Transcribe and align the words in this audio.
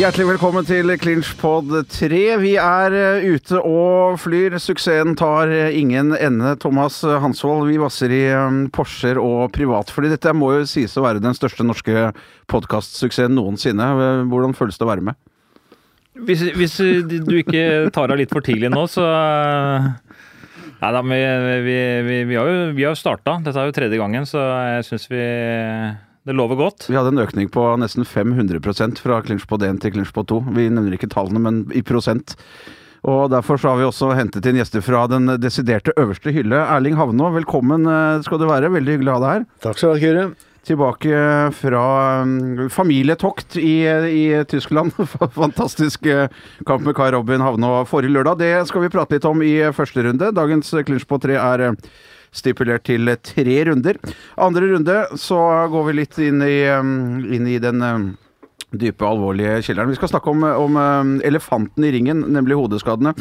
Hjertelig 0.00 0.30
velkommen 0.30 0.64
til 0.64 0.88
Clinchpod 0.96 1.74
3. 1.92 2.20
Vi 2.40 2.54
er 2.56 2.94
eh, 2.96 3.26
ute 3.34 3.58
og 3.60 4.14
flyr. 4.22 4.54
Suksessen 4.56 5.12
tar 5.20 5.52
eh, 5.52 5.76
ingen 5.76 6.14
ende. 6.16 6.54
Thomas 6.62 7.02
Hansvold, 7.04 7.66
vi 7.68 7.76
vasser 7.82 8.14
i 8.16 8.22
Porscher 8.72 9.20
og 9.20 9.50
privatfly. 9.52 10.08
Dette 10.08 10.32
må 10.32 10.54
jo 10.54 10.64
sies 10.70 10.96
å 10.96 11.04
være 11.04 11.20
den 11.20 11.36
største 11.36 11.68
norske 11.68 12.14
podkastsuksessen 12.48 13.36
noensinne. 13.36 13.92
Eh, 13.92 14.24
Hvordan 14.32 14.56
føles 14.56 14.80
det 14.80 14.88
å 14.88 14.92
være 14.94 15.04
med? 15.10 15.20
Hvis, 16.16 16.48
hvis 16.56 16.80
du 17.04 17.36
ikke 17.42 17.92
tar 17.92 18.08
av 18.08 18.24
litt 18.24 18.32
for 18.32 18.46
tidlig 18.46 18.72
nå, 18.72 18.88
så 18.88 19.04
Nei 20.80 20.94
da, 20.96 21.04
vi, 21.04 21.24
vi, 21.68 21.80
vi, 22.08 22.22
vi 22.30 22.40
har 22.40 22.48
jo, 22.48 22.68
vi 22.72 22.92
starta. 22.96 23.36
Dette 23.44 23.60
er 23.60 23.68
jo 23.68 23.76
tredje 23.76 24.00
gangen, 24.00 24.24
så 24.24 24.48
jeg 24.78 24.94
syns 24.94 25.10
vi 25.12 25.26
Det 26.28 26.34
lover 26.36 26.58
godt. 26.60 26.84
Vi 26.90 26.96
hadde 26.98 27.14
en 27.14 27.22
økning 27.22 27.48
på 27.52 27.62
nesten 27.80 28.04
500% 28.04 29.00
fra 29.00 29.22
Klinsjpod 29.24 29.64
1 29.64 29.80
til 29.80 29.94
Klinsjpod 29.94 30.28
2. 30.28 30.40
Vi 30.52 30.66
nevner 30.68 30.96
ikke 30.96 31.08
tallene, 31.08 31.40
men 31.40 31.62
i 31.72 31.80
prosent. 31.86 32.36
Og 33.08 33.30
Derfor 33.32 33.56
så 33.56 33.72
har 33.72 33.80
vi 33.80 33.86
også 33.88 34.10
hentet 34.12 34.44
inn 34.44 34.58
gjester 34.60 34.84
fra 34.84 35.06
den 35.08 35.32
desiderte 35.40 35.94
øverste 35.96 36.34
hylle. 36.36 36.60
Erling 36.60 36.98
Havnå, 37.00 37.30
velkommen 37.38 37.88
eh, 37.88 38.20
skal 38.26 38.42
du 38.42 38.44
være. 38.50 38.68
Veldig 38.76 38.98
hyggelig 38.98 39.14
å 39.14 39.16
ha 39.16 39.24
deg 39.24 39.34
her. 39.38 39.48
Takk 39.64 39.80
skal 39.80 39.94
du 39.94 39.96
ha, 39.96 40.02
Kyrre. 40.04 40.28
Tilbake 40.68 41.20
fra 41.56 41.84
um, 42.20 42.66
familietokt 42.68 43.56
i, 43.56 43.78
i 43.88 44.24
Tyskland. 44.52 44.92
Fantastisk 45.40 46.04
eh, 46.04 46.28
kamp 46.68 46.84
med 46.84 46.98
Kai 47.00 47.08
Robin 47.16 47.40
Havnå 47.40 47.78
forrige 47.88 48.12
lørdag. 48.18 48.42
Det 48.44 48.52
skal 48.68 48.84
vi 48.84 48.92
prate 48.92 49.16
litt 49.16 49.28
om 49.30 49.40
i 49.40 49.54
første 49.72 50.04
runde. 50.04 50.34
Dagens 50.36 50.76
Clinch 50.84 51.08
på 51.08 51.16
tre 51.24 51.40
er 51.40 51.70
eh, 51.70 51.78
stipulert 52.32 52.86
til 52.88 53.10
tre 53.26 53.60
runder. 53.68 54.00
Andre 54.40 54.72
runde 54.72 54.96
så 55.20 55.38
går 55.70 55.86
vi 55.88 55.96
litt 55.98 56.18
inn 56.22 56.42
i, 56.46 56.58
um, 56.72 57.22
inn 57.26 57.48
i 57.50 57.58
den 57.62 57.84
um, 57.84 58.10
dype, 58.70 59.06
alvorlige 59.06 59.60
kjelleren. 59.66 59.92
Vi 59.92 60.00
skal 60.00 60.12
snakke 60.14 60.34
om, 60.34 60.44
om 60.46 60.76
um, 60.80 61.14
elefanten 61.26 61.86
i 61.86 61.94
ringen, 61.96 62.26
nemlig 62.34 62.58
hodeskadene. 62.60 63.14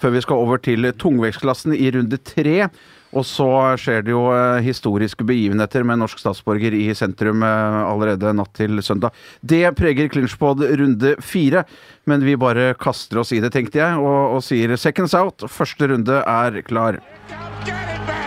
Før 0.00 0.14
vi 0.14 0.24
skal 0.24 0.40
over 0.40 0.62
til 0.64 0.88
tungvektsklassen 0.96 1.76
i 1.76 1.90
runde 1.92 2.18
tre. 2.24 2.70
Og 3.10 3.26
så 3.26 3.48
skjer 3.80 4.04
det 4.06 4.12
jo 4.12 4.22
eh, 4.30 4.62
historiske 4.62 5.26
begivenheter 5.26 5.82
med 5.86 5.98
norsk 6.02 6.20
statsborger 6.22 6.76
i 6.78 6.86
sentrum 6.94 7.42
eh, 7.46 7.78
allerede 7.82 8.34
natt 8.38 8.52
til 8.58 8.78
søndag. 8.86 9.16
Det 9.42 9.64
preger 9.78 10.10
Clinchpod 10.12 10.62
runde 10.62 11.16
fire, 11.24 11.64
men 12.06 12.24
vi 12.26 12.38
bare 12.38 12.70
kaster 12.78 13.22
oss 13.24 13.34
i 13.34 13.42
det, 13.42 13.52
tenkte 13.56 13.82
jeg, 13.82 13.98
og, 13.98 14.38
og 14.38 14.46
sier 14.46 14.76
seconds 14.78 15.16
out. 15.18 15.42
Første 15.50 15.90
runde 15.90 16.22
er 16.22 16.62
klar. 16.62 17.02
Get 17.66 17.74
it 17.74 18.06
back! 18.06 18.19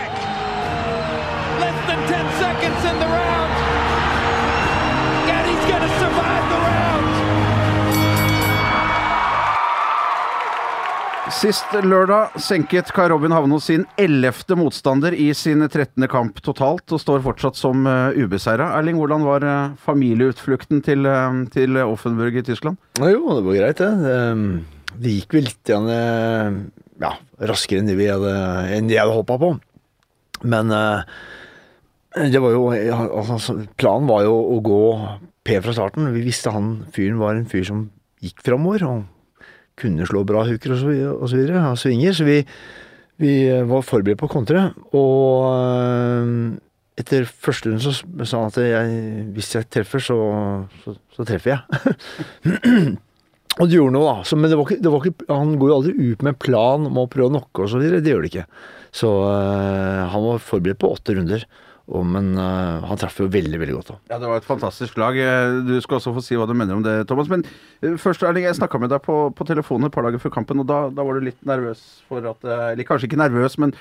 Sist 11.32 11.70
lørdag 11.72 12.34
senket 12.42 12.90
Kai 12.92 13.06
Robin 13.08 13.32
Havno 13.32 13.56
sin 13.62 13.86
ellevte 13.96 14.58
motstander 14.60 15.14
i 15.16 15.30
sin 15.32 15.64
13. 15.64 16.04
kamp 16.12 16.42
totalt, 16.44 16.84
og 16.92 17.00
står 17.00 17.22
fortsatt 17.24 17.56
som 17.56 17.86
uh, 17.88 18.12
ubeseira. 18.12 18.66
Erling, 18.76 18.98
hvordan 19.00 19.24
var 19.24 19.46
eh, 19.48 19.72
familieutflukten 19.86 20.82
til, 20.84 21.08
eh, 21.08 21.38
til 21.54 21.80
Offenburg 21.80 22.36
i 22.36 22.44
Tyskland? 22.44 22.76
Jo, 23.00 23.38
det 23.38 23.44
var 23.46 23.56
greit, 23.56 23.80
det. 23.80 23.88
Det, 24.04 24.98
det 25.00 25.14
gikk 25.14 25.38
vel 25.38 25.48
litt 25.48 25.72
eh, 25.72 26.60
ja, 27.06 27.14
raskere 27.52 27.80
enn 27.80 27.88
det 27.88 27.96
vi 28.02 28.10
hadde, 28.12 28.34
enn 28.76 28.92
hadde 28.92 29.16
håpa 29.16 29.40
på. 29.40 29.50
Men 30.44 30.76
eh, 30.76 31.16
det 32.34 32.44
var 32.44 32.52
jo 32.52 32.68
altså, 32.68 33.62
Planen 33.80 34.12
var 34.12 34.28
jo 34.28 34.36
å 34.58 34.60
gå 34.60 34.84
P 35.40 35.56
fra 35.64 35.72
starten. 35.72 36.12
Vi 36.12 36.28
visste 36.28 36.52
han 36.52 36.82
fyren 36.92 37.16
var 37.22 37.40
en 37.40 37.48
fyr 37.48 37.64
som 37.72 37.86
gikk 38.20 38.44
framover 38.44 38.84
og 38.90 39.02
kunne 39.80 40.06
slå 40.08 40.24
bra 40.26 40.44
hooker 40.48 40.74
og 40.74 40.82
så, 40.82 40.94
og 41.14 41.26
så 41.30 41.38
videre, 41.38 41.62
av 41.70 41.78
svinger. 41.80 42.14
Så 42.16 42.26
vi, 42.28 42.40
vi 43.22 43.34
var 43.70 43.86
forberedt 43.86 44.20
på 44.20 44.28
å 44.28 44.34
kontre. 44.34 44.68
Og 44.94 45.48
eh, 45.54 46.34
etter 47.00 47.26
første 47.26 47.72
runde 47.72 47.82
så 47.82 47.94
sa 48.22 48.42
han 48.44 48.52
at 48.52 48.60
jeg, 48.62 49.24
hvis 49.34 49.54
jeg 49.56 49.70
treffer, 49.72 50.02
så, 50.02 50.18
så, 50.84 50.94
så 51.16 51.26
treffer 51.26 51.56
jeg. 51.56 52.94
Og 53.62 53.68
det 53.70 53.76
gjorde 53.76 53.94
noe, 53.94 54.06
da. 54.08 54.26
Så, 54.26 54.36
men 54.38 54.50
det 54.50 54.56
var 54.58 54.66
ikke, 54.66 54.82
det 54.82 54.90
var 54.90 55.04
ikke, 55.04 55.26
han 55.30 55.52
går 55.60 55.70
jo 55.70 55.74
aldri 55.76 56.08
ut 56.10 56.24
med 56.26 56.38
plan 56.42 56.88
om 56.88 56.96
å 56.98 57.06
prøve 57.10 57.28
å 57.28 57.34
knocke 57.36 57.66
osv. 57.68 57.84
Det 58.02 58.10
gjør 58.10 58.24
det 58.24 58.32
ikke. 58.32 58.46
Så 58.94 59.10
øh, 59.28 60.00
han 60.10 60.24
var 60.24 60.42
forberedt 60.42 60.80
på 60.82 60.90
åtte 60.94 61.14
runder. 61.14 61.46
Og, 61.84 62.00
men 62.08 62.30
uh, 62.40 62.80
han 62.88 62.96
traff 62.96 63.18
jo 63.20 63.26
veldig, 63.28 63.58
veldig 63.60 63.74
godt. 63.76 63.90
da. 63.90 63.96
Ja, 64.14 64.18
Det 64.22 64.28
var 64.30 64.38
et 64.40 64.46
fantastisk 64.48 64.96
lag. 64.96 65.18
Eh, 65.20 65.56
Du 65.68 65.74
skal 65.84 65.98
også 65.98 66.14
få 66.16 66.22
si 66.24 66.38
hva 66.40 66.46
du 66.48 66.54
mener 66.56 66.78
om 66.78 66.84
det, 66.84 66.94
Thomas. 67.10 67.28
Men 67.28 67.42
uh, 67.84 67.98
først, 68.00 68.24
Erling, 68.24 68.46
jeg 68.48 68.56
snakka 68.56 68.80
med 68.80 68.88
deg 68.94 69.02
på, 69.04 69.18
på 69.36 69.44
telefonen 69.50 69.90
et 69.90 69.92
par 69.92 70.06
dager 70.06 70.22
før 70.22 70.32
kampen, 70.38 70.62
og 70.62 70.68
da, 70.70 70.78
da 70.88 71.04
var 71.04 71.18
du 71.20 71.26
litt 71.26 71.42
nervøs 71.44 71.82
for 72.08 72.24
at 72.30 72.48
Eller 72.72 72.88
kanskje 72.88 73.10
ikke 73.10 73.20
nervøs, 73.20 73.58
men, 73.60 73.74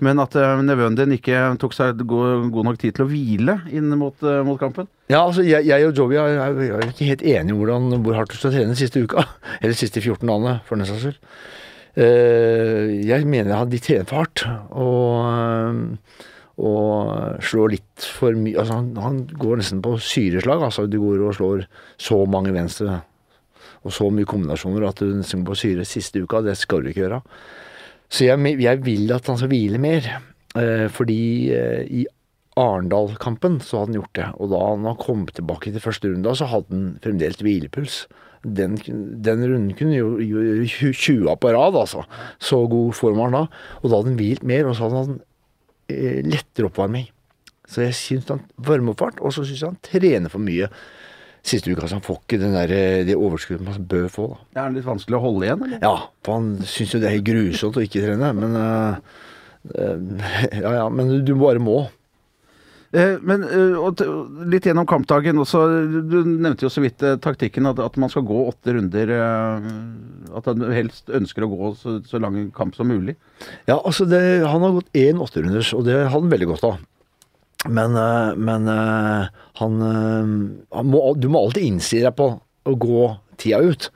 men 0.00 0.22
at 0.24 0.38
nevøen 0.64 0.96
din 0.96 1.12
ikke 1.18 1.42
tok 1.60 1.76
seg 1.76 2.00
god, 2.08 2.48
god 2.54 2.70
nok 2.70 2.80
tid 2.80 2.96
til 2.96 3.04
å 3.04 3.10
hvile 3.10 3.58
inn 3.68 3.92
mot, 4.00 4.16
mot 4.48 4.56
kampen? 4.60 4.88
Ja, 5.12 5.20
altså 5.26 5.44
jeg, 5.44 5.68
jeg 5.68 5.84
og 5.90 6.00
Joby 6.00 6.16
er, 6.16 6.40
er, 6.46 6.62
er 6.80 6.88
ikke 6.88 7.10
helt 7.12 7.26
enige 7.28 7.52
om 7.52 7.60
hvordan, 7.60 7.90
hvor 8.06 8.16
hardt 8.22 8.32
du 8.32 8.40
skal 8.40 8.56
trene 8.56 8.78
siste 8.78 9.04
uka. 9.04 9.26
Eller 9.60 9.76
siste 9.76 10.00
14 10.00 10.24
dagene, 10.24 10.56
for 10.64 10.80
den 10.80 10.88
saks 10.88 11.04
skyld. 11.10 11.20
Jeg 12.00 13.26
mener 13.28 13.56
at 13.60 13.68
de 13.68 13.80
trener 13.82 14.06
for 14.08 14.22
hardt. 14.22 14.46
Og, 14.72 15.98
og 16.60 17.40
slår 17.44 17.72
litt 17.76 18.08
for 18.18 18.36
mye 18.36 18.58
altså 18.60 18.80
han, 18.80 18.90
han 19.00 19.20
går 19.40 19.60
nesten 19.60 19.80
på 19.84 19.94
syreslag. 20.04 20.64
Altså 20.66 20.86
du 20.90 20.98
går 21.02 21.24
og 21.28 21.38
slår 21.38 21.64
så 22.00 22.20
mange 22.30 22.52
venstre 22.56 23.00
og 23.80 23.94
så 23.96 24.10
mye 24.12 24.28
kombinasjoner 24.28 24.84
at 24.88 25.00
du 25.00 25.08
nesten 25.16 25.40
går 25.40 25.54
på 25.54 25.60
syre 25.62 25.86
siste 25.88 26.20
uka. 26.20 26.42
Det 26.44 26.56
skal 26.60 26.84
du 26.84 26.90
ikke 26.90 27.06
gjøre. 27.06 27.20
Så 28.10 28.26
jeg, 28.26 28.56
jeg 28.60 28.82
vil 28.84 29.12
at 29.14 29.28
han 29.30 29.38
skal 29.40 29.52
hvile 29.52 29.80
mer. 29.80 30.08
Eh, 30.58 30.88
fordi 30.92 31.22
eh, 31.54 31.84
i 32.02 32.06
Arendal-kampen 32.58 33.60
så 33.62 33.80
hadde 33.80 33.92
han 33.92 34.00
gjort 34.00 34.16
det. 34.18 34.26
Og 34.42 34.50
da 34.52 34.64
han 34.66 34.98
kom 35.00 35.24
tilbake 35.30 35.72
til 35.72 35.84
første 35.84 36.10
runde, 36.10 36.34
så 36.36 36.50
hadde 36.50 36.74
han 36.74 36.90
fremdeles 37.04 37.40
hvilepuls. 37.40 38.02
Den, 38.40 38.76
den 38.80 39.44
runden 39.44 39.72
kunne 39.76 39.96
jo 39.96 40.14
gjøre 40.18 40.92
20 40.96 41.36
på 41.40 41.54
rad, 41.54 41.76
altså. 41.76 42.04
Så 42.40 42.62
god 42.72 42.94
form 42.96 43.20
var 43.20 43.30
han 43.30 43.38
da. 43.38 43.64
Og 43.80 43.88
da 43.88 44.00
hadde 44.00 44.12
han 44.12 44.20
hvilt 44.20 44.46
mer, 44.48 44.68
og 44.68 44.76
så 44.76 44.88
hadde 44.88 45.02
han 45.04 45.18
lettere 46.26 46.70
oppvarming. 46.70 47.08
Så 47.70 47.84
jeg 47.84 47.94
syns 47.94 48.30
han 48.32 48.42
varmer 48.58 48.94
opp 48.94 49.04
fart, 49.04 49.20
og 49.22 49.34
så 49.34 49.44
syns 49.46 49.62
jeg 49.62 49.70
han 49.70 49.84
trener 49.86 50.32
for 50.32 50.42
mye 50.42 50.68
siste 51.46 51.70
uka. 51.70 51.86
Så 51.86 51.98
han 51.98 52.04
får 52.04 52.20
ikke 52.24 52.40
den 52.42 52.56
der, 52.56 52.72
eh, 52.74 53.04
det 53.06 53.16
overskuddet 53.16 53.64
man 53.66 53.86
bør 53.86 54.08
få. 54.12 54.26
da. 54.28 54.38
Det 54.54 54.62
er 54.62 54.74
litt 54.76 54.88
vanskelig 54.88 55.18
å 55.18 55.24
holde 55.24 55.46
igjen, 55.46 55.62
eller? 55.66 55.78
Ja, 55.82 55.96
for 56.24 56.40
han 56.40 56.50
syns 56.66 56.94
jo 56.94 57.00
det 57.00 57.10
er 57.10 57.16
helt 57.18 57.28
grusomt 57.28 57.78
å 57.78 57.84
ikke 57.84 58.02
trene, 58.04 58.32
men 58.36 58.56
uh, 58.56 58.96
uh, 59.76 59.96
Ja 60.64 60.74
ja, 60.82 60.88
men 60.88 61.24
du 61.24 61.34
bare 61.36 61.62
må. 61.62 61.88
Eh, 62.90 63.20
men 63.22 63.44
eh, 63.46 64.00
litt 64.50 64.66
gjennom 64.66 64.86
kampdagen 64.90 65.38
også. 65.38 65.62
Du 66.10 66.16
nevnte 66.26 66.66
jo 66.66 66.72
så 66.72 66.82
vidt 66.82 67.02
eh, 67.06 67.18
taktikken, 67.22 67.68
at, 67.70 67.78
at 67.82 67.98
man 68.02 68.10
skal 68.10 68.24
gå 68.26 68.42
åtte 68.50 68.74
runder. 68.74 69.12
At 70.34 70.48
han 70.50 70.64
helst 70.74 71.12
ønsker 71.14 71.46
å 71.46 71.50
gå 71.52 71.72
så, 71.78 71.98
så 72.06 72.22
lang 72.22 72.48
kamp 72.56 72.74
som 72.78 72.90
mulig. 72.90 73.14
Ja, 73.70 73.78
altså 73.78 74.08
det, 74.10 74.22
han 74.42 74.66
har 74.66 74.78
gått 74.80 74.98
én 74.98 75.22
åtterunders, 75.22 75.72
og 75.76 75.86
det 75.86 76.00
har 76.00 76.14
han 76.16 76.32
veldig 76.32 76.50
godt 76.50 76.66
av. 76.66 76.80
Men, 77.68 77.92
men 78.40 78.68
han, 78.72 79.74
han 80.72 80.86
må, 80.88 81.00
Du 81.20 81.26
må 81.28 81.42
alltid 81.44 81.66
innstille 81.66 82.08
deg 82.08 82.16
på 82.16 82.30
å 82.40 82.76
gå 82.80 83.02
tida 83.40 83.58
ut. 83.60 83.90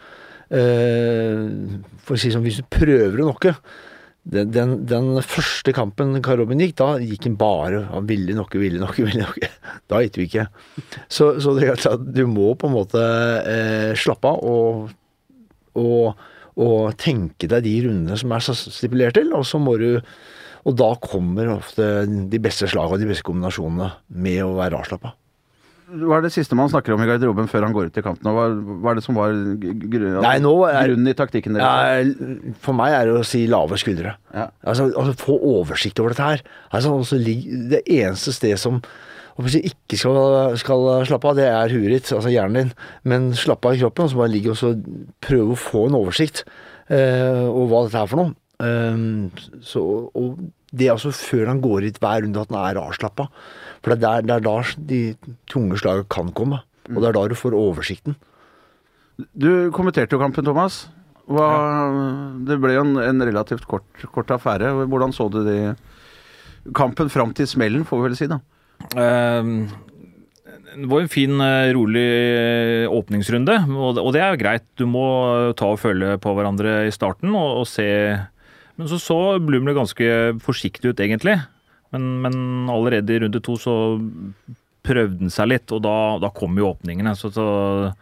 For 0.52 2.12
å 2.12 2.20
si 2.20 2.28
sånn, 2.34 2.44
hvis 2.44 2.60
du 2.60 2.68
prøver 2.68 3.22
å 3.22 3.30
nokke 3.30 3.54
den, 4.24 4.52
den, 4.54 4.70
den 4.88 5.18
første 5.20 5.74
kampen 5.76 6.16
Karl 6.24 6.40
Robin 6.40 6.62
gikk, 6.62 6.78
da 6.80 6.94
gikk 6.96 7.26
han 7.28 7.34
bare 7.40 7.82
Han 7.90 8.06
ville 8.08 8.36
noe, 8.36 8.48
ville 8.56 8.80
noe, 8.80 8.94
ville 8.96 9.20
noe. 9.20 9.50
Da 9.90 10.00
gikk 10.00 10.16
vi 10.16 10.28
ikke. 10.30 10.46
Så, 11.12 11.34
så 11.44 11.52
det 11.56 11.66
er 11.66 11.80
klart 11.80 12.06
du 12.16 12.22
må 12.30 12.54
på 12.56 12.70
en 12.70 12.76
måte 12.76 13.02
eh, 13.44 13.90
slappe 14.00 14.30
av 14.30 14.46
og, 14.48 14.94
og, 15.76 16.22
og 16.56 16.78
tenke 17.00 17.50
deg 17.50 17.66
de 17.66 17.74
rundene 17.88 18.16
som 18.20 18.32
er 18.32 18.46
stipulert 18.48 19.18
til, 19.18 19.34
og 19.36 19.44
så 19.48 19.60
må 19.60 19.76
du 19.80 19.90
Og 20.64 20.72
da 20.80 20.94
kommer 20.96 21.52
ofte 21.58 22.06
de 22.08 22.40
beste 22.40 22.70
slagene 22.70 22.96
og 22.96 23.04
de 23.04 23.10
beste 23.10 23.26
kombinasjonene 23.28 23.90
med 24.08 24.40
å 24.46 24.54
være 24.56 24.80
avslappa. 24.80 25.12
Hva 25.84 26.16
er 26.18 26.24
det 26.24 26.32
siste 26.32 26.56
man 26.56 26.70
snakker 26.72 26.94
om 26.94 27.02
i 27.04 27.08
garderoben 27.08 27.48
før 27.50 27.66
han 27.66 27.74
går 27.76 27.90
ut 27.90 27.98
i 28.00 28.04
kampen? 28.04 28.28
Hva, 28.32 28.46
hva 28.80 28.92
er 28.92 28.98
det 28.98 29.04
som 29.04 29.18
var 29.18 29.34
gr 29.60 29.74
gr 29.92 30.04
Nei, 30.24 30.36
er- 30.40 30.88
grunnen 30.88 31.10
i 31.10 31.16
taktikken 31.18 31.58
deres? 31.58 32.14
Ja, 32.14 32.54
for 32.64 32.76
meg 32.78 32.96
er 32.96 33.10
det 33.10 33.18
å 33.20 33.26
si 33.28 33.44
lave 33.50 33.76
skuldre. 33.80 34.14
Ja. 34.32 34.48
Altså, 34.64 34.88
altså 34.96 35.16
Få 35.20 35.36
oversikt 35.54 36.00
over 36.00 36.14
dette 36.14 36.30
her. 36.30 36.44
Altså, 36.70 36.94
altså, 36.96 37.20
det 37.20 37.82
eneste 37.84 38.32
sted 38.32 38.56
som 38.60 38.80
hvis 39.42 39.56
du 39.56 39.64
ikke 39.66 39.98
skal, 39.98 40.54
skal 40.62 40.84
slappe 41.08 41.26
av, 41.26 41.38
det 41.38 41.48
er 41.50 41.72
huet 41.74 41.90
ditt, 41.90 42.10
altså 42.14 42.30
hjernen 42.30 42.60
din. 42.60 42.68
Men 43.02 43.32
slappe 43.34 43.66
av 43.66 43.74
i 43.74 43.80
kroppen, 43.82 44.06
og 44.06 44.12
så 44.12 44.20
bare 44.20 44.30
ligge 44.30 44.52
og 44.52 44.60
så 44.60 44.70
prøve 45.26 45.56
å 45.56 45.58
få 45.58 45.88
en 45.88 45.96
oversikt 45.98 46.44
eh, 46.86 47.42
over 47.42 47.66
hva 47.72 47.80
dette 47.88 48.04
er 48.04 48.12
for 48.12 48.22
noe. 48.22 48.36
Um, 48.62 49.32
så, 49.66 49.82
og 50.14 50.38
det 50.74 50.88
er 50.88 50.94
altså 50.96 51.12
før 51.14 51.46
han 51.52 51.60
går 51.62 51.86
hit 51.86 51.98
hver 52.02 52.24
runde 52.24 52.40
at 52.42 52.50
han 52.50 52.58
er 52.60 52.80
avslappa. 52.82 53.28
For 53.84 53.94
det 53.94 53.98
er, 54.00 54.02
der, 54.02 54.26
det 54.26 54.34
er 54.36 54.44
da 54.46 54.54
de 54.90 55.00
tunge 55.50 55.78
slagene 55.78 56.08
kan 56.10 56.32
komme. 56.34 56.62
Og 56.90 56.98
det 57.00 57.08
er 57.10 57.16
da 57.16 57.24
du 57.30 57.36
får 57.38 57.54
oversikten. 57.56 58.16
Du 59.38 59.70
kommenterte 59.76 60.16
jo 60.16 60.20
kampen, 60.22 60.44
Thomas. 60.44 60.86
Hva, 61.30 61.46
Det 62.44 62.58
ble 62.60 62.74
jo 62.74 62.82
en, 62.84 62.96
en 63.00 63.22
relativt 63.24 63.64
kort, 63.70 63.86
kort 64.12 64.32
affære. 64.34 64.72
Hvordan 64.90 65.14
så 65.14 65.28
du 65.32 65.40
det? 65.46 65.60
Kampen 66.76 67.08
fram 67.12 67.32
til 67.36 67.46
smellen, 67.48 67.84
får 67.88 68.00
vi 68.00 68.08
vel 68.08 68.16
si, 68.18 68.26
da. 68.30 68.40
Ehm, 68.98 69.68
Det 70.74 70.88
var 70.90 71.04
en 71.04 71.08
fin, 71.12 71.30
eh, 71.40 71.70
rolig 71.76 72.02
eh, 72.02 72.88
åpningsrunde, 72.90 73.54
og 73.78 73.94
det- 73.94 74.02
og 74.02 74.12
det 74.12 74.20
er 74.24 74.30
jo 74.34 74.42
greit. 74.42 74.64
Du 74.76 74.86
må 74.90 75.04
ta 75.54 75.66
og 75.70 75.78
følge 75.78 76.18
på 76.18 76.34
hverandre 76.34 76.86
i 76.88 76.90
starten 76.90 77.30
og, 77.36 77.60
og 77.62 77.66
se 77.70 77.86
Men 78.80 78.90
så 78.90 78.98
så 79.02 79.18
Blumler 79.42 79.76
ganske 79.76 80.06
forsiktig 80.42 80.92
ut, 80.92 81.00
egentlig. 81.00 81.38
Men, 81.94 82.10
men 82.24 82.36
allerede 82.72 83.14
i 83.14 83.22
runde 83.22 83.42
to 83.44 83.54
så 83.60 83.74
prøvde 84.84 85.24
han 85.24 85.32
seg 85.32 85.48
litt, 85.48 85.72
og 85.72 85.80
da, 85.84 85.94
da 86.20 86.30
kom 86.34 86.58
jo 86.60 86.68
åpningene. 86.74 87.14
Så, 87.16 87.30
så 87.32 87.44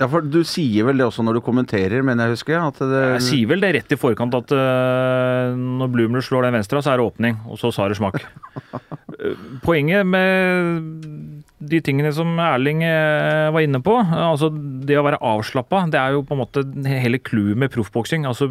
Ja, 0.01 0.09
for 0.11 0.25
Du 0.27 0.41
sier 0.49 0.89
vel 0.89 0.99
det 0.99 1.07
også 1.07 1.25
når 1.25 1.39
du 1.39 1.45
kommenterer, 1.47 2.03
mener 2.07 2.27
jeg 2.27 2.39
husker? 2.39 2.59
At 2.59 2.81
det, 2.81 3.03
jeg 3.19 3.27
sier 3.29 3.53
vel 3.53 3.63
det 3.63 3.75
rett 3.77 3.95
i 3.95 4.01
forkant 4.01 4.35
at 4.39 4.55
uh, 4.57 5.55
når 5.55 5.93
Blumler 5.95 6.25
slår 6.25 6.49
den 6.49 6.59
venstre, 6.59 6.83
så 6.83 6.95
er 6.95 7.01
det 7.01 7.07
åpning, 7.07 7.39
og 7.47 7.61
så 7.61 7.71
sa 7.75 7.87
det 7.91 8.01
smak. 8.01 8.19
Poenget 9.67 10.09
med 10.09 11.31
de 11.63 11.79
tingene 11.85 12.11
som 12.15 12.35
Erling 12.43 12.83
uh, 12.83 13.53
var 13.55 13.63
inne 13.63 13.79
på, 13.85 13.95
eh, 14.03 14.27
altså 14.33 14.51
det 14.51 14.99
å 14.99 15.07
være 15.07 15.23
avslappa, 15.23 15.85
det 15.93 16.01
er 16.01 16.17
jo 16.17 16.25
på 16.27 16.35
en 16.35 16.43
måte 16.43 16.67
hele 16.89 17.23
clouet 17.23 17.61
med 17.63 17.71
proffboksing. 17.75 18.27
Altså 18.27 18.51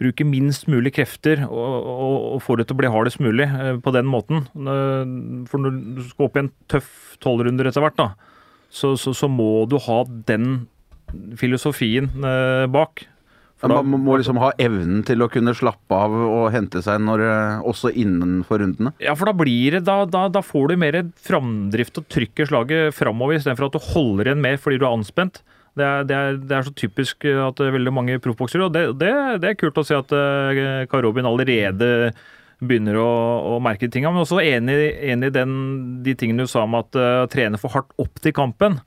bruke 0.00 0.24
minst 0.26 0.66
mulig 0.68 0.90
krefter 0.96 1.44
og, 1.46 1.86
og, 1.86 2.14
og 2.34 2.42
få 2.42 2.56
det 2.58 2.66
til 2.68 2.74
å 2.76 2.80
bli 2.82 2.90
hardest 2.90 3.20
mulig 3.22 3.46
eh, 3.46 3.76
på 3.84 3.92
den 3.94 4.08
måten. 4.10 4.44
Eh, 4.54 5.46
For 5.50 5.62
når 5.62 5.80
du 5.98 6.02
skal 6.08 6.26
opp 6.28 6.36
i 6.38 6.44
en 6.44 6.52
tøff 6.72 6.92
tolvrunder 7.22 7.70
etter 7.70 7.84
hvert, 7.84 7.98
da, 8.00 8.08
så, 8.74 8.94
så, 8.98 9.14
så 9.14 9.30
må 9.30 9.64
du 9.70 9.78
ha 9.86 10.00
den 10.28 10.64
filosofien 11.38 12.08
eh, 12.24 12.66
bak. 12.74 13.06
For 13.62 13.70
da- 13.70 13.82
man 13.86 14.02
må 14.02 14.16
liksom 14.18 14.36
ha 14.42 14.50
evnen 14.60 15.04
til 15.06 15.22
å 15.24 15.28
kunne 15.30 15.54
slappe 15.56 15.94
av 15.96 16.12
og 16.12 16.48
hente 16.52 16.82
seg 16.84 16.98
når, 17.06 17.22
også 17.70 17.92
innenfor 17.94 18.60
rundene. 18.60 18.90
Ja, 19.00 19.14
for 19.16 19.30
da 19.30 19.34
blir 19.38 19.76
det 19.78 19.84
Da, 19.86 20.00
da, 20.10 20.26
da 20.28 20.42
får 20.44 20.72
du 20.72 20.76
mer 20.82 20.98
framdrift 21.22 22.02
og 22.02 22.08
trykker 22.12 22.50
slaget 22.50 22.96
framover, 22.98 23.38
istedenfor 23.38 23.70
at 23.70 23.78
du 23.78 23.86
holder 23.94 24.32
igjen 24.32 24.42
mer 24.44 24.58
fordi 24.60 24.80
du 24.82 24.88
er 24.88 24.96
anspent. 24.98 25.40
Det 25.74 25.82
er, 25.82 26.06
det 26.06 26.14
er, 26.14 26.36
det 26.38 26.54
er 26.54 26.66
så 26.68 26.72
typisk 26.78 27.26
at 27.26 27.58
det 27.58 27.66
er 27.66 27.74
veldig 27.74 27.92
mange 27.94 28.20
proffboksere, 28.22 28.68
og 28.68 28.74
det, 28.76 28.84
det, 29.00 29.10
er 29.48 29.58
kult 29.58 29.80
å 29.80 29.82
se 29.86 29.96
at 29.98 30.12
uh, 30.14 30.84
Karobin 30.90 31.26
allerede 31.26 32.12
begynner 32.62 32.98
å, 33.00 33.10
å 33.54 33.60
merke 33.62 33.88
tinga. 33.90 34.12
Men 34.12 34.24
også 34.24 34.40
enig, 34.42 34.76
enig 35.02 35.30
i 35.30 35.34
den, 35.34 35.54
de 36.06 36.14
tingene 36.18 36.46
du 36.46 36.50
sa 36.50 36.64
om 36.66 36.76
at 36.78 36.94
uh, 36.98 37.26
trene 37.32 37.60
for 37.60 37.74
hardt 37.74 37.94
opp 38.00 38.22
til 38.22 38.34
kampen. 38.36 38.78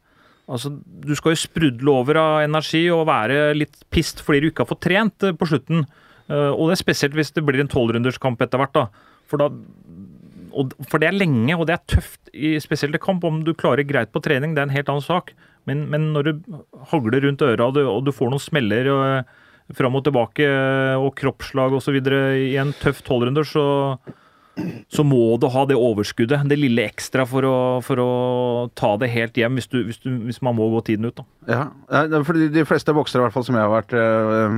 Altså, 0.48 0.72
Du 1.04 1.14
skal 1.20 1.36
jo 1.36 1.42
sprudle 1.44 1.94
over 1.94 2.22
av 2.22 2.42
energi 2.46 2.86
og 2.94 3.08
være 3.10 3.52
litt 3.58 3.82
pissed 3.92 4.24
fordi 4.24 4.46
du 4.46 4.52
ikke 4.52 4.64
har 4.64 4.72
fått 4.72 4.86
trent 4.88 5.28
eh, 5.28 5.36
på 5.36 5.50
slutten. 5.50 5.84
Uh, 6.28 6.52
og 6.54 6.70
det 6.70 6.78
er 6.78 6.84
spesielt 6.86 7.18
hvis 7.18 7.34
det 7.36 7.44
blir 7.48 7.60
en 7.64 7.72
tolvrunderskamp 7.72 8.42
etter 8.44 8.64
hvert. 8.64 8.76
da. 8.76 9.12
For, 9.28 9.44
da 9.44 9.52
for 10.88 11.04
det 11.04 11.12
er 11.12 11.20
lenge, 11.20 11.54
og 11.54 11.68
det 11.70 11.76
er 11.76 11.98
tøft 11.98 12.32
i 12.34 12.56
spesielt 12.64 12.96
i 12.98 13.02
kamp. 13.04 13.26
Om 13.28 13.44
du 13.46 13.54
klarer 13.58 13.88
greit 13.88 14.14
på 14.14 14.24
trening, 14.24 14.56
det 14.56 14.64
er 14.64 14.70
en 14.70 14.76
helt 14.76 14.90
annen 14.92 15.06
sak. 15.06 15.36
Men, 15.68 15.84
men 15.92 16.12
når 16.16 16.28
du 16.28 16.62
hagler 16.92 17.28
rundt 17.28 17.44
øra 17.44 17.68
og 17.68 17.76
du, 17.76 17.84
og 17.88 18.06
du 18.08 18.14
får 18.16 18.32
noen 18.32 18.44
smeller 18.44 18.88
og, 18.94 19.34
fram 19.76 19.98
og 20.00 20.06
tilbake 20.08 20.48
eh, 20.48 20.96
og 20.96 21.12
kroppsslag 21.20 21.76
osv. 21.76 22.00
i 22.00 22.56
en 22.62 22.72
tøff 22.80 23.04
tolvrunder, 23.08 23.48
så, 23.48 23.66
så 24.90 25.04
må 25.06 25.38
du 25.42 25.48
ha 25.52 25.64
det 25.70 25.76
overskuddet. 25.78 26.46
Det 26.50 26.58
lille 26.58 26.86
ekstra 26.88 27.26
for 27.30 27.46
å, 27.46 27.56
for 27.86 28.02
å 28.02 28.10
ta 28.78 28.94
det 29.02 29.10
helt 29.14 29.38
hjem, 29.38 29.58
hvis, 29.60 29.70
du, 29.72 29.78
hvis, 29.88 30.00
du, 30.04 30.10
hvis 30.28 30.40
man 30.46 30.58
må 30.58 30.70
gå 30.74 30.82
tiden 30.88 31.10
ut. 31.10 31.20
da. 31.20 31.26
Ja, 31.48 32.22
fordi 32.28 32.50
De 32.54 32.66
fleste 32.68 32.96
boksere 32.96 33.22
i 33.22 33.26
hvert 33.28 33.36
fall 33.36 33.46
som 33.48 33.58
jeg 33.58 33.66
har 33.68 33.74
vært 33.74 33.96
eh, 33.98 34.58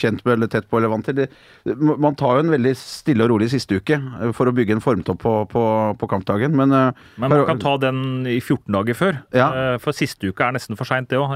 kjent 0.00 0.24
med 0.24 0.36
eller 0.36 0.52
tett 0.52 0.68
på 0.70 0.80
eller 0.80 0.92
vant 0.92 1.06
til, 1.08 1.20
de, 1.20 1.28
man 1.76 2.16
tar 2.18 2.38
jo 2.38 2.46
en 2.46 2.54
veldig 2.54 2.74
stille 2.78 3.26
og 3.26 3.34
rolig 3.34 3.50
siste 3.52 3.78
uke 3.78 3.98
eh, 3.98 4.32
for 4.36 4.50
å 4.50 4.56
bygge 4.56 4.78
en 4.78 4.84
formtopp 4.84 5.22
på, 5.24 5.36
på, 5.52 5.64
på 6.00 6.10
kampdagen. 6.10 6.56
Men, 6.56 6.74
eh, 6.74 7.06
Men 7.20 7.34
man 7.34 7.46
kan 7.50 7.62
ta 7.62 7.76
den 7.82 8.28
i 8.30 8.40
14 8.40 8.68
dager 8.74 8.98
før. 8.98 9.22
Ja. 9.36 9.50
For 9.82 9.96
siste 9.96 10.30
uke 10.30 10.46
er 10.46 10.56
nesten 10.56 10.78
for 10.78 10.88
seint, 10.88 11.10
det 11.12 11.20
òg. 11.20 11.34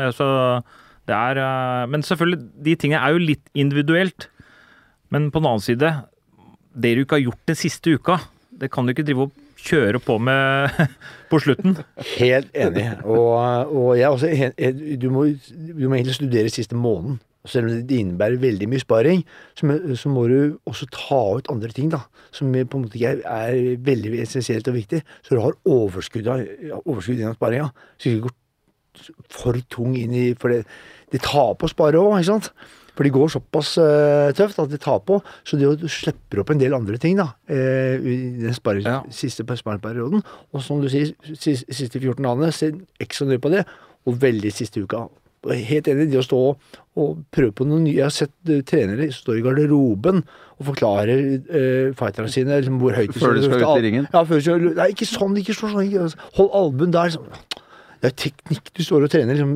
Men 1.89 2.05
selvfølgelig, 2.05 2.41
de 2.65 2.75
tingene 2.77 3.01
er 3.01 3.17
jo 3.17 3.27
litt 3.31 3.47
individuelt. 3.57 4.29
Men 5.15 5.31
på 5.33 5.41
den 5.41 5.49
annen 5.49 5.65
side, 5.65 5.93
det 6.79 6.95
du 6.97 7.05
ikke 7.05 7.19
har 7.19 7.27
gjort 7.27 7.45
den 7.51 7.59
siste 7.59 7.95
uka, 7.99 8.19
det 8.59 8.71
kan 8.75 8.87
du 8.87 8.93
ikke 8.95 9.05
drive 9.07 9.29
og 9.29 9.45
kjøre 9.59 9.99
på 10.03 10.17
med 10.23 10.71
på 11.31 11.41
slutten. 11.43 11.77
Helt 12.17 12.51
enig. 12.55 12.85
Og, 13.05 13.73
og 13.75 13.89
jeg 13.99 14.09
også 14.11 14.31
du, 15.03 15.09
må, 15.15 15.25
du 15.57 15.89
må 15.89 15.99
egentlig 15.99 16.15
studere 16.19 16.53
siste 16.53 16.79
måneden. 16.79 17.19
Selv 17.49 17.69
om 17.71 17.77
det 17.89 17.97
innebærer 18.03 18.37
veldig 18.43 18.67
mye 18.69 18.83
sparing, 18.83 19.23
så, 19.57 19.65
må- 20.11 20.27
du 20.29 20.59
også 20.69 20.89
ta 20.93 21.21
ut 21.39 21.47
andre 21.51 21.71
ting, 21.73 21.89
da. 21.95 22.03
Som 22.35 22.51
på 22.53 22.77
en 22.77 22.83
måte 22.85 22.99
ikke 22.99 23.15
er, 23.25 23.79
veldig 23.87 24.19
essensielt 24.21 24.69
og 24.69 24.77
viktig. 24.77 25.01
Så 25.25 25.35
du 25.39 25.41
har 25.41 25.57
overskudd, 25.65 26.29
overskudd 26.85 27.23
gjennom 27.23 27.39
sparinga. 27.39 27.71
Så 27.97 28.11
du 28.11 28.19
ikke 28.19 28.27
går 28.29 28.37
for 29.33 29.57
tung 29.71 29.95
inn 29.97 30.13
i 30.19 30.25
For 30.35 30.51
det, 30.53 30.65
det 31.15 31.23
tar 31.25 31.55
på 31.57 31.69
å 31.69 31.73
spare 31.73 32.01
òg, 32.03 32.19
ikke 32.19 32.29
sant. 32.35 32.51
For 32.99 33.07
de 33.07 33.13
går 33.15 33.31
såpass 33.31 33.77
eh, 33.79 34.33
tøft 34.35 34.59
at 34.59 34.73
de 34.73 34.79
tar 34.83 34.99
på. 35.07 35.21
Så 35.47 35.55
de 35.61 35.69
du 35.79 35.87
slipper 35.87 36.41
opp 36.43 36.51
en 36.51 36.59
del 36.59 36.75
andre 36.75 36.99
ting 36.99 37.15
da, 37.21 37.29
eh, 37.47 37.95
i 38.03 38.17
den 38.43 38.57
spare, 38.57 38.83
Ja. 38.83 38.97
siste 39.15 39.47
spareperioden. 39.47 40.25
Og 40.53 40.63
som 40.67 40.83
du 40.83 40.89
sier, 40.91 41.15
sis- 41.39 41.63
siste 41.71 42.01
14 42.03 42.27
dagene, 42.27 42.51
se 42.53 42.73
ekstra 42.99 43.29
nøye 43.31 43.39
på 43.39 43.53
det. 43.55 43.65
Og 44.09 44.19
veldig 44.19 44.51
siste 44.53 44.83
uka. 44.83 45.07
Helt 45.47 45.87
enig. 45.87 46.09
i 46.09 46.11
Det 46.11 46.19
å 46.19 46.27
stå 46.27 46.57
og 46.99 47.19
prøve 47.31 47.53
på 47.55 47.65
noe 47.65 47.79
nye 47.79 47.95
Jeg 47.95 48.03
har 48.03 48.11
sett 48.11 48.33
eh, 48.51 48.61
trenere 48.67 49.07
stå 49.15 49.39
i 49.39 49.43
garderoben 49.47 50.25
og 50.59 50.67
forklare 50.67 51.15
uh, 51.47 51.93
fighterne 51.95 52.29
sine 52.29 52.59
liksom, 52.59 52.81
hvor 52.83 52.91
høyt 52.99 53.15
Før 53.15 53.37
de 53.39 53.45
skal 53.47 53.63
ut 53.63 53.79
i 53.79 53.85
ringen? 53.87 54.09
Ja, 54.13 54.25
før 54.27 54.35
de 54.35 54.43
skal 54.43 54.75
Nei, 54.75 54.89
ikke 54.91 55.07
sånn. 55.07 55.37
Ikke 55.39 55.55
sånn. 55.55 55.79
Ikke, 55.87 56.09
hold 56.35 56.51
albuen 56.59 56.91
der. 56.91 57.13
Liksom. 57.13 57.29
Det 58.03 58.11
er 58.11 58.17
teknikk. 58.25 58.73
Du 58.75 58.83
står 58.83 59.07
og 59.07 59.11
trener 59.15 59.39
liksom, 59.39 59.55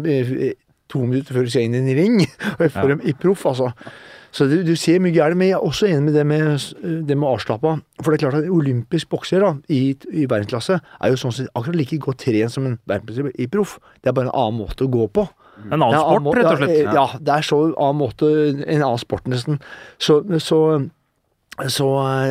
to 0.93 1.03
minutter 1.05 1.37
før 1.37 1.49
du 1.49 1.53
skal 1.53 1.69
inn 1.69 1.77
i 1.79 1.83
en 1.83 1.99
ring. 1.99 2.19
Og 2.57 2.67
jeg 2.67 2.75
får 2.77 2.95
dem 2.95 3.07
i 3.09 3.17
proff, 3.19 3.47
altså. 3.51 3.73
Så 4.33 4.47
du, 4.49 4.63
du 4.65 4.73
ser 4.81 5.01
mye 5.05 5.13
gærent, 5.13 5.37
men 5.37 5.51
jeg 5.51 5.59
er 5.59 5.67
også 5.67 5.91
enig 5.91 6.07
med 6.07 6.15
det 6.17 6.23
med, 6.25 6.69
det 7.09 7.17
med 7.21 7.29
avslappa. 7.29 7.75
For 8.01 8.09
det 8.09 8.17
er 8.17 8.23
klart 8.25 8.39
at 8.41 8.49
olympisk 8.49 9.11
bokser 9.13 9.45
da, 9.45 9.51
i, 9.69 9.93
i 10.09 10.25
verdensklasse 10.25 10.79
er 10.81 11.13
jo 11.13 11.21
sånn 11.21 11.35
sett 11.37 11.53
akkurat 11.53 11.77
like 11.77 11.99
godt 12.01 12.23
trent 12.25 12.55
som 12.55 12.69
en 12.69 12.79
verdensmester 12.89 13.29
i 13.37 13.49
proff. 13.53 13.77
Det 14.01 14.09
er 14.09 14.17
bare 14.17 14.31
en 14.31 14.39
annen 14.41 14.63
måte 14.63 14.89
å 14.89 14.93
gå 14.93 15.05
på. 15.13 15.27
En 15.69 15.77
annen 15.85 15.99
sport, 16.01 16.39
rett 16.39 16.49
og 16.49 16.63
slett. 16.63 16.75
Ja, 16.81 16.95
ja, 16.97 17.21
det 17.21 17.37
er 17.37 17.47
så 17.47 17.61
annen 17.69 18.01
måte, 18.01 18.33
en 18.65 18.81
annen 18.87 19.03
sport 19.03 19.29
nesten. 19.29 19.61
Så, 20.01 20.23
så, 20.41 20.63
så 21.71 21.87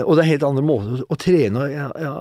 Og 0.05 0.15
det 0.17 0.23
er 0.25 0.31
helt 0.33 0.43
andre 0.47 0.63
måter 0.65 1.03
å 1.11 1.17
trene 1.19 1.61
og, 1.65 1.71
ja, 1.71 1.85
ja, 2.01 2.15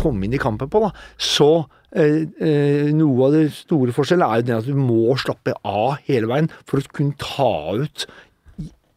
komme 0.00 0.24
inn 0.26 0.34
i 0.34 0.40
kampen 0.42 0.70
på, 0.72 0.80
da. 0.82 0.90
Så 1.20 1.50
eh, 1.92 2.24
eh, 2.40 2.88
noe 2.96 3.28
av 3.28 3.36
det 3.36 3.44
store 3.54 3.92
forskjellen 3.94 4.26
er 4.26 4.40
jo 4.40 4.48
det 4.48 4.56
at 4.60 4.66
du 4.70 4.74
må 4.78 5.14
slappe 5.20 5.54
av 5.66 5.98
hele 6.08 6.30
veien 6.30 6.50
for 6.64 6.80
å 6.80 6.90
kunne 6.96 7.14
ta 7.20 7.50
ut 7.78 8.06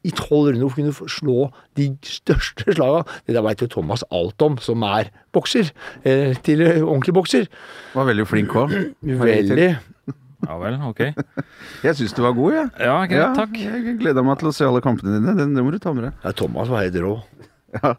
i- 0.03 0.11
tolv 0.11 0.49
runder 0.51 0.67
for 0.67 0.75
å 0.75 0.81
kunne 0.81 1.09
slå 1.13 1.37
de 1.79 1.85
største 2.03 2.73
slaga. 2.75 3.05
Det 3.25 3.37
der 3.37 3.45
veit 3.45 3.61
jo 3.63 3.69
Thomas 3.71 4.03
alt 4.11 4.41
om, 4.43 4.57
som 4.59 4.83
er 4.83 5.07
bokser. 5.31 5.69
Eh, 6.03 6.33
til 6.43 6.59
eh, 6.65 6.81
ordentlig 6.83 7.13
bokser. 7.15 7.47
var 7.95 8.09
veldig 8.09 8.25
flink 8.27 8.51
òg. 8.59 8.73
Veldig. 9.23 9.69
Ja 10.43 10.57
vel, 10.59 10.75
ok. 10.89 10.99
Jeg 11.87 11.95
syns 11.95 12.11
du 12.17 12.19
var 12.25 12.33
god, 12.35 12.51
jeg. 12.51 12.71
Ja, 12.83 12.97
greit, 13.07 13.37
takk. 13.37 13.53
Jeg 13.55 13.93
gleder 14.01 14.25
meg 14.27 14.41
til 14.41 14.49
å 14.49 14.51
se 14.51 14.65
alle 14.67 14.81
kampene 14.83 15.15
dine. 15.15 15.37
Det, 15.39 15.45
det 15.55 15.63
må 15.63 15.71
du 15.71 15.79
ta 15.79 15.93
med 15.95 16.09
deg. 16.09 16.17
Ja, 16.25 16.33
Thomas 16.35 16.67
var 16.67 16.83
helt 16.83 16.99
rå. 16.99 17.13
Ja. 17.73 17.95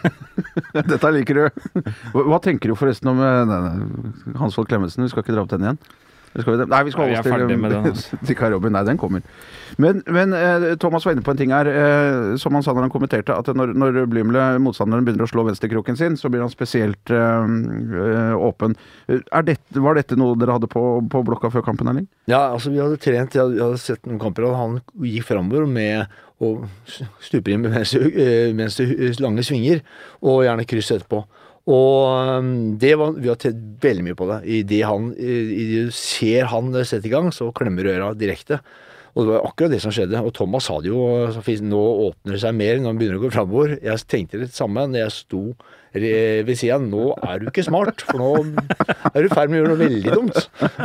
Dette 0.92 1.12
liker 1.12 1.40
du. 1.40 1.84
Hva, 2.14 2.40
tenker 2.42 2.72
du 2.72 2.78
forresten 2.78 3.12
om 3.12 3.20
eh, 3.20 3.42
nei, 3.48 3.60
nei, 3.66 4.34
Hans 4.40 4.56
Fold 4.56 4.70
Klemetsen? 4.70 5.04
Vi 5.04 5.12
skal 5.12 5.24
ikke 5.24 5.36
dra 5.36 5.44
opp 5.44 5.52
den 5.52 5.66
igjen? 5.66 5.82
Skal 6.34 6.56
vi? 6.56 6.64
Nei, 6.66 6.80
vi 6.82 6.90
skal 6.90 7.12
er 7.12 7.20
oss 7.20 7.26
til, 7.28 7.58
med 7.62 7.70
den, 7.70 7.84
altså. 7.92 8.16
til 8.26 8.36
Kai 8.38 8.48
Robin. 8.50 8.72
Nei, 8.74 8.82
den 8.88 8.98
kommer. 8.98 9.22
Men, 9.78 10.00
men 10.10 10.34
eh, 10.34 10.66
Thomas 10.82 11.06
var 11.06 11.14
inne 11.14 11.22
på 11.26 11.30
en 11.30 11.38
ting 11.38 11.52
her, 11.54 11.68
eh, 11.70 12.34
som 12.42 12.56
han 12.58 12.64
sa 12.66 12.74
når 12.74 12.88
han 12.88 12.94
kommenterte, 12.94 13.36
at 13.36 13.50
når, 13.54 13.74
når 13.78 14.00
Blymle, 14.10 14.46
motstanderen, 14.62 15.06
begynner 15.06 15.28
å 15.28 15.30
slå 15.30 15.44
venstrekroken 15.46 15.98
sin, 15.98 16.18
så 16.18 16.30
blir 16.32 16.42
han 16.42 16.50
spesielt 16.50 17.14
eh, 17.14 18.34
åpen. 18.34 18.74
Er 19.06 19.46
dette, 19.46 19.78
var 19.78 19.98
dette 19.98 20.18
noe 20.18 20.34
dere 20.40 20.58
hadde 20.58 20.70
på, 20.70 20.82
på 21.10 21.22
blokka 21.28 21.52
før 21.54 21.66
kampen, 21.68 21.92
Erling? 21.92 22.10
Ja, 22.30 22.48
altså 22.48 22.74
vi 22.74 22.82
hadde 22.82 22.98
trent, 22.98 23.38
jeg 23.38 23.44
hadde, 23.44 23.58
jeg 23.60 23.66
hadde 23.68 23.84
sett 23.84 24.10
noen 24.10 24.22
kamper, 24.22 24.48
og 24.50 24.58
han 24.58 24.78
gikk 25.06 25.30
framover 25.30 25.70
med 25.70 26.18
å 26.44 27.08
stuper 27.24 27.54
inn 27.54 27.64
mens, 27.64 27.94
mens 28.56 28.78
det 28.80 29.16
lange 29.22 29.44
svinger, 29.46 29.82
og 30.22 30.44
gjerne 30.46 30.68
kryss 30.68 30.92
etterpå. 30.94 31.24
Og 31.64 32.40
um, 32.44 32.48
det 32.80 32.92
var, 33.00 33.14
vi 33.16 33.30
har 33.30 33.38
tett 33.40 33.60
veldig 33.80 34.04
mye 34.04 34.16
på 34.18 34.26
det. 34.28 34.40
I 34.44 34.62
det 34.68 34.82
han, 34.84 35.12
i, 35.16 35.36
i 35.54 35.68
det 35.70 35.84
du 35.88 35.94
ser 35.96 36.50
han 36.52 36.74
sette 36.84 37.08
i 37.08 37.12
gang, 37.12 37.30
så 37.32 37.48
klemmer 37.56 37.86
du 37.86 37.92
øra 37.94 38.10
direkte. 38.18 38.60
Og 39.14 39.22
det 39.22 39.30
var 39.30 39.46
akkurat 39.46 39.72
det 39.72 39.80
som 39.82 39.94
skjedde. 39.94 40.20
Og 40.20 40.34
Thomas 40.36 40.68
sa 40.68 40.80
det 40.82 40.90
jo 40.90 41.06
nå 41.64 41.82
åpner 42.08 42.34
det 42.34 42.42
seg 42.42 42.56
mer 42.58 42.80
når 42.80 42.90
han 42.90 43.00
begynner 43.00 43.20
å 43.20 43.24
gå 43.24 43.32
framover. 43.32 43.76
Jeg 43.84 44.06
tenkte 44.10 44.42
det 44.42 44.50
samme 44.52 44.84
når 44.90 45.06
jeg 45.06 45.16
sto 45.20 45.42
ved 45.94 46.56
sida. 46.58 46.78
Nå 46.82 47.12
er 47.22 47.40
du 47.42 47.48
ikke 47.50 47.64
smart, 47.66 48.02
for 48.08 48.18
nå 48.20 48.30
er 49.14 49.22
du 49.22 49.28
i 49.28 49.32
ferd 49.32 49.52
med 49.52 49.58
å 49.58 49.62
gjøre 49.62 49.72
noe 49.72 49.80
veldig 49.82 50.14
dumt. 50.14 50.40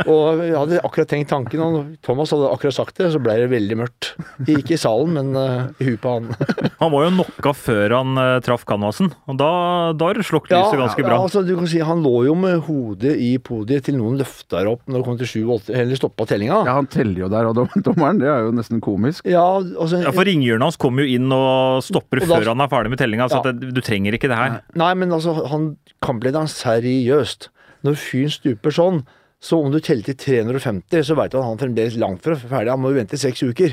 Og 0.06 0.42
jeg 0.44 0.56
hadde 0.56 0.80
akkurat 0.86 1.10
tenkt 1.10 1.30
tanken, 1.32 1.62
og 1.64 1.90
Thomas 2.06 2.32
hadde 2.34 2.50
akkurat 2.54 2.76
sagt 2.76 3.00
det, 3.00 3.10
så 3.14 3.20
ble 3.22 3.36
det 3.42 3.50
veldig 3.52 3.78
mørkt. 3.82 4.12
Ikke 4.46 4.76
i 4.76 4.80
salen, 4.80 5.14
men 5.18 5.32
eh, 5.36 5.68
i 5.82 5.90
huet 5.90 6.00
på 6.02 6.14
han. 6.16 6.30
Han 6.80 6.92
var 6.94 7.04
jo 7.06 7.10
knocka 7.18 7.52
før 7.56 7.92
han 7.98 8.16
eh, 8.20 8.38
traff 8.44 8.62
canvasen, 8.68 9.10
og 9.28 9.36
da, 9.40 9.50
da 9.98 10.10
slukket 10.24 10.54
lyset 10.54 10.80
ganske 10.80 11.04
bra. 11.04 11.16
Ja, 11.18 11.24
altså, 11.26 11.42
du 11.44 11.52
kan 11.58 11.68
si 11.68 11.80
Han 11.84 12.00
lå 12.04 12.24
jo 12.28 12.34
med 12.38 12.62
hodet 12.66 13.12
i 13.20 13.34
podiet 13.42 13.84
til 13.88 13.98
noen 13.98 14.16
løfta 14.20 14.62
opp 14.70 14.86
når 14.88 15.00
det 15.00 15.06
kom 15.08 15.18
til 15.20 15.30
sju-åtte, 15.30 15.74
eller 15.76 15.98
stoppa 15.98 16.26
tellinga. 16.30 16.62
Ja, 16.68 16.76
han 16.78 16.88
teller 16.90 17.24
jo 17.26 17.28
der, 17.32 17.48
og 17.50 17.58
dommeren, 17.86 18.20
det 18.22 18.30
er 18.30 18.46
jo 18.46 18.54
nesten 18.56 18.80
komisk. 18.84 19.26
Ja, 19.28 19.44
altså, 19.60 20.00
Ja, 20.04 20.12
for 20.16 20.24
Ringhjørnet 20.28 20.70
hans 20.70 20.80
kommer 20.80 21.04
jo 21.04 21.16
inn 21.18 21.28
og 21.34 21.82
stopper 21.86 22.22
Og 22.22 22.28
da- 22.30 22.40
før 22.40 22.52
han 22.54 22.64
er 22.64 22.72
ferdig 22.72 22.94
med 22.94 23.02
tellinga, 23.02 23.28
så 23.30 23.40
Ja. 23.40 23.50
at 23.52 23.60
det, 23.60 23.72
du 23.76 23.80
trenger 23.84 24.16
ikke 24.16 24.30
det 24.30 24.38
her. 24.40 24.58
Nei, 24.80 24.90
men 25.00 25.16
altså, 25.16 25.34
han 25.50 25.72
kamplederen 26.04 26.50
seriøst. 26.50 27.50
Når 27.86 27.96
fyren 27.96 28.32
stuper 28.34 28.74
sånn, 28.76 29.02
så 29.40 29.56
om 29.56 29.72
du 29.72 29.78
teller 29.80 30.04
til 30.04 30.18
350, 30.20 31.00
så 31.08 31.16
veit 31.16 31.32
du 31.32 31.38
at 31.40 31.46
han 31.46 31.60
fremdeles 31.60 31.96
langt 32.00 32.20
fra 32.24 32.36
ferdig. 32.36 32.74
Han 32.74 32.82
må 32.82 32.92
jo 32.92 32.98
vente 32.98 33.16
seks 33.20 33.40
uker. 33.40 33.72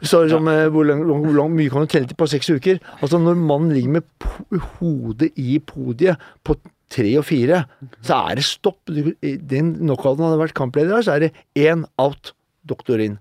Så 0.00 0.22
liksom, 0.24 0.48
ja. 0.48 0.70
hvor, 0.72 0.86
lang, 0.88 1.02
hvor, 1.04 1.34
lang, 1.36 1.52
mye 1.52 1.72
kan 1.72 1.84
du 1.84 1.92
telle 1.92 2.08
til 2.08 2.16
på 2.16 2.30
seks 2.32 2.48
uker? 2.48 2.80
Altså, 3.02 3.20
når 3.20 3.36
mannen 3.36 3.74
ligger 3.76 3.98
med 3.98 4.62
hodet 4.78 5.28
i 5.36 5.58
podiet 5.60 6.30
på 6.48 6.56
tre 6.92 7.10
og 7.20 7.26
fire, 7.28 7.64
så 8.04 8.22
er 8.30 8.40
det 8.40 8.46
stopp. 8.48 8.80
I 8.88 9.36
den 9.36 9.74
knockouten 9.82 10.24
hadde 10.24 10.40
vært 10.40 10.56
kampleder 10.56 11.04
så 11.04 11.18
er 11.18 11.26
det 11.26 11.34
én 11.60 11.84
out. 12.00 12.32
Doktor 12.62 13.00
inn. 13.02 13.16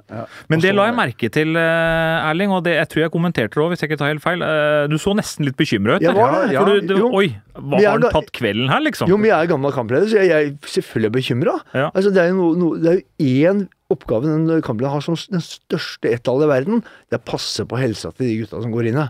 Men 0.54 0.62
det 0.62 0.70
la 0.78 0.84
jeg 0.86 0.94
merke 1.00 1.28
til, 1.34 1.56
eh, 1.58 2.30
Erling, 2.30 2.52
og 2.54 2.60
det, 2.68 2.76
jeg 2.78 2.90
tror 2.92 3.02
jeg 3.02 3.12
kommenterte 3.16 3.56
det 3.58 3.64
òg, 3.64 3.72
hvis 3.72 3.82
jeg 3.82 3.90
ikke 3.90 3.98
tar 3.98 4.12
helt 4.12 4.22
feil. 4.22 4.44
Eh, 4.46 4.86
Du 4.92 5.00
så 5.02 5.16
nesten 5.18 5.48
litt 5.48 5.58
bekymra 5.58 5.96
ut. 5.98 6.06
Ja, 6.06 6.14
var 6.14 6.36
det, 6.46 6.54
ja. 6.54 6.64
du, 6.68 6.82
du, 6.86 6.94
Jo. 7.00 7.08
oi, 7.18 7.32
hva 7.58 7.80
Vi 7.82 7.88
har 7.90 7.98
han 7.98 8.06
tatt 8.14 8.30
kvelden 8.38 8.70
her, 8.70 8.84
liksom? 8.86 9.10
Jo, 9.10 9.18
men 9.18 9.32
jeg 9.32 9.38
er 9.48 9.50
gammel 9.50 9.74
kampleder, 9.74 10.06
så 10.12 10.22
jeg, 10.22 10.30
jeg 10.30 10.54
selvfølgelig 10.62 11.10
er 11.10 11.16
bekymra. 11.18 11.56
Ja. 11.74 11.88
Altså, 11.90 12.14
det 12.14 12.22
er 12.22 12.30
jo 12.36 12.52
no, 12.54 12.70
én 13.18 13.66
oppgave 13.92 14.30
den 14.30 14.62
kamplederen 14.64 14.94
har 14.94 15.02
som 15.04 15.18
den 15.34 15.42
største 15.44 16.14
ettallet 16.14 16.46
i 16.46 16.52
verden. 16.54 16.84
Det 17.10 17.18
er 17.18 17.24
å 17.24 17.30
passe 17.34 17.66
på 17.68 17.82
helsa 17.82 18.14
til 18.14 18.30
de 18.30 18.38
gutta 18.44 18.62
som 18.62 18.72
går 18.72 18.92
inn. 18.92 19.02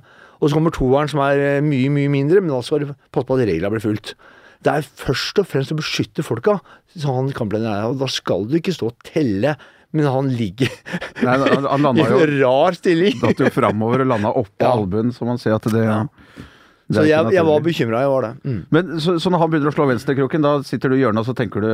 Og 0.42 0.48
så 0.50 0.56
kommer 0.58 0.72
toeren 0.74 1.12
som 1.12 1.20
er 1.28 1.38
eh, 1.58 1.62
mye, 1.62 1.92
mye 1.94 2.10
mindre, 2.10 2.40
men 2.42 2.50
da 2.56 2.62
skal 2.66 2.82
du 2.88 2.94
passe 3.12 3.28
på 3.28 3.36
at 3.36 3.44
reglene 3.52 3.76
blir 3.76 3.84
fulgt. 3.84 4.16
Det 4.64 4.72
er 4.74 4.86
først 4.86 5.40
og 5.42 5.48
fremst 5.50 5.74
å 5.74 5.78
beskytte 5.78 6.24
folka, 6.26 6.60
sa 6.96 7.14
han 7.20 7.30
kamplederen 7.36 7.76
er. 7.76 7.92
Og 7.92 8.00
da 8.02 8.08
skal 8.10 8.48
du 8.50 8.58
ikke 8.58 8.74
stå 8.74 8.90
og 8.94 8.98
telle, 9.06 9.56
men 9.92 10.06
han 10.08 10.30
ligger 10.38 10.70
Nei, 11.26 11.36
han, 11.42 11.68
han 11.86 11.98
i 12.02 12.06
en 12.06 12.38
rar 12.42 12.78
stilling. 12.78 13.18
Datt 13.22 13.42
jo 13.44 13.50
framover 13.54 14.06
og 14.06 14.12
landa 14.14 14.32
oppå 14.32 14.64
Ja. 14.64 14.72
albuen, 14.78 15.12
så 15.16 15.28
man 15.28 15.38
ser 15.42 15.58
at 15.58 15.68
det, 15.68 15.74
det 15.82 15.88
er 15.92 16.08
Så 16.96 17.04
jeg, 17.08 17.34
jeg 17.36 17.46
var 17.48 17.62
bekymra, 17.64 18.02
jeg 18.04 18.12
var 18.12 18.22
det. 18.28 18.32
Mm. 18.44 18.62
Men 18.76 18.94
så, 19.04 19.18
så 19.22 19.32
når 19.32 19.44
han 19.44 19.52
begynner 19.54 19.72
å 19.72 19.76
slå 19.76 19.86
venstrekroken, 19.92 20.44
da 20.44 20.54
sitter 20.68 20.92
du 20.92 20.96
i 20.98 21.02
hjørnet 21.04 21.24
og 21.24 21.30
så 21.30 21.36
tenker 21.38 21.64
du 21.64 21.72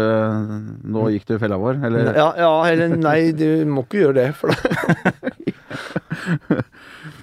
Nå 0.94 1.08
gikk 1.16 1.26
du 1.30 1.36
i 1.38 1.42
fella 1.42 1.58
vår? 1.62 1.80
Eller? 1.90 2.12
Ja, 2.18 2.28
ja, 2.38 2.52
eller 2.70 2.98
nei, 2.98 3.20
du 3.38 3.48
må 3.70 3.86
ikke 3.88 4.04
gjøre 4.06 4.18
det. 4.20 4.28
For 4.38 4.54
da. 4.54 4.58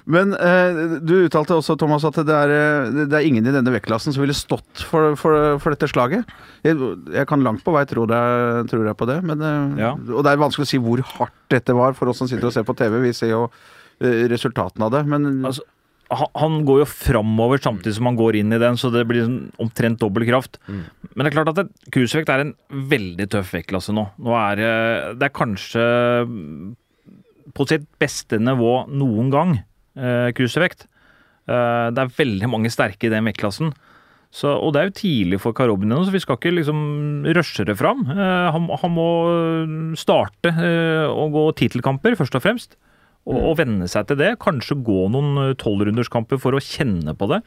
Men 0.05 0.35
eh, 0.37 0.79
du 1.01 1.15
uttalte 1.25 1.55
også, 1.57 1.75
Thomas, 1.81 2.05
at 2.05 2.17
det 2.27 2.33
er, 2.33 2.51
eh, 2.53 2.97
det 3.09 3.17
er 3.17 3.25
ingen 3.25 3.45
i 3.47 3.53
denne 3.53 3.73
vektklassen 3.73 4.13
som 4.13 4.21
ville 4.21 4.35
stått 4.37 4.83
for, 4.85 5.15
for, 5.19 5.57
for 5.61 5.73
dette 5.73 5.89
slaget. 5.89 6.29
Jeg, 6.65 6.77
jeg 7.15 7.29
kan 7.29 7.45
langt 7.45 7.63
på 7.65 7.73
vei 7.73 7.85
tro 7.89 8.05
deg, 8.09 8.65
tror 8.69 8.85
jeg 8.85 8.99
på 8.99 9.09
det, 9.09 9.19
men 9.25 9.41
eh, 9.41 9.79
Ja. 9.81 9.95
Og 9.97 10.25
det 10.25 10.33
er 10.33 10.41
vanskelig 10.41 10.67
å 10.67 10.71
si 10.75 10.81
hvor 10.81 11.01
hardt 11.15 11.39
dette 11.53 11.73
var 11.77 11.97
for 11.97 12.11
oss 12.11 12.21
som 12.21 12.29
sitter 12.29 12.51
og 12.51 12.53
ser 12.55 12.67
på 12.67 12.77
TV. 12.77 12.99
Vi 13.07 13.15
ser 13.17 13.33
jo 13.33 13.47
eh, 13.47 14.27
resultatene 14.31 14.89
av 14.89 14.93
det, 14.93 15.05
men 15.09 15.31
Altså, 15.45 15.65
han, 16.13 16.59
går 16.67 16.83
jo 16.83 16.85
framover 16.85 17.57
samtidig 17.65 17.95
som 17.97 18.05
han 18.05 18.17
går 18.19 18.37
inn 18.37 18.53
i 18.53 18.61
den, 18.61 18.77
så 18.77 18.91
det 18.93 19.07
blir 19.09 19.25
sånn 19.25 19.39
omtrent 19.61 19.97
dobbel 20.03 20.27
kraft. 20.27 20.59
Men 20.69 21.23
det 21.25 21.31
er 21.31 21.37
klart 21.39 21.53
at 21.55 21.71
cruisevekt 21.89 22.29
er 22.29 22.43
en 22.43 22.51
veldig 22.93 23.25
tøff 23.33 23.55
vektklasse 23.55 23.95
nå. 23.95 24.05
Nå 24.21 24.35
er 24.37 24.61
det, 24.61 24.73
det 25.17 25.31
er 25.31 25.33
kanskje 25.33 25.85
på 27.55 27.65
sitt 27.69 27.87
beste 28.01 28.37
nivå 28.41 28.83
noen 28.93 29.31
gang, 29.33 29.55
eh, 29.97 30.29
cruisevekt. 30.37 30.87
Eh, 31.47 31.87
det 31.95 32.03
er 32.03 32.15
veldig 32.19 32.51
mange 32.51 32.71
sterke 32.73 33.07
i 33.07 33.13
den 33.13 33.27
vektklassen. 33.27 33.73
Så, 34.35 34.51
og 34.51 34.73
det 34.75 34.81
er 34.81 34.89
jo 34.89 34.97
tidlig 34.97 35.39
for 35.39 35.55
Karobin 35.55 35.93
ennå, 35.93 36.03
så 36.03 36.11
vi 36.11 36.19
skal 36.19 36.35
ikke 36.35 36.51
liksom 36.57 36.79
rushe 37.37 37.63
det 37.67 37.77
fram. 37.79 38.03
Eh, 38.11 38.47
han, 38.51 38.67
han 38.81 38.91
må 38.91 39.09
starte 39.99 40.51
eh, 40.51 41.05
å 41.07 41.29
gå 41.31 41.45
tittelkamper, 41.61 42.17
først 42.19 42.35
og 42.35 42.43
fremst. 42.43 42.75
Og, 43.25 43.37
og 43.39 43.55
venne 43.61 43.87
seg 43.89 44.09
til 44.09 44.19
det. 44.19 44.35
Kanskje 44.43 44.77
gå 44.85 45.07
noen 45.13 45.55
tolvrunderskamper 45.61 46.41
for 46.41 46.57
å 46.57 46.61
kjenne 46.61 47.15
på 47.17 47.29
det. 47.31 47.39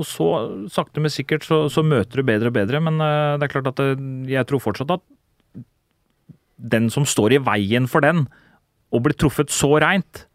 Og 0.00 0.06
så, 0.08 0.28
sakte, 0.72 1.02
men 1.04 1.12
sikkert, 1.12 1.44
så, 1.44 1.66
så 1.68 1.84
møter 1.84 2.22
du 2.22 2.28
bedre 2.28 2.52
og 2.52 2.56
bedre. 2.56 2.80
Men 2.84 3.02
eh, 3.02 3.34
det 3.40 3.48
er 3.48 3.54
klart 3.56 3.72
at 3.72 3.82
det, 3.82 3.90
jeg 4.30 4.48
tror 4.48 4.62
fortsatt 4.62 4.94
at 4.94 5.04
den 6.72 6.86
som 6.94 7.04
står 7.08 7.34
i 7.34 7.42
veien 7.42 7.88
for 7.90 8.04
den, 8.04 8.28
og 8.94 9.02
blir 9.04 9.16
truffet 9.18 9.50
så 9.50 9.74
reint, 9.82 10.26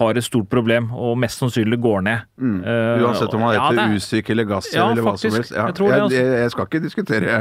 har 0.00 0.16
et 0.16 0.24
stort 0.24 0.48
problem, 0.50 0.86
og 0.96 1.18
mest 1.20 1.38
sannsynlig 1.42 1.76
går 1.84 2.00
ned. 2.06 2.22
Mm. 2.40 2.60
Uansett 3.04 3.34
om 3.36 3.42
han 3.44 3.54
ja, 3.54 3.64
heter 3.68 3.76
det 3.76 3.84
er- 3.84 3.96
usyk 4.00 4.30
eller 4.32 4.44
gass 4.48 4.70
Ja, 4.72 4.86
eller 4.90 5.02
hva 5.04 5.12
som 5.20 5.30
helst. 5.36 5.52
Ja, 5.52 5.66
Jeg 5.68 5.78
jeg, 5.78 6.00
altså. 6.00 6.16
jeg, 6.16 6.38
jeg 6.40 6.50
skal 6.54 6.66
ikke 6.70 6.82
diskutere 6.86 7.40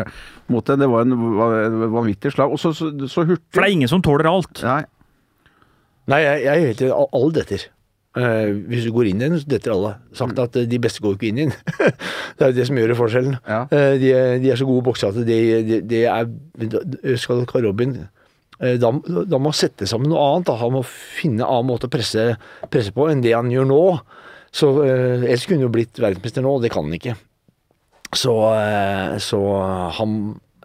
mot 0.52 0.66
det. 0.68 0.80
Det 0.84 0.90
var 0.92 1.02
en 1.08 1.16
va- 1.40 1.90
vanvittig 1.96 2.32
slag. 2.36 2.52
Og 2.52 2.60
så, 2.60 2.74
så, 2.76 2.92
så 3.08 3.24
hurtig. 3.26 3.46
For 3.54 3.62
det 3.64 3.70
er 3.70 3.78
ingen 3.80 3.88
som 3.92 4.02
tåler 4.04 4.28
alt. 4.30 4.62
Nei. 4.68 4.82
Nei, 6.12 6.20
jeg, 6.26 6.42
jeg 6.44 6.52
er 6.52 6.68
helt 6.68 6.82
enig. 6.82 7.08
Alle 7.14 7.34
detter. 7.40 7.68
Uh, 8.12 8.52
hvis 8.68 8.84
du 8.84 8.92
går 8.92 9.08
inn 9.08 9.22
i 9.22 9.28
den, 9.30 9.38
så 9.40 9.48
detter 9.48 9.72
alle. 9.72 9.94
Sagt 10.18 10.40
at 10.44 10.56
uh, 10.60 10.66
de 10.68 10.80
beste 10.84 11.00
går 11.00 11.14
ikke 11.16 11.30
inn 11.32 11.38
i 11.40 11.46
den. 11.48 11.54
det 12.36 12.44
er 12.44 12.50
jo 12.52 12.58
det 12.58 12.66
som 12.68 12.76
gjør 12.82 12.92
forskjellen. 13.00 13.38
Ja. 13.48 13.62
Uh, 13.72 13.94
de, 14.02 14.10
er- 14.12 14.40
de 14.44 14.52
er 14.52 14.60
så 14.60 14.68
gode 14.68 14.84
boksere 14.84 15.14
at 15.16 15.22
de, 15.30 15.38
de, 15.70 15.78
de 15.88 16.02
er 16.04 17.16
Skal 17.22 17.46
Robin 17.64 17.96
eh, 18.02 18.10
da, 18.62 18.92
da 19.26 19.40
må 19.42 19.50
han 19.50 19.58
sette 19.58 19.88
sammen 19.90 20.12
noe 20.12 20.22
annet. 20.22 20.50
Da. 20.52 20.58
Han 20.62 20.76
må 20.78 20.84
finne 20.86 21.42
en 21.42 21.48
annen 21.50 21.70
måte 21.72 21.90
å 21.90 21.94
presse, 21.94 22.28
presse 22.70 22.94
på 22.94 23.08
enn 23.10 23.24
det 23.26 23.34
han 23.34 23.50
gjør 23.54 23.70
nå. 23.72 23.82
Så 24.54 24.70
eh, 24.86 25.24
Ellers 25.26 25.48
kunne 25.48 25.62
han 25.64 25.68
jo 25.70 25.74
blitt 25.74 26.02
verdensmester 26.02 26.44
nå, 26.46 26.58
og 26.58 26.66
det 26.66 26.74
kan 26.74 26.86
han 26.86 26.98
ikke. 26.98 27.16
Så, 28.12 28.34
eh, 28.60 29.16
så 29.24 29.40
han 29.98 30.18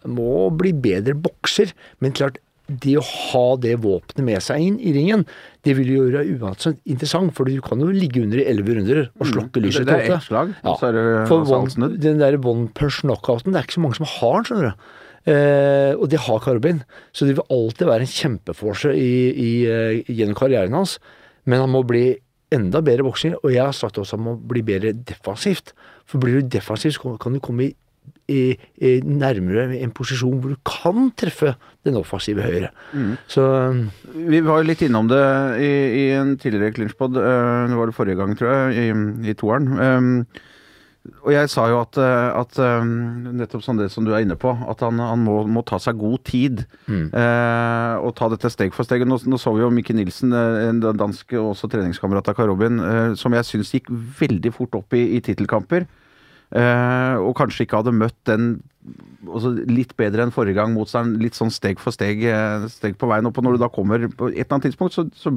må 0.07 0.49
bli 0.59 0.75
bedre 0.75 1.15
bokser. 1.19 1.73
Men 2.03 2.15
klart, 2.19 2.41
det 2.67 2.97
å 2.99 3.05
ha 3.07 3.45
det 3.63 3.77
våpenet 3.85 4.25
med 4.27 4.43
seg 4.43 4.59
inn 4.65 4.79
i 4.83 4.91
ringen, 4.97 5.23
det 5.63 5.77
vil 5.79 5.93
gjøre 5.93 6.25
uansett 6.35 6.81
interessant. 6.91 7.31
For 7.37 7.47
du 7.47 7.61
kan 7.63 7.79
jo 7.83 7.93
ligge 7.95 8.25
under 8.25 8.43
i 8.43 8.47
elleve 8.51 8.75
runder 8.81 9.03
og 9.07 9.31
slokke 9.31 9.61
Det, 9.61 9.65
lyset 9.69 9.87
det 9.87 9.95
er 9.95 10.05
til 10.09 10.17
ett 10.17 10.27
slag, 10.27 10.55
Ja. 10.65 10.75
så 10.75 10.89
er 10.91 10.99
det 10.99 11.05
For 11.31 11.47
one, 11.47 11.93
den 12.03 12.19
der 12.19 12.39
one 12.43 12.67
punch 12.75 13.01
knockouten, 13.05 13.55
det 13.55 13.61
er 13.63 13.69
ikke 13.69 13.79
så 13.79 13.85
mange 13.87 14.01
som 14.01 14.11
har 14.17 14.41
den, 14.41 14.49
skjønner 14.51 14.73
du. 14.73 14.89
Eh, 15.27 15.93
og 15.99 16.07
det 16.13 16.23
har 16.23 16.43
Karobin. 16.43 16.83
Så 17.13 17.27
det 17.27 17.37
vil 17.39 17.51
alltid 17.51 17.89
være 17.89 18.07
en 18.07 18.13
kjempeforce 18.13 18.93
i, 18.95 19.15
i, 19.33 19.51
eh, 19.67 20.05
gjennom 20.07 20.39
karrieren 20.39 20.77
hans. 20.77 20.99
Men 21.47 21.65
han 21.65 21.73
må 21.73 21.83
bli 21.87 22.13
enda 22.55 22.83
bedre 22.85 23.07
bokser, 23.07 23.35
og 23.43 23.51
jeg 23.51 23.65
har 23.65 23.75
sagt 23.75 23.99
også 23.99 24.19
han 24.19 24.27
må 24.27 24.37
bli 24.39 24.63
bedre 24.67 24.95
defensivt. 24.95 25.75
For 26.07 26.23
blir 26.23 26.39
du 26.39 26.55
defensiv, 26.55 26.95
så 26.95 27.17
kan 27.19 27.35
du 27.35 27.43
komme 27.43 27.67
i, 27.67 27.75
i, 28.31 28.91
nærmere 29.03 29.69
en 29.81 29.93
posisjon 29.95 30.39
hvor 30.43 30.55
du 30.55 30.59
kan 30.67 31.11
treffe 31.19 31.55
den 31.87 31.99
offensive 31.99 32.43
høyre. 32.43 32.71
Så 33.31 33.45
Vi 34.15 34.43
var 34.47 34.63
jo 34.63 34.69
litt 34.71 34.83
innom 34.87 35.11
det 35.11 35.23
i, 35.63 35.73
i 36.03 36.05
en 36.15 36.37
tidligere 36.39 36.75
clinchpod, 36.79 37.19
eh, 37.19 37.67
det 37.71 37.79
var 37.79 37.91
det 37.91 37.99
forrige 37.99 38.19
gang, 38.23 38.35
tror 38.39 38.55
jeg, 38.55 38.87
i, 38.87 39.31
i 39.31 39.35
toeren. 39.39 39.75
Um, 39.79 40.13
og 41.23 41.33
jeg 41.33 41.51
sa 41.53 41.67
jo 41.71 41.81
at, 41.83 41.99
eh, 42.01 42.39
at 42.41 42.59
um, 42.63 42.91
nettopp 43.39 43.65
sånn 43.65 43.81
det 43.81 43.89
som 43.93 44.07
du 44.07 44.13
er 44.15 44.25
inne 44.25 44.37
på, 44.41 44.53
at 44.53 44.83
han, 44.85 45.01
han 45.03 45.23
må, 45.25 45.39
må 45.51 45.63
ta 45.67 45.79
seg 45.83 45.99
god 46.01 46.23
tid. 46.29 46.65
eh, 47.11 47.95
og 48.01 48.15
ta 48.19 48.31
dette 48.33 48.51
steg 48.53 48.75
for 48.77 48.89
steg. 48.89 49.07
Nå, 49.09 49.19
nå 49.27 49.41
så 49.41 49.53
vi 49.57 49.65
jo 49.65 49.73
Mikke 49.75 49.97
Nilsen, 49.97 50.35
eh, 50.37 50.69
en 50.71 50.81
dansk 50.85 51.37
og 51.39 51.53
også 51.55 51.71
treningskamerat 51.73 52.33
av 52.33 52.39
Karobin, 52.39 52.81
eh, 52.83 53.13
som 53.19 53.35
jeg 53.37 53.49
syns 53.49 53.75
gikk 53.77 53.93
veldig 54.21 54.55
fort 54.57 54.79
opp 54.79 54.97
i, 54.97 55.05
i 55.19 55.23
tittelkamper. 55.25 55.89
Eh, 56.55 57.17
og 57.19 57.35
kanskje 57.39 57.67
ikke 57.67 57.81
hadde 57.81 57.97
møtt 57.97 58.19
den 58.29 58.51
også 59.27 59.51
litt 59.67 59.97
bedre 59.99 60.23
enn 60.23 60.35
forrige 60.35 60.61
gang 60.61 60.75
motstanderen. 60.77 61.23
Litt 61.23 61.39
sånn 61.39 61.51
steg 61.55 61.83
for 61.83 61.95
steg, 61.95 62.23
eh, 62.23 62.67
steg 62.71 62.95
på 63.01 63.09
veien 63.11 63.27
opp. 63.27 63.39
Og 63.39 63.47
når 63.47 63.57
du 63.57 63.65
da 63.65 63.71
kommer 63.73 64.07
på 64.07 64.31
et 64.31 64.45
eller 64.45 64.59
annet 64.59 64.69
tidspunkt, 64.71 64.95
så, 64.95 65.09
så 65.19 65.35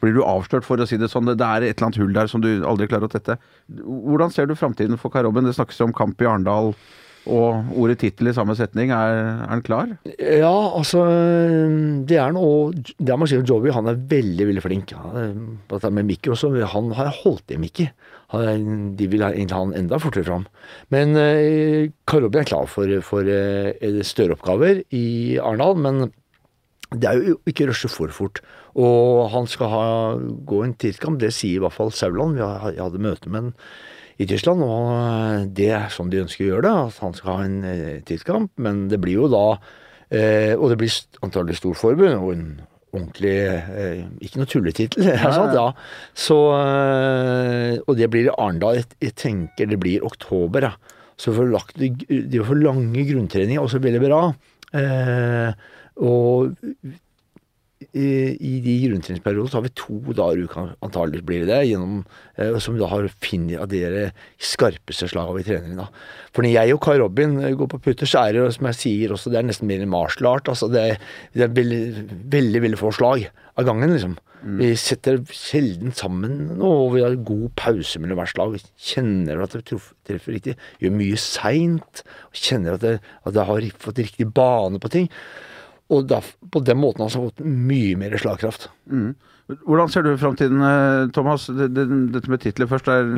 blir 0.00 0.16
du 0.16 0.22
avslørt, 0.24 0.66
for 0.66 0.80
å 0.80 0.88
si 0.88 0.98
det 1.00 1.10
sånn. 1.12 1.30
Det 1.30 1.46
er 1.46 1.66
et 1.66 1.76
eller 1.76 1.90
annet 1.90 2.00
hull 2.02 2.16
der 2.16 2.30
som 2.30 2.42
du 2.44 2.50
aldri 2.66 2.88
klarer 2.90 3.08
å 3.08 3.12
tette. 3.12 3.38
Hvordan 3.68 4.32
ser 4.34 4.50
du 4.50 4.56
framtiden 4.58 5.00
for 5.00 5.12
Karobben? 5.12 5.46
Det 5.46 5.56
snakkes 5.58 5.84
om 5.86 5.96
kamp 5.96 6.20
i 6.22 6.28
Arendal. 6.28 6.74
Og 7.28 7.74
ordet 7.76 7.98
tittel 8.00 8.30
i 8.30 8.32
samme 8.32 8.54
setning, 8.56 8.92
er, 8.96 9.18
er 9.44 9.50
han 9.50 9.60
klar? 9.64 9.90
Ja, 10.16 10.54
altså 10.72 11.02
Det 12.08 12.16
er 12.16 12.32
noe 12.32 12.70
Det 12.72 13.12
er 13.12 13.18
man 13.20 13.28
sier 13.28 13.42
om 13.42 13.48
Joey, 13.48 13.72
han 13.76 13.90
er 13.90 14.00
veldig, 14.10 14.46
veldig 14.48 14.64
flink. 14.64 14.94
Dette 15.68 15.90
med 15.92 16.08
Mickey 16.08 16.32
også, 16.32 16.52
han 16.72 16.94
har 16.96 17.12
holdt 17.20 17.52
i 17.52 17.60
Mickey. 17.60 17.90
De 18.30 19.10
vil 19.10 19.26
ha 19.26 19.34
han 19.34 19.74
enda 19.76 19.98
fortere 20.00 20.24
fram. 20.24 20.46
Men 20.94 21.12
eh, 21.18 21.90
Karobi 22.08 22.40
er 22.40 22.48
klar 22.48 22.70
for, 22.70 22.88
for 23.04 23.26
eh, 23.28 24.00
større 24.06 24.38
oppgaver 24.38 24.84
i 24.94 25.36
Arendal, 25.42 25.76
men 25.76 26.04
det 26.90 27.06
er 27.06 27.20
jo 27.20 27.38
ikke 27.46 27.68
rushe 27.70 27.90
for 27.90 28.10
fort. 28.14 28.40
Og 28.78 29.28
han 29.30 29.46
skal 29.50 29.70
ha, 29.70 29.84
gå 30.46 30.62
en 30.64 30.74
tidskamp, 30.78 31.20
det 31.22 31.32
sier 31.34 31.58
i 31.58 31.62
hvert 31.62 31.74
fall 31.74 31.92
Sauland. 31.94 32.38
Jeg 32.40 32.78
hadde 32.80 33.02
møte 33.02 33.30
med 33.30 33.42
han 33.42 33.52
i 34.20 34.26
Tyskland, 34.28 34.60
og 34.66 35.52
det 35.56 35.70
er 35.72 35.92
sånn 35.92 36.10
de 36.12 36.20
ønsker 36.24 36.44
å 36.44 36.50
gjøre 36.50 36.66
det. 36.66 36.74
At 36.90 36.98
han 37.04 37.14
skal 37.16 37.32
ha 37.32 37.46
en 37.46 37.60
eh, 37.64 38.02
tidskamp. 38.06 38.52
Men 38.60 38.84
det 38.92 39.00
blir 39.02 39.22
jo 39.22 39.30
da 39.32 39.46
eh, 40.10 40.52
Og 40.58 40.68
det 40.72 40.80
blir 40.82 40.98
antagelig 41.24 41.60
storforbund 41.60 42.18
og 42.18 42.34
en 42.34 42.44
ordentlig 42.90 43.34
eh, 43.48 44.04
Ikke 44.26 44.42
noe 44.42 44.50
tulletittel, 44.50 45.08
ja, 45.14 45.32
ja. 45.54 45.66
Så 46.12 46.38
eh, 46.58 47.78
Og 47.86 47.96
det 47.96 48.10
blir 48.12 48.28
i 48.28 48.34
Arendal. 48.34 48.82
Jeg, 48.82 48.90
jeg 49.06 49.16
tenker 49.24 49.70
det 49.70 49.80
blir 49.80 50.06
oktober, 50.06 50.68
ja. 50.68 50.74
Så 51.20 51.34
for 51.36 51.48
lagt, 51.52 51.76
de 51.76 52.38
får 52.48 52.62
lange 52.62 53.02
grunntreninger, 53.04 53.60
også 53.60 53.76
veldig 53.84 54.00
bra. 54.00 54.20
Eh, 54.72 55.50
og 55.96 56.54
i, 57.90 58.36
i 58.38 58.58
de 58.62 58.74
grunntreningsperiodene 58.84 59.50
så 59.50 59.58
har 59.58 59.64
vi 59.64 59.72
to 59.78 59.96
dager 60.14 60.38
i 60.38 60.46
uka, 60.46 60.64
antagelig 60.84 61.24
blir 61.26 61.46
det 61.48 61.58
gjennom, 61.66 62.04
eh, 62.36 62.58
som 62.62 62.76
da 62.78 62.86
har 62.90 63.08
funnet 63.24 63.58
av 63.58 63.70
dere 63.72 64.10
skarpeste 64.36 65.08
slaga 65.10 65.34
vi 65.34 65.46
trener 65.48 65.72
i. 65.72 65.78
da. 65.78 65.88
For 66.30 66.46
når 66.46 66.54
jeg 66.54 66.76
og 66.76 66.82
Kai 66.84 66.98
Robin 67.00 67.38
eh, 67.40 67.56
går 67.58 67.72
på 67.72 67.82
putter, 67.88 68.10
så 68.10 68.26
er 68.26 68.36
det 68.36 68.46
som 68.54 68.68
jeg 68.70 68.80
sier 68.82 69.16
også, 69.16 69.32
det 69.32 69.40
er 69.40 69.48
nesten 69.48 69.70
mer 69.70 69.82
en 69.82 69.90
martial 69.90 70.30
art. 70.34 70.50
altså 70.52 70.70
Det, 70.70 70.84
det 71.34 71.46
er 71.46 71.56
veldig, 71.56 71.82
veldig, 72.36 72.64
veldig 72.68 72.80
få 72.80 72.92
slag 73.00 73.30
av 73.58 73.66
gangen, 73.66 73.96
liksom. 73.96 74.18
Vi 74.40 74.70
setter 74.80 75.18
sjelden 75.36 75.92
sammen 75.92 76.38
nå, 76.56 76.68
og 76.86 76.94
vi 76.94 77.02
har 77.04 77.18
god 77.28 77.50
pause 77.60 78.00
mellom 78.00 78.16
hvert 78.22 78.32
slag. 78.32 78.54
Kjenner 78.80 79.42
at 79.44 79.52
det 79.52 79.66
treffer 79.68 80.32
riktig. 80.32 80.54
Gjør 80.80 80.94
mye 80.96 81.18
seint. 81.20 82.00
Kjenner 82.32 82.78
at 82.78 82.86
det, 82.86 82.94
at 83.28 83.36
det 83.36 83.44
har 83.50 83.66
fått 83.82 84.00
riktig 84.00 84.30
bane 84.32 84.80
på 84.80 84.92
ting. 84.94 85.10
Og 85.90 86.06
da, 86.06 86.20
på 86.54 86.60
den 86.64 86.78
måten 86.78 87.02
har 87.02 87.10
han 87.10 87.28
fått 87.30 87.40
mye 87.44 87.96
mer 87.98 88.14
slagkraft. 88.20 88.68
Hvordan 89.66 89.90
ser 89.90 90.04
du 90.06 90.12
framtiden, 90.20 90.60
eh, 90.62 91.08
Thomas? 91.14 91.48
Det, 91.50 91.66
det, 91.74 91.86
dette 92.14 92.30
med 92.30 92.40
titler 92.44 92.68
først. 92.70 92.86
Er, 92.92 93.08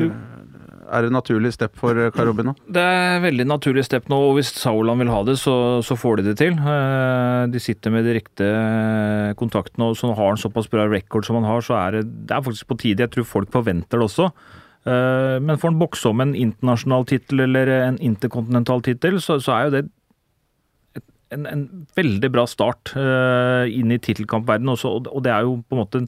er 0.93 1.05
det 1.05 1.11
en 1.11 1.17
naturlig 1.19 1.53
step 1.53 1.77
for 1.77 1.97
Karobin 2.17 2.49
nå? 2.51 2.55
Det 2.73 2.81
er 2.81 3.21
veldig 3.25 3.45
naturlig 3.49 3.85
step 3.85 4.09
nå, 4.13 4.17
og 4.31 4.39
hvis 4.39 4.51
Sauland 4.57 5.01
vil 5.05 5.13
ha 5.13 5.21
det, 5.29 5.37
så, 5.41 5.55
så 5.85 5.97
får 6.01 6.21
de 6.23 6.31
det 6.31 6.35
til. 6.41 6.57
Eh, 6.57 7.45
De 7.53 7.61
sitter 7.61 7.93
med 7.93 8.09
direkte 8.09 8.49
riktige 8.49 9.37
kontaktene, 9.41 9.91
og 9.93 9.97
så 10.01 10.15
har 10.17 10.33
han 10.33 10.41
såpass 10.41 10.69
bra 10.73 10.89
record 10.89 11.29
som 11.29 11.37
han 11.41 11.49
har, 11.49 11.61
så 11.65 11.77
er 11.79 11.99
det, 12.01 12.05
det 12.29 12.37
er 12.39 12.45
faktisk 12.49 12.69
på 12.73 12.81
tide. 12.81 13.05
Jeg 13.05 13.13
tror 13.15 13.29
folk 13.29 13.53
forventer 13.53 14.01
det 14.01 14.09
også. 14.09 14.31
Eh, 14.89 15.37
Men 15.45 15.61
får 15.61 15.71
han 15.75 15.81
bokse 15.85 16.09
om 16.11 16.21
en 16.25 16.33
internasjonal 16.35 17.05
tittel 17.13 17.45
eller 17.45 17.69
en 17.91 17.99
interkontinental 18.01 18.81
tittel, 18.89 19.21
så, 19.21 19.37
så 19.41 19.53
er 19.61 19.65
jo 19.69 19.75
det 19.77 19.85
et- 19.85 19.93
en, 21.35 21.47
en 21.49 21.65
veldig 21.99 22.31
bra 22.35 22.47
start 22.51 22.95
uh, 22.97 23.65
inn 23.69 23.93
i 23.95 24.01
tittelkampverdenen 24.03 24.75
også, 24.75 24.93
og 24.99 25.11
og 25.13 25.25
det 25.25 25.33
er 25.35 25.47
jo 25.47 25.59
på 25.67 25.77
en 25.77 25.83
måte 25.83 26.05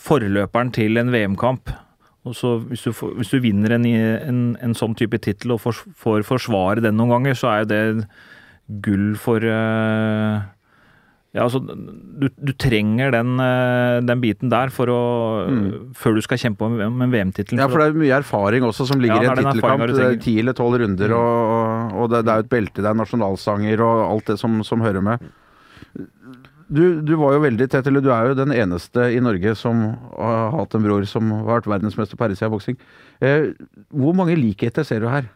forløperen 0.00 0.72
til 0.72 1.00
en 1.00 1.12
VM-kamp. 1.12 1.72
Og 2.28 2.36
så 2.36 2.58
hvis 2.68 2.84
du, 2.84 2.92
hvis 3.16 3.32
du 3.32 3.40
vinner 3.40 3.76
en, 3.76 3.86
en, 3.86 4.40
en 4.60 4.76
sånn 4.76 4.96
type 4.98 5.18
tittel 5.24 5.54
og 5.54 5.62
får, 5.62 5.82
får 5.96 6.24
forsvare 6.28 6.84
den 6.84 6.98
noen 7.00 7.14
ganger, 7.14 7.38
så 7.38 7.52
er 7.52 7.62
jo 7.62 7.70
det 7.70 7.82
gull 8.84 9.14
for 9.18 9.44
eh, 9.44 10.42
Ja, 11.30 11.44
altså 11.44 11.60
du, 11.62 12.24
du 12.26 12.50
trenger 12.58 13.12
den, 13.14 13.36
eh, 13.38 14.00
den 14.02 14.22
biten 14.22 14.50
der 14.50 14.72
for 14.74 14.90
å 14.90 15.02
Før 15.94 16.16
du 16.18 16.22
skal 16.26 16.40
kjempe 16.42 16.66
om, 16.66 16.74
om 16.82 17.04
en 17.06 17.12
VM-tittel. 17.12 17.60
Ja, 17.60 17.68
for 17.70 17.78
det 17.78 17.92
er 17.92 18.00
mye 18.02 18.16
erfaring 18.18 18.66
også 18.66 18.88
som 18.88 18.98
ligger 19.02 19.22
Ja, 19.22 19.30
i 19.30 19.36
en 19.36 19.44
tittelkamp. 19.44 20.24
Ti 20.24 20.34
eller 20.42 20.58
tolv 20.58 20.80
runder, 20.82 21.14
og, 21.14 21.52
og, 21.54 21.94
og 22.02 22.10
det, 22.10 22.24
det 22.26 22.34
er 22.34 22.42
jo 22.42 22.46
et 22.48 22.54
belte, 22.56 22.82
det 22.82 22.90
er 22.90 22.98
nasjonalsanger 22.98 23.84
og 23.86 24.02
alt 24.08 24.32
det 24.32 24.40
som, 24.42 24.58
som 24.66 24.82
hører 24.82 25.06
med. 25.06 25.30
Du, 26.70 27.00
du 27.02 27.16
var 27.18 27.34
jo 27.34 27.42
veldig 27.42 27.66
tett, 27.70 27.86
eller 27.90 28.02
du 28.02 28.12
er 28.14 28.30
jo 28.30 28.36
den 28.38 28.52
eneste 28.54 29.08
i 29.10 29.22
Norge 29.22 29.56
som 29.58 29.88
har 30.14 30.52
hatt 30.54 30.74
en 30.78 30.84
bror 30.86 31.06
som 31.10 31.30
har 31.40 31.56
vært 31.58 31.70
verdensmester 31.70 32.18
på 32.18 32.26
herresida 32.26 32.50
boksing. 32.52 32.78
Eh, 33.22 33.52
hvor 33.90 34.14
mange 34.18 34.34
likheter 34.38 34.86
ser 34.86 35.02
du 35.02 35.08
her? 35.10 35.26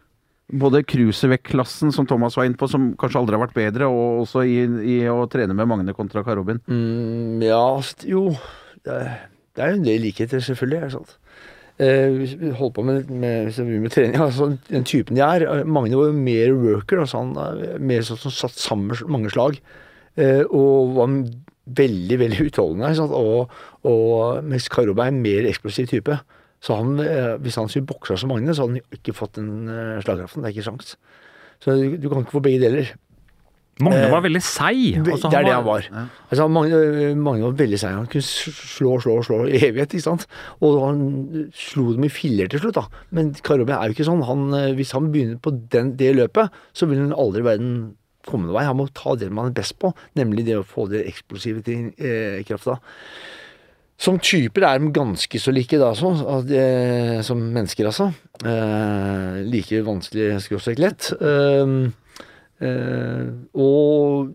Både 0.53 0.83
cruiservekt-klassen 0.85 1.93
som 1.95 2.05
Thomas 2.05 2.35
var 2.37 2.45
inne 2.45 2.59
på, 2.59 2.67
som 2.69 2.91
kanskje 3.01 3.21
aldri 3.21 3.37
har 3.37 3.41
vært 3.47 3.55
bedre, 3.57 3.87
og 3.89 4.25
også 4.25 4.43
i, 4.45 4.59
i 4.93 4.97
å 5.09 5.23
trene 5.31 5.55
med 5.57 5.69
Magne 5.71 5.95
kontra 5.97 6.21
Karobin. 6.25 6.61
Mm, 6.69 7.41
ja, 7.41 7.63
jo 8.05 8.27
det 8.85 8.97
er, 9.01 9.71
jo 9.71 9.79
en 9.79 9.87
del 9.87 10.03
likheter, 10.05 10.43
selvfølgelig. 10.45 10.81
er 10.83 10.93
sant. 10.93 11.15
Eh, 11.81 12.11
hvis 12.13 12.35
vi 12.39 12.51
holder 12.55 12.75
på 12.75 12.85
med, 12.87 13.09
med, 13.09 13.57
med 13.81 13.91
trening, 13.91 14.19
altså 14.27 14.51
den 14.69 14.85
typen 14.87 15.17
de 15.17 15.23
er 15.25 15.43
eh, 15.43 15.65
Magne 15.65 15.97
var 15.97 16.11
jo 16.11 16.19
mer 16.29 16.53
worker. 16.53 17.01
Altså 17.01 17.23
han 17.23 17.33
er 17.41 17.81
mer 17.81 18.05
sånn 18.05 18.21
som 18.21 18.35
satt 18.35 18.61
sammen 18.61 18.93
mange 19.11 19.33
slag. 19.33 19.57
Eh, 20.15 20.43
og 20.45 20.95
var 20.99 21.17
veldig, 21.65 22.19
veldig 22.21 22.47
utholdende. 22.51 22.93
Og, 23.17 23.51
og 23.89 24.45
mens 24.45 24.69
Karobe 24.71 25.03
er 25.03 25.13
en 25.13 25.23
mer 25.25 25.49
eksplosiv 25.49 25.89
type. 25.91 26.19
Så 26.63 26.77
han, 26.79 26.99
eh, 27.03 27.35
hvis 27.43 27.57
han 27.59 27.69
skulle 27.69 27.89
boksa 27.89 28.17
som 28.17 28.31
Magne, 28.33 28.55
så 28.55 28.65
hadde 28.65 28.79
han 28.79 28.99
ikke 28.99 29.15
fått 29.15 29.37
den 29.39 29.67
eh, 29.69 29.97
slagkraften. 30.03 30.43
Det 30.43 30.49
er 30.49 30.55
ikke 30.55 30.69
sjans. 30.69 30.95
Så 31.63 31.75
du, 31.77 31.97
du 32.01 32.07
kan 32.11 32.23
ikke 32.23 32.37
få 32.37 32.43
begge 32.45 32.63
deler. 32.63 32.93
Magne 33.83 34.05
eh, 34.05 34.13
var 34.13 34.23
veldig 34.23 34.41
seig. 34.41 35.01
Altså, 35.03 35.29
det 35.29 35.39
er 35.41 35.49
det 35.49 35.53
han 35.53 35.67
var. 35.67 35.89
Altså, 36.29 36.47
Magne, 36.47 36.79
Magne 37.19 37.49
var 37.49 37.57
veldig 37.59 37.81
seig. 37.81 37.97
Han 37.99 38.07
kunne 38.11 38.27
slå, 38.29 38.95
slå, 39.03 39.17
slå 39.27 39.41
i 39.49 39.59
evighet. 39.59 39.93
ikke 39.93 40.07
sant? 40.07 40.25
Og 40.63 40.79
han 40.85 41.03
slo 41.59 41.89
dem 41.91 42.07
i 42.07 42.13
filler 42.13 42.49
til 42.51 42.63
slutt. 42.63 42.79
da. 42.79 43.03
Men 43.15 43.35
Karobe 43.45 43.75
er 43.75 43.91
jo 43.91 43.97
ikke 43.97 44.07
sånn. 44.07 44.23
Han, 44.29 44.47
hvis 44.79 44.95
han 44.95 45.11
begynner 45.13 45.43
på 45.43 45.53
den, 45.75 45.93
det 45.99 46.15
løpet, 46.15 46.55
så 46.73 46.89
vil 46.89 47.03
han 47.03 47.13
aldri 47.13 47.43
i 47.43 47.49
verden 47.51 47.77
komme 48.25 48.47
noen 48.47 48.57
vei. 48.57 48.65
Han 48.67 48.79
må 48.79 48.87
ta 48.95 49.15
det 49.19 49.29
man 49.33 49.51
er 49.51 49.57
best 49.57 49.77
på, 49.81 49.91
nemlig 50.17 50.45
det 50.47 50.59
å 50.59 50.65
få 50.67 50.87
det 50.91 51.05
eksplosive 51.09 51.63
til 51.65 51.91
eh, 51.99 52.41
krafta. 52.47 52.79
Som 53.97 54.17
typer 54.19 54.65
er 54.67 54.79
de 54.83 54.89
ganske 54.91 55.39
så 55.39 55.53
like, 55.55 55.77
da, 55.79 55.93
så, 55.95 56.11
at 56.37 56.47
det- 56.49 57.23
som 57.23 57.39
mennesker, 57.39 57.87
altså. 57.87 58.09
Eh, 58.43 59.43
like 59.47 59.83
vanskelig 59.87 60.41
skråstrek 60.43 60.79
lett. 60.83 61.13
Eh, 61.21 61.91
eh, 62.61 63.29
og 63.55 64.33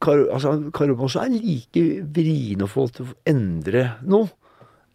Kar 0.00 0.20
altså, 0.30 0.52
også 0.70 1.24
er 1.24 1.32
like 1.34 1.82
vrien 2.14 2.62
å 2.62 2.68
få 2.70 2.86
til 2.94 3.08
å 3.08 3.16
endre 3.26 3.96
noe. 4.06 4.28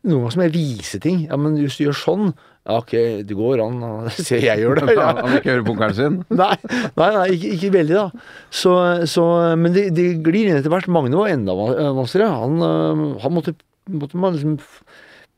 Noen 0.03 0.19
ganger 0.25 0.31
som 0.35 0.41
jeg 0.43 0.53
viser 0.53 0.99
ting. 1.03 1.27
Ja, 1.29 1.37
men 1.39 1.55
hvis 1.59 1.77
du 1.79 1.85
gjør 1.85 1.95
sånn 1.95 2.25
Ja, 2.63 2.77
ok, 2.79 2.93
det 3.27 3.35
går 3.35 3.59
an. 3.59 3.81
ser 4.15 4.39
jeg 4.43 4.63
gjør 4.63 4.79
det. 4.79 4.95
Ja. 4.95 5.09
Han 5.19 5.29
vil 5.31 5.41
ikke 5.41 5.51
høre 5.51 5.65
bunkeren 5.67 5.95
sin. 5.97 6.17
Nei, 6.41 6.55
nei, 6.95 7.09
nei 7.17 7.25
ikke, 7.35 7.51
ikke 7.57 7.71
veldig, 7.75 7.97
da. 7.99 8.25
Så, 8.47 8.73
så, 9.11 9.25
men 9.59 9.75
det, 9.75 9.89
det 9.95 10.05
glir 10.23 10.47
inn 10.47 10.59
etter 10.61 10.71
hvert. 10.71 10.87
Magne 10.87 11.19
var 11.19 11.33
enda 11.33 11.55
vanskeligere. 11.59 12.39
Han, 12.39 12.63
øh, 12.63 13.03
han 13.23 13.35
måtte, 13.35 13.55
måtte 13.91 14.19
man 14.19 14.35
liksom 14.37 14.59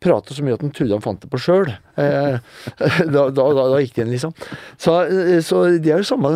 prate 0.03 0.35
så 0.35 0.43
mye 0.45 0.57
at 0.57 0.63
han 0.63 0.73
trodde 0.75 0.97
han 0.97 1.03
fant 1.03 1.21
det 1.23 1.29
på 1.31 1.39
sjøl. 1.41 1.69
Eh, 1.97 2.35
da, 3.15 3.23
da, 3.29 3.29
da, 3.31 3.67
da 3.71 3.79
gikk 3.81 3.95
det 3.95 4.03
igjen, 4.03 4.11
liksom. 4.13 4.35
Så, 4.81 4.97
eh, 5.07 5.39
så 5.45 5.63
de 5.81 5.93
er 5.93 6.03
jo 6.03 6.09
samme, 6.09 6.33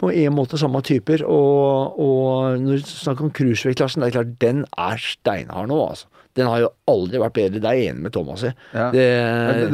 på 0.00 0.10
en 0.10 0.36
måte 0.36 0.60
samme 0.60 0.82
typer. 0.86 1.24
Og, 1.28 2.00
og 2.02 2.62
når 2.62 2.80
du 2.82 2.88
snakker 2.90 3.28
om 3.28 3.34
cruiservektklassen, 3.34 4.02
det 4.02 4.10
er 4.10 4.16
klart, 4.18 4.34
den 4.42 4.64
er 4.80 5.04
steinhard 5.04 5.70
nå, 5.70 5.78
altså. 5.92 6.08
Den 6.32 6.48
har 6.48 6.62
jo 6.62 6.68
aldri 6.88 7.20
vært 7.20 7.34
bedre. 7.36 7.60
Det 7.60 7.68
er 7.68 7.76
jeg 7.76 7.90
enig 7.92 8.06
med 8.06 8.14
Thomas 8.14 8.40
i. 8.48 8.52
Ja. 8.72 8.86
Det, 8.94 9.02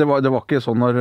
Det, 0.00 0.06
var, 0.10 0.24
det 0.24 0.32
var 0.34 0.42
ikke 0.42 0.58
sånn 0.64 0.80
når, 0.82 0.96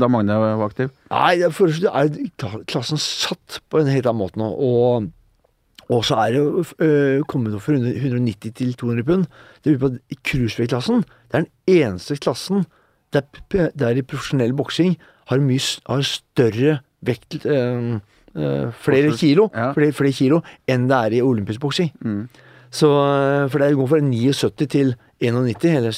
da 0.00 0.08
Magne 0.08 0.38
var 0.40 0.64
aktiv? 0.64 0.88
Nei, 1.12 1.34
det 1.42 1.50
for, 1.52 1.68
det 1.68 1.92
er 1.92 2.64
klassen 2.70 3.00
satt 3.00 3.60
på 3.68 3.82
en 3.82 3.92
helt 3.92 4.08
annen 4.08 4.22
måte 4.22 4.40
nå. 4.40 4.48
Og, 4.48 5.10
og 5.88 6.04
så 6.04 6.14
er 6.16 6.32
det 6.32 6.38
jo 6.38 6.64
øh, 6.78 7.22
kommet 7.28 7.54
opp 7.54 7.62
fra 7.66 7.74
190 7.76 8.54
til 8.56 8.74
200 8.74 9.04
pund. 9.06 9.26
Det 9.64 9.74
er 9.74 9.78
på 9.78 9.90
cruiservektklassen. 10.24 11.02
Det 11.04 11.34
er 11.34 11.44
den 11.44 11.50
eneste 11.66 12.16
klassen 12.16 12.64
der, 13.12 13.20
der 13.78 13.88
i 13.94 14.02
profesjonell 14.02 14.54
boksing 14.56 14.96
har, 15.28 15.38
mye, 15.38 15.60
har 15.86 16.02
større 16.02 16.78
vekt 17.04 17.44
øh, 17.46 17.98
øh, 18.36 18.72
Flere 18.80 19.12
kilo, 19.16 19.48
Ja. 19.54 19.72
flere, 19.72 19.92
flere 19.92 20.12
kilo 20.12 20.40
enn 20.68 20.88
det 20.88 20.96
er 20.96 21.18
i 21.18 21.22
olympisk 21.22 21.60
boksing. 21.60 21.92
Mm. 22.00 22.28
Så, 22.74 22.88
øh, 22.90 23.50
for 23.50 23.58
det 23.62 23.74
går 23.76 23.86
fra 23.86 24.00
79 24.00 24.68
til 24.68 24.94
91, 25.20 25.76
eller 25.76 25.90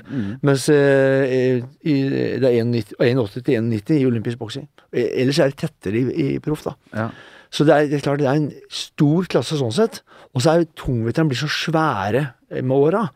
Mm. 0.10 0.34
Mens 0.42 0.68
eh, 0.68 1.56
i, 1.82 1.94
det 2.38 2.44
er 2.46 2.62
81 3.00 3.30
til 3.42 3.54
91 3.56 4.00
i 4.00 4.06
olympisk 4.06 4.38
boksing. 4.38 4.68
Eh, 4.92 5.08
Ellers 5.24 5.38
er 5.38 5.50
det 5.50 5.58
tettere 5.58 5.98
i, 5.98 6.36
i 6.36 6.38
proff, 6.38 6.62
da. 6.64 6.76
Ja. 6.94 7.08
Så 7.56 7.64
det 7.64 7.72
er, 7.72 7.86
det 7.88 7.98
er 8.00 8.04
klart 8.04 8.20
det 8.20 8.26
er 8.28 8.36
en 8.42 8.50
stor 8.68 9.28
klasse 9.32 9.56
sånn 9.56 9.72
sett. 9.72 10.02
Og 10.36 10.42
så 10.44 10.52
er 10.58 10.66
tungvekterne 10.76 11.30
blitt 11.30 11.40
så 11.40 11.48
svære 11.48 12.26
eh, 12.52 12.60
med 12.60 12.76
åra. 12.76 13.06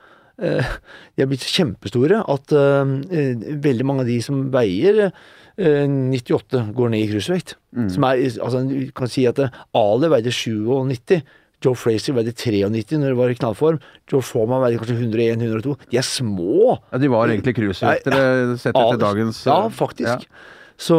Eh, 0.40 0.70
De 1.18 1.24
er 1.26 1.28
blitt 1.28 1.44
kjempestore 1.44 2.22
at 2.32 2.54
eh, 2.56 2.94
eh, 3.12 3.50
veldig 3.60 3.84
mange 3.90 4.06
av 4.06 4.08
de 4.08 4.16
som 4.24 4.46
veier 4.54 5.02
eh, 5.10 5.84
98, 5.84 6.62
går 6.78 6.94
ned 6.94 7.04
i 7.04 7.10
cruisevekt. 7.12 7.58
Som 7.92 8.06
er, 8.08 8.22
altså, 8.40 8.62
du 8.70 8.88
kan 8.96 9.10
si 9.12 9.26
at 9.28 9.42
eh, 9.44 9.52
Ali 9.76 10.08
veide 10.14 10.32
97. 10.32 11.20
Joe 11.60 11.76
Frazier 11.76 12.16
veide 12.16 12.32
93 12.32 12.96
når 12.96 13.10
det 13.12 13.18
var 13.18 13.34
i 13.34 13.36
knallform. 13.36 13.82
Joe 14.08 14.24
Forman 14.24 14.62
veide 14.64 14.80
kanskje 14.80 14.96
101-102. 15.04 15.74
De 15.92 15.98
er 16.00 16.06
små. 16.08 16.78
Ja, 16.94 17.02
de 17.02 17.10
var 17.12 17.28
egentlig 17.28 17.52
cruisevektere 17.58 18.56
sett 18.56 18.72
etter 18.72 19.02
dagens 19.04 19.42
Ja, 19.44 19.58
eh, 19.66 19.74
faktisk. 19.76 20.24
ja. 20.24 20.46
Så, 20.80 20.96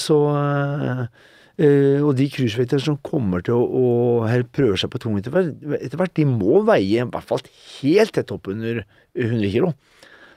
så 0.00 0.16
Eh, 0.32 1.06
og 1.58 2.10
de 2.18 2.26
cruisevekterne 2.28 2.84
som 2.84 2.98
kommer 3.00 3.40
til 3.46 3.56
å, 3.56 3.64
å 3.64 4.46
prøve 4.52 4.76
seg 4.76 4.90
på 4.92 5.00
tungvekt 5.00 5.30
etter 5.32 5.96
hvert, 5.96 6.14
de 6.18 6.26
må 6.28 6.60
veie 6.68 7.00
i 7.00 7.06
hvert 7.08 7.28
fall 7.30 7.40
helt 7.80 8.12
tett 8.12 8.34
opp 8.34 8.50
under 8.52 8.82
100 9.16 9.52
kilo. 9.54 9.72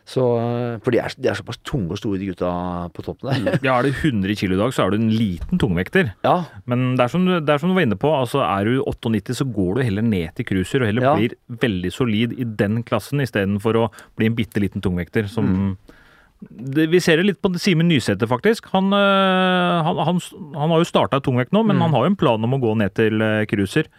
Så, 0.09 0.23
eh, 0.41 0.77
for 0.81 0.95
de 0.95 1.01
er, 1.03 1.13
de 1.21 1.29
er 1.29 1.37
såpass 1.37 1.59
tunge 1.61 1.93
og 1.93 1.99
store, 2.01 2.17
de 2.17 2.31
gutta 2.31 2.49
på 2.95 3.03
toppen 3.05 3.29
der. 3.29 3.59
Ja, 3.67 3.75
er 3.77 3.85
du 3.85 3.91
100 3.91 4.33
kilo 4.39 4.55
i 4.55 4.61
dag, 4.61 4.73
så 4.73 4.87
er 4.87 4.95
du 4.95 4.97
en 4.97 5.11
liten 5.13 5.61
tungvekter. 5.61 6.13
Ja, 6.25 6.37
Men 6.69 6.95
det 6.97 7.05
er 7.05 7.13
som, 7.13 7.27
det 7.29 7.53
er 7.53 7.61
som 7.61 7.69
du 7.69 7.77
var 7.77 7.85
inne 7.85 7.99
på, 7.99 8.09
altså 8.15 8.41
er 8.47 8.65
du 8.65 8.79
98, 8.89 9.37
så 9.37 9.45
går 9.45 9.77
du 9.77 9.83
heller 9.85 10.07
ned 10.07 10.33
til 10.39 10.47
cruiser 10.49 10.81
og 10.81 10.89
heller 10.89 11.05
Ja. 11.05 11.13
blir 11.19 11.37
veldig 11.61 11.93
solid 11.93 12.33
i 12.39 12.47
den 12.63 12.81
klassen, 12.87 13.21
istedenfor 13.21 13.77
å 13.83 13.87
bli 14.17 14.31
en 14.31 14.37
bitte 14.39 14.63
liten 14.63 14.81
tungvekter 14.81 15.29
som 15.29 15.77
det, 16.39 16.87
Vi 16.87 16.99
ser 17.03 17.19
det 17.19 17.25
litt 17.27 17.39
på 17.43 17.51
Simen 17.59 17.89
Nysæter, 17.91 18.27
faktisk. 18.29 18.69
Han, 18.73 18.91
øh, 18.95 19.79
han, 19.85 20.01
han, 20.07 20.19
han 20.55 20.73
har 20.73 20.81
jo 20.81 20.87
starta 20.87 21.19
tungvekt 21.23 21.51
nå, 21.55 21.65
men 21.67 21.81
han 21.83 21.91
har 21.95 22.05
jo 22.05 22.11
en 22.13 22.19
plan 22.19 22.43
om 22.47 22.55
å 22.55 22.61
gå 22.61 22.75
ned 22.79 22.95
til 22.95 23.21
øh, 23.21 23.45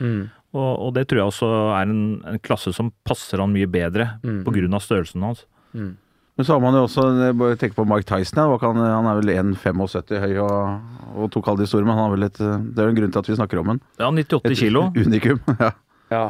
Mm. 0.01 0.29
Og, 0.51 0.71
og 0.83 0.95
det 0.97 1.05
tror 1.07 1.21
jeg 1.21 1.31
også 1.31 1.49
er 1.79 1.83
en, 1.87 1.99
en 2.27 2.39
klasse 2.43 2.73
som 2.75 2.89
passer 3.07 3.39
han 3.39 3.53
mye 3.55 3.69
bedre, 3.71 4.17
på 4.23 4.51
grunn 4.51 4.75
av 4.75 4.83
størrelsen 4.83 5.23
hans. 5.23 5.45
Men 5.75 6.47
så 6.47 6.57
har 6.57 6.63
man 6.65 6.75
jo 6.75 6.87
også 6.89 7.05
bare 7.39 7.59
tenk 7.61 7.77
på 7.77 7.85
Mike 7.87 8.09
Tyson. 8.09 8.41
Ja. 8.41 8.49
Hva 8.59 8.73
Han 8.73 9.07
er 9.07 9.21
vel 9.21 9.31
1,75 9.55 10.19
høy 10.25 10.41
og, 10.43 10.91
og 11.15 11.31
tok 11.31 11.53
alle 11.53 11.63
de 11.63 11.71
store, 11.71 11.87
men 11.87 11.95
han 11.95 12.07
har 12.07 12.15
vel 12.17 12.27
et, 12.27 12.41
det 12.41 12.81
er 12.83 12.89
jo 12.89 12.95
en 12.95 12.99
grunn 12.99 13.15
til 13.15 13.23
at 13.23 13.31
vi 13.31 13.39
snakker 13.39 13.63
om 13.63 13.75
en. 13.77 13.83
Ja, 14.01 14.11
98 14.11 14.59
kilo. 14.59 14.89
unikum. 14.97 15.43
Ja. 15.61 15.71
ja. 16.11 16.25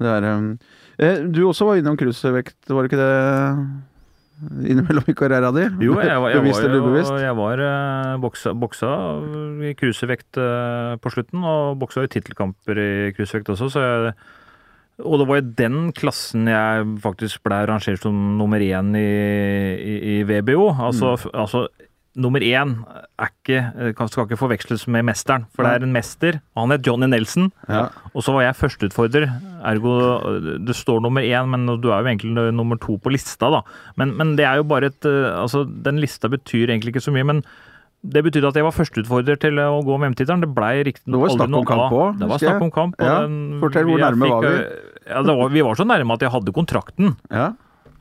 Det 0.00 0.08
er, 0.16 0.28
eh, 1.02 1.18
du 1.28 1.42
også 1.44 1.66
var 1.68 1.80
innom 1.80 1.98
cruisevekt, 2.00 2.56
var 2.72 2.86
det 2.86 2.92
ikke 2.92 3.02
det? 3.02 3.12
Innimellom 4.42 5.06
i 5.06 5.14
karriera 5.14 5.52
di? 5.54 5.68
Jo, 5.86 5.94
jeg 6.02 6.18
var, 6.18 6.30
jeg 6.34 6.40
Bevisst 6.42 6.60
var, 6.62 6.68
eller 6.68 6.82
ubevisst? 6.82 7.12
jeg 7.22 7.36
var 7.38 7.62
eh, 7.68 8.12
boksa, 8.22 8.52
boksa 8.58 8.92
i 9.68 9.72
cruisevekt 9.78 10.40
eh, 10.42 10.94
på 11.02 11.12
slutten, 11.14 11.44
og 11.46 11.76
boksa 11.78 12.02
i 12.06 12.10
tittelkamper 12.10 12.80
i 12.82 12.90
cruisevekt 13.16 13.52
også, 13.54 13.70
så 13.76 13.84
jeg 13.86 14.14
og 15.02 15.14
det 15.18 15.24
var 15.26 15.38
jo 15.40 15.52
den 15.58 15.76
klassen 15.96 16.44
jeg 16.46 16.82
faktisk 17.02 17.40
ble 17.48 17.62
rangert 17.66 18.02
som 18.04 18.14
nummer 18.38 18.60
én 18.60 18.90
i, 18.94 19.06
i, 19.80 19.94
i 20.12 20.22
VBO. 20.28 20.68
Altså, 20.84 21.14
Mm. 21.16 21.32
altså 21.42 21.62
nummer 22.14 22.40
én 22.44 22.74
er 23.18 23.30
ikke, 23.30 23.58
eh, 23.96 24.06
skal 24.08 24.26
ikke 24.26 24.36
forveksles 24.36 24.86
med 24.92 25.04
mesteren, 25.08 25.46
for 25.54 25.64
det 25.64 25.72
er 25.80 25.86
en 25.86 25.92
mester. 25.94 26.40
og 26.54 26.66
Han 26.68 26.70
het 26.76 26.86
Johnny 26.86 27.06
Nelson, 27.08 27.50
Ja. 27.68 27.88
og 28.14 28.22
så 28.22 28.32
var 28.34 28.42
jeg 28.42 28.54
førsteutfordrer. 28.60 29.28
Ergo 29.64 30.58
det 30.66 30.74
står 30.76 31.00
nummer 31.00 31.22
én, 31.22 31.48
men 31.48 31.66
du 31.80 31.88
er 31.90 32.02
jo 32.02 32.08
egentlig 32.12 32.52
nummer 32.54 32.76
to 32.78 32.98
på 32.98 33.10
lista, 33.12 33.48
da. 33.50 33.62
Men, 33.96 34.16
men 34.16 34.36
det 34.36 34.44
er 34.44 34.56
jo 34.56 34.64
bare 34.64 34.86
et 34.92 35.04
eh, 35.04 35.32
Altså, 35.42 35.64
den 35.64 35.98
lista 36.00 36.28
betyr 36.28 36.68
egentlig 36.68 36.92
ikke 36.94 37.02
så 37.08 37.12
mye, 37.12 37.24
men 37.24 37.42
det 38.04 38.24
betydde 38.24 38.48
at 38.48 38.54
jeg 38.58 38.64
var 38.64 38.72
førsteutfordrer 38.74 39.38
til 39.38 39.54
å 39.62 39.80
gå 39.86 39.94
om 39.94 40.00
VM-tittelen. 40.02 40.40
Det 40.42 40.52
blei 40.54 40.82
riktignok 40.84 41.30
aldri 41.30 41.48
noe 41.48 41.62
av. 41.70 42.18
Det 42.18 42.28
var 42.28 42.38
snakk 42.42 42.62
om 42.62 42.70
kamp. 42.74 42.94
og 42.98 43.06
Ja, 43.06 43.20
fortell, 43.62 43.86
hvor 43.86 43.98
nærme 44.02 44.26
fikk, 44.26 44.32
var 44.32 44.42
vi? 44.42 44.56
eh, 44.58 44.88
Ja, 45.08 45.22
var, 45.22 45.48
vi 45.50 45.62
var 45.62 45.74
så 45.74 45.84
nærme 45.86 46.12
at 46.14 46.20
jeg 46.20 46.30
hadde 46.30 46.52
kontrakten. 46.52 47.16
Ja. 47.30 47.52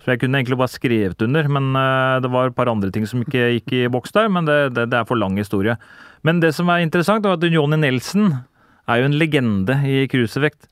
Så 0.02 0.14
jeg 0.14 0.22
kunne 0.24 0.40
egentlig 0.40 0.58
bare 0.58 0.74
skrevet 0.74 1.22
under, 1.22 1.46
men 1.54 1.76
eh, 1.78 2.20
det 2.24 2.32
var 2.34 2.50
et 2.50 2.58
par 2.58 2.72
andre 2.72 2.90
ting 2.94 3.06
som 3.06 3.22
ikke 3.22 3.52
gikk 3.60 3.76
i 3.78 3.82
boks 3.94 4.16
der. 4.16 4.32
Men 4.34 4.48
det, 4.50 4.74
det, 4.74 4.88
det 4.90 4.98
er 4.98 5.06
for 5.10 5.20
lang 5.20 5.38
historie. 5.38 5.78
Men 6.26 6.42
det 6.42 6.56
som 6.58 6.70
er 6.74 6.82
interessant, 6.82 7.26
er 7.26 7.38
at 7.38 7.46
Johnny 7.54 7.78
Nelson 7.78 8.32
er 8.90 9.02
jo 9.02 9.10
en 9.12 9.18
legende 9.22 9.78
i 9.86 10.08
cruisevekt. 10.10 10.66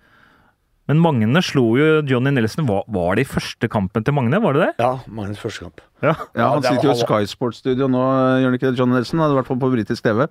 Men 0.89 1.01
Magne 1.03 1.43
slo 1.45 1.75
jo 1.77 2.01
Johnny 2.09 2.33
Nelson. 2.33 2.65
Var, 2.65 2.87
var 2.89 3.17
det 3.19 3.27
i 3.27 3.29
første 3.29 3.69
kampen 3.69 4.05
til 4.05 4.15
Magne, 4.17 4.41
var 4.41 4.57
det 4.57 4.63
det? 4.63 4.71
ja 4.81 4.95
Magnes 5.05 5.41
første 5.41 5.67
kamp. 5.67 5.83
Ja. 6.01 6.15
ja, 6.33 6.47
han 6.55 6.65
sitter 6.65 6.89
jo 6.89 6.95
i 6.95 7.01
Sky 7.03 7.29
Sports-studio 7.29 7.89
nå, 7.91 8.01
gjør 8.41 8.49
han 8.49 8.57
ikke 8.57 8.71
det? 8.71 8.79
Johnny 8.81 8.97
Nelson? 8.97 9.21
I 9.21 9.35
hvert 9.37 9.49
fall 9.51 9.61
på 9.61 9.69
britisk 9.75 10.07
TV. 10.07 10.25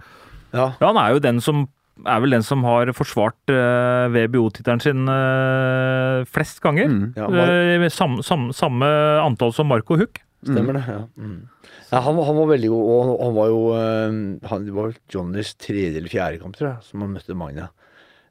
Ja. 0.51 0.73
Ja, 0.81 0.89
han 0.89 0.99
er 0.99 1.15
jo 1.15 1.23
den 1.23 1.39
som 1.45 1.69
er 2.07 2.21
vel 2.23 2.31
den 2.37 2.45
som 2.47 2.63
har 2.67 2.91
forsvart 2.95 3.51
uh, 3.51 4.07
VBO-tittelen 4.15 4.81
sin 4.85 5.09
uh, 5.11 6.23
flest 6.31 6.61
ganger. 6.65 6.87
Mm. 6.93 7.07
Ja, 7.19 7.27
var- 7.33 7.55
Eh, 7.59 7.89
sam, 7.91 8.21
sam, 8.23 8.49
samme 8.55 8.87
antall 9.25 9.53
som 9.57 9.67
Marco 9.71 9.97
Huck. 9.99 10.21
Stemmer 10.47 10.77
det. 10.79 10.85
ja. 10.87 11.01
Mm. 11.19 11.49
ja 11.91 12.01
han, 12.05 12.15
var- 12.15 12.29
han 12.29 12.37
var 12.39 12.47
veldig 12.53 12.69
god, 12.71 12.85
og 12.95 13.25
han, 13.25 13.35
var 13.35 13.49
jo 13.51 13.63
eh, 13.75 14.49
han, 14.53 14.65
Det 14.69 14.75
var 14.77 14.93
Johnnys 15.11 15.55
tredje 15.59 15.99
eller 15.99 16.13
fjerde 16.13 16.39
kamp, 16.45 16.55
tror 16.57 16.69
jeg, 16.75 16.87
som 16.87 17.03
han 17.03 17.17
møtte 17.17 17.35
Magna. 17.35 17.69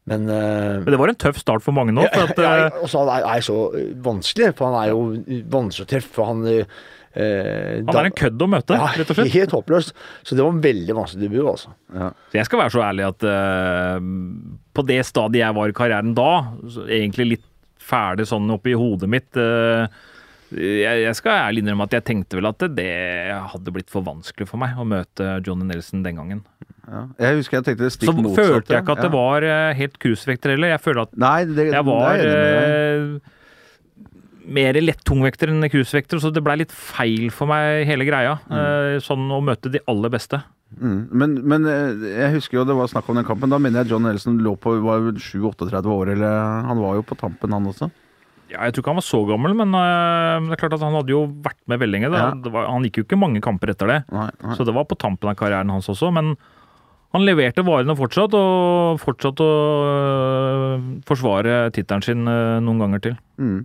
Men 0.07 0.23
uh, 0.31 0.79
Men 0.79 0.87
det 0.93 0.99
var 1.01 1.11
en 1.11 1.17
tøff 1.19 1.35
start 1.41 1.65
for 1.65 1.75
mange 1.75 1.91
nå. 1.91 2.05
For 2.13 2.29
at, 2.31 2.37
ja, 2.39 2.51
eh, 2.69 2.77
og 2.79 2.87
så 2.87 3.01
han 3.03 3.09
er, 3.17 3.25
er 3.27 3.41
så 3.43 3.57
eh, 3.75 3.89
vanskelig, 4.05 4.53
for 4.55 4.71
han 4.71 4.77
er 4.85 4.93
jo 4.93 5.01
vanskelig 5.51 5.83
å 5.83 5.89
treffe. 5.91 6.27
Han, 6.29 6.45
eh, 7.17 7.81
han 7.87 7.99
er 8.03 8.09
en 8.11 8.15
kødd 8.21 8.43
å 8.45 8.49
møte, 8.53 8.77
ja, 8.77 8.89
rett 8.99 9.11
og 9.13 9.17
slett. 9.17 9.31
Helt 9.33 9.55
håpløst. 9.57 9.93
Så 10.23 10.37
det 10.37 10.45
var 10.45 10.53
en 10.53 10.61
veldig 10.63 10.95
vanskelig 10.99 11.23
debut, 11.27 11.47
altså. 11.49 11.73
Så 11.91 12.37
jeg 12.39 12.45
skal 12.49 12.61
være 12.63 12.75
så 12.75 12.83
ærlig 12.87 13.07
at 13.07 13.27
eh, 13.31 14.11
på 14.77 14.85
det 14.87 14.99
stadiet 15.09 15.43
jeg 15.45 15.57
var 15.57 15.73
i 15.73 15.77
karrieren 15.81 16.13
da, 16.17 16.29
egentlig 16.87 17.31
litt 17.35 17.47
ferdig 17.87 18.25
sånn 18.27 18.49
oppi 18.51 18.73
hodet 18.75 19.07
mitt 19.07 19.37
eh, 19.39 19.87
jeg, 20.51 20.99
jeg 21.03 21.15
skal 21.19 21.41
ærlig 21.49 21.61
innrømme 21.63 21.85
at 21.87 21.93
jeg 21.97 22.03
tenkte 22.07 22.37
vel 22.39 22.47
at 22.49 22.61
det, 22.63 22.69
det 22.77 23.35
hadde 23.51 23.71
blitt 23.75 23.89
for 23.91 24.03
vanskelig 24.05 24.47
for 24.47 24.59
meg 24.61 24.77
å 24.79 24.85
møte 24.87 25.41
Johnny 25.43 25.67
Nelson 25.67 26.05
den 26.05 26.19
gangen. 26.21 26.41
Ja. 26.87 27.01
Jeg 27.19 27.41
husker 27.41 27.57
jeg 27.59 27.65
tenkte 27.67 27.83
det 27.83 27.91
Så 27.97 28.13
motsatt. 28.13 28.21
motsatte. 28.23 28.45
følte 28.53 28.75
jeg 28.77 28.85
ikke 28.85 28.95
at 28.95 29.03
det 29.03 29.11
var 29.11 29.43
eh, 29.43 29.73
helt 29.75 29.97
cruisevekter 29.99 30.53
heller. 30.55 30.71
Jeg 30.77 30.83
føler 30.85 31.01
at 31.03 31.17
Nei, 31.19 31.39
det, 31.51 31.65
jeg 31.73 31.87
var 31.89 32.21
det 34.47 34.55
lett 34.55 34.75
eh, 34.75 34.77
mer 34.77 34.81
lettungvekter 34.81 35.51
enn 35.51 35.69
cruisevekter, 35.69 36.21
så 36.23 36.31
det 36.33 36.43
blei 36.45 36.57
litt 36.63 36.71
feil 36.71 37.29
for 37.35 37.49
meg 37.51 37.87
hele 37.89 38.07
greia. 38.07 38.37
Mm. 38.47 39.01
sånn 39.03 39.27
å 39.31 39.41
møte 39.43 39.71
de 39.73 39.83
aller 39.87 40.13
beste. 40.13 40.41
Mm. 40.75 41.07
Men, 41.15 41.35
men 41.47 41.67
eh, 41.71 42.09
jeg 42.11 42.33
husker 42.35 42.59
jo 42.59 42.65
det 42.67 42.75
var 42.77 42.89
snakk 42.91 43.07
om 43.09 43.17
den 43.19 43.27
kampen. 43.27 43.51
Da 43.51 43.59
mener 43.61 43.83
jeg 43.83 43.93
John 43.93 44.05
Nelson 44.07 44.41
lå 44.43 44.55
på 44.59 44.75
7-38 44.79 45.79
år, 45.93 46.11
eller 46.15 46.67
Han 46.67 46.83
var 46.83 46.99
jo 46.99 47.07
på 47.07 47.17
tampen, 47.19 47.55
han 47.55 47.69
også. 47.69 47.89
Ja, 48.47 48.63
jeg 48.63 48.75
tror 48.75 48.83
ikke 48.83 48.91
han 48.93 49.01
var 49.01 49.07
så 49.07 49.19
gammel, 49.27 49.55
men 49.59 49.73
øh, 49.75 50.45
det 50.47 50.55
er 50.55 50.61
klart 50.61 50.77
at 50.77 50.83
han 50.85 50.95
hadde 50.95 51.11
jo 51.11 51.25
vært 51.43 51.59
med 51.67 51.81
veldig 51.81 51.97
lenge. 51.97 52.11
Ja. 52.15 52.29
Var, 52.31 52.69
han 52.71 52.85
gikk 52.87 53.01
jo 53.01 53.07
ikke 53.07 53.19
mange 53.19 53.41
kamper 53.43 53.73
etter 53.73 53.91
det, 53.91 53.97
Nei, 54.13 54.29
nei. 54.43 54.55
så 54.55 54.67
det 54.67 54.75
var 54.75 54.87
på 54.87 54.95
tampen 54.99 55.31
av 55.31 55.35
karrieren 55.39 55.73
hans 55.73 55.89
også. 55.91 56.13
Men 56.15 56.37
han 57.15 57.25
leverte 57.27 57.65
varene 57.67 57.95
fortsatt, 57.97 58.35
og 58.37 59.01
fortsatte 59.03 59.43
å 59.43 59.57
øh, 59.87 60.87
forsvare 61.07 61.65
tittelen 61.75 62.05
sin 62.05 62.23
øh, 62.27 62.59
noen 62.63 62.83
ganger 62.85 63.03
til. 63.03 63.19
Mm. 63.39 63.59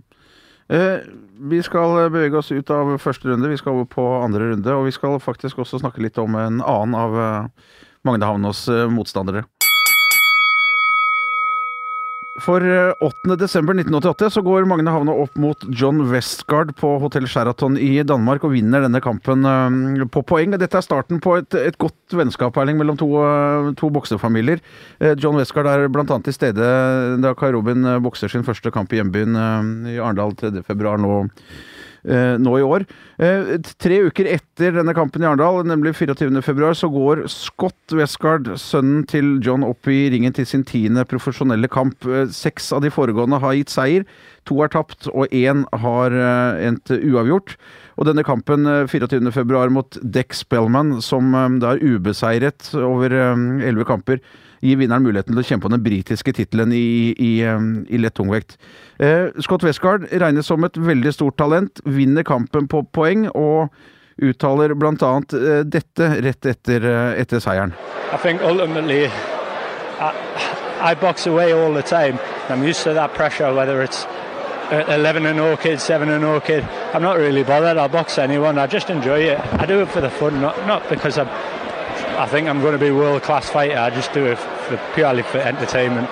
Eh, 0.73 0.99
vi 1.39 1.59
skal 1.63 2.09
bevege 2.09 2.37
oss 2.39 2.51
ut 2.51 2.69
av 2.73 2.95
første 3.01 3.29
runde, 3.29 3.49
vi 3.51 3.57
skal 3.59 3.75
over 3.75 3.85
på 3.89 4.05
andre 4.23 4.53
runde. 4.53 4.73
Og 4.73 4.87
vi 4.87 4.93
skal 4.95 5.19
faktisk 5.21 5.61
også 5.61 5.83
snakke 5.83 6.01
litt 6.01 6.17
om 6.21 6.33
en 6.39 6.61
annen 6.61 6.97
av 6.97 7.17
eh, 7.19 7.75
Magne 8.07 8.29
Havnås 8.29 8.65
eh, 8.73 8.87
motstandere. 8.89 9.45
For 12.41 12.63
eh, 12.65 12.93
8. 13.05 13.35
desember 13.37 13.75
1988 13.77 14.31
så 14.33 14.41
går 14.41 14.65
Magne 14.65 14.89
Havne 14.89 15.13
opp 15.21 15.35
mot 15.37 15.65
John 15.69 15.99
Westgard 16.09 16.71
på 16.79 16.95
Hotell 17.03 17.27
Sheraton 17.29 17.77
i 17.77 17.99
Danmark 18.01 18.41
og 18.47 18.55
vinner 18.55 18.81
denne 18.81 19.01
kampen 19.05 19.45
eh, 19.45 20.07
på 20.09 20.23
poeng. 20.25 20.55
Dette 20.57 20.79
er 20.79 20.85
starten 20.85 21.21
på 21.21 21.35
et, 21.37 21.53
et 21.53 21.77
godt 21.77 22.15
vennskap 22.17 22.57
Erling, 22.57 22.79
mellom 22.81 22.97
to, 22.97 23.11
eh, 23.21 23.69
to 23.77 23.91
boksefamilier. 23.93 24.63
Eh, 24.97 25.13
John 25.13 25.37
Westgard 25.37 25.69
er 25.69 25.85
bl.a. 25.93 26.07
til 26.25 26.33
stede 26.33 26.71
da 27.21 27.35
Kai 27.37 27.51
Robin 27.53 27.85
eh, 27.85 28.01
bokser 28.01 28.33
sin 28.33 28.47
første 28.47 28.73
kamp 28.73 28.93
i 28.93 29.01
hjembyen 29.01 29.37
eh, 29.37 29.93
i 29.93 30.01
Arendal 30.01 30.33
3. 30.41 30.55
februar 30.65 30.97
nå. 30.97 31.21
Eh, 32.07 32.35
nå 32.41 32.55
i 32.59 32.65
år. 32.65 32.85
Eh, 33.17 33.53
tre 33.81 33.99
uker 34.07 34.27
etter 34.35 34.75
denne 34.77 34.95
kampen 34.95 35.23
i 35.23 35.27
Arendal, 35.29 35.61
nemlig 35.67 35.95
24. 35.97 36.41
februar, 36.45 36.75
så 36.77 36.89
går 36.91 37.25
Scott 37.31 37.95
Westgard, 37.95 38.49
sønnen 38.61 39.05
til 39.09 39.37
John, 39.43 39.65
opp 39.67 39.87
i 39.91 40.07
ringen 40.13 40.35
til 40.35 40.47
sin 40.49 40.65
tiende 40.67 41.05
profesjonelle 41.09 41.69
kamp. 41.71 42.05
Eh, 42.05 42.27
Seks 42.33 42.71
av 42.75 42.83
de 42.85 42.91
foregående 42.93 43.41
har 43.43 43.57
gitt 43.57 43.73
seier. 43.73 44.07
To 44.49 44.59
er 44.63 44.71
tapt, 44.73 45.07
og 45.13 45.31
én 45.31 45.63
har 45.83 46.15
endt 46.59 46.91
uavgjort. 46.91 47.55
Og 47.97 48.09
denne 48.09 48.25
kampen 48.27 48.67
eh, 48.67 48.87
24. 48.89 49.31
februar 49.35 49.71
mot 49.71 49.99
Dex 50.03 50.43
Spellman, 50.43 50.97
som 51.01 51.31
da 51.61 51.75
er 51.75 51.83
ubeseiret 51.83 52.73
over 52.77 53.13
elleve 53.13 53.87
kamper, 53.87 54.19
gir 54.63 54.79
vinneren 54.79 55.03
muligheten 55.03 55.35
til 55.35 55.43
å 55.43 55.47
kjempe 55.47 55.67
om 55.67 55.75
den 55.75 55.83
britiske 55.83 56.33
tittelen 56.35 56.71
i, 56.75 57.13
i, 57.19 57.31
i 57.43 57.99
lett 57.99 58.15
tungvekt. 58.15 58.55
Eh, 59.03 59.33
Scott 59.43 59.65
Westgard 59.67 60.07
regnes 60.11 60.47
som 60.47 60.63
et 60.63 60.79
veldig 60.79 61.13
stort 61.13 61.37
talent, 61.41 61.83
vinner 61.85 62.23
kampen 62.27 62.69
på 62.71 62.85
poeng 62.95 63.27
og 63.33 63.73
uttaler 64.23 64.75
bl.a. 64.77 65.13
Eh, 65.19 65.63
dette 65.67 66.09
rett 66.23 66.45
etter, 66.53 66.87
eh, 66.87 67.21
etter 67.21 67.43
seieren. 67.43 67.75
I 68.13 68.17
think 68.17 68.41
ultimately, 68.41 69.07
I, 69.99 70.13
I 70.79 70.93
box 70.93 71.27
away 71.27 71.51
all 71.51 71.73
the 71.73 71.83
time. 71.83 72.19
I'm 72.49 72.63
used 72.63 72.83
to 72.83 72.93
that 72.93 73.13
pressure, 73.13 73.53
whether 73.53 73.81
it's 73.81 74.05
uh, 74.71 74.85
11 74.87 75.25
and 75.25 75.37
0 75.37 75.57
kid, 75.57 75.79
7 75.81 76.09
and 76.09 76.21
0 76.21 76.39
kid. 76.41 76.63
I'm 76.93 77.01
not 77.01 77.17
really 77.17 77.43
bothered. 77.43 77.77
I'll 77.77 77.89
box 77.89 78.17
anyone. 78.17 78.57
I 78.57 78.67
just 78.67 78.89
enjoy 78.89 79.19
it. 79.19 79.39
I 79.53 79.65
do 79.65 79.81
it 79.81 79.89
for 79.89 80.01
the 80.01 80.09
fun, 80.09 80.41
not 80.41 80.55
not 80.67 80.87
because 80.89 81.17
I'm. 81.17 81.27
I 82.15 82.27
think 82.27 82.47
I'm 82.47 82.61
going 82.61 82.73
to 82.73 82.79
be 82.79 82.89
a 82.89 82.93
world 82.93 83.23
class 83.23 83.49
fighter. 83.49 83.77
I 83.77 83.89
just 83.89 84.13
do 84.13 84.25
it 84.25 84.37
for, 84.37 84.77
purely 84.93 85.23
for 85.23 85.41
entertainment. 85.41 86.09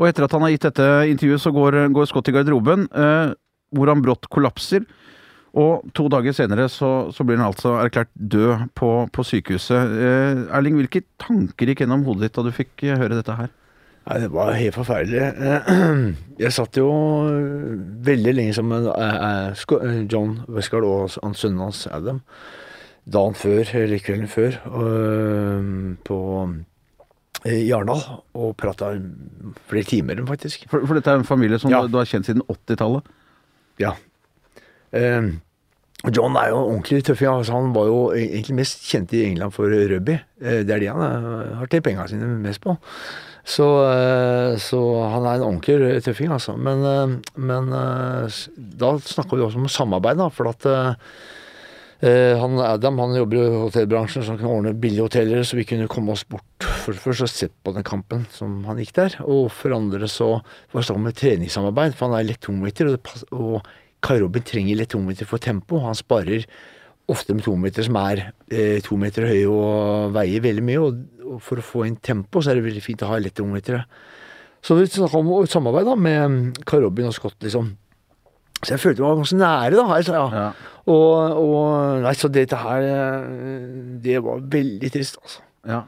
Og 0.00 0.08
etter 0.08 0.24
at 0.26 0.32
han 0.34 0.42
har 0.42 0.50
gitt 0.50 0.64
dette 0.66 0.86
intervjuet, 1.12 1.42
så 1.42 1.52
går, 1.54 1.76
går 1.94 2.08
Scott 2.08 2.30
i 2.32 2.34
garderoben, 2.34 2.88
eh, 2.90 3.32
hvor 3.76 3.92
han 3.92 4.02
brått 4.02 4.26
kollapser. 4.32 4.82
Og 5.54 5.84
to 5.94 6.08
dager 6.10 6.34
senere 6.34 6.66
så, 6.72 7.10
så 7.14 7.26
blir 7.26 7.38
han 7.38 7.50
altså 7.50 7.76
erklært 7.78 8.10
død 8.14 8.70
på, 8.74 8.90
på 9.14 9.24
sykehuset. 9.26 9.94
Eh, 10.02 10.42
Erling, 10.56 10.78
hvilke 10.80 11.04
tanker 11.22 11.70
gikk 11.70 11.84
gjennom 11.84 12.02
hodet 12.08 12.26
ditt 12.26 12.38
da 12.38 12.46
du 12.46 12.50
fikk 12.54 12.86
eh, 12.88 12.98
høre 12.98 13.20
dette 13.20 13.36
her? 13.38 13.52
Nei, 14.08 14.16
det 14.24 14.30
var 14.34 14.56
helt 14.56 14.78
forferdelig. 14.78 15.28
Jeg 16.42 16.56
satt 16.56 16.80
jo 16.80 16.88
veldig 18.08 18.34
lenge 18.34 18.56
sammen 18.56 18.82
med 18.82 18.90
eh, 18.96 19.54
eh, 19.78 20.02
John 20.10 20.40
Westgard 20.50 20.88
og 20.88 21.20
han 21.20 21.38
sønnen 21.38 21.68
hans 21.68 21.84
Adam 21.92 22.24
dagen 23.08 23.34
før, 23.34 23.64
eller 23.74 24.02
kvelden 24.04 24.28
før, 24.28 24.58
øh, 24.70 25.96
på 26.04 26.18
eh, 27.44 27.62
i 27.64 27.70
Arendal 27.72 28.02
og 28.34 28.56
prata 28.60 28.92
flere 29.70 29.88
timer, 29.88 30.20
faktisk. 30.28 30.66
For, 30.70 30.84
for 30.86 30.98
dette 30.98 31.10
er 31.10 31.22
en 31.22 31.28
familie 31.28 31.58
som 31.58 31.70
Ja. 31.72 31.86
du, 31.86 31.96
har 31.96 32.04
kjent 32.08 32.26
siden 32.28 32.42
80-tallet. 32.48 33.02
Ja. 33.80 33.94
Um, 34.92 35.40
John 36.16 36.36
er 36.36 36.48
jo 36.48 36.56
ordentlig 36.56 37.04
tøffing. 37.04 37.28
Altså, 37.30 37.52
han 37.52 37.74
var 37.74 37.86
jo 37.86 38.12
egentlig 38.16 38.54
mest 38.56 38.84
kjent 38.88 39.12
i 39.12 39.24
England 39.24 39.52
for 39.52 39.68
rugby. 39.68 40.18
Eh, 40.40 40.62
det 40.64 40.70
er 40.76 40.80
det 40.80 40.88
han 40.92 41.02
er, 41.04 41.54
har 41.60 41.66
tjent 41.72 41.84
penga 41.84 42.06
sine 42.08 42.28
mest 42.40 42.60
på. 42.64 42.76
Så, 43.44 43.66
så 44.60 44.78
han 45.10 45.24
er 45.26 45.38
en 45.40 45.46
ordentlig 45.46 46.02
tøffing, 46.04 46.30
altså. 46.30 46.52
Men, 46.60 47.22
men 47.40 47.70
da 47.72 48.90
snakker 49.00 49.36
vi 49.36 49.42
også 49.42 49.58
om 49.58 49.68
samarbeid, 49.68 50.20
da. 50.20 50.28
For 50.28 50.50
at 50.52 50.68
han 52.00 52.56
Adam 52.64 52.98
han 53.02 53.12
jobber 53.18 53.36
i 53.36 53.58
hotellbransjen, 53.60 54.24
så 54.24 54.32
han 54.32 54.40
kan 54.40 54.48
ordne 54.48 54.72
billige 54.72 55.04
hoteller, 55.04 55.42
så 55.44 55.58
vi 55.58 55.66
kunne 55.68 55.88
komme 55.90 56.14
oss 56.14 56.22
bort 56.24 56.64
første 56.80 57.26
og 57.26 57.30
sett 57.30 57.52
på 57.64 57.74
den 57.76 57.84
kampen 57.86 58.24
som 58.32 58.62
han 58.68 58.80
gikk 58.80 58.94
der. 58.96 59.16
Og 59.26 59.50
for 59.52 59.76
andre 59.76 60.08
så 60.08 60.30
var 60.38 60.80
det 60.80 60.86
snakk 60.88 61.00
om 61.00 61.10
treningssamarbeid, 61.20 61.96
for 61.96 62.08
han 62.08 62.18
er 62.18 62.28
lett 62.30 62.42
tungvekter, 62.44 62.92
og, 62.94 63.10
og 63.36 63.70
Kai 64.04 64.20
Robin 64.22 64.46
trenger 64.46 64.80
lett 64.80 64.92
tungvekter 64.94 65.28
for 65.28 65.42
tempo. 65.42 65.80
Han 65.84 65.98
sparer 65.98 66.46
ofte 67.10 67.34
med 67.34 67.44
tungvekter 67.44 67.86
som 67.88 67.98
er 68.00 68.24
eh, 68.48 68.78
to 68.86 68.96
meter 69.00 69.26
høye 69.28 69.50
og 69.50 70.14
veier 70.14 70.44
veldig 70.44 70.64
mye, 70.66 70.80
og, 70.86 71.04
og 71.26 71.44
for 71.44 71.60
å 71.60 71.66
få 71.66 71.84
inn 71.88 71.98
tempo 72.00 72.42
så 72.42 72.52
er 72.52 72.60
det 72.60 72.68
veldig 72.68 72.84
fint 72.84 73.04
å 73.04 73.10
ha 73.10 73.20
lett 73.20 73.36
tungvektere. 73.38 73.84
Så 74.64 74.76
vi 74.76 74.88
snakka 74.88 75.20
om 75.20 75.30
samarbeid 75.48 75.88
da 75.88 75.96
med 75.96 76.64
Kai 76.68 76.80
Robin 76.82 77.08
og 77.08 77.16
Scott, 77.16 77.38
liksom. 77.44 77.72
Så 78.62 78.74
jeg 78.74 78.80
følte 78.82 79.02
meg 79.02 79.20
ganske 79.22 79.38
nære, 79.40 79.76
da. 79.78 79.84
Altså, 79.96 80.12
ja. 80.12 80.26
Ja. 80.36 80.48
Og, 80.90 81.38
og 81.40 82.02
Nei, 82.04 82.12
så 82.18 82.28
dette 82.32 82.56
her 82.56 82.84
Det 84.02 84.18
var 84.24 84.40
veldig 84.52 84.90
trist, 84.92 85.16
altså. 85.22 85.40
Ja. 85.68 85.82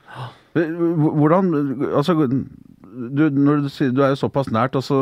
Hvordan 0.55 1.53
Altså, 1.97 2.17
du, 2.23 3.23
når 3.33 3.63
du 3.65 3.69
sier 3.73 3.93
du 3.97 4.03
er 4.05 4.13
jo 4.13 4.21
såpass 4.21 4.51
nært, 4.53 4.77
og 4.77 4.85
så 4.85 4.99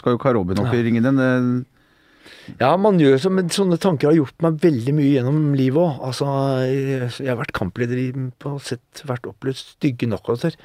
skal 0.00 0.16
jo 0.16 0.22
Karobin 0.22 0.58
opp 0.62 0.72
i 0.74 0.82
ringen 0.86 1.06
din. 1.06 1.20
eh, 1.22 2.56
Ja, 2.60 2.72
man 2.76 2.98
gjør 2.98 3.18
så, 3.22 3.30
men 3.30 3.48
sånne 3.54 3.78
tanker 3.78 4.10
har 4.10 4.16
gjort 4.18 4.42
meg 4.42 4.56
veldig 4.62 4.94
mye 4.96 5.12
gjennom 5.14 5.54
livet 5.54 5.78
òg. 5.78 6.00
Altså, 6.08 6.26
jeg, 6.66 7.10
jeg 7.22 7.28
har 7.30 7.38
vært 7.38 7.54
kampleder 7.54 7.98
i- 8.02 8.30
på 8.42 8.56
sett, 8.60 9.04
vært 9.06 9.28
opplevd 9.30 9.56
stygge 9.60 10.08
knockouter. 10.08 10.56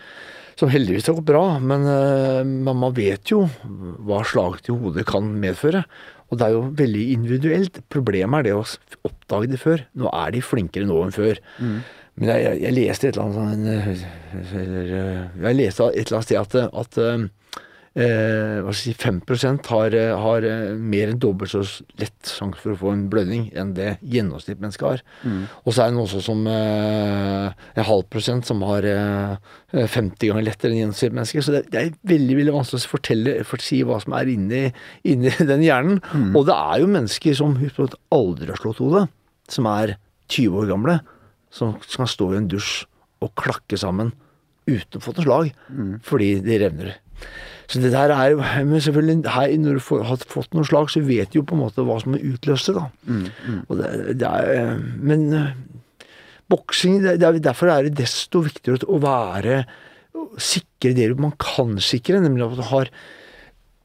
Som 0.58 0.70
heldigvis 0.72 1.06
har 1.08 1.16
gått 1.20 1.26
bra, 1.30 1.60
men, 1.60 1.86
eh, 1.86 2.44
men 2.44 2.76
man 2.82 2.94
vet 2.94 3.30
jo 3.30 3.44
hva 4.08 4.24
slag 4.26 4.62
til 4.64 4.76
hodet 4.82 5.06
kan 5.06 5.30
medføre. 5.40 5.84
Og 6.36 6.40
det 6.42 6.48
er 6.50 6.56
jo 6.58 6.64
veldig 6.76 7.04
individuelt. 7.14 7.78
Problemet 7.94 8.42
er 8.42 8.50
det 8.50 8.56
å 8.58 8.66
oppdage 9.08 9.54
det 9.54 9.62
før. 9.62 9.86
Nå 9.96 10.12
er 10.12 10.34
de 10.36 10.42
flinkere 10.44 10.90
nå 10.90 10.98
enn 11.06 11.16
før. 11.16 11.40
Men 12.16 12.32
jeg, 12.32 12.44
jeg, 12.44 12.60
jeg 12.66 12.76
leste 12.76 13.08
et 13.08 13.16
eller 13.16 13.26
annet 13.26 13.40
sånn, 13.40 13.66
eh, 13.72 14.60
eller, 14.60 14.92
eh, 15.00 15.24
Jeg 15.48 15.58
leste 15.58 15.88
et 15.92 16.06
eller 16.06 16.20
annet 16.20 16.28
sted 16.28 16.40
at, 16.44 16.76
at 16.84 17.00
eh, 17.96 18.04
eh, 18.06 18.62
hva 18.64 18.74
skal 18.76 18.92
jeg 18.92 18.98
si, 18.98 19.04
5 19.04 19.62
har, 19.70 19.94
eh, 19.96 20.12
har 20.20 20.44
eh, 20.44 20.74
mer 20.76 21.12
enn 21.12 21.20
dobbelt 21.20 21.52
så 21.54 21.62
lett 22.00 22.28
sjanse 22.28 22.60
for 22.60 22.74
å 22.74 22.80
få 22.82 22.92
en 22.92 23.06
blødning 23.12 23.46
enn 23.56 23.74
det 23.78 23.98
gjennomsnittsmennesket 24.04 24.88
har. 24.88 25.04
Og 25.64 25.74
så 25.74 25.84
er 25.86 25.90
det 25.90 25.96
noen 25.96 26.04
også 26.06 26.22
som 26.26 26.42
eh, 26.52 27.54
en 27.76 27.88
halv 27.90 28.04
prosent 28.12 28.46
som 28.46 28.62
har 28.68 28.84
eh, 28.84 29.38
50 29.72 30.32
ganger 30.32 30.48
lettere 30.48 30.74
enn 30.74 30.82
gjennomsnittsmennesket. 30.84 31.46
Så 31.48 31.56
det, 31.56 31.64
det 31.72 31.82
er 31.82 31.94
veldig 32.12 32.40
veldig 32.42 32.56
vanskelig 32.58 32.84
å 32.84 32.94
fortelle, 32.98 33.38
for 33.48 33.62
å 33.64 33.68
si 33.68 33.82
hva 33.88 34.02
som 34.04 34.18
er 34.20 34.34
inni, 34.34 34.64
inni 35.08 35.32
den 35.52 35.64
hjernen. 35.66 36.02
Og 36.36 36.46
det 36.50 36.58
er 36.58 36.84
jo 36.84 36.92
mennesker 36.92 37.40
som 37.40 37.56
husk 37.62 37.80
på 37.80 37.88
at 37.90 37.98
aldri 38.16 38.52
har 38.52 38.60
slått 38.60 38.84
hodet, 38.84 39.08
som 39.52 39.72
er 39.72 39.96
20 40.34 40.62
år 40.62 40.70
gamle, 40.74 41.00
som 41.54 41.76
kan 41.80 42.10
stå 42.10 42.34
i 42.34 42.40
en 42.42 42.52
dusj 42.52 42.84
og 43.24 43.32
klakke 43.40 43.78
sammen 43.80 44.12
uten 44.68 44.98
å 44.98 45.04
få 45.06 45.14
noe 45.16 45.24
slag, 45.24 45.52
fordi 46.04 46.32
de 46.44 46.56
revner. 46.60 46.96
Så 47.72 47.82
det 47.82 47.92
der 47.94 48.14
er 48.14 48.34
jo 48.34 48.42
Men 48.66 48.82
selvfølgelig, 48.82 49.32
her, 49.32 49.58
når 49.58 49.80
du 49.80 50.04
har 50.06 50.26
fått 50.30 50.54
noe 50.54 50.68
slag, 50.68 50.90
så 50.92 51.02
vet 51.06 51.34
du 51.34 51.40
jo 51.40 51.46
på 51.48 51.58
en 51.58 51.64
måte 51.64 51.86
hva 51.86 51.98
som 52.02 52.16
er 52.18 52.26
utløst 52.26 52.70
Mm, 53.06 53.26
mm. 53.48 53.62
Det, 53.70 53.90
det 54.22 54.30
er, 54.30 54.78
men 54.98 55.26
eh, 55.34 55.52
boksing 56.50 57.02
det, 57.04 57.22
er, 57.24 57.40
Derfor 57.40 57.72
er 57.72 57.88
det 57.88 57.98
desto 58.00 58.44
viktigere 58.46 58.88
å 58.88 59.00
være 59.02 59.66
Sikre 60.42 60.94
det 60.96 61.10
man 61.20 61.34
kan 61.40 61.76
sikre, 61.84 62.22
nemlig 62.24 62.46
at 62.46 62.56
du 62.58 62.64
har 62.70 62.90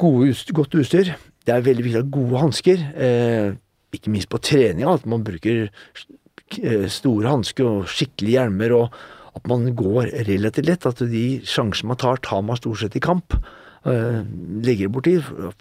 gode, 0.01 0.35
godt 0.55 0.77
utstyr. 0.79 1.11
Det 1.45 1.53
er 1.53 1.65
veldig 1.67 1.85
viktig 1.85 1.99
å 1.99 2.05
ha 2.05 2.13
gode 2.15 2.43
hansker. 2.45 2.85
Eh, 2.95 3.49
ikke 3.95 4.13
minst 4.15 4.31
på 4.31 4.39
treninga, 4.39 4.95
at 4.95 5.09
man 5.11 5.25
bruker 5.27 5.67
eh, 5.67 6.87
store 6.87 7.35
hansker 7.35 7.67
og 7.67 7.91
skikkelige 7.91 8.39
hjelmer. 8.39 8.77
og 8.79 9.01
at 9.37 9.47
man 9.51 9.69
går 9.77 10.11
relativt 10.29 10.69
lett. 10.69 10.87
At 10.87 11.03
de 11.11 11.25
sjansene 11.47 11.93
man 11.93 12.01
tar, 12.01 12.21
tar 12.25 12.43
man 12.47 12.59
stort 12.59 12.83
sett 12.83 12.99
i 12.99 13.05
kamp. 13.05 13.37
Eh, 13.81 14.21
legger 14.61 14.91
borti. 14.93 15.15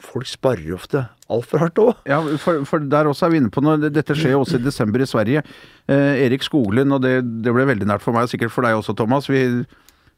Folk 0.04 0.28
sparer 0.28 0.74
ofte 0.76 1.06
altfor 1.32 1.62
hardt 1.64 1.80
òg. 1.80 1.92
Ja, 2.10 2.20
for, 2.42 2.66
for 2.68 2.84
der 2.84 3.08
også 3.08 3.28
er 3.28 3.32
vi 3.34 3.40
inne 3.40 3.52
på 3.54 3.64
noe. 3.64 3.78
Dette 3.80 4.16
skjer 4.18 4.36
også 4.36 4.60
i 4.60 4.66
desember 4.66 5.00
i 5.00 5.08
Sverige. 5.08 5.44
Uh, 5.88 6.18
Erik 6.20 6.44
Skoglund, 6.44 6.98
og 6.98 7.06
det, 7.06 7.22
det 7.46 7.54
ble 7.56 7.68
veldig 7.70 7.88
nært 7.88 8.04
for 8.04 8.16
meg, 8.16 8.28
og 8.28 8.34
sikkert 8.34 8.52
for 8.52 8.68
deg 8.68 8.76
også, 8.76 8.98
Thomas. 8.98 9.30
Vi 9.32 9.46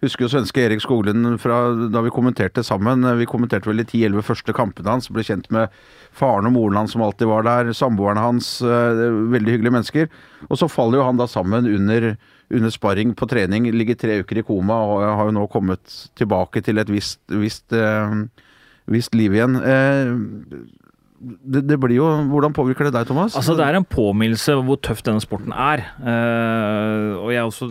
husker 0.01 0.25
jo 0.25 0.31
svenske 0.33 0.63
Erik 0.63 0.81
Skoglund 0.81 1.35
fra 1.43 1.59
da 1.93 2.01
vi 2.01 2.13
kommenterte 2.15 2.63
sammen. 2.65 3.05
Vi 3.19 3.29
kommenterte 3.29 3.69
vel 3.69 3.83
de 3.83 3.85
10-11 3.85 4.25
første 4.31 4.57
kampene 4.57 4.95
hans. 4.95 5.11
Ble 5.13 5.25
kjent 5.27 5.51
med 5.53 5.69
faren 6.17 6.49
og 6.49 6.55
moren 6.57 6.81
hans 6.81 6.97
som 6.97 7.05
alltid 7.05 7.29
var 7.29 7.45
der. 7.45 7.69
Samboeren 7.77 8.23
hans. 8.23 8.55
Uh, 8.65 9.29
veldig 9.35 9.59
hyggelige 9.59 9.77
mennesker. 9.77 10.09
Og 10.49 10.57
så 10.57 10.71
faller 10.71 11.03
jo 11.03 11.09
han 11.11 11.21
da 11.21 11.29
sammen 11.29 11.69
under, 11.69 12.15
under 12.51 12.73
sparring 12.73 13.15
på 13.17 13.27
trening. 13.31 13.69
Ligger 13.73 13.97
tre 13.99 14.19
uker 14.21 14.41
i 14.41 14.45
koma 14.45 14.77
og 14.87 15.03
har 15.05 15.29
jo 15.29 15.35
nå 15.35 15.47
kommet 15.51 15.97
tilbake 16.19 16.63
til 16.65 16.81
et 16.81 16.91
visst, 16.91 17.21
visst, 17.31 17.71
eh, 17.73 18.15
visst 18.91 19.15
liv 19.17 19.35
igjen. 19.37 19.57
Eh, 19.57 20.13
det, 21.21 21.61
det 21.69 21.77
blir 21.77 21.99
jo 21.99 22.07
Hvordan 22.31 22.53
påvirker 22.55 22.87
det 22.87 22.95
deg, 22.95 23.05
Thomas? 23.09 23.35
Altså, 23.37 23.53
det 23.57 23.65
er 23.67 23.77
en 23.77 23.85
påminnelse 23.85 24.55
hvor 24.65 24.79
tøff 24.81 25.03
denne 25.05 25.21
sporten 25.21 25.53
er. 25.53 25.83
Eh, 26.01 27.11
og 27.19 27.29
jeg 27.29 27.41
er 27.41 27.49
også 27.49 27.69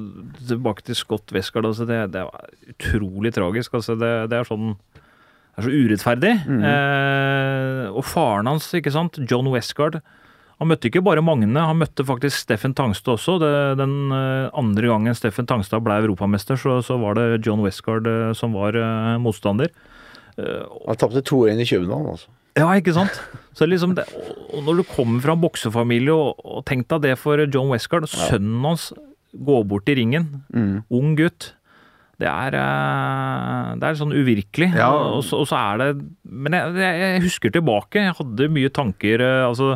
tilbake 0.52 0.86
til 0.86 0.98
Scott 0.98 1.34
Westgard. 1.34 1.66
Altså, 1.72 1.86
det, 1.88 1.98
det 2.14 2.22
er 2.22 2.74
utrolig 2.74 3.34
tragisk. 3.34 3.74
Altså, 3.80 3.98
det, 3.98 4.12
det 4.30 4.38
er 4.38 4.48
sånn 4.48 4.72
Det 4.94 5.64
er 5.64 5.66
så 5.66 5.74
urettferdig. 5.74 6.34
Eh, 6.70 7.84
og 7.90 8.06
faren 8.06 8.50
hans, 8.50 8.70
ikke 8.78 8.94
sant, 8.94 9.18
John 9.26 9.50
Westgard 9.50 10.00
han 10.60 10.68
møtte 10.68 10.90
ikke 10.90 11.00
bare 11.00 11.22
Magne, 11.24 11.56
han 11.56 11.78
møtte 11.80 12.04
faktisk 12.04 12.42
Steffen 12.42 12.74
Tangstad 12.76 13.14
også. 13.14 13.38
Den 13.80 13.94
eh, 14.12 14.50
andre 14.60 14.90
gangen 14.90 15.16
Steffen 15.16 15.46
Tangstad 15.48 15.80
ble 15.86 15.96
europamester, 16.02 16.58
så, 16.60 16.82
så 16.84 16.98
var 17.00 17.16
det 17.16 17.46
John 17.46 17.62
Westgard 17.64 18.08
eh, 18.10 18.32
som 18.36 18.52
var 18.52 18.76
eh, 18.76 19.14
motstander. 19.22 19.72
Han 20.40 20.96
tapte 20.96 21.20
2-1 21.26 21.58
i 21.60 21.66
København, 21.68 22.12
altså. 22.12 22.30
Ja, 22.56 22.68
ikke 22.76 22.94
sant? 22.96 23.16
Så 23.56 23.66
liksom 23.68 23.92
det, 23.96 24.06
og 24.52 24.62
når 24.64 24.80
du 24.80 24.84
kommer 24.88 25.20
fra 25.24 25.34
en 25.36 25.42
boksefamilie, 25.42 26.14
og, 26.14 26.40
og 26.44 26.62
tenk 26.68 26.86
deg 26.92 27.02
det 27.04 27.14
for 27.20 27.40
John 27.44 27.68
Westgard, 27.72 28.08
sønnen 28.08 28.64
hans 28.64 28.88
går 29.32 29.66
bort 29.68 29.90
i 29.92 29.96
ringen, 30.00 30.28
ung 30.88 31.12
gutt. 31.18 31.50
Det 32.20 32.28
er, 32.28 32.56
det 33.80 33.86
er 33.88 34.00
sånn 34.00 34.16
uvirkelig. 34.16 34.70
Ja. 34.76 34.90
Og, 34.92 35.22
så, 35.24 35.40
og 35.40 35.48
så 35.48 35.56
er 35.56 35.80
det 35.80 35.86
Men 36.28 36.56
jeg, 36.56 36.74
jeg, 37.00 37.22
husker 37.24 37.52
tilbake. 37.54 38.02
Jeg 38.04 38.16
hadde 38.18 38.50
mye 38.52 38.72
tanker. 38.76 39.24
Altså, 39.46 39.74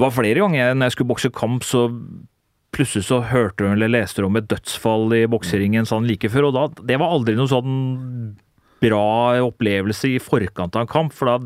det 0.00 0.06
var 0.06 0.14
flere 0.16 0.40
ganger 0.40 0.70
når 0.72 0.88
jeg 0.88 0.94
skulle 0.94 1.10
bokse 1.10 1.28
kamp, 1.36 1.64
så 1.68 1.84
plutselig 2.72 3.04
så 3.04 3.18
hørte 3.28 3.66
du 3.66 3.74
eller 3.74 3.90
leste 3.92 4.22
du 4.22 4.30
om 4.30 4.38
et 4.40 4.46
dødsfall 4.48 5.12
i 5.12 5.26
bokseringen 5.28 5.84
sånn 5.88 6.06
like 6.08 6.30
før. 6.32 6.48
Og 6.48 6.54
da, 6.56 6.62
det 6.88 6.96
var 7.02 7.12
aldri 7.12 7.34
noen 7.36 7.50
sånn 7.50 7.74
bra 8.80 9.02
opplevelse 9.44 10.14
i 10.14 10.22
forkant 10.24 10.78
av 10.78 10.86
en 10.86 10.90
kamp, 10.90 11.12
for 11.12 11.28
da, 11.28 11.36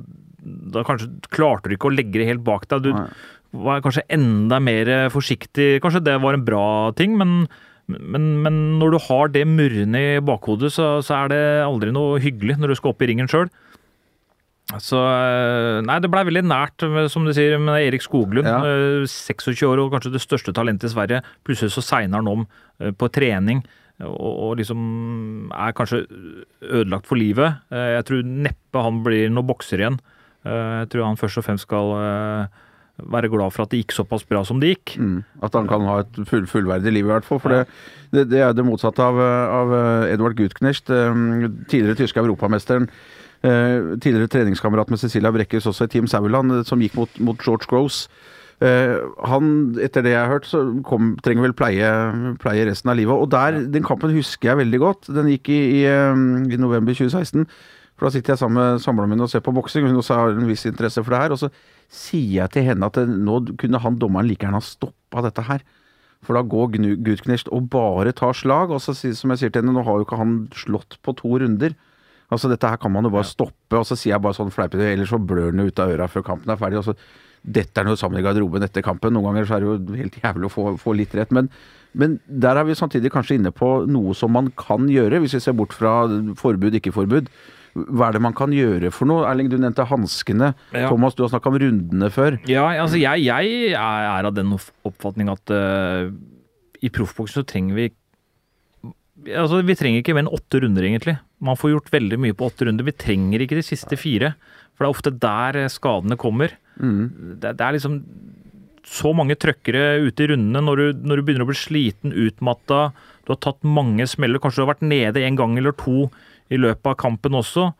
da 0.70 0.84
kanskje 0.86 1.10
klarte 1.34 1.66
du 1.66 1.74
ikke 1.74 1.90
å 1.90 1.96
legge 1.96 2.20
det 2.20 2.28
helt 2.30 2.44
bak 2.46 2.68
deg. 2.70 2.86
Du 2.86 3.58
var 3.64 3.82
kanskje 3.82 4.06
enda 4.14 4.60
mer 4.62 4.92
forsiktig. 5.10 5.80
Kanskje 5.82 6.04
det 6.06 6.14
var 6.22 6.38
en 6.38 6.46
bra 6.46 6.66
ting, 6.94 7.18
men, 7.18 7.48
men, 7.90 8.30
men 8.46 8.62
når 8.78 8.94
du 8.94 9.00
har 9.08 9.34
det 9.34 9.48
murrende 9.50 10.06
i 10.12 10.22
bakhodet, 10.22 10.70
så, 10.78 11.00
så 11.02 11.24
er 11.24 11.34
det 11.34 11.44
aldri 11.66 11.90
noe 11.94 12.22
hyggelig 12.22 12.60
når 12.62 12.70
du 12.70 12.78
skal 12.78 12.94
opp 12.94 13.02
i 13.02 13.10
ringen 13.10 13.30
sjøl. 13.30 13.50
Så 14.80 14.96
eh, 14.96 15.82
Nei, 15.84 15.98
det 16.00 16.08
blei 16.10 16.22
veldig 16.24 16.42
nært, 16.48 16.84
som 17.12 17.26
du 17.28 17.32
sier, 17.36 17.58
med 17.60 17.84
Erik 17.84 18.02
Skoglund. 18.04 18.48
Ja. 18.48 18.62
eh, 18.64 19.04
26 19.06 19.60
år 19.68 19.82
og 19.82 19.92
kanskje 19.92 20.14
det 20.14 20.22
største 20.24 20.54
talentet 20.56 20.88
i 20.88 20.94
Sverige. 20.94 21.20
Plutselig 21.44 21.74
så 21.76 21.84
segner 21.84 22.22
han 22.22 22.30
om 22.32 22.46
eh, 22.80 22.90
på 22.96 23.10
trening 23.12 23.60
og, 24.02 24.16
og 24.48 24.56
liksom 24.58 24.80
er 25.54 25.74
kanskje 25.76 26.00
ødelagt 26.64 27.06
for 27.06 27.20
livet. 27.20 27.60
Eh, 27.70 27.92
Jeg 27.98 28.06
tror 28.08 28.24
neppe 28.48 28.82
han 28.88 29.02
blir 29.06 29.28
noen 29.30 29.46
bokser 29.52 29.84
igjen. 29.84 30.00
Eh, 30.48 30.80
Jeg 30.82 30.88
tror 30.94 31.06
han 31.10 31.20
først 31.20 31.38
og 31.42 31.46
fremst 31.46 31.68
skal 31.68 31.92
eh, 32.00 32.62
være 33.14 33.28
glad 33.30 33.52
for 33.54 33.66
at 33.66 33.70
det 33.74 33.82
gikk 33.84 33.94
såpass 33.94 34.24
bra 34.26 34.42
som 34.48 34.58
det 34.64 34.72
gikk. 34.72 34.96
Mm. 34.98 35.18
At 35.44 35.54
han 35.60 35.68
kan 35.70 35.84
ha 35.86 36.00
et 36.06 36.18
full, 36.30 36.48
fullverdig 36.50 36.92
liv, 36.96 37.04
i 37.04 37.12
hvert 37.12 37.28
fall. 37.28 37.42
For 37.44 37.52
det, 37.52 37.62
det, 38.16 38.24
det 38.32 38.40
er 38.48 38.56
det 38.56 38.64
motsatte 38.66 39.04
av, 39.04 39.20
av 39.60 39.76
Edvard 40.08 40.40
Gutknecht, 40.40 40.88
eh, 40.88 41.20
tidligere 41.68 42.00
tyske 42.00 42.24
europamesteren. 42.24 42.88
Eh, 43.44 43.94
Tidligere 44.00 44.30
treningskamerat 44.32 44.90
med 44.92 45.02
Cecilia 45.02 45.32
Brekkes 45.34 45.68
også 45.70 45.86
i 45.86 45.92
Team 45.92 46.08
Sauerland, 46.10 46.52
eh, 46.52 46.64
som 46.66 46.82
gikk 46.82 46.96
mot, 46.98 47.20
mot 47.20 47.44
George 47.44 47.68
Gross. 47.70 48.06
Eh, 48.64 48.96
han, 49.28 49.52
etter 49.82 50.04
det 50.06 50.14
jeg 50.14 50.22
har 50.22 50.32
hørt, 50.32 50.48
så 50.48 50.64
kom, 50.86 51.14
trenger 51.24 51.48
vel 51.48 51.56
pleie, 51.58 51.92
pleie 52.42 52.66
resten 52.68 52.92
av 52.92 52.98
livet. 52.98 53.14
Og 53.14 53.30
der, 53.34 53.60
den 53.70 53.86
kampen 53.86 54.14
husker 54.14 54.52
jeg 54.52 54.62
veldig 54.64 54.82
godt. 54.82 55.12
Den 55.14 55.30
gikk 55.32 55.52
i, 55.52 55.60
i, 55.82 55.86
i 55.86 56.60
november 56.60 56.96
2016. 56.96 57.46
For 57.94 58.08
da 58.08 58.14
sitter 58.14 58.34
jeg 58.34 58.42
sammen 58.42 58.58
med 58.58 58.82
samboeren 58.82 59.12
min 59.12 59.22
og 59.22 59.30
ser 59.30 59.42
på 59.44 59.54
boksing, 59.54 59.86
hun 59.86 60.00
også 60.00 60.16
har 60.18 60.34
en 60.34 60.48
viss 60.50 60.66
interesse 60.66 61.02
for 61.04 61.14
det 61.14 61.22
her. 61.22 61.34
Og 61.34 61.42
så 61.44 61.50
sier 61.94 62.40
jeg 62.42 62.54
til 62.56 62.66
henne 62.66 62.90
at 62.90 62.98
det, 62.98 63.06
nå 63.06 63.38
kunne 63.60 63.80
han 63.82 63.98
dommeren 64.02 64.26
like 64.26 64.42
gjerne 64.42 64.58
ha 64.58 64.66
stoppa 64.66 65.22
dette 65.28 65.46
her. 65.46 65.62
For 66.24 66.34
da 66.34 66.42
går 66.42 66.72
Gutknecht 67.04 67.50
og 67.52 67.68
bare 67.70 68.14
tar 68.16 68.34
slag. 68.34 68.72
Og 68.74 68.82
så 68.82 68.96
som 68.96 69.34
jeg 69.34 69.42
sier 69.42 69.54
til 69.54 69.62
henne, 69.62 69.76
nå 69.76 69.84
har 69.86 70.00
jo 70.00 70.06
ikke 70.08 70.18
han 70.18 70.36
slått 70.56 70.98
på 71.04 71.14
to 71.20 71.36
runder. 71.42 71.76
Altså 72.34 72.50
Dette 72.50 72.70
her 72.70 72.80
kan 72.82 72.92
man 72.92 73.06
jo 73.06 73.12
bare 73.14 73.28
stoppe. 73.28 73.78
Og 73.78 73.86
så 73.88 73.96
sier 73.98 74.16
jeg 74.16 74.24
bare 74.24 74.36
sånn 74.36 74.52
fleipete, 74.54 74.90
eller 74.92 75.08
så 75.08 75.20
blør 75.22 75.54
den 75.54 75.68
ut 75.68 75.80
av 75.82 75.94
øra 75.94 76.10
før 76.10 76.26
kampen 76.26 76.52
er 76.52 76.60
ferdig. 76.60 76.82
Og 76.82 76.90
så 76.90 76.96
dette 77.44 77.76
er 77.76 77.84
noe 77.84 78.00
sammen 78.00 78.20
i 78.20 78.24
garderoben 78.24 78.64
etter 78.64 78.84
kampen. 78.84 79.12
Noen 79.12 79.28
ganger 79.28 79.48
så 79.48 79.56
er 79.56 79.64
det 79.64 79.68
jo 79.68 79.98
helt 80.00 80.14
jævlig 80.22 80.48
å 80.48 80.52
få, 80.52 80.62
få 80.80 80.94
litt 80.96 81.12
rett. 81.16 81.32
Men, 81.34 81.50
men 81.92 82.16
der 82.26 82.56
er 82.56 82.64
vi 82.64 82.76
samtidig 82.78 83.12
kanskje 83.12 83.36
inne 83.36 83.52
på 83.52 83.74
noe 83.84 84.14
som 84.16 84.32
man 84.32 84.48
kan 84.60 84.88
gjøre, 84.88 85.20
hvis 85.22 85.36
vi 85.36 85.42
ser 85.44 85.56
bort 85.58 85.76
fra 85.76 86.06
forbud, 86.40 86.78
ikke 86.80 86.94
forbud. 86.94 87.28
Hva 87.74 88.08
er 88.08 88.16
det 88.16 88.22
man 88.22 88.36
kan 88.38 88.54
gjøre 88.54 88.92
for 88.94 89.10
noe? 89.10 89.26
Erling, 89.28 89.50
du 89.50 89.58
nevnte 89.58 89.84
hanskene. 89.90 90.52
Ja. 90.72 90.86
Thomas, 90.88 91.16
du 91.18 91.24
har 91.24 91.32
snakka 91.32 91.50
om 91.50 91.58
rundene 91.60 92.08
før. 92.14 92.38
Ja, 92.48 92.68
altså 92.80 93.00
jeg, 93.02 93.26
jeg 93.26 93.74
er 93.74 94.30
av 94.30 94.32
den 94.36 94.54
oppfatning 94.54 95.32
at 95.32 95.52
uh, 95.52 96.06
i 96.80 96.92
proffboksen 96.94 97.42
så 97.42 97.48
trenger 97.50 97.76
vi 97.76 97.90
Altså, 99.22 99.60
vi 99.62 99.76
trenger 99.78 100.02
ikke 100.02 100.14
mer 100.16 100.24
enn 100.24 100.32
åtte 100.34 100.58
runder, 100.64 100.82
egentlig. 100.88 101.14
Man 101.44 101.56
får 101.60 101.70
gjort 101.74 101.92
veldig 101.94 102.18
mye 102.18 102.34
på 102.34 102.48
åtte 102.50 102.66
runder. 102.66 102.84
Vi 102.88 102.96
trenger 102.98 103.44
ikke 103.44 103.56
de 103.60 103.62
siste 103.64 103.96
fire. 104.00 104.32
For 104.74 104.82
det 104.82 104.88
er 104.88 104.94
ofte 104.96 105.12
der 105.22 105.58
eh, 105.62 105.70
skadene 105.70 106.16
kommer. 106.18 106.56
Det, 107.38 107.52
det 107.54 107.62
er 107.62 107.76
liksom 107.76 108.00
så 108.84 109.14
mange 109.16 109.36
trøkkere 109.40 110.02
ute 110.04 110.26
i 110.26 110.28
rundene 110.34 110.60
når 110.60 110.76
du, 110.76 110.86
når 111.08 111.16
du 111.16 111.22
begynner 111.24 111.46
å 111.46 111.48
bli 111.52 111.56
sliten, 111.56 112.12
utmatta. 112.12 112.90
Du 113.24 113.32
har 113.32 113.38
tatt 113.40 113.62
mange 113.64 114.04
smeller. 114.10 114.42
Kanskje 114.42 114.60
du 114.60 114.66
har 114.66 114.74
vært 114.74 114.84
nede 114.84 115.22
en 115.24 115.38
gang 115.38 115.54
eller 115.56 115.72
to 115.78 116.08
i 116.52 116.58
løpet 116.60 116.90
av 116.90 116.98
kampen 117.00 117.38
også. 117.38 117.70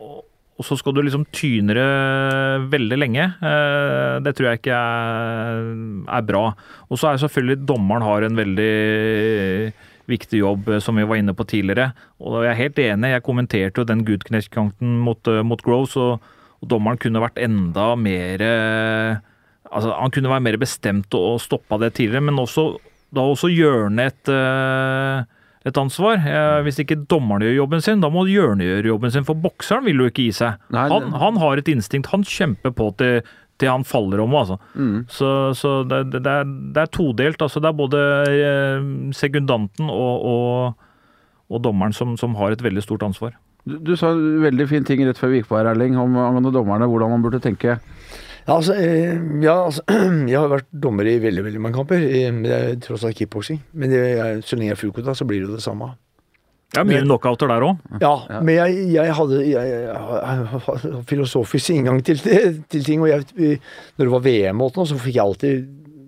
Og, 0.00 0.22
og 0.56 0.64
så 0.64 0.78
skal 0.80 0.94
du 0.96 1.02
liksom 1.02 1.26
tyne 1.34 1.74
det 1.76 1.90
veldig 2.72 3.00
lenge. 3.02 3.26
Eh, 3.42 4.16
Det 4.24 4.32
tror 4.38 4.52
jeg 4.52 4.62
ikke 4.62 4.78
er, 4.78 5.60
er 6.14 6.24
bra. 6.30 6.46
Og 6.88 6.96
så 7.02 7.10
er 7.10 7.20
selvfølgelig 7.26 7.66
dommeren 7.68 8.06
har 8.06 8.24
en 8.30 8.38
veldig 8.38 8.70
viktig 10.10 10.42
jobb, 10.42 10.68
eh, 10.68 10.82
som 10.84 10.98
vi 10.98 11.06
var 11.08 11.20
inne 11.20 11.34
på 11.36 11.46
tidligere. 11.48 11.90
Og 12.20 12.42
jeg 12.44 12.52
er 12.52 12.60
helt 12.60 12.82
enig, 12.84 13.14
jeg 13.14 13.26
kommenterte 13.26 13.82
jo 13.82 13.88
den 13.88 14.04
Goodknecht-kanten 14.08 15.00
mot, 15.06 15.30
eh, 15.30 15.42
mot 15.46 15.62
Groves, 15.64 15.96
og, 16.00 16.20
og 16.60 16.70
dommeren 16.70 17.00
kunne 17.00 17.22
vært 17.22 17.40
enda 17.40 17.92
mer 17.96 18.46
eh, 18.46 19.26
Altså, 19.70 19.92
han 19.94 20.10
kunne 20.10 20.26
være 20.32 20.42
mer 20.42 20.56
bestemt 20.58 21.14
og, 21.14 21.36
stoppa 21.38 21.76
det 21.78 21.92
tidligere, 21.94 22.24
men 22.26 22.40
også, 22.42 22.64
da 23.14 23.22
også 23.22 23.46
hjørnet 23.52 24.08
et 24.26 24.30
et 25.66 25.76
ansvar. 25.80 26.20
Eh, 26.24 26.62
Hvis 26.64 26.80
ikke 26.82 27.02
dommeren 27.10 27.44
gjør 27.44 27.58
jobben 27.62 27.84
sin, 27.84 28.00
da 28.00 28.10
må 28.12 28.26
Jørne 28.30 28.66
gjøre 28.66 28.92
jobben 28.92 29.12
sin, 29.12 29.26
for 29.28 29.38
bokseren 29.38 29.84
vil 29.88 30.00
jo 30.00 30.08
ikke 30.10 30.26
gi 30.28 30.34
seg. 30.40 30.60
Nei, 30.72 30.86
han, 30.92 31.12
han 31.20 31.40
har 31.42 31.60
et 31.60 31.68
instinkt. 31.72 32.10
Han 32.14 32.24
kjemper 32.26 32.72
på 32.76 32.90
til, 33.00 33.20
til 33.60 33.70
han 33.70 33.84
faller 33.86 34.22
om, 34.24 34.34
altså. 34.40 34.56
Mm. 34.74 35.04
Så, 35.12 35.28
så 35.58 35.74
det, 35.88 36.06
det, 36.14 36.22
det, 36.24 36.36
er, 36.42 36.48
det 36.74 36.84
er 36.84 36.94
todelt. 36.94 37.42
Altså, 37.44 37.62
det 37.62 37.70
er 37.70 37.76
både 37.78 38.00
eh, 38.32 38.88
sekundanten 39.16 39.92
og, 39.92 40.26
og, 40.32 40.88
og 41.50 41.62
dommeren 41.64 41.94
som, 41.96 42.16
som 42.20 42.34
har 42.40 42.56
et 42.56 42.64
veldig 42.64 42.84
stort 42.86 43.04
ansvar. 43.06 43.36
Du, 43.68 43.76
du 43.84 43.92
sa 43.98 44.14
en 44.14 44.40
veldig 44.42 44.66
fin 44.70 44.86
ting 44.86 45.02
rett 45.04 45.20
før 45.20 45.34
vi 45.34 45.42
gikk 45.42 45.50
på 45.50 45.58
her, 45.60 45.68
Erling, 45.74 45.98
om 46.00 46.16
angående 46.16 46.54
dommerne, 46.54 46.88
hvordan 46.88 47.12
man 47.12 47.24
burde 47.24 47.42
tenke. 47.44 47.76
Ja, 48.46 48.56
altså, 48.56 48.74
eh, 48.74 49.18
ja, 49.44 49.56
altså 49.66 49.84
Jeg 50.30 50.38
har 50.38 50.48
vært 50.50 50.70
dommer 50.72 51.06
i 51.06 51.18
veldig 51.22 51.44
veldig 51.46 51.60
mange 51.62 51.76
kamper. 51.76 52.00
er 52.00 52.78
tross 52.82 53.04
alt 53.04 53.18
kickboksing. 53.18 53.60
Men 53.72 53.92
jeg, 53.94 54.40
så 54.44 54.56
lenge 54.56 54.72
jeg 54.72 54.78
er 54.78 54.80
fullkota, 54.80 55.14
så 55.14 55.28
blir 55.28 55.44
det 55.44 55.50
jo 55.50 55.58
det 55.58 55.64
samme. 55.64 55.92
Det 56.70 56.78
er 56.78 56.86
mye 56.86 57.02
knockouter 57.02 57.50
der 57.50 57.64
òg. 57.66 57.80
Ja, 57.98 58.12
men 58.46 58.54
jeg, 58.54 58.82
jeg 58.94 59.14
hadde 59.18 59.40
jeg, 59.42 59.70
jeg, 59.88 61.00
filosofisk 61.10 61.72
inngang 61.74 61.98
til, 62.06 62.20
til 62.70 62.84
ting. 62.86 63.02
Og 63.02 63.10
jeg, 63.10 63.58
når 63.98 64.06
det 64.06 64.12
var 64.12 64.22
VM, 64.26 64.62
og 64.62 64.78
så 64.78 64.98
fikk 65.00 65.16
jeg 65.16 65.24
alltid 65.24 65.64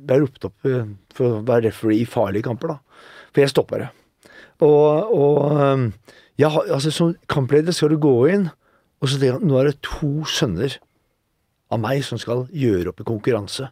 være 0.07 0.23
ropt 0.23 0.47
opp 0.47 0.71
eh, 0.71 0.87
for 1.15 1.39
å 1.39 1.43
være 1.49 1.69
referee 1.69 2.05
i 2.05 2.09
farlige 2.09 2.47
kamper. 2.47 2.77
da. 2.77 3.03
For 3.33 3.43
jeg 3.43 3.53
stoppa 3.53 3.83
det. 3.83 3.91
Og, 4.63 5.11
og 5.19 5.59
um, 5.59 5.87
jeg, 6.39 6.51
altså, 6.71 6.95
som 6.95 7.13
kampleder 7.31 7.75
skal 7.75 7.95
du 7.95 7.99
gå 8.03 8.15
inn, 8.31 8.49
og 9.03 9.11
så 9.11 9.19
tenker 9.19 9.41
jeg 9.41 9.51
nå 9.51 9.59
er 9.59 9.73
det 9.73 9.83
to 9.83 10.13
sønner 10.31 10.79
av 11.73 11.81
meg 11.83 12.05
som 12.07 12.21
skal 12.21 12.47
gjøre 12.55 12.93
opp 12.93 13.03
i 13.03 13.09
konkurranse. 13.09 13.71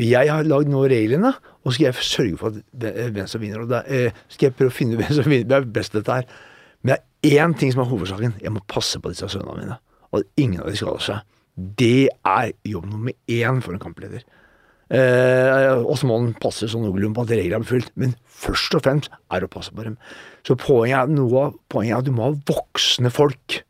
Jeg 0.00 0.30
har 0.32 0.46
lagd 0.48 0.70
nå 0.72 0.82
reglene, 0.90 1.34
og 1.64 1.72
så 1.72 1.74
skal 1.78 1.86
jeg 1.86 2.06
sørge 2.06 2.36
for 2.40 2.58
hvem 3.16 3.28
som 3.30 3.40
vinner. 3.40 3.64
Og 3.64 3.70
da 3.72 3.80
eh, 3.88 4.12
skal 4.28 4.50
jeg 4.50 4.56
prøve 4.58 4.72
å 4.72 4.76
finne 4.76 4.96
ut 4.96 5.00
hvem 5.00 5.16
som 5.16 5.30
vinner. 5.30 5.48
Det 5.48 5.56
er 5.56 5.70
best 5.78 5.96
dette 5.96 6.18
her. 6.20 6.26
Men 6.84 6.92
det 6.92 7.32
er 7.32 7.40
én 7.40 7.56
ting 7.56 7.72
som 7.72 7.80
er 7.84 7.88
hovedsaken. 7.88 8.36
Jeg 8.44 8.52
må 8.52 8.60
passe 8.68 9.00
på 9.00 9.12
disse 9.12 9.30
sønnene 9.32 9.62
mine. 9.62 9.78
Og 10.12 10.20
at 10.20 10.42
ingen 10.44 10.60
av 10.60 10.68
de 10.68 10.76
skader 10.76 11.04
seg. 11.06 11.36
Det 11.80 12.08
er 12.12 12.52
jobb 12.68 12.88
nummer 12.90 13.16
én 13.30 13.62
for 13.64 13.72
en 13.72 13.80
kampleder. 13.80 14.26
Eh, 14.92 15.80
og 15.80 15.96
så 15.96 16.08
må 16.10 16.18
han 16.20 16.34
passe 16.42 16.68
sånn 16.68 16.84
noenlunde 16.84 17.16
på 17.16 17.24
at 17.24 17.32
reglene 17.32 17.64
er 17.64 17.70
fulgt. 17.70 17.94
Men 17.96 18.12
først 18.28 18.76
og 18.76 18.84
fremst 18.84 19.08
er 19.32 19.46
å 19.46 19.50
passe 19.50 19.72
på 19.72 19.86
dem. 19.86 19.96
Så 20.44 20.58
poenget 20.60 21.00
er, 21.00 21.14
noe 21.16 21.46
av 21.46 21.56
poenget 21.72 21.96
er 21.96 22.04
at 22.04 22.10
du 22.10 22.12
må 22.12 22.28
ha 22.28 22.36
voksne 22.52 23.12
folk 23.14 23.62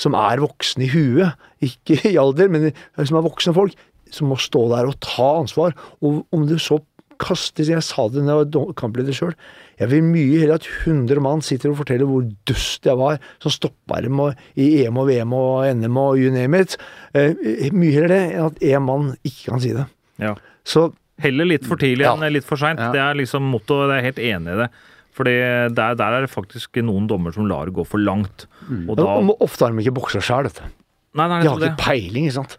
som 0.00 0.16
er 0.18 0.40
voksne 0.42 0.88
i 0.88 0.90
huet, 0.90 1.36
ikke 1.62 2.00
i 2.08 2.16
alder, 2.18 2.48
men 2.50 2.70
som 2.96 3.20
er 3.20 3.28
voksne 3.28 3.54
folk, 3.54 3.76
som 4.10 4.30
må 4.30 4.38
stå 4.40 4.64
der 4.72 4.88
og 4.88 4.98
ta 5.04 5.28
ansvar. 5.42 5.76
Og 6.02 6.24
om 6.34 6.48
du 6.48 6.56
så 6.62 6.80
kaster 7.22 7.64
Jeg 7.68 7.82
sa 7.86 8.06
det 8.08 8.24
da 8.26 8.38
jeg 8.42 8.50
var 8.54 8.72
kampleder 8.78 9.12
sjøl. 9.16 9.34
Jeg 9.80 9.90
vil 9.90 10.02
mye 10.06 10.40
heller 10.40 10.54
at 10.60 10.66
100 10.86 11.20
mann 11.24 11.42
sitter 11.42 11.70
og 11.72 11.78
forteller 11.80 12.06
hvor 12.06 12.26
dust 12.46 12.84
jeg 12.86 12.96
var, 13.00 13.18
som 13.42 13.50
stoppa 13.54 14.00
dem 14.04 14.20
i 14.56 14.84
EM 14.84 14.96
og 15.02 15.08
VM 15.10 15.32
og 15.34 15.64
NM 15.80 15.96
og 15.98 16.18
you 16.20 16.30
name 16.34 16.60
it. 16.62 16.76
Eh, 17.14 17.34
mye 17.74 17.92
heller 17.96 18.08
det 18.14 18.20
enn 18.34 18.46
at 18.50 18.60
én 18.62 18.84
mann 18.86 19.12
ikke 19.24 19.50
kan 19.52 19.60
si 19.64 19.72
det. 19.76 19.86
Ja. 20.22 20.34
Så 20.64 20.92
Heller 21.22 21.46
litt 21.46 21.62
for 21.62 21.78
tidlig 21.78 22.02
Ja. 22.02 22.16
enn 22.16 22.32
litt 22.34 22.42
for 22.42 22.58
seint. 22.58 22.80
Ja. 22.82 22.88
Det 22.90 22.98
er 22.98 23.14
liksom 23.14 23.44
mottoet. 23.46 23.86
Jeg 23.94 23.98
er 24.00 24.06
helt 24.08 24.18
enig 24.18 24.50
i 24.56 24.56
det. 24.64 24.70
Fordi 25.14 25.34
der, 25.70 25.94
der 25.94 26.10
er 26.16 26.20
det 26.26 26.30
faktisk 26.32 26.74
noen 26.82 27.06
dommer 27.06 27.30
som 27.32 27.46
lar 27.46 27.66
det 27.66 27.74
gå 27.76 27.84
for 27.86 28.02
langt. 28.02 28.48
Og 28.88 28.96
da 28.98 29.04
Ofte 29.38 29.62
har 29.62 29.70
de 29.70 29.78
ikke 29.84 29.94
boksa 29.94 30.18
sjøl, 30.18 30.48
dette. 30.48 30.66
Nei, 31.14 31.28
nei, 31.30 31.42
De 31.44 31.48
har 31.52 31.60
det. 31.62 31.68
ikke 31.70 31.84
peiling, 31.86 32.26
ikke 32.26 32.34
sant. 32.40 32.56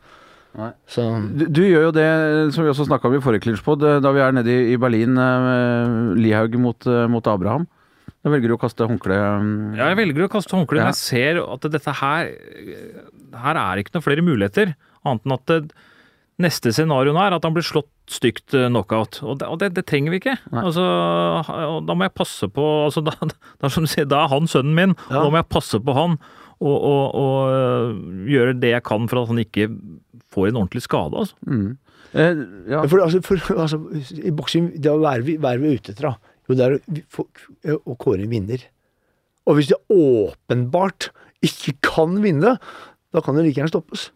Du, 1.36 1.46
du 1.52 1.62
gjør 1.66 1.90
jo 1.90 1.94
det 1.96 2.08
som 2.56 2.64
vi 2.64 2.72
også 2.72 2.86
snakka 2.88 3.10
om 3.10 3.16
i 3.18 3.24
forrige 3.24 3.44
Clinchpod, 3.44 3.84
eh, 3.84 3.98
da 4.04 4.12
vi 4.16 4.22
er 4.24 4.36
nede 4.38 4.54
i, 4.54 4.74
i 4.74 4.78
Berlin, 4.80 5.18
eh, 5.20 5.96
Lihaug 6.20 6.56
mot, 6.64 6.88
eh, 6.88 7.06
mot 7.12 7.28
Abraham. 7.28 7.66
Da 8.26 8.32
velger 8.34 8.50
du 8.50 8.56
å 8.56 8.62
kaste 8.62 8.88
håndkle 8.90 9.18
eh, 9.18 9.50
Ja, 9.78 9.90
jeg 9.92 10.00
velger 10.00 10.26
å 10.26 10.32
kaste 10.34 10.56
håndkleet 10.58 10.82
Ja. 10.82 10.92
jeg 10.94 10.98
ser 11.02 11.42
at 11.44 11.68
dette 11.76 11.94
her 12.00 12.32
Her 13.36 13.60
er 13.62 13.82
ikke 13.84 13.94
noen 13.98 14.06
flere 14.08 14.24
muligheter. 14.26 14.72
Annet 15.06 15.28
enn 15.28 15.36
at 15.36 15.46
det, 15.52 15.60
neste 16.42 16.72
scenario 16.76 17.14
nå 17.16 17.22
er 17.24 17.36
at 17.38 17.46
han 17.48 17.54
blir 17.56 17.64
slått 17.64 17.88
stygt 18.12 18.54
eh, 18.58 18.66
knockout. 18.68 19.22
Og 19.24 19.38
det, 19.40 19.48
og 19.48 19.60
det, 19.62 19.70
det 19.78 19.86
trenger 19.88 20.12
vi 20.12 20.20
ikke. 20.20 20.34
Altså, 20.52 20.84
og 20.84 21.86
da 21.88 21.96
må 21.96 22.08
jeg 22.08 22.16
passe 22.18 22.50
på 22.52 22.66
altså, 22.88 23.04
da, 23.08 23.14
da, 23.62 23.70
som 23.72 23.88
sier, 23.90 24.08
da 24.10 24.26
er 24.26 24.34
han 24.34 24.50
sønnen 24.52 24.76
min, 24.78 24.96
og 25.08 25.16
da 25.16 25.30
må 25.32 25.40
jeg 25.42 25.48
passe 25.54 25.80
på 25.80 25.96
han. 25.96 26.18
Og, 26.64 26.76
og, 26.76 27.16
og 27.20 27.40
øh, 27.52 27.98
gjøre 28.32 28.54
det 28.62 28.70
jeg 28.72 28.84
kan 28.88 29.10
for 29.12 29.22
at 29.24 29.32
han 29.34 29.42
ikke 29.44 29.66
får 30.32 30.50
en 30.54 30.60
ordentlig 30.62 30.86
skade. 30.86 31.24
Altså. 31.24 31.36
eh, 32.16 32.44
ja. 32.72 32.84
For, 32.88 33.02
altså, 33.04 33.20
for, 33.28 33.42
altså, 33.60 33.80
I 34.24 34.32
boksing, 34.36 34.70
det 34.80 34.92
å 34.94 35.02
være, 35.04 35.26
vi- 35.28 35.36
være 35.44 35.60
vi 35.64 35.74
ute 35.76 35.92
etter, 35.92 36.08
da, 36.14 36.36
jo, 36.48 36.56
det 36.56 36.64
er 36.70 36.78
å, 36.78 37.26
vi- 37.66 37.76
å 37.76 37.98
kåre 38.00 38.24
en 38.24 38.32
vinner. 38.32 38.64
Og 39.46 39.60
hvis 39.60 39.68
det 39.74 39.78
åpenbart 39.92 41.10
ikke 41.46 41.76
kan 41.86 42.16
vinne, 42.24 42.56
da 43.14 43.22
kan 43.24 43.36
det 43.38 43.44
like 43.50 43.60
gjerne 43.60 43.72
stoppes. 43.76 44.08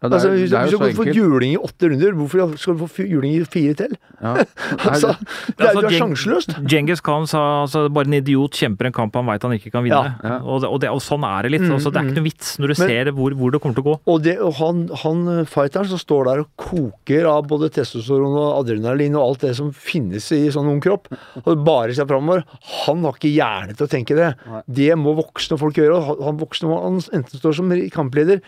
Ja, 0.00 0.08
er, 0.08 0.14
altså, 0.16 0.30
hvis, 0.32 0.48
hvis 0.48 0.70
du 0.72 0.76
skal 0.78 0.94
få 0.96 1.04
juling 1.12 1.50
i 1.52 1.58
åtte 1.60 1.88
runder, 1.92 2.14
hvorfor 2.16 2.54
skal 2.56 2.76
du 2.78 2.86
få 2.88 3.04
juling 3.04 3.34
i 3.36 3.42
fire 3.44 3.74
til? 3.76 3.96
Ja. 4.20 4.32
Altså, 4.90 5.10
det 5.18 5.60
er, 5.60 5.66
Altså, 5.66 5.80
du 5.82 5.86
er 5.90 5.94
sjanseløst. 5.98 6.54
Djengis 6.64 7.02
Khan 7.04 7.26
sa 7.28 7.40
altså, 7.66 7.82
bare 7.92 8.08
en 8.08 8.16
idiot 8.16 8.56
kjemper 8.56 8.88
en 8.88 8.94
kamp 8.96 9.16
han 9.18 9.28
veit 9.28 9.44
han 9.44 9.52
ikke 9.58 9.72
kan 9.74 9.84
vinne. 9.84 10.14
Ja. 10.24 10.38
Og, 10.40 10.62
det, 10.62 10.70
og, 10.70 10.78
det, 10.80 10.88
og 10.94 11.02
sånn 11.04 11.26
er 11.28 11.44
det 11.44 11.52
litt. 11.52 11.66
altså, 11.68 11.92
det 11.92 12.00
er 12.00 12.08
ikke 12.08 12.16
noe 12.20 12.28
vits 12.30 12.54
når 12.60 12.72
du 12.72 12.74
Men- 12.80 12.90
ser 12.94 13.10
hvor, 13.18 13.36
hvor 13.36 13.52
det 13.52 13.60
kommer 13.60 13.76
til 13.76 13.84
å 13.84 13.88
gå. 13.90 13.96
Og, 14.14 14.22
det, 14.24 14.34
og 14.40 14.56
han, 14.60 14.80
han 15.02 15.20
eh, 15.34 15.42
fighteren 15.50 15.90
som 15.92 16.00
står 16.00 16.30
der 16.30 16.42
og 16.46 16.48
koker 16.64 17.28
av 17.28 17.44
både 17.50 17.68
testosteron 17.76 18.38
og 18.40 18.48
adrenalin 18.62 19.18
og 19.20 19.26
alt 19.26 19.44
det 19.44 19.52
som 19.60 19.68
finnes 19.76 20.30
i 20.36 20.40
sånn 20.54 20.70
ung 20.72 20.80
kropp, 20.84 21.10
og 21.44 21.66
bare 21.66 21.92
ser 21.96 22.08
framover, 22.08 22.46
han 22.86 23.04
har 23.04 23.20
ikke 23.20 23.34
hjerne 23.34 23.76
til 23.76 23.84
å 23.84 23.92
tenke 23.92 24.16
det. 24.16 24.32
Det 24.64 24.90
må 24.96 25.12
voksne 25.20 25.60
folk 25.60 25.76
gjøre. 25.76 26.00
og 26.00 26.08
Han, 26.08 26.24
han 26.30 26.40
voksne 26.40 26.72
han 26.72 27.00
enten 27.20 27.36
står 27.42 27.60
som 27.60 27.72
kampleder 27.92 28.40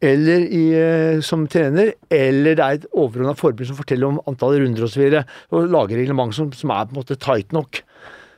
eller 0.00 0.46
i, 0.48 0.62
eh, 0.72 1.20
som 1.24 1.44
trener, 1.50 1.92
eller 2.08 2.56
det 2.56 2.64
er 2.64 2.78
et 2.78 2.86
overordna 2.90 3.34
forbund 3.36 3.68
som 3.68 3.76
forteller 3.76 4.08
om 4.08 4.20
antall 4.30 4.56
runder 4.62 4.86
osv. 4.86 5.02
Og, 5.10 5.16
så 5.20 5.60
og 5.60 5.72
lager 5.74 6.00
reglement 6.00 6.36
som, 6.36 6.48
som 6.56 6.72
er 6.72 6.88
på 6.88 6.96
en 6.96 7.00
måte 7.02 7.18
tight 7.20 7.52
nok. 7.56 7.82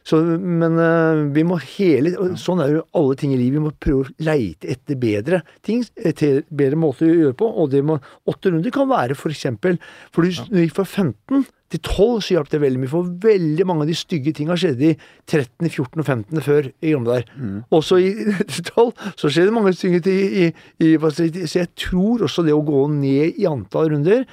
Så, 0.09 0.19
men 0.39 0.79
øh, 0.83 1.23
vi 1.35 1.45
må 1.47 1.59
hele 1.77 2.11
Sånn 2.41 2.63
er 2.65 2.73
jo 2.75 2.85
alle 2.99 3.17
ting 3.19 3.35
i 3.35 3.39
livet. 3.39 3.61
Vi 3.61 3.65
må 3.69 3.73
prøve 3.79 4.07
å 4.09 4.27
leite 4.27 4.71
etter 4.75 4.99
bedre 4.99 5.43
ting. 5.65 5.85
Etter 5.97 6.43
bedre 6.51 6.79
måter 6.81 7.09
å 7.09 7.19
gjøre 7.21 7.39
på. 7.39 7.49
Og 7.63 7.73
det 7.75 7.85
må 7.87 8.01
Åtte 8.29 8.53
runder 8.53 8.75
kan 8.75 8.91
være 8.91 9.17
for 9.19 9.33
eksempel 9.35 9.79
For 10.15 10.25
du 10.25 10.33
når 10.33 10.53
du 10.53 10.63
gikk 10.65 10.79
fra 10.81 10.89
15 10.89 11.47
til 11.73 11.81
12, 11.81 12.21
så 12.21 12.35
hjalp 12.35 12.51
det 12.53 12.61
veldig 12.61 12.83
mye. 12.83 12.93
For 12.93 13.13
veldig 13.23 13.65
mange 13.69 13.87
av 13.87 13.89
de 13.89 13.97
stygge 13.97 14.35
tinga 14.37 14.59
skjedde 14.61 14.91
i 14.91 14.97
13., 15.25 15.71
14. 15.71 16.03
og 16.03 16.05
15. 16.05 16.43
før 16.45 16.69
i 16.69 16.93
gamle 16.93 17.17
der. 17.17 17.31
Også 17.73 17.97
i 18.03 18.11
12 18.75 18.91
så 19.17 19.31
skjedde 19.33 19.55
mange 19.57 19.73
stygge 19.77 20.03
ting 20.05 20.21
i, 20.21 20.51
i, 20.85 20.93
i 20.93 20.95
Så 21.01 21.63
jeg 21.63 21.71
tror 21.79 22.27
også 22.27 22.45
det 22.45 22.53
å 22.57 22.65
gå 22.67 22.85
ned 22.93 23.41
i 23.41 23.49
antall 23.49 23.95
runder 23.95 24.27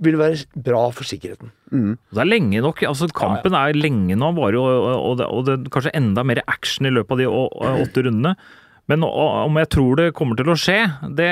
vil 0.00 0.16
være 0.20 0.62
bra 0.64 0.86
for 0.96 1.04
sikkerheten. 1.08 1.52
Det 1.70 2.22
er 2.22 2.28
lenge 2.28 2.62
nok. 2.64 2.82
altså 2.88 3.08
Kampen 3.14 3.54
er 3.56 3.76
lenge 3.76 4.16
nå, 4.18 4.32
varer 4.38 4.56
jo, 4.58 4.64
og, 4.64 5.14
det, 5.20 5.28
og 5.28 5.46
det 5.46 5.58
er 5.58 5.70
kanskje 5.74 5.94
enda 5.98 6.24
mer 6.26 6.42
action 6.46 6.88
i 6.88 6.94
løpet 6.94 7.16
av 7.16 7.22
de 7.22 7.28
åtte 7.84 8.06
rundene. 8.06 8.34
Men 8.90 9.04
om 9.06 9.58
jeg 9.60 9.68
tror 9.70 10.00
det 10.00 10.08
kommer 10.18 10.38
til 10.38 10.50
å 10.50 10.56
skje, 10.58 10.80
det, 11.14 11.30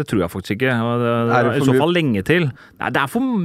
det 0.00 0.06
tror 0.10 0.24
jeg 0.24 0.32
faktisk 0.32 0.56
ikke. 0.56 0.72
Det, 0.74 1.12
det 1.28 1.36
Er 1.36 1.46
det 1.46 1.52
er 1.52 1.60
I 1.60 1.68
så 1.68 1.76
fall 1.78 1.94
lenge 1.94 2.24
til. 2.26 2.48
Nei, 2.80 2.90
det 2.90 3.02
er 3.04 3.12
for, 3.12 3.36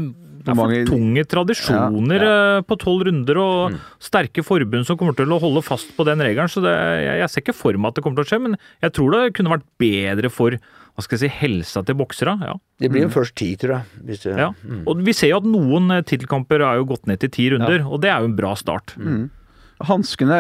for 0.46 0.56
mange- 0.56 0.86
tunge 0.89 1.24
tradisjoner 1.30 2.22
eh, 2.28 2.62
på 2.68 2.78
tolv 2.82 3.06
runder 3.08 3.38
og 3.42 3.76
sterke 4.00 4.44
forbund 4.44 4.86
som 4.88 4.98
kommer 4.98 5.16
til 5.16 5.32
å 5.32 5.39
holde 5.42 5.62
fast 5.64 5.92
på 5.98 6.06
den 6.08 6.20
regelen. 6.20 6.50
Så 6.52 6.62
det, 6.64 6.72
jeg, 6.74 7.18
jeg 7.22 7.30
ser 7.30 7.42
ikke 7.46 7.56
for 7.58 7.74
meg 7.78 7.89
at 7.92 7.96
det 7.96 8.04
kommer 8.06 8.22
til 8.22 8.28
å 8.28 8.32
skje, 8.32 8.42
men 8.48 8.58
jeg 8.82 8.94
tror 8.98 9.12
det 9.18 9.34
kunne 9.38 9.54
vært 9.58 9.68
bedre 9.82 10.30
for 10.34 10.58
hva 10.92 11.04
skal 11.06 11.18
jeg 11.18 11.30
si, 11.32 11.36
helsa 11.39 11.86
til 11.88 11.96
boksere. 11.96 12.34
ja. 12.44 12.54
Det 12.82 12.89
blir 12.92 13.06
jo 13.06 13.12
først 13.14 13.36
ti, 13.39 13.54
tror 13.56 13.78
jeg. 13.78 14.02
Hvis 14.10 14.24
det, 14.26 14.34
Ja. 14.38 14.50
Og 14.86 15.00
vi 15.06 15.14
ser 15.16 15.30
jo 15.32 15.38
at 15.38 15.48
noen 15.48 15.92
eh, 15.96 16.02
tittelkamper 16.04 16.60
er 16.68 16.82
jo 16.82 16.86
gått 16.92 17.08
ned 17.08 17.20
til 17.24 17.30
ti 17.32 17.50
runder, 17.54 17.86
og 17.88 18.02
det 18.04 18.10
er 18.12 18.20
jo 18.20 18.28
en 18.32 18.36
bra 18.36 18.52
start. 18.60 18.96
Hanskene, 19.88 20.38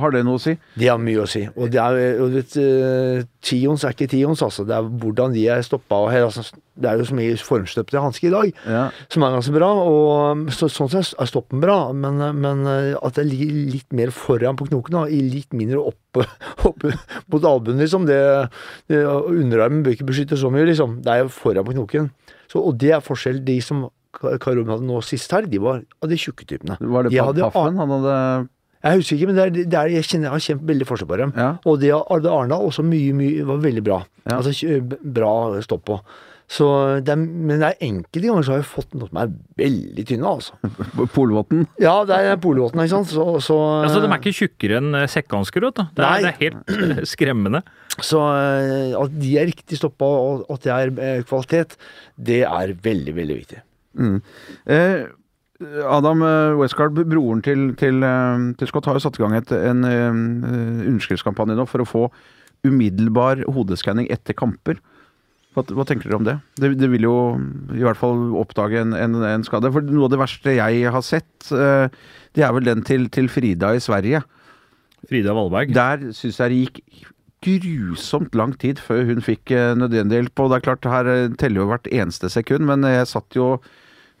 har 0.00 0.12
det 0.14 0.24
noe 0.26 0.38
å 0.38 0.42
si? 0.42 0.54
De 0.78 0.88
har 0.90 0.98
mye 1.00 1.22
å 1.22 1.28
si. 1.30 1.44
Og 1.54 1.70
det 1.72 1.80
er 1.80 2.20
og 2.22 2.34
vet, 2.34 2.56
eh, 2.60 3.24
Tions 3.44 3.84
er 3.84 3.94
ikke 3.94 4.08
tions, 4.10 4.42
altså. 4.44 4.64
Det 4.66 4.74
er 4.76 4.86
hvordan 5.02 5.34
de 5.34 5.46
er 5.52 5.64
stoppa. 5.66 5.98
Og, 6.04 6.10
her, 6.12 6.24
altså, 6.26 6.44
det 6.80 6.90
er 6.90 7.00
jo 7.00 7.06
så 7.08 7.16
mye 7.18 7.38
formstøpte 7.38 8.02
hansker 8.02 8.28
i 8.28 8.34
dag 8.34 8.52
Ja. 8.66 8.84
som 9.12 9.24
er 9.26 9.34
ganske 9.36 9.54
bra. 9.54 9.70
Og 9.84 10.52
så, 10.56 10.68
sånn 10.72 10.90
sett 10.92 11.14
er 11.20 11.30
stoppen 11.30 11.60
bra, 11.60 11.92
men, 11.92 12.22
men 12.40 12.64
eh, 12.66 12.92
at 13.00 13.18
det 13.20 13.26
ligger 13.28 13.52
litt 13.74 13.92
mer 13.92 14.14
foran 14.14 14.56
på 14.60 14.68
knokene, 14.70 15.06
i 15.12 15.20
litt 15.22 15.52
mindre 15.52 15.82
oppe, 15.92 16.26
oppe 16.68 16.94
mot 17.32 17.44
albuen, 17.44 17.80
liksom. 17.82 18.06
Det, 18.08 18.20
det, 18.88 19.04
underarmen 19.04 19.84
bør 19.84 19.96
ikke 19.98 20.08
beskytte 20.12 20.40
så 20.40 20.52
mye, 20.52 20.68
liksom. 20.70 21.00
Det 21.04 21.18
er 21.18 21.28
foran 21.32 21.66
på 21.66 21.76
knoken. 21.76 22.10
Så, 22.48 22.60
og 22.62 22.78
det 22.80 22.94
er 22.96 23.04
forskjell. 23.04 23.44
De 23.44 23.60
som 23.64 23.86
Karum 24.14 24.68
hadde 24.70 24.86
nå 24.86 25.00
sist 25.04 25.32
her, 25.34 25.46
de 25.50 25.58
var 25.62 25.82
av 26.02 26.10
de 26.10 26.18
tjukke 26.20 26.46
typene. 26.46 26.76
Var 26.78 27.06
det 27.06 27.14
De 27.14 27.20
hadde 27.22 27.48
Paffen 27.50 27.80
han 27.80 27.94
hadde 27.96 28.18
Jeg 28.84 29.00
husker 29.00 29.16
ikke, 29.16 29.30
men 29.30 29.38
det 29.38 29.44
er, 29.46 29.56
det 29.64 29.80
er, 29.80 29.94
jeg 29.96 30.04
kjenner 30.10 30.28
jeg 30.28 30.34
har 30.36 30.44
kjent 30.50 30.68
veldig 30.68 30.86
forskjell 30.90 31.08
på 31.08 31.16
dem. 31.22 31.30
Ja. 31.40 31.48
Og 31.64 31.80
det 31.80 31.94
Arde 31.96 32.28
Arendal 32.30 32.68
også 32.68 32.84
mye, 32.84 33.14
mye 33.16 33.46
var 33.48 33.62
veldig 33.64 33.84
bra. 33.86 34.02
Ja. 34.28 34.38
Altså 34.42 34.52
bra 35.16 35.34
stopp 35.64 35.86
på. 35.88 35.98
Så 36.54 36.66
det 37.00 37.08
er, 37.08 37.16
men 37.16 37.56
det 37.62 37.70
er 37.70 37.78
enkelte 37.86 38.20
ganger 38.28 38.44
så 38.44 38.52
har 38.52 38.58
jeg 38.60 38.68
fått 38.68 38.92
noe 39.00 39.08
som 39.08 39.20
er 39.22 39.30
veldig 39.56 40.04
tynne, 40.10 40.28
altså. 40.28 40.58
Polvotten? 41.16 41.64
Ja, 41.80 41.94
det 42.04 42.18
er 42.20 42.36
Polvotten, 42.44 42.82
ikke 42.84 42.92
sant. 42.98 43.08
Så, 43.14 43.24
så, 43.46 43.56
Altså, 43.86 44.02
De 44.04 44.10
er 44.12 44.20
ikke 44.20 44.34
tjukkere 44.36 44.76
enn 44.82 44.98
eh, 45.00 45.06
sekkehansker. 45.08 45.64
vet 45.64 45.80
du. 45.80 45.86
Det 45.96 46.04
er, 46.04 46.26
det 46.26 46.34
er 46.34 46.40
helt 46.42 47.08
skremmende. 47.14 47.64
så 47.96 48.20
eh, 48.36 48.92
at 49.00 49.16
de 49.24 49.32
er 49.40 49.48
riktig 49.54 49.80
stoppa, 49.80 50.04
og 50.04 50.44
at 50.52 50.68
det 50.68 50.74
er 50.76 50.92
eh, 51.08 51.24
kvalitet, 51.24 51.78
det 52.30 52.42
er 52.44 52.76
veldig, 52.84 53.16
veldig 53.22 53.40
viktig. 53.40 53.62
Eh, 54.68 55.04
Adam 55.62 56.22
eh, 56.26 56.56
Westgard, 56.58 56.96
broren 57.06 57.42
til, 57.44 57.68
til, 57.78 58.02
eh, 58.02 58.46
til 58.58 58.70
Scott, 58.70 58.88
har 58.90 58.98
jo 58.98 59.04
satt 59.04 59.20
i 59.20 59.22
gang 59.22 59.36
et, 59.38 59.52
en 59.54 59.86
eh, 59.86 60.16
underskriftskampanje 60.88 61.54
nå 61.58 61.66
for 61.70 61.84
å 61.84 61.86
få 61.88 62.08
umiddelbar 62.66 63.44
hodeskanning 63.54 64.08
etter 64.10 64.34
kamper. 64.34 64.80
Hva, 65.54 65.62
hva 65.70 65.86
tenker 65.86 66.10
dere 66.10 66.18
om 66.18 66.26
det? 66.26 66.36
det? 66.58 66.72
Det 66.80 66.90
vil 66.90 67.06
jo 67.06 67.16
i 67.76 67.84
hvert 67.84 68.00
fall 68.00 68.32
oppdage 68.40 68.80
en, 68.82 68.96
en, 68.98 69.20
en 69.22 69.46
skade. 69.46 69.70
For 69.70 69.86
noe 69.86 70.08
av 70.08 70.14
det 70.16 70.22
verste 70.24 70.56
jeg 70.56 70.90
har 70.90 71.04
sett, 71.06 71.30
det 71.46 72.42
er 72.42 72.54
vel 72.56 72.66
den 72.66 72.82
til, 72.82 73.06
til 73.14 73.30
Frida 73.30 73.70
i 73.76 73.82
Sverige. 73.84 74.24
Frida 75.06 75.36
Valberg. 75.36 75.70
Der 75.76 76.08
syns 76.16 76.40
jeg 76.42 76.50
det 76.50 76.62
gikk 76.64 76.82
grusomt 77.44 78.34
lang 78.34 78.56
tid 78.58 78.80
før 78.82 79.04
hun 79.12 79.22
fikk 79.22 79.52
nødvendig 79.78 80.24
hjelp. 80.24 80.42
Og 80.42 80.50
det 80.50 80.58
er 80.58 80.66
klart, 80.66 80.90
her 80.90 81.12
teller 81.38 81.62
jo 81.62 81.70
hvert 81.70 81.92
eneste 81.92 82.32
sekund, 82.32 82.66
men 82.72 82.88
jeg 82.90 83.12
satt 83.12 83.38
jo 83.38 83.52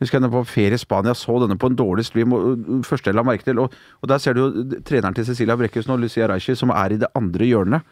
Husker 0.04 0.20
jeg 0.20 0.32
på 0.34 0.44
ferie 0.46 0.76
i 0.76 0.80
Spania, 0.80 1.14
så 1.16 1.38
denne 1.42 1.56
på 1.60 1.70
en 1.72 1.78
dårlig 1.78 2.04
stream. 2.06 2.32
og 2.36 2.68
og 2.68 2.84
første 2.86 3.10
jeg 3.10 3.16
la 3.16 3.24
merke 3.24 3.46
til, 3.46 3.58
og, 3.62 3.72
og 4.02 4.08
der 4.10 4.20
ser 4.20 4.36
du 4.36 4.44
jo 4.44 4.80
treneren 4.84 5.16
til 5.16 5.26
Cecilia 5.26 5.56
Brekkhus 5.56 5.88
nå, 5.88 5.96
Lucia 5.96 6.28
Reichi, 6.28 6.54
som 6.54 6.70
er 6.70 6.92
i 6.94 7.00
det 7.00 7.10
andre 7.16 7.48
hjørnet. 7.48 7.82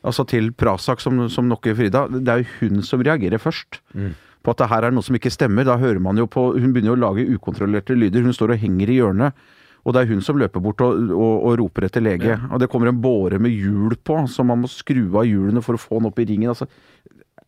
Altså 0.00 0.24
til 0.24 0.50
Prasak 0.56 1.00
som, 1.04 1.28
som 1.28 1.48
nokker 1.48 1.76
Frida. 1.76 2.06
Det 2.08 2.32
er 2.32 2.42
jo 2.42 2.50
hun 2.60 2.82
som 2.86 3.02
reagerer 3.04 3.38
først. 3.38 3.82
På 4.40 4.54
at 4.54 4.62
det 4.62 4.70
her 4.70 4.86
er 4.88 4.94
noe 4.96 5.04
som 5.04 5.16
ikke 5.18 5.32
stemmer. 5.32 5.66
Da 5.68 5.76
hører 5.76 6.00
man 6.00 6.16
jo 6.16 6.24
på 6.26 6.46
Hun 6.56 6.72
begynner 6.72 6.94
jo 6.94 6.96
å 6.96 7.02
lage 7.02 7.26
ukontrollerte 7.36 7.92
lyder. 7.98 8.24
Hun 8.24 8.32
står 8.32 8.54
og 8.54 8.62
henger 8.62 8.88
i 8.88 8.96
hjørnet. 8.96 9.36
Og 9.84 9.94
det 9.96 10.02
er 10.02 10.10
hun 10.12 10.20
som 10.24 10.36
løper 10.40 10.60
bort 10.60 10.80
og, 10.84 11.12
og, 11.12 11.34
og 11.48 11.58
roper 11.60 11.86
etter 11.86 12.04
lege. 12.04 12.34
Og 12.52 12.60
det 12.60 12.68
kommer 12.72 12.90
en 12.90 13.00
båre 13.00 13.38
med 13.40 13.52
hjul 13.52 13.94
på, 14.04 14.18
så 14.28 14.44
man 14.44 14.60
må 14.60 14.68
skru 14.68 15.06
av 15.16 15.24
hjulene 15.28 15.62
for 15.64 15.76
å 15.76 15.80
få 15.80 16.00
den 16.00 16.10
opp 16.10 16.20
i 16.20 16.26
ringen. 16.28 16.52
Altså, 16.52 16.68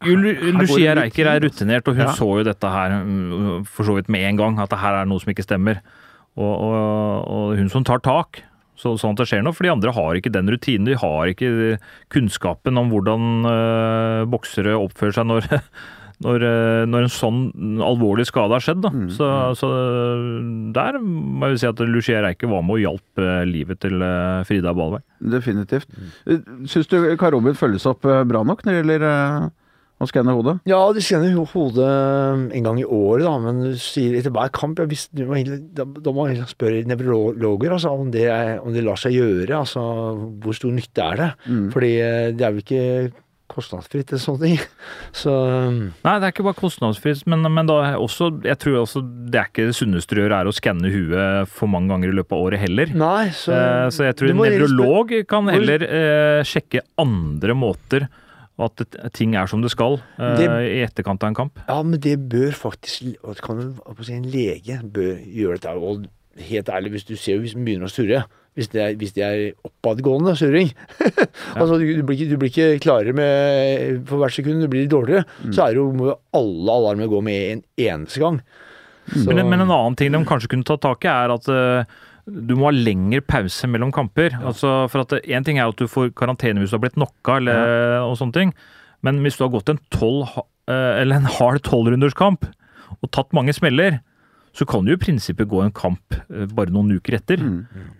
Jo, 0.04 0.14
Lucia 0.58 0.94
Reiker 0.98 1.28
er 1.32 1.40
rutinert, 1.44 1.88
og 1.88 1.94
hun 1.98 2.06
Ja. 2.06 2.12
så 2.16 2.28
jo 2.38 2.44
dette 2.46 2.70
her 2.72 2.96
mm, 3.04 3.64
for 3.68 3.84
så 3.88 3.94
vidt 3.98 4.08
med 4.12 4.24
en 4.30 4.36
gang, 4.40 4.58
at 4.62 4.70
det 4.70 4.78
her 4.82 5.00
er 5.02 5.06
noe 5.10 5.20
som 5.22 5.30
ikke 5.34 5.44
stemmer. 5.46 5.80
Og, 6.36 6.52
og, 6.64 7.28
og 7.28 7.56
hun 7.60 7.68
som 7.68 7.84
tar 7.84 8.00
tak, 8.00 8.42
så, 8.74 8.94
sånn 8.98 9.12
at 9.14 9.20
det 9.22 9.28
skjer 9.28 9.42
noe. 9.44 9.52
For 9.54 9.62
de 9.68 9.70
andre 9.74 9.92
har 9.94 10.16
ikke 10.18 10.32
den 10.32 10.48
rutinen. 10.50 10.86
De 10.88 10.94
har 10.98 11.28
ikke 11.30 11.78
kunnskapen 12.10 12.78
om 12.80 12.88
hvordan 12.90 13.44
øh, 13.46 14.22
boksere 14.32 14.72
oppfører 14.80 15.12
seg 15.18 15.28
når, 15.28 15.46
når, 16.24 16.46
øh, 16.48 16.82
når 16.88 17.04
en 17.06 17.12
sånn 17.12 17.40
alvorlig 17.84 18.24
skade 18.26 18.56
har 18.56 18.64
skjedd. 18.64 18.80
Da. 18.82 18.90
Så, 19.12 19.28
så 19.60 19.70
der 20.74 20.98
må 21.04 21.52
jeg 21.52 21.60
si 21.62 21.68
at 21.70 21.84
Lucia 21.86 22.22
Reiker 22.24 22.50
var 22.50 22.64
med 22.66 22.78
og 22.80 22.84
hjalp 22.86 23.22
livet 23.52 23.82
til 23.84 24.02
Frida 24.48 24.72
Balberg. 24.74 25.04
definitivt. 25.20 25.86
Syns 26.66 26.88
du 26.90 26.96
Karobin 27.20 27.54
følges 27.58 27.86
opp 27.86 28.08
eh, 28.08 28.24
bra 28.26 28.42
nok 28.42 28.64
når 28.64 28.72
det 28.72 28.80
gjelder 28.82 29.06
eh, 29.12 29.50
å 30.04 30.10
skanne 30.10 30.34
hodet? 30.36 30.58
Ja, 30.68 30.80
de 30.94 31.02
skanner 31.04 31.34
hodet 31.52 31.88
en 32.58 32.68
gang 32.68 32.80
i 32.82 32.86
året, 32.86 33.24
da, 33.26 33.34
men 33.42 33.62
du 33.64 33.80
sier 33.80 34.18
etter 34.18 34.34
hver 34.34 34.52
kamp 34.54 34.82
ja, 34.82 34.88
hvis, 34.90 35.08
du 35.14 35.24
må 35.28 35.40
Da 35.42 35.86
da 35.86 36.14
må 36.14 36.26
man 36.26 36.46
spørre 36.48 36.84
nevrologer 36.88 37.74
altså, 37.74 37.92
om, 37.96 38.10
det 38.14 38.26
er, 38.30 38.54
om 38.62 38.72
det 38.74 38.84
lar 38.86 39.00
seg 39.00 39.16
gjøre. 39.16 39.62
altså 39.62 39.82
Hvor 40.42 40.56
stor 40.56 40.74
nytte 40.74 41.10
er 41.12 41.20
det? 41.20 41.30
Fordi 41.74 41.92
eh, 42.00 42.30
det 42.36 42.46
er 42.46 42.56
jo 42.56 42.64
ikke 42.64 42.86
kostnadsfritt 43.52 44.12
eller 44.12 44.22
sånne 44.22 44.46
ting. 44.46 44.60
Så 45.22 45.32
Nei, 45.32 46.14
det 46.16 46.28
er 46.28 46.32
ikke 46.32 46.46
bare 46.46 46.58
kostnadsfritt, 46.58 47.24
men, 47.30 47.44
men 47.52 47.68
da 47.68 47.78
også, 48.00 48.30
jeg 48.46 48.58
tror 48.62 48.82
også 48.82 49.02
det 49.04 49.40
er 49.40 49.50
ikke 49.50 49.68
det 49.70 49.76
sunneste 49.76 50.16
å 50.16 50.22
gjøre 50.22 50.40
er 50.42 50.50
å 50.50 50.54
skanne 50.56 50.92
huet 50.92 51.52
for 51.52 51.70
mange 51.72 51.92
ganger 51.92 52.12
i 52.12 52.16
løpet 52.20 52.36
av 52.36 52.46
året 52.48 52.62
heller. 52.64 52.94
Nei, 52.96 53.30
så, 53.36 53.52
Eh, 53.52 53.86
så 53.92 54.06
jeg 54.06 54.16
tror 54.18 54.32
en 54.32 54.40
nevrolog 54.42 55.12
kan 55.28 55.48
heller 55.52 55.84
eh, 55.84 56.40
sjekke 56.48 56.82
andre 57.00 57.56
måter, 57.58 58.06
og 58.60 58.68
at 58.80 59.12
ting 59.16 59.34
er 59.38 59.48
som 59.50 59.62
det 59.64 59.70
skal 59.72 59.96
eh, 60.18 60.36
Det- 60.36 60.50
i 60.68 60.82
etterkant 60.84 61.22
av 61.24 61.32
en 61.32 61.34
kamp. 61.34 61.58
Ja, 61.68 61.80
men 61.82 62.00
det 62.00 62.18
bør 62.28 62.52
faktisk 62.52 63.16
kan, 63.42 63.78
En 64.10 64.24
lege 64.28 64.80
bør 64.84 65.16
gjøre 65.24 65.58
dette. 65.58 65.72
Og 65.78 66.06
helt 66.38 66.68
ærlig, 66.68 66.90
hvis 66.92 67.04
du 67.08 67.16
ser 67.16 67.38
hvis 67.38 67.54
den 67.54 67.64
begynner 67.64 67.88
å 67.88 67.92
surre 67.92 68.24
hvis 68.54 68.68
det 68.68 68.80
er, 68.82 68.94
hvis 69.00 69.14
det 69.16 69.22
er 69.24 69.52
oppadgående 69.64 70.34
surring 70.36 70.68
altså 71.56 71.78
du, 71.80 71.86
du, 71.96 72.02
blir 72.04 72.18
ikke, 72.18 72.28
du 72.28 72.36
blir 72.36 72.50
ikke 72.52 72.82
klarere 72.84 73.14
med 73.16 74.02
for 74.08 74.20
hvert 74.20 74.36
sekund, 74.36 74.60
du 74.60 74.68
blir 74.68 74.88
dårligere. 74.92 75.24
Så 75.48 75.64
er 75.64 75.72
det 75.72 75.80
jo, 75.80 75.86
må 75.96 76.10
jo 76.10 76.18
alle 76.36 76.76
alarmer 76.76 77.08
gå 77.08 77.22
med 77.24 77.46
en 77.54 77.62
eneste 77.80 78.20
gang. 78.20 78.42
Så, 79.08 79.24
Men, 79.32 79.48
men 79.48 79.64
en 79.64 79.72
annen 79.72 79.96
ting 79.98 80.12
de 80.12 80.20
kanskje 80.28 80.52
kunne 80.52 80.68
ta 80.68 80.76
tak 80.76 81.04
i, 81.08 81.10
er 81.10 81.32
at 81.34 81.48
eh, 81.48 81.96
du 82.26 82.54
må 82.54 82.68
ha 82.68 82.74
lengre 82.74 83.22
pause 83.26 83.66
mellom 83.70 83.90
kamper. 83.94 84.36
Altså, 84.38 84.86
for 84.92 85.02
at 85.02 85.14
Én 85.26 85.46
ting 85.46 85.58
er 85.58 85.70
at 85.70 85.78
du 85.78 85.90
får 85.90 86.12
karantene 86.18 86.62
hvis 86.62 86.70
du 86.70 86.78
har 86.78 86.84
blitt 86.84 86.98
knocka, 86.98 87.40
eller, 87.40 88.02
og 88.06 88.16
sånne 88.20 88.36
ting. 88.36 88.54
Men 89.02 89.18
hvis 89.24 89.38
du 89.38 89.44
har 89.46 89.52
gått 89.54 89.72
en, 89.72 89.80
12, 89.90 90.30
eh, 90.70 91.00
eller 91.02 91.18
en 91.18 91.30
hard 91.38 91.62
tolvrunderskamp 91.66 92.46
og 93.02 93.10
tatt 93.10 93.34
mange 93.34 93.54
smeller, 93.56 93.98
så 94.52 94.66
kan 94.68 94.84
du 94.84 94.90
i 94.92 94.98
prinsippet 95.00 95.48
gå 95.48 95.62
en 95.64 95.72
kamp 95.72 96.12
eh, 96.28 96.44
bare 96.52 96.68
noen 96.74 96.90
uker 96.98 97.14
etter. 97.16 97.40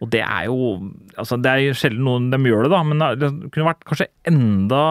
Og 0.05 0.11
det 0.13 0.21
er 0.21 0.51
jo 0.51 0.57
altså 1.17 1.39
Det 1.41 1.49
er 1.49 1.73
sjelden 1.77 2.05
noen 2.05 2.27
de 2.33 2.39
gjør 2.51 2.67
det, 2.67 2.71
da, 2.75 2.81
men 2.85 3.01
det 3.21 3.31
kunne 3.55 3.69
vært 3.71 3.85
kanskje 3.89 4.07
enda 4.29 4.83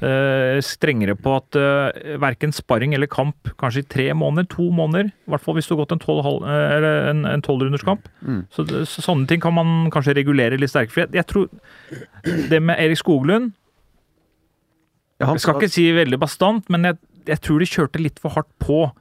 eh, 0.00 0.60
strengere 0.62 1.14
på 1.18 1.34
at 1.36 1.58
uh, 1.58 2.14
verken 2.22 2.54
sparring 2.54 2.94
eller 2.94 3.10
kamp 3.10 3.50
kanskje 3.58 3.82
i 3.82 3.88
tre 3.90 4.06
måneder, 4.14 4.46
to 4.54 4.70
måneder, 4.74 5.10
i 5.10 5.30
hvert 5.34 5.42
fall 5.44 5.58
hvis 5.58 5.66
du 5.66 5.74
har 5.74 5.82
gått 5.82 5.96
en 5.98 6.02
tolv 6.02 6.22
halv- 6.26 6.46
eh, 6.46 6.76
eller 6.78 7.10
en, 7.10 7.24
en 7.26 7.42
tolvrunderskamp. 7.42 8.06
Så, 8.54 8.66
så 8.86 9.02
sånne 9.04 9.26
ting 9.30 9.42
kan 9.42 9.54
man 9.54 9.90
kanskje 9.90 10.14
regulere 10.18 10.58
litt 10.58 10.70
sterkere. 10.70 10.94
For 10.94 11.04
jeg, 11.04 11.14
jeg 11.18 11.26
tror 11.26 12.46
det 12.54 12.62
med 12.62 12.78
Erik 12.78 12.98
Skoglund 13.02 13.50
Jeg 15.20 15.42
skal 15.42 15.58
ikke 15.60 15.74
si 15.74 15.90
veldig 15.92 16.18
bastant, 16.22 16.70
men 16.72 16.86
jeg, 16.88 16.96
jeg 17.28 17.40
tror 17.44 17.58
de 17.60 17.66
kjørte 17.68 18.00
litt 18.00 18.18
for 18.22 18.32
hardt 18.38 18.48
på 18.62 18.78
eh, 18.86 18.96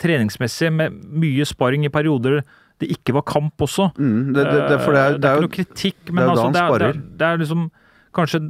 treningsmessig, 0.00 0.70
med 0.72 0.94
mye 1.12 1.46
sparring 1.48 1.84
i 1.86 1.92
perioder 1.92 2.42
det 2.80 2.90
ikke 2.92 3.14
var 3.16 3.24
kamp 3.28 3.62
også. 3.64 3.90
Mm, 3.96 4.32
det, 4.36 4.44
det, 4.44 4.52
det, 4.52 4.64
det 4.68 4.76
er, 4.76 4.96
Eh, 4.96 5.18
det 5.18 5.28
er 5.28 5.36
ikke 5.36 5.46
noe 5.46 5.54
kritikk, 5.54 6.00
det 6.10 6.16
er 6.16 6.32
altså, 6.32 6.48
det, 6.52 6.88
er, 6.88 7.28
er 7.30 7.38
liksom 7.40 7.68
kanskje 8.16 8.40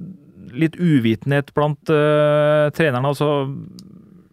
litt 0.56 0.78
uvitenhet 0.78 1.52
blant 1.54 1.92
uh, 1.92 2.66
trenerne. 2.74 3.12
Altså, 3.12 3.28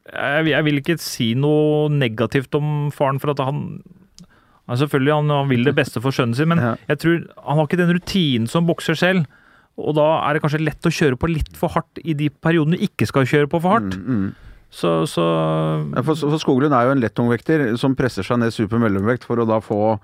jeg, 0.08 0.48
jeg 0.54 0.66
vil 0.68 0.82
ikke 0.82 0.98
si 1.02 1.34
noe 1.38 1.91
negativt 1.94 2.56
om 2.58 2.89
faren, 2.94 3.22
for 3.22 3.34
at 3.34 3.44
han 3.44 3.66
altså, 4.66 4.86
Selvfølgelig 4.86 5.16
han, 5.18 5.32
han 5.34 5.50
vil 5.52 5.66
det 5.68 5.76
beste 5.78 6.02
for 6.02 6.16
sønnen 6.16 6.38
sin, 6.38 6.50
men 6.50 6.62
Ja. 6.62 6.76
jeg 6.89 7.02
tror 7.04 7.18
han 7.44 7.60
har 7.60 7.68
ikke 7.68 7.82
den 7.82 7.96
rutinen 7.98 8.50
som 8.50 8.70
bokser 8.70 8.98
selv. 8.98 9.26
Og 9.78 9.96
da 9.98 10.06
er 10.22 10.36
det 10.36 10.44
kanskje 10.44 10.62
lett 10.62 10.86
å 10.86 10.94
kjøre 10.94 11.18
på 11.18 11.28
litt 11.32 11.56
for 11.58 11.74
hardt 11.74 12.02
i 12.06 12.14
de 12.14 12.30
periodene 12.30 12.78
du 12.78 12.86
ikke 12.86 13.08
skal 13.10 13.26
kjøre 13.26 13.50
på 13.50 13.62
for 13.62 13.74
hardt. 13.74 13.98
Mm, 13.98 14.20
mm. 14.20 14.53
Så, 14.74 14.89
så 15.05 15.21
Ja, 15.93 16.01
For, 16.01 16.17
for 16.17 16.41
Skoglund 16.41 16.74
er 16.74 16.88
jo 16.88 16.93
en 16.95 17.01
lettungvekter 17.03 17.76
som 17.78 17.93
presser 17.95 18.26
seg 18.26 18.39
ned 18.41 18.53
super 18.55 18.80
mellomvekt 18.82 19.26
for 19.28 19.38
å 19.38 19.45
da 19.45 19.59
få 19.61 19.99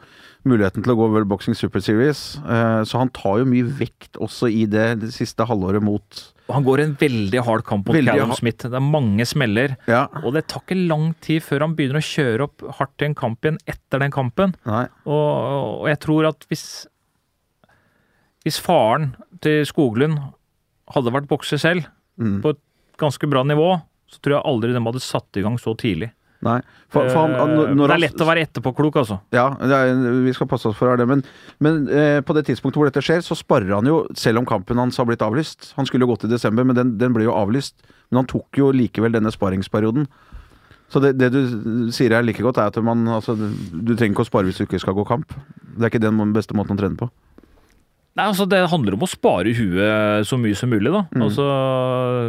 muligheten 0.47 0.83
til 0.85 0.93
å 0.93 0.95
gå 0.99 1.07
World 1.11 1.27
Boxing 1.31 1.55
Super 1.57 1.81
Series. 1.83 2.37
Eh, 2.45 2.83
Så 2.87 2.99
han 3.01 3.09
tar 3.11 3.39
jo 3.41 3.47
mye 3.49 3.65
vekt 3.65 4.19
også 4.21 4.47
i 4.53 4.67
det, 4.69 4.99
det 5.01 5.09
siste 5.15 5.43
halvåret 5.49 5.81
mot 5.83 6.21
Han 6.53 6.63
går 6.67 6.83
en 6.85 6.93
veldig 7.01 7.41
hard 7.45 7.65
kamp 7.67 7.89
mot 7.89 7.97
Veldig 7.97 8.13
Callum. 8.13 8.35
Smith. 8.37 8.61
Det 8.69 8.77
er 8.77 8.85
mange 8.85 9.25
smeller. 9.27 9.73
Ja. 9.89 10.05
Og 10.23 10.33
det 10.37 10.45
tar 10.49 10.61
ikke 10.63 10.77
lang 10.87 11.09
tid 11.25 11.43
før 11.45 11.65
han 11.65 11.75
begynner 11.77 11.99
å 11.99 12.05
kjøre 12.05 12.47
opp 12.47 12.63
hardt 12.79 13.01
i 13.03 13.09
en 13.09 13.17
kamp 13.19 13.43
igjen 13.45 13.59
etter 13.69 14.01
den 14.05 14.13
kampen. 14.15 14.53
Og, 14.69 15.27
og 15.83 15.89
jeg 15.91 15.99
tror 16.05 16.29
at 16.31 16.45
hvis 16.49 16.63
Hvis 18.45 18.57
faren 18.63 19.11
til 19.43 19.65
Skoglund 19.67 20.19
hadde 20.95 21.11
vært 21.13 21.27
bokser 21.29 21.59
selv, 21.61 21.89
Mm. 22.19 22.41
på 22.43 22.49
et 22.51 22.57
ganske 22.99 23.27
bra 23.31 23.43
nivå, 23.47 23.81
så 24.09 24.21
tror 24.21 24.37
jeg 24.37 24.47
aldri 24.51 24.73
de 24.75 24.85
hadde 24.85 25.03
satt 25.03 25.39
i 25.39 25.45
gang 25.45 25.59
så 25.61 25.75
tidlig. 25.77 26.11
Nei. 26.45 26.59
For, 26.87 27.03
for 27.11 27.25
han, 27.25 27.33
han, 27.35 27.51
Eh, 27.59 27.73
det 27.75 27.95
er 27.97 28.01
lett 28.05 28.21
å 28.23 28.27
være 28.29 28.45
etterpåklok, 28.47 29.01
altså. 29.01 29.17
Ja, 29.35 29.49
er, 29.59 29.91
vi 30.23 30.31
skal 30.35 30.47
passe 30.47 30.69
oss 30.69 30.77
for 30.77 30.87
å 30.87 30.93
være 30.93 31.03
det, 31.03 31.07
men, 31.11 31.23
men 31.59 31.81
eh, 31.91 32.19
på 32.23 32.35
det 32.37 32.45
tidspunktet 32.47 32.79
hvor 32.79 32.87
dette 32.87 33.03
skjer, 33.03 33.21
så 33.25 33.35
sparer 33.35 33.75
han 33.75 33.89
jo, 33.89 34.01
selv 34.17 34.41
om 34.41 34.47
kampen 34.47 34.79
hans 34.79 34.97
har 35.01 35.07
blitt 35.09 35.23
avlyst. 35.25 35.73
Han 35.75 35.89
skulle 35.89 36.07
jo 36.07 36.13
gått 36.13 36.25
i 36.29 36.31
desember, 36.31 36.67
men 36.67 36.79
den, 36.79 36.95
den 37.01 37.15
ble 37.15 37.27
jo 37.27 37.35
avlyst. 37.35 37.75
Men 38.09 38.23
han 38.23 38.31
tok 38.31 38.61
jo 38.61 38.71
likevel 38.75 39.13
denne 39.15 39.33
sparingsperioden. 39.35 40.07
Så 40.89 41.03
det, 41.03 41.13
det 41.19 41.29
du 41.35 41.91
sier 41.93 42.15
er 42.15 42.23
like 42.25 42.41
godt, 42.41 42.57
er 42.57 42.71
at 42.71 42.79
man, 42.81 43.03
altså, 43.19 43.35
du 43.35 43.91
trenger 43.93 44.15
ikke 44.15 44.25
å 44.25 44.31
spare 44.31 44.47
hvis 44.47 44.61
du 44.61 44.65
ikke 44.65 44.81
skal 44.81 44.95
gå 44.97 45.05
kamp. 45.05 45.35
Det 45.75 45.85
er 45.85 45.91
ikke 45.91 46.01
den 46.07 46.33
beste 46.33 46.55
måten 46.57 46.79
å 46.79 46.81
trene 46.81 46.97
på. 46.97 47.11
Nei, 48.19 48.25
altså 48.33 48.45
Det 48.51 48.59
handler 48.67 48.97
om 48.97 49.03
å 49.05 49.07
spare 49.07 49.53
huet 49.55 50.27
så 50.27 50.35
mye 50.41 50.57
som 50.59 50.69
mulig. 50.73 50.91
da. 50.91 51.05
Mm. 51.15 51.21
Altså, 51.23 51.45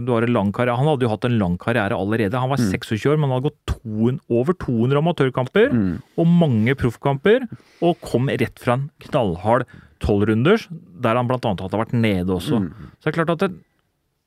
du 0.06 0.12
har 0.14 0.22
en 0.22 0.32
lang 0.36 0.52
karriere. 0.54 0.76
Han 0.78 0.86
hadde 0.86 1.02
jo 1.06 1.10
hatt 1.10 1.24
en 1.26 1.38
lang 1.40 1.56
karriere 1.58 1.96
allerede. 1.98 2.38
Han 2.38 2.48
var 2.52 2.58
Mm. 2.62 2.70
26 2.70 3.06
år, 3.10 3.18
men 3.18 3.30
han 3.30 3.40
hadde 3.40 3.50
gått 3.50 3.66
to, 3.66 4.12
over 4.30 4.52
200 4.54 5.00
amatørkamper 5.02 5.72
Mm. 5.74 6.02
og 6.16 6.26
mange 6.26 6.74
proffkamper. 6.78 7.48
Og 7.82 7.98
kom 8.00 8.28
rett 8.28 8.58
fra 8.62 8.74
en 8.78 8.90
knallhard 9.00 9.66
tolvrunders, 10.00 10.68
der 11.00 11.16
han 11.16 11.26
bl.a. 11.26 11.38
hadde 11.42 11.76
vært 11.82 11.92
nede 11.92 12.30
også. 12.30 12.60
Mm. 12.62 12.72
Så 13.00 13.04
det 13.04 13.10
er 13.10 13.24
klart 13.24 13.30
at 13.34 13.38
det, 13.48 13.50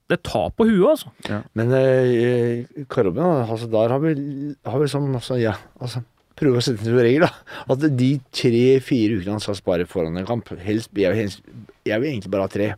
det 0.10 0.20
tar 0.24 0.50
på 0.52 0.68
huet, 0.68 0.90
altså. 1.00 1.10
Ja. 1.30 1.42
Men 1.56 1.72
eh, 1.72 2.66
Karobin, 2.90 3.24
altså, 3.48 3.70
der 3.72 3.88
har 3.90 4.00
vi, 4.04 4.14
har 4.66 4.80
vi 4.80 4.86
sånn 4.92 5.16
altså, 5.16 5.40
ja, 5.42 5.56
altså, 5.80 6.04
Prøve 6.40 6.58
å 6.58 6.64
sette 6.66 6.88
en 6.90 6.98
regel, 6.98 7.22
da. 7.28 7.30
At 7.70 7.84
de 7.98 8.10
tre-fire 8.34 9.20
ukene 9.20 9.36
han 9.38 9.44
skal 9.44 9.58
spare 9.60 9.86
foran 9.90 10.18
en 10.18 10.26
kamp 10.26 10.50
helst, 10.66 10.90
jeg, 10.98 11.14
helst, 11.16 11.44
jeg 11.86 12.02
vil 12.02 12.10
egentlig 12.12 12.32
bare 12.34 12.48
ha 12.48 12.54
tre. 12.54 12.72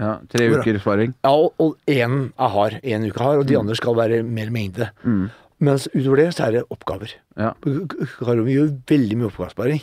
Ja, 0.00 0.14
tre 0.32 0.46
uker 0.48 0.78
sparing. 0.80 1.12
Ja, 1.26 1.32
og- 1.34 1.76
én 1.90 2.32
er 2.38 2.48
hard, 2.54 2.78
én 2.82 3.04
uke 3.10 3.20
hard, 3.20 3.42
og 3.42 3.46
de 3.50 3.58
andre 3.58 3.74
skal 3.76 3.94
være 3.98 4.22
mer 4.24 4.48
mengde. 4.54 4.90
Mm. 5.04 5.30
Mens 5.60 5.88
utover 5.92 6.16
det 6.22 6.28
så 6.34 6.46
er 6.46 6.52
det 6.52 6.62
oppgaver. 6.72 7.12
Ja. 7.36 7.50
Karobben 7.60 8.48
gjør 8.54 8.70
veldig 8.88 9.18
mye 9.20 9.28
oppgavesparing. 9.28 9.82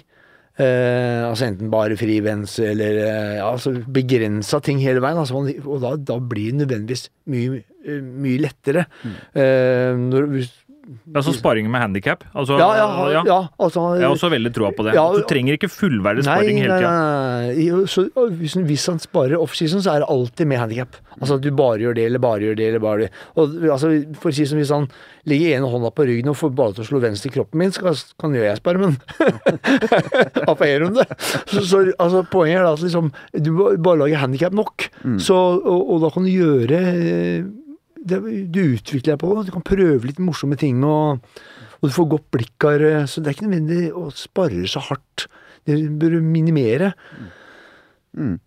Eh, 0.58 1.22
altså 1.22 1.46
enten 1.52 1.70
bare 1.70 1.94
frivens 2.00 2.56
eller 2.66 2.98
eh, 2.98 3.36
ja, 3.38 3.46
altså 3.52 3.76
begrensa 3.94 4.58
ting 4.66 4.80
hele 4.82 5.04
veien. 5.04 5.20
Altså, 5.22 5.36
man, 5.38 5.52
og 5.68 5.84
da, 5.84 5.92
da 6.02 6.18
blir 6.18 6.50
det 6.50 6.64
nødvendigvis 6.64 7.04
mye, 7.30 7.62
mye 8.02 8.42
lettere. 8.42 8.88
Eh, 9.38 9.94
når, 10.02 10.26
hvis, 10.34 10.50
Altså 11.16 11.34
sparing 11.36 11.68
med 11.72 11.82
handikap. 11.82 12.24
Altså, 12.34 12.56
ja, 12.62 12.68
ja, 12.80 12.88
ja, 13.12 13.24
ja. 13.28 13.40
altså, 13.60 13.84
Jeg 13.98 14.06
har 14.08 14.14
også 14.16 14.30
veldig 14.32 14.52
troa 14.56 14.72
på 14.76 14.86
det. 14.88 14.94
Ja, 14.96 15.04
Du 15.14 15.26
trenger 15.28 15.58
ikke 15.58 15.70
fullverdig 15.72 16.24
sparing 16.28 16.62
hele 16.62 16.78
tida. 16.80 16.94
nei, 16.94 17.58
nei. 17.58 17.88
Så, 17.92 18.08
hvis, 18.40 18.56
hvis 18.70 18.86
han 18.92 19.02
sparer 19.04 19.36
offseason, 19.40 19.84
så 19.84 19.96
er 19.96 20.04
det 20.06 20.10
alltid 20.14 20.48
med 20.48 20.62
handikap. 20.64 20.98
Altså 21.18 21.38
at 21.40 21.44
du 21.44 21.50
bare 21.58 21.82
gjør 21.82 21.98
det, 21.98 22.06
eller 22.08 22.22
bare 22.24 22.46
gjør 22.46 22.58
det, 22.60 22.68
eller 22.72 22.84
bare 22.84 23.06
det. 23.06 23.12
Og, 23.36 23.56
altså, 23.74 23.92
for 24.22 24.32
å 24.32 24.36
si 24.38 24.46
som 24.48 24.60
Hvis 24.62 24.72
han 24.74 24.88
legger 25.28 25.58
ene 25.58 25.70
hånda 25.70 25.92
på 25.92 26.06
ryggen 26.08 26.32
og 26.32 26.38
får 26.40 26.54
bare 26.56 26.78
til 26.78 26.86
å 26.86 26.90
slå 26.92 27.02
venstre 27.04 27.32
i 27.32 27.34
kroppen 27.36 27.60
min, 27.62 27.74
så 27.76 27.92
kan, 28.22 28.36
jo 28.38 28.46
jeg 28.46 28.62
spare, 28.62 28.80
men 28.80 28.96
på 30.48 30.68
én 30.68 30.94
det 30.96 31.08
Så, 31.52 31.64
så 31.68 31.82
altså, 31.98 32.24
poenget 32.32 32.62
er 32.62 32.70
at 32.70 32.84
liksom, 32.84 33.12
du 33.34 33.52
bare 33.84 34.00
lager 34.04 34.24
handikap 34.24 34.56
nok, 34.56 34.88
så, 35.20 35.36
og, 35.58 35.82
og 35.96 36.04
da 36.06 36.12
kan 36.14 36.28
du 36.28 36.32
gjøre 36.32 36.80
eh, 36.94 37.48
det, 38.10 38.20
Du 38.54 38.62
utvikler 38.64 39.14
deg 39.14 39.22
på 39.22 39.36
det. 39.36 39.46
Du 39.50 39.56
kan 39.56 39.66
prøve 39.68 40.08
litt 40.08 40.24
morsomme 40.24 40.58
ting. 40.60 40.84
og 40.84 41.24
og 41.78 41.90
du 41.90 41.94
får 41.94 42.10
godt 42.10 42.28
blikk 42.34 42.66
av 42.66 42.80
det, 42.82 42.94
så 43.12 43.22
det 43.22 43.30
er 43.30 43.36
ikke 43.38 43.48
nødvendig 43.52 43.82
å 43.94 44.08
spare 44.18 44.66
så 44.70 44.82
hardt. 44.88 45.28
Det 45.68 45.78
bør 46.00 46.16
du 46.18 46.26
minimere. 46.26 46.94
Mm. 48.18 48.38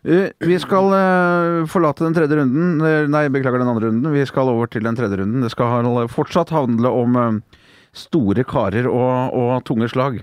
Vi 0.00 0.58
skal 0.62 0.94
eh, 0.96 1.66
forlate 1.68 2.06
den 2.06 2.14
tredje 2.16 2.38
runden. 2.38 2.78
eh, 2.86 3.08
Nei, 3.10 3.24
beklager 3.32 3.60
den 3.60 3.72
andre 3.72 3.90
runden. 3.90 4.14
Vi 4.14 4.22
skal 4.28 4.52
over 4.52 4.70
til 4.70 4.86
den 4.86 4.96
tredje 4.96 5.18
runden. 5.20 5.42
Det 5.44 5.50
skal 5.52 5.88
fortsatt 6.12 6.54
handle 6.54 6.92
om 6.94 7.18
eh, 7.18 7.58
store 7.92 8.46
karer 8.46 8.86
og, 8.86 9.34
og 9.34 9.64
tunge 9.66 9.90
slag. 9.90 10.22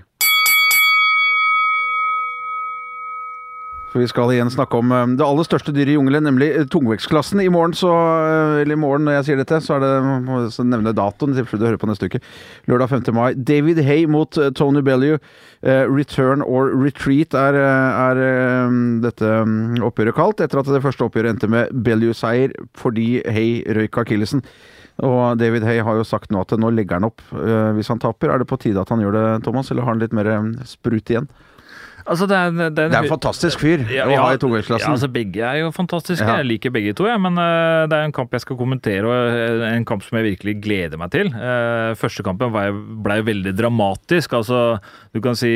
For 3.88 4.02
vi 4.02 4.08
skal 4.10 4.34
igjen 4.34 4.50
snakke 4.52 4.78
om 4.82 4.92
eh, 4.92 5.04
det 5.16 5.24
aller 5.24 5.46
største 5.46 5.72
dyret 5.72 5.94
i 5.94 5.96
jungelen, 5.96 6.26
nemlig 6.28 6.50
eh, 6.52 6.66
tungvektsklassen. 6.68 7.40
I 7.40 7.48
morgen, 7.52 7.72
så 7.76 7.88
eh, 7.88 8.60
Eller 8.62 8.76
i 8.76 8.80
morgen 8.80 9.06
når 9.08 9.18
jeg 9.18 9.28
sier 9.28 9.40
dette, 9.40 9.60
så 9.64 9.78
er 9.78 9.84
det 9.84 9.92
må 10.26 10.42
jeg 10.44 10.68
nevne 10.68 10.92
datoen 10.96 11.32
i 11.32 11.44
du 11.48 11.64
hører 11.64 11.80
på 11.80 11.88
neste 11.88 12.10
uke. 12.10 12.20
Lørdag 12.68 12.92
5. 12.92 13.08
mai. 13.16 13.32
David 13.34 13.80
Hay 13.86 14.04
mot 14.06 14.36
Tony 14.58 14.82
Bellew. 14.84 15.16
Return 15.62 16.42
or 16.46 16.68
retreat 16.70 17.34
er, 17.34 17.56
er 17.58 18.18
dette 19.02 19.30
mm, 19.42 19.80
oppgjøret 19.82 20.14
kalt, 20.14 20.42
etter 20.44 20.60
at 20.60 20.68
det 20.70 20.84
første 20.84 21.08
oppgjøret 21.08 21.32
endte 21.32 21.48
med 21.50 21.72
Bellew-seier 21.74 22.54
fordi 22.78 23.24
Hay 23.26 23.64
røyk 23.74 23.98
akillesen. 24.04 24.44
Og 25.02 25.40
David 25.40 25.66
Hay 25.66 25.82
har 25.82 25.98
jo 25.98 26.06
sagt 26.06 26.30
nå 26.30 26.44
at 26.44 26.54
nå 26.54 26.70
legger 26.74 27.00
han 27.00 27.08
opp 27.08 27.24
hvis 27.74 27.90
han 27.90 27.98
taper. 28.02 28.30
Er 28.30 28.42
det 28.42 28.50
på 28.50 28.60
tide 28.62 28.82
at 28.82 28.94
han 28.94 29.02
gjør 29.02 29.18
det, 29.18 29.26
Thomas, 29.48 29.72
eller 29.72 29.86
har 29.86 29.96
han 29.96 30.04
litt 30.04 30.14
mer 30.14 30.30
eh, 30.30 30.48
sprut 30.68 31.10
igjen? 31.10 31.26
Altså, 32.08 32.26
det 32.28 32.36
er, 32.36 32.52
det 32.56 32.66
er, 32.66 32.90
Det 32.90 32.96
er 32.96 33.04
en 33.04 33.10
fantastisk 33.10 33.60
fyr 33.60 33.82
å 33.84 34.20
ha 34.22 34.28
i 34.32 34.40
tungvektsklassen. 34.40 34.86
Ja, 34.86 34.94
altså 34.96 35.10
begge 35.12 35.42
er 35.44 35.58
jo 35.60 35.72
fantastiske. 35.76 36.24
Ja. 36.24 36.38
Jeg 36.40 36.48
liker 36.54 36.72
begge 36.72 36.94
to, 36.96 37.08
jeg. 37.08 37.20
Men 37.20 37.36
uh, 37.36 37.84
det 37.90 37.98
er 37.98 38.06
en 38.08 38.14
kamp 38.16 38.32
jeg 38.32 38.44
skal 38.46 38.58
kommentere, 38.60 39.08
og 39.08 39.34
eh, 39.36 39.66
en 39.74 39.86
kamp 39.88 40.04
som 40.06 40.18
jeg 40.18 40.30
virkelig 40.30 40.56
gleder 40.64 41.00
meg 41.00 41.12
til. 41.12 41.32
Uh, 41.34 41.92
første 42.00 42.24
kampen 42.26 42.54
ble, 42.54 42.70
ble 43.04 43.18
veldig 43.28 43.52
dramatisk. 43.58 44.38
Altså, 44.40 44.62
du 45.12 45.20
kan 45.24 45.36
si 45.38 45.52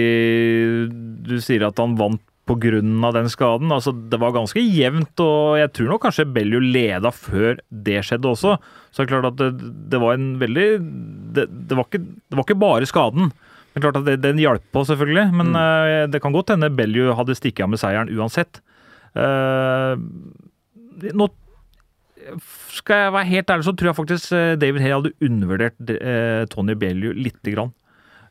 Du 1.25 1.39
sier 1.41 1.65
at 1.69 1.81
han 1.81 1.97
vant 2.01 2.23
pga. 2.47 3.13
den 3.17 3.31
skaden. 3.31 3.73
Altså, 3.73 3.93
det 3.93 4.21
var 4.21 4.33
ganske 4.33 4.61
jevnt, 4.61 5.21
og 5.21 5.59
jeg 5.59 5.73
tror 5.73 5.89
nok 5.89 6.03
kanskje 6.03 6.33
Bellew 6.35 6.61
leda 6.61 7.11
før 7.11 7.57
det 7.71 8.03
skjedde 8.05 8.29
også. 8.29 8.59
Så 8.91 9.03
det 9.03 9.09
er 9.09 9.15
klart 9.15 9.33
at 9.33 9.39
det, 9.39 9.73
det 9.89 10.01
var 10.01 10.15
en 10.15 10.39
veldig 10.41 10.69
det, 11.33 11.47
det, 11.49 11.77
var 11.77 11.87
ikke, 11.89 12.03
det 12.03 12.37
var 12.37 12.45
ikke 12.45 12.61
bare 12.61 12.87
skaden. 12.87 13.33
Det 13.73 13.81
er 13.81 13.85
klart 13.87 14.01
at 14.03 14.09
det, 14.09 14.19
Den 14.21 14.41
hjalp 14.41 14.65
på, 14.73 14.85
selvfølgelig, 14.85 15.27
men 15.33 15.53
mm. 15.57 16.13
det 16.13 16.21
kan 16.21 16.35
godt 16.35 16.53
hende 16.53 16.69
Bellew 16.77 17.15
hadde 17.17 17.37
stikket 17.39 17.65
av 17.65 17.73
med 17.73 17.81
seieren 17.81 18.11
uansett. 18.13 18.61
Uh, 19.17 19.97
nå 21.17 21.29
skal 22.73 23.07
jeg 23.07 23.15
være 23.17 23.31
helt 23.33 23.51
ærlig, 23.51 23.67
så 23.67 23.75
tror 23.77 23.91
jeg 23.91 23.99
faktisk 23.99 24.35
eh, 24.37 24.55
David 24.61 24.85
Hay 24.85 24.93
hadde 24.95 25.11
undervurdert 25.27 25.91
uh, 25.91 26.45
Tony 26.53 26.77
Bellew 26.79 27.17
lite 27.17 27.55
grann. 27.55 27.73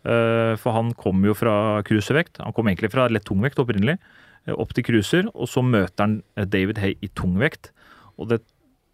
Uh, 0.01 0.57
for 0.57 0.73
han 0.73 0.89
kom 0.97 1.21
jo 1.25 1.35
fra 1.37 1.81
cruiservekt. 1.85 2.39
Han 2.41 2.55
kom 2.57 2.69
egentlig 2.71 2.89
fra 2.93 3.05
lett 3.11 3.27
tungvekt 3.27 3.59
opprinnelig, 3.61 3.99
eh, 4.47 4.55
opp 4.55 4.73
til 4.73 4.85
cruiser, 4.87 5.29
og 5.35 5.49
så 5.49 5.61
møter 5.61 6.01
han 6.01 6.15
eh, 6.35 6.47
David 6.49 6.81
Hay 6.81 6.95
i 7.05 7.11
tungvekt. 7.17 7.69
Og 8.17 8.31
det, 8.31 8.41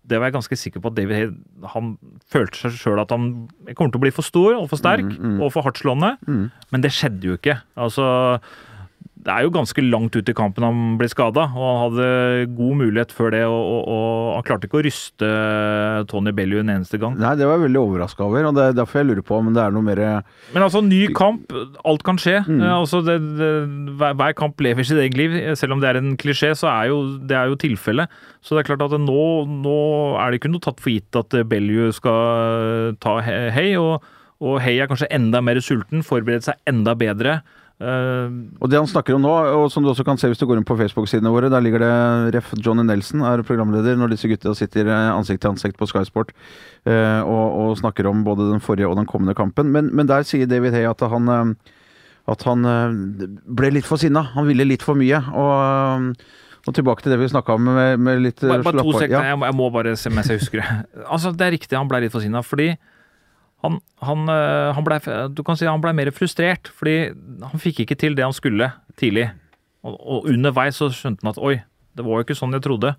det 0.07 0.19
var 0.19 0.29
jeg 0.29 0.37
ganske 0.37 0.57
sikker 0.59 0.81
på 0.83 0.91
at 0.91 0.95
David 0.97 1.15
Hay 1.17 1.27
han 1.73 1.91
følte 2.31 2.61
seg 2.61 2.77
sjøl 2.79 3.01
at 3.03 3.11
han 3.11 3.27
kommer 3.75 3.91
til 3.91 3.99
å 3.99 4.05
bli 4.05 4.13
for 4.15 4.23
stor 4.27 4.55
og 4.55 4.69
for 4.71 4.79
sterk 4.79 5.03
Mm, 5.07 5.17
mm. 5.35 5.41
og 5.43 5.51
for 5.53 5.67
hardtslående. 5.67 6.13
Mm. 6.27 6.45
Men 6.71 6.83
det 6.85 6.93
skjedde 6.95 7.27
jo 7.27 7.35
ikke. 7.37 7.57
Altså 7.75 8.07
det 9.25 9.33
er 9.33 9.45
jo 9.45 9.51
ganske 9.55 9.83
langt 9.83 10.15
ut 10.15 10.29
i 10.29 10.35
kampen 10.35 10.63
han 10.63 10.81
ble 10.99 11.07
skada, 11.11 11.47
og 11.51 11.63
han 11.65 11.79
hadde 11.81 12.47
god 12.57 12.77
mulighet 12.81 13.13
før 13.15 13.33
det. 13.33 13.41
Og, 13.49 13.61
og, 13.73 13.87
og 13.91 14.35
han 14.35 14.45
klarte 14.47 14.69
ikke 14.69 14.79
å 14.79 14.83
ryste 14.85 15.29
Tony 16.11 16.33
Bellew 16.35 16.61
en 16.61 16.71
eneste 16.75 16.99
gang. 17.01 17.17
Nei, 17.19 17.33
det 17.39 17.47
var 17.47 17.57
jeg 17.57 17.67
veldig 17.67 17.81
overraska 17.81 18.25
over, 18.27 18.47
og 18.49 18.57
det 18.57 18.65
er 18.65 18.77
derfor 18.77 19.01
jeg 19.01 19.09
lurer 19.09 19.25
på 19.27 19.39
om 19.39 19.49
det 19.55 19.63
er 19.63 19.75
noe 19.75 19.85
mer 19.85 20.03
Men 20.53 20.65
altså, 20.67 20.83
ny 20.85 21.01
kamp, 21.17 21.53
alt 21.87 22.05
kan 22.07 22.21
skje. 22.21 22.39
Mm. 22.47 22.61
altså, 22.77 23.01
det, 23.05 23.17
det, 23.39 23.51
hver, 23.99 24.17
hver 24.21 24.35
kamp 24.37 24.63
lever 24.63 24.87
sitt 24.87 25.01
eget 25.01 25.17
liv. 25.19 25.37
Selv 25.59 25.75
om 25.75 25.83
det 25.83 25.91
er 25.91 26.01
en 26.01 26.13
klisjé, 26.19 26.53
så 26.57 26.69
er 26.73 26.91
jo 26.93 27.01
det 27.27 27.39
er 27.39 27.51
jo 27.51 27.59
tilfellet. 27.59 28.13
Så 28.45 28.55
det 28.55 28.63
er 28.63 28.69
klart 28.71 28.85
at 28.85 28.99
nå, 29.01 29.23
nå 29.65 29.79
er 30.21 30.31
det 30.31 30.41
ikke 30.41 30.53
noe 30.53 30.63
tatt 30.63 30.83
for 30.83 30.93
gitt 30.93 31.17
at 31.19 31.33
Bellew 31.49 31.89
skal 31.95 32.95
ta 33.03 33.19
hei. 33.23 33.73
og 33.81 34.05
og 34.37 34.59
Hei 34.61 34.75
er 34.77 34.89
kanskje 34.89 35.09
enda 35.13 35.39
mer 35.41 35.57
sulten, 35.65 36.03
forbereder 36.05 36.51
seg 36.51 36.69
enda 36.69 36.93
bedre. 36.97 37.39
Eh, 37.77 38.29
Og 38.57 38.71
det 38.71 38.79
han 38.79 38.87
snakker 38.89 39.13
om 39.13 39.21
nå, 39.21 39.31
og 39.59 39.67
som 39.69 39.83
du 39.85 39.91
også 39.91 40.05
kan 40.07 40.17
se 40.17 40.29
hvis 40.31 40.39
du 40.41 40.47
går 40.49 40.57
inn 40.57 40.65
på 40.65 40.77
Facebook-sidene 40.79 41.29
våre, 41.29 41.49
der 41.53 41.61
ligger 41.61 41.83
det 41.83 41.91
ref. 42.37 42.53
Johnny 42.57 42.81
Nelson 42.87 43.21
er 43.21 43.43
programleder 43.45 43.99
når 43.99 44.15
disse 44.15 44.29
gutta 44.31 44.55
sitter 44.57 44.89
eh, 44.89 45.11
ansikt 45.13 45.43
til 45.45 45.51
ansikt 45.53 45.77
på 45.77 45.85
Sky 45.91 46.01
Sport 46.09 46.33
eh, 46.89 47.21
og, 47.21 47.45
og 47.61 47.77
snakker 47.77 48.09
om 48.09 48.23
både 48.25 48.49
den 48.49 48.63
forrige 48.65 48.89
og 48.89 48.97
den 48.97 49.05
kommende 49.09 49.37
kampen. 49.37 49.69
Men, 49.75 49.91
men 49.93 50.09
der 50.09 50.25
sier 50.25 50.49
David 50.49 50.73
Hay 50.73 50.87
at 50.89 51.05
han 51.05 51.55
at 52.27 52.43
han 52.43 52.65
ble 53.47 53.69
litt 53.71 53.85
for 53.87 53.95
sinna. 54.01 54.19
Han 54.33 54.49
ville 54.49 54.65
litt 54.67 54.81
for 54.83 54.99
mye. 54.99 55.21
Og, 55.31 56.17
og 56.67 56.73
tilbake 56.75 57.05
til 57.05 57.13
det 57.13 57.21
vi 57.21 57.29
snakka 57.31 57.55
om 57.55 57.69
med, 57.69 58.01
med 58.03 58.19
litt 58.25 58.41
Bare, 58.43 58.65
bare 58.65 58.81
to 58.83 58.91
sekunder, 58.97 59.13
ja. 59.21 59.29
jeg, 59.31 59.39
jeg 59.47 59.55
må 59.55 59.69
bare 59.71 59.93
se 59.95 60.11
mens 60.11 60.27
jeg 60.33 60.41
husker 60.41 60.59
det. 60.59 61.05
Altså, 61.07 61.31
Det 61.31 61.45
er 61.47 61.53
riktig, 61.55 61.77
han 61.79 61.87
ble 61.87 62.01
litt 62.03 62.11
for 62.11 62.25
sinna. 62.25 62.41
fordi 62.43 62.73
han, 63.65 63.79
han, 64.05 64.29
øh, 64.29 64.71
han 64.77 64.85
ble, 64.85 64.99
du 65.33 65.43
kan 65.45 65.57
si 65.57 65.65
han 65.65 65.81
ble 65.81 65.93
mer 65.97 66.11
frustrert, 66.13 66.69
fordi 66.77 67.11
han 67.41 67.61
fikk 67.61 67.83
ikke 67.85 67.97
til 67.99 68.17
det 68.17 68.25
han 68.27 68.35
skulle 68.35 68.69
tidlig. 69.01 69.31
Og, 69.87 69.95
og 69.97 70.31
underveis 70.31 70.77
så 70.77 70.91
skjønte 70.93 71.25
han 71.25 71.33
at 71.33 71.41
oi, 71.41 71.55
det 71.97 72.05
var 72.05 72.19
jo 72.19 72.27
ikke 72.27 72.37
sånn 72.37 72.53
jeg 72.53 72.65
trodde. 72.67 72.93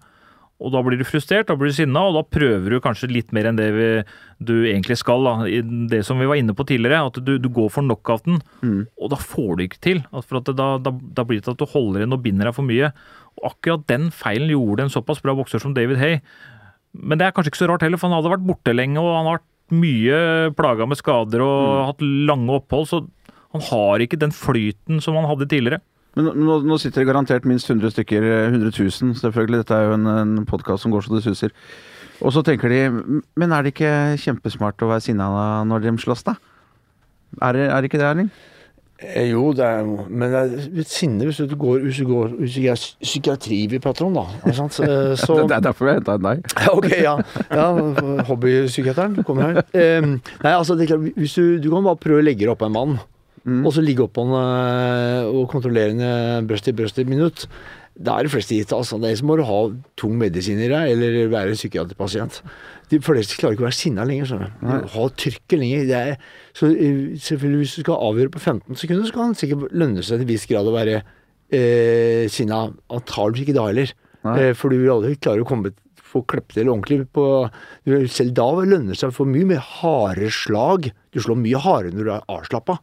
Og 0.58 0.72
da 0.74 0.80
blir 0.82 0.98
du 0.98 1.04
frustrert, 1.06 1.46
da 1.46 1.54
blir 1.54 1.70
du 1.70 1.76
sinna, 1.76 2.00
og 2.08 2.16
da 2.16 2.24
prøver 2.26 2.74
du 2.74 2.80
kanskje 2.82 3.06
litt 3.12 3.30
mer 3.36 3.46
enn 3.46 3.58
det 3.60 3.68
vi, 3.76 3.86
du 4.42 4.56
egentlig 4.66 4.96
skal. 4.98 5.22
Da. 5.22 5.46
I 5.46 5.60
Det 5.62 6.00
som 6.06 6.18
vi 6.18 6.26
var 6.26 6.40
inne 6.40 6.56
på 6.58 6.66
tidligere, 6.66 7.04
at 7.06 7.20
du, 7.22 7.36
du 7.38 7.46
går 7.54 7.68
for 7.70 7.86
knockouten, 7.86 8.40
og 8.98 9.12
da 9.12 9.18
får 9.22 9.52
du 9.54 9.62
ikke 9.68 9.82
til. 9.86 10.00
For 10.26 10.42
da, 10.42 10.72
da, 10.82 10.90
da 10.90 11.24
blir 11.28 11.38
det 11.38 11.46
til 11.46 11.54
at 11.54 11.62
du 11.62 11.70
holder 11.70 12.02
inn 12.02 12.16
og 12.16 12.24
binder 12.24 12.50
deg 12.50 12.56
for 12.58 12.66
mye. 12.66 12.90
Og 13.38 13.52
akkurat 13.52 13.86
den 13.86 14.10
feilen 14.10 14.50
gjorde 14.50 14.88
en 14.88 14.90
såpass 14.90 15.22
bra 15.22 15.36
bokser 15.38 15.62
som 15.62 15.78
David 15.78 16.02
Hay. 16.02 16.18
Men 16.98 17.20
det 17.20 17.28
er 17.28 17.36
kanskje 17.36 17.54
ikke 17.54 17.62
så 17.62 17.70
rart 17.70 17.86
heller, 17.86 18.00
for 18.00 18.10
han 18.10 18.18
hadde 18.18 18.34
vært 18.34 18.48
borte 18.50 18.74
lenge, 18.74 18.98
og 18.98 19.14
han 19.14 19.30
har 19.30 19.38
vært 19.38 19.46
mye 19.74 20.52
plaga 20.56 20.86
med 20.88 20.98
skader 21.00 21.42
og 21.44 21.86
hatt 21.90 22.02
lange 22.02 22.58
opphold, 22.60 22.88
så 22.90 23.02
han 23.54 23.64
har 23.70 24.04
ikke 24.04 24.20
den 24.20 24.34
flyten 24.34 25.02
som 25.04 25.16
han 25.18 25.28
hadde 25.28 25.48
tidligere. 25.50 25.80
Men 26.18 26.32
nå, 26.34 26.58
nå 26.66 26.78
sitter 26.80 27.02
det 27.04 27.10
garantert 27.10 27.46
minst 27.46 27.68
100 27.70 27.92
stykker, 27.94 28.24
eh, 28.24 28.48
100 28.50 28.72
000 28.74 29.14
selvfølgelig, 29.20 29.62
dette 29.62 29.76
er 29.76 29.88
jo 29.88 29.96
en, 29.98 30.10
en 30.10 30.46
podkast 30.48 30.84
som 30.84 30.92
går 30.94 31.06
så 31.06 31.14
det 31.14 31.24
suser. 31.26 31.54
Og 32.18 32.32
så 32.34 32.42
tenker 32.42 32.72
de 32.72 32.78
Men 33.38 33.52
er 33.54 33.62
det 33.62 33.76
ikke 33.76 34.18
kjempesmart 34.18 34.82
å 34.82 34.88
være 34.90 35.04
sinna 35.04 35.28
når 35.68 35.84
de 35.84 35.92
slåss, 36.02 36.24
da? 36.26 36.34
Er 37.44 37.54
det, 37.54 37.66
er 37.68 37.76
det 37.78 37.90
ikke 37.90 38.00
det, 38.00 38.08
Erling? 38.08 38.30
Eh, 38.98 39.28
Jo, 39.30 39.52
det 39.54 39.62
er 39.62 39.84
Men 39.86 40.32
det 40.32 40.38
er 40.40 40.80
et 40.82 40.90
sinne 40.90 41.28
hvis 41.28 41.38
du 41.38 41.54
går 41.54 41.84
Hvis 41.86 42.00
du 42.02 42.08
går 42.08 42.32
hvis 42.40 42.56
det 42.56 42.64
er 42.72 42.80
psykiatri 43.04 43.60
vi 43.70 43.78
prater 43.82 44.08
om, 44.08 44.16
da. 44.18 44.24
Så. 44.52 44.82
Eh, 44.82 45.12
Så, 45.22 45.36
Det, 45.38 45.48
det 45.52 45.56
er 45.60 45.66
derfor 45.68 45.90
jeg 45.92 46.00
henta 46.00 46.16
deg. 46.24 46.42
Ja, 46.58 46.72
ok, 46.78 46.88
ja. 46.98 47.14
ja 47.52 47.68
Hobbypsykiateren 48.30 49.22
kommer 49.28 49.52
her. 49.52 49.62
Eh, 49.72 50.02
nei, 50.42 50.52
altså, 50.54 50.74
det 50.78 50.90
klart, 50.90 51.06
hvis 51.16 51.38
du, 51.38 51.58
du 51.62 51.70
kan 51.70 51.86
bare 51.86 52.00
prøve 52.02 52.22
å 52.22 52.26
legge 52.26 52.42
deg 52.44 52.54
oppå 52.54 52.66
en 52.68 52.74
mann, 52.74 52.98
og 53.64 53.70
så 53.72 53.80
ligge 53.80 54.02
oppå 54.04 54.26
han 54.26 54.34
eh, 54.36 55.28
og 55.30 55.46
kontrollere 55.48 55.94
han 55.94 56.48
brøst 56.50 56.66
til 56.68 56.74
brøst 56.76 56.98
i 56.98 57.04
et 57.06 57.08
minutt. 57.08 57.46
Da 57.98 58.14
er 58.18 58.26
de 58.28 58.30
fleste 58.30 58.54
gitt. 58.54 58.72
altså. 58.74 58.98
Det 59.02 59.10
er 59.10 59.16
som 59.18 59.30
å 59.32 59.36
ha 59.42 59.60
tung 59.98 60.18
medisin 60.20 60.60
i 60.62 60.68
deg, 60.70 60.92
eller 60.92 61.30
være 61.32 61.56
psykiaterpasient. 61.56 62.42
De 62.92 63.00
fleste 63.02 63.38
klarer 63.40 63.56
ikke 63.56 63.64
å 63.64 63.68
være 63.68 63.78
sinna 63.78 64.04
lenger. 64.06 64.44
du. 64.62 64.68
Ha 64.94 65.06
trykket 65.18 65.58
lenger. 65.58 65.88
Det 65.88 65.96
er, 65.98 66.28
så 66.58 66.70
eh, 66.72 67.14
selvfølgelig 67.22 67.62
Hvis 67.62 67.76
du 67.78 67.84
skal 67.84 68.04
avgjøre 68.08 68.34
på 68.34 68.42
15 68.42 68.80
sekunder, 68.80 69.06
så 69.06 69.14
kan 69.14 69.34
det 69.34 69.42
sikkert 69.42 69.74
lønne 69.78 70.02
seg 70.02 70.18
til 70.18 70.26
en 70.26 70.32
viss 70.32 70.46
grad 70.50 70.68
å 70.68 70.74
være 70.74 70.96
eh, 70.98 72.24
sinna. 72.32 72.64
Antakeligvis 72.90 73.46
ikke 73.46 73.58
da 73.58 73.66
heller. 73.70 73.92
Eh, 74.34 74.54
for 74.58 74.72
du 74.72 74.80
vil 74.80 74.94
aldri 74.96 75.14
klare 75.20 75.44
å 75.44 75.48
komme 75.48 75.74
få 76.08 76.22
klippet 76.24 76.56
til 76.56 76.70
ordentlig 76.72 77.02
på 77.12 77.24
Selv 78.08 78.32
da 78.36 78.46
lønner 78.56 78.94
det 78.94 79.00
seg 79.00 79.12
for 79.14 79.28
mye 79.28 79.48
med 79.50 79.60
harde 79.80 80.30
slag. 80.34 80.88
Du 81.12 81.20
slår 81.22 81.38
mye 81.40 81.60
hardere 81.62 81.94
når 81.96 82.08
du 82.08 82.14
er 82.16 82.30
avslappa. 82.38 82.78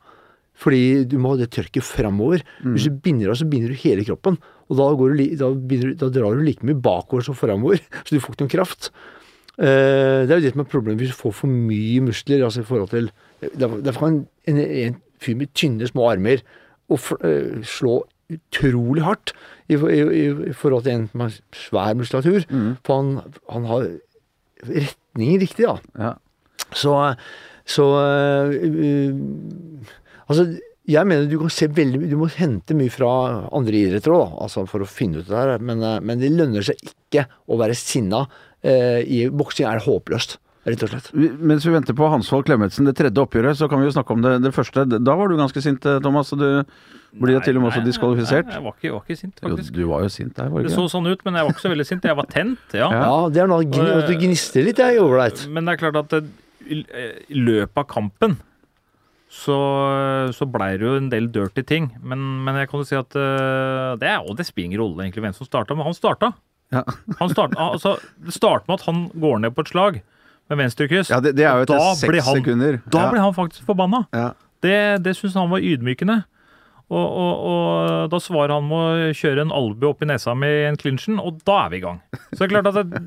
Fordi 0.56 1.04
du 1.10 1.18
må 1.20 1.34
ha 1.34 1.42
det 1.42 1.50
tørket 1.52 1.84
framover. 1.84 2.46
Hvis 2.64 2.86
du 2.88 3.02
binder 3.04 3.28
deg, 3.28 3.40
så 3.42 3.50
binder 3.50 3.74
du 3.74 3.82
hele 3.82 4.06
kroppen. 4.08 4.38
Og 4.70 4.80
da, 4.80 4.88
går 4.96 5.18
du, 5.18 5.24
da, 5.42 5.50
binder, 5.52 5.92
da 6.00 6.10
drar 6.14 6.38
du 6.38 6.46
like 6.46 6.64
mye 6.66 6.80
bakover 6.80 7.26
som 7.28 7.36
framover. 7.36 7.82
Så 8.06 8.16
du 8.16 8.22
får 8.24 8.38
ikke 8.38 8.46
noen 8.46 8.54
kraft. 8.56 8.88
Eh, 9.60 10.24
det 10.24 10.32
er 10.32 10.40
jo 10.40 10.46
det 10.46 10.54
som 10.56 10.64
er 10.64 10.72
problemet 10.72 11.04
hvis 11.04 11.12
du 11.12 11.20
får 11.20 11.36
for 11.42 11.52
mye 11.52 12.06
muskler. 12.08 12.46
altså 12.48 12.64
i 12.64 12.70
forhold 12.70 12.94
til 12.94 13.12
Derfor 13.42 14.00
kan 14.00 14.20
en, 14.48 14.60
en 14.60 15.00
fyr 15.22 15.38
med 15.40 15.54
tynne, 15.54 15.88
små 15.88 16.10
armer 16.12 16.42
eh, 16.42 17.64
slå 17.66 18.04
utrolig 18.34 19.04
hardt 19.06 19.34
i, 19.70 19.76
i, 19.78 20.02
i, 20.50 20.54
forhold 20.54 20.86
til 20.86 20.96
en 20.96 21.10
med 21.14 21.40
svær 21.54 21.94
muskulatur. 21.98 22.46
For 22.86 23.02
han, 23.02 23.40
han 23.52 23.68
har 23.70 23.90
retningen 24.66 25.42
riktig, 25.42 25.68
da. 25.68 25.78
Ja. 26.00 26.14
Så, 26.74 26.94
så 27.66 27.86
øh, 28.02 29.16
Altså, 30.26 30.56
jeg 30.90 31.08
mener 31.08 31.30
du 31.30 31.38
kan 31.42 31.54
se 31.54 31.68
veldig 31.70 32.00
mye 32.02 32.10
Du 32.10 32.18
må 32.18 32.28
hente 32.34 32.78
mye 32.78 32.94
fra 32.94 33.10
andre 33.54 33.78
idretter 33.78 34.14
òg, 34.16 34.36
altså 34.42 34.66
for 34.70 34.82
å 34.82 34.90
finne 34.90 35.22
ut 35.22 35.30
det 35.30 35.36
der. 35.36 35.62
Men, 35.62 35.84
øh, 35.84 36.02
men 36.02 36.22
det 36.22 36.34
lønner 36.34 36.66
seg 36.66 36.82
ikke 36.82 37.28
å 37.50 37.60
være 37.62 37.78
sinna. 37.78 38.26
Eh, 38.66 39.02
I 39.06 39.26
boksing 39.30 39.68
er 39.70 39.80
det 39.80 39.86
håpløst, 39.86 40.40
rett 40.66 40.84
og 40.84 40.90
slett. 40.90 41.10
Vi- 41.14 41.30
Mens 41.52 41.66
vi 41.66 41.72
venter 41.76 41.94
på 41.98 42.08
Hansvold 42.10 42.46
Klemetsen, 42.48 42.86
det 42.90 42.96
tredje 42.98 43.22
oppgjøret, 43.22 43.56
så 43.60 43.70
kan 43.70 43.80
vi 43.80 43.86
jo 43.88 43.94
snakke 43.96 44.12
om 44.16 44.22
det, 44.26 44.42
det 44.44 44.52
første. 44.56 44.86
Da 44.90 45.16
var 45.16 45.28
du 45.30 45.36
ganske 45.38 45.62
sint, 45.62 45.86
eh, 45.86 46.00
Thomas. 46.00 46.32
Og 46.34 46.40
du 46.40 46.64
blir 47.22 47.36
jo 47.38 47.44
til 47.46 47.56
og 47.58 47.64
med 47.64 47.72
også 47.72 47.84
diskvalifisert. 47.86 48.46
Nei, 48.50 48.58
jeg 48.58 48.64
var 48.66 48.74
ikke, 48.74 48.88
jeg 48.90 48.94
var 48.94 49.04
ikke 49.06 49.18
sint, 49.20 49.40
Jo, 49.46 49.56
du 49.78 49.86
var 49.88 50.02
jo 50.02 50.10
sint 50.10 50.34
der, 50.36 50.50
var 50.50 50.64
Det 50.64 50.72
så 50.74 50.88
sånn 50.90 51.08
ut, 51.08 51.22
men 51.26 51.34
jeg 51.38 51.46
var 51.46 51.54
ikke 51.54 51.66
så 51.68 51.72
veldig 51.76 51.86
sint. 51.88 52.04
Jeg 52.10 52.16
var 52.18 52.26
tent, 52.34 52.60
ja. 52.74 52.90
Ja. 52.92 53.30
Det 53.30 53.44
er 53.44 53.48
noe 53.48 53.62
at 53.64 54.08
du 54.10 54.16
gnister 54.20 54.66
litt, 54.66 54.78
jeg 54.78 54.98
er 54.98 55.02
ålreit. 55.06 55.48
Men 55.48 55.66
det 55.66 55.76
er 55.78 55.84
klart 55.92 56.02
at 56.02 56.24
i 56.66 56.82
i 57.30 57.38
løpet 57.38 57.78
av 57.78 57.86
kampen 57.88 58.38
så, 59.30 59.56
så 60.34 60.46
blei 60.50 60.78
det 60.80 60.86
jo 60.88 60.96
en 60.98 61.10
del 61.12 61.28
dirty 61.34 61.62
ting. 61.68 61.92
Men, 62.02 62.22
men 62.46 62.56
jeg 62.56 62.70
kan 62.72 62.82
jo 62.82 62.88
si 62.88 62.96
at 62.98 63.16
eh, 63.20 63.96
det, 64.02 64.08
er, 64.10 64.20
og 64.26 64.38
det 64.40 64.46
spiller 64.48 64.70
ingen 64.72 64.82
rolle 64.82 65.06
egentlig 65.06 65.26
hvem 65.26 65.36
som 65.36 65.46
starta, 65.48 65.76
men 65.76 65.86
han 65.86 65.94
starta. 65.98 66.32
Ja. 66.74 66.82
Han 67.20 67.30
starta 67.30 67.56
altså, 67.76 67.96
det 68.26 68.34
starter 68.34 68.66
med 68.70 68.80
at 68.80 68.86
han 68.88 69.04
går 69.14 69.40
ned 69.44 69.54
på 69.56 69.62
et 69.66 69.70
slag 69.74 70.00
med 70.52 70.62
venstrekryss. 70.62 71.12
Ja, 71.14 71.20
det, 71.24 71.36
det 71.38 71.46
er 71.48 71.60
jo 71.60 71.68
etter 71.68 71.84
seks 72.00 72.30
sekunder. 72.30 72.80
Da 72.92 73.06
ja. 73.08 73.12
ble 73.14 73.24
han 73.24 73.36
faktisk 73.38 73.68
forbanna. 73.68 74.06
ja. 74.16 74.34
Det, 74.64 75.04
det 75.06 75.12
syns 75.14 75.36
han 75.38 75.52
var 75.52 75.62
ydmykende. 75.62 76.24
Og, 76.86 77.06
og, 77.06 77.34
og 77.50 78.10
da 78.10 78.18
svarer 78.22 78.54
han 78.56 78.66
med 78.70 78.78
å 78.78 79.14
kjøre 79.18 79.44
en 79.46 79.54
albue 79.54 79.90
opp 79.90 80.04
i 80.06 80.08
nesa 80.10 80.36
med 80.38 80.68
en 80.70 80.78
clinchen, 80.78 81.18
og 81.22 81.40
da 81.46 81.64
er 81.64 81.72
vi 81.74 81.80
i 81.80 81.84
gang. 81.84 82.00
Så 82.32 82.40
det 82.40 82.46
er 82.46 82.52
klart 82.54 82.70
at 82.72 82.92
det, 82.92 83.02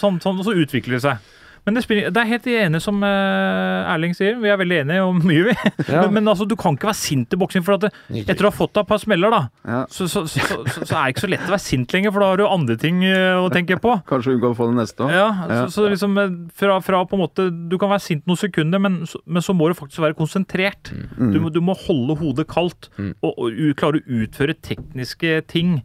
sånn, 0.00 0.20
sånn 0.24 0.42
så 0.44 0.52
utvikler 0.52 0.98
det 0.98 1.04
seg. 1.04 1.30
Men 1.62 1.76
det, 1.76 1.84
spiller, 1.84 2.10
det 2.10 2.18
er 2.18 2.26
helt 2.26 2.46
enig 2.50 2.80
som 2.82 2.96
eh, 3.06 3.90
Erling 3.92 4.16
sier, 4.18 4.34
vi 4.42 4.50
er 4.50 4.58
veldig 4.58 4.80
enige 4.80 5.02
om 5.06 5.20
mye, 5.22 5.44
vi. 5.46 5.52
Ja. 5.86 6.00
Men, 6.08 6.14
men 6.16 6.30
altså, 6.32 6.46
du 6.48 6.56
kan 6.58 6.74
ikke 6.74 6.88
være 6.88 6.98
sint 6.98 7.36
i 7.36 7.38
boksing, 7.38 7.62
for 7.62 7.76
at 7.76 7.84
det, 7.86 7.92
etter 8.24 8.48
å 8.48 8.50
ha 8.50 8.56
fått 8.56 8.72
deg 8.74 8.82
et 8.82 8.90
par 8.90 9.02
smeller, 9.02 9.30
da, 9.34 9.42
Ja. 9.68 9.82
så, 9.92 10.08
så, 10.10 10.24
så, 10.26 10.42
så, 10.66 10.88
er 10.88 10.96
det 10.96 11.14
ikke 11.14 11.24
så 11.24 11.30
lett 11.30 11.46
å 11.46 11.54
være 11.54 11.62
sint 11.62 11.94
lenger, 11.94 12.14
for 12.14 12.24
da 12.24 12.32
har 12.32 12.42
du 12.42 12.44
andre 12.48 12.78
ting 12.82 13.04
eh, 13.06 13.38
å 13.38 13.46
tenke 13.54 13.78
på. 13.82 13.94
Kanskje 14.10 14.34
unngå 14.34 14.50
å 14.50 14.58
få 14.58 14.68
det 14.72 14.80
neste 14.80 15.06
òg. 15.06 15.14
Ja, 15.14 15.28
Ja. 15.52 15.62
Så, 15.70 15.86
liksom 15.92 16.18
eh, 16.18 16.34
fra, 16.58 16.80
fra 16.82 17.04
på 17.06 17.16
en 17.16 17.22
måte 17.22 17.44
Du 17.70 17.76
kan 17.80 17.90
være 17.92 18.02
sint 18.02 18.26
noen 18.26 18.40
sekunder, 18.40 18.82
men, 18.82 19.02
men 19.06 19.44
så 19.44 19.54
må 19.54 19.70
du 19.70 19.78
faktisk 19.78 20.02
være 20.02 20.18
konsentrert. 20.18 20.90
Mm. 20.90 21.30
Du, 21.34 21.40
må, 21.44 21.52
du 21.54 21.60
må 21.64 21.76
holde 21.86 22.16
hodet 22.18 22.48
kaldt 22.50 22.90
og, 22.98 23.30
og 23.30 23.52
og 23.52 23.76
klare 23.78 24.00
å 24.00 24.18
utføre 24.22 24.56
tekniske 24.64 25.42
ting. 25.50 25.78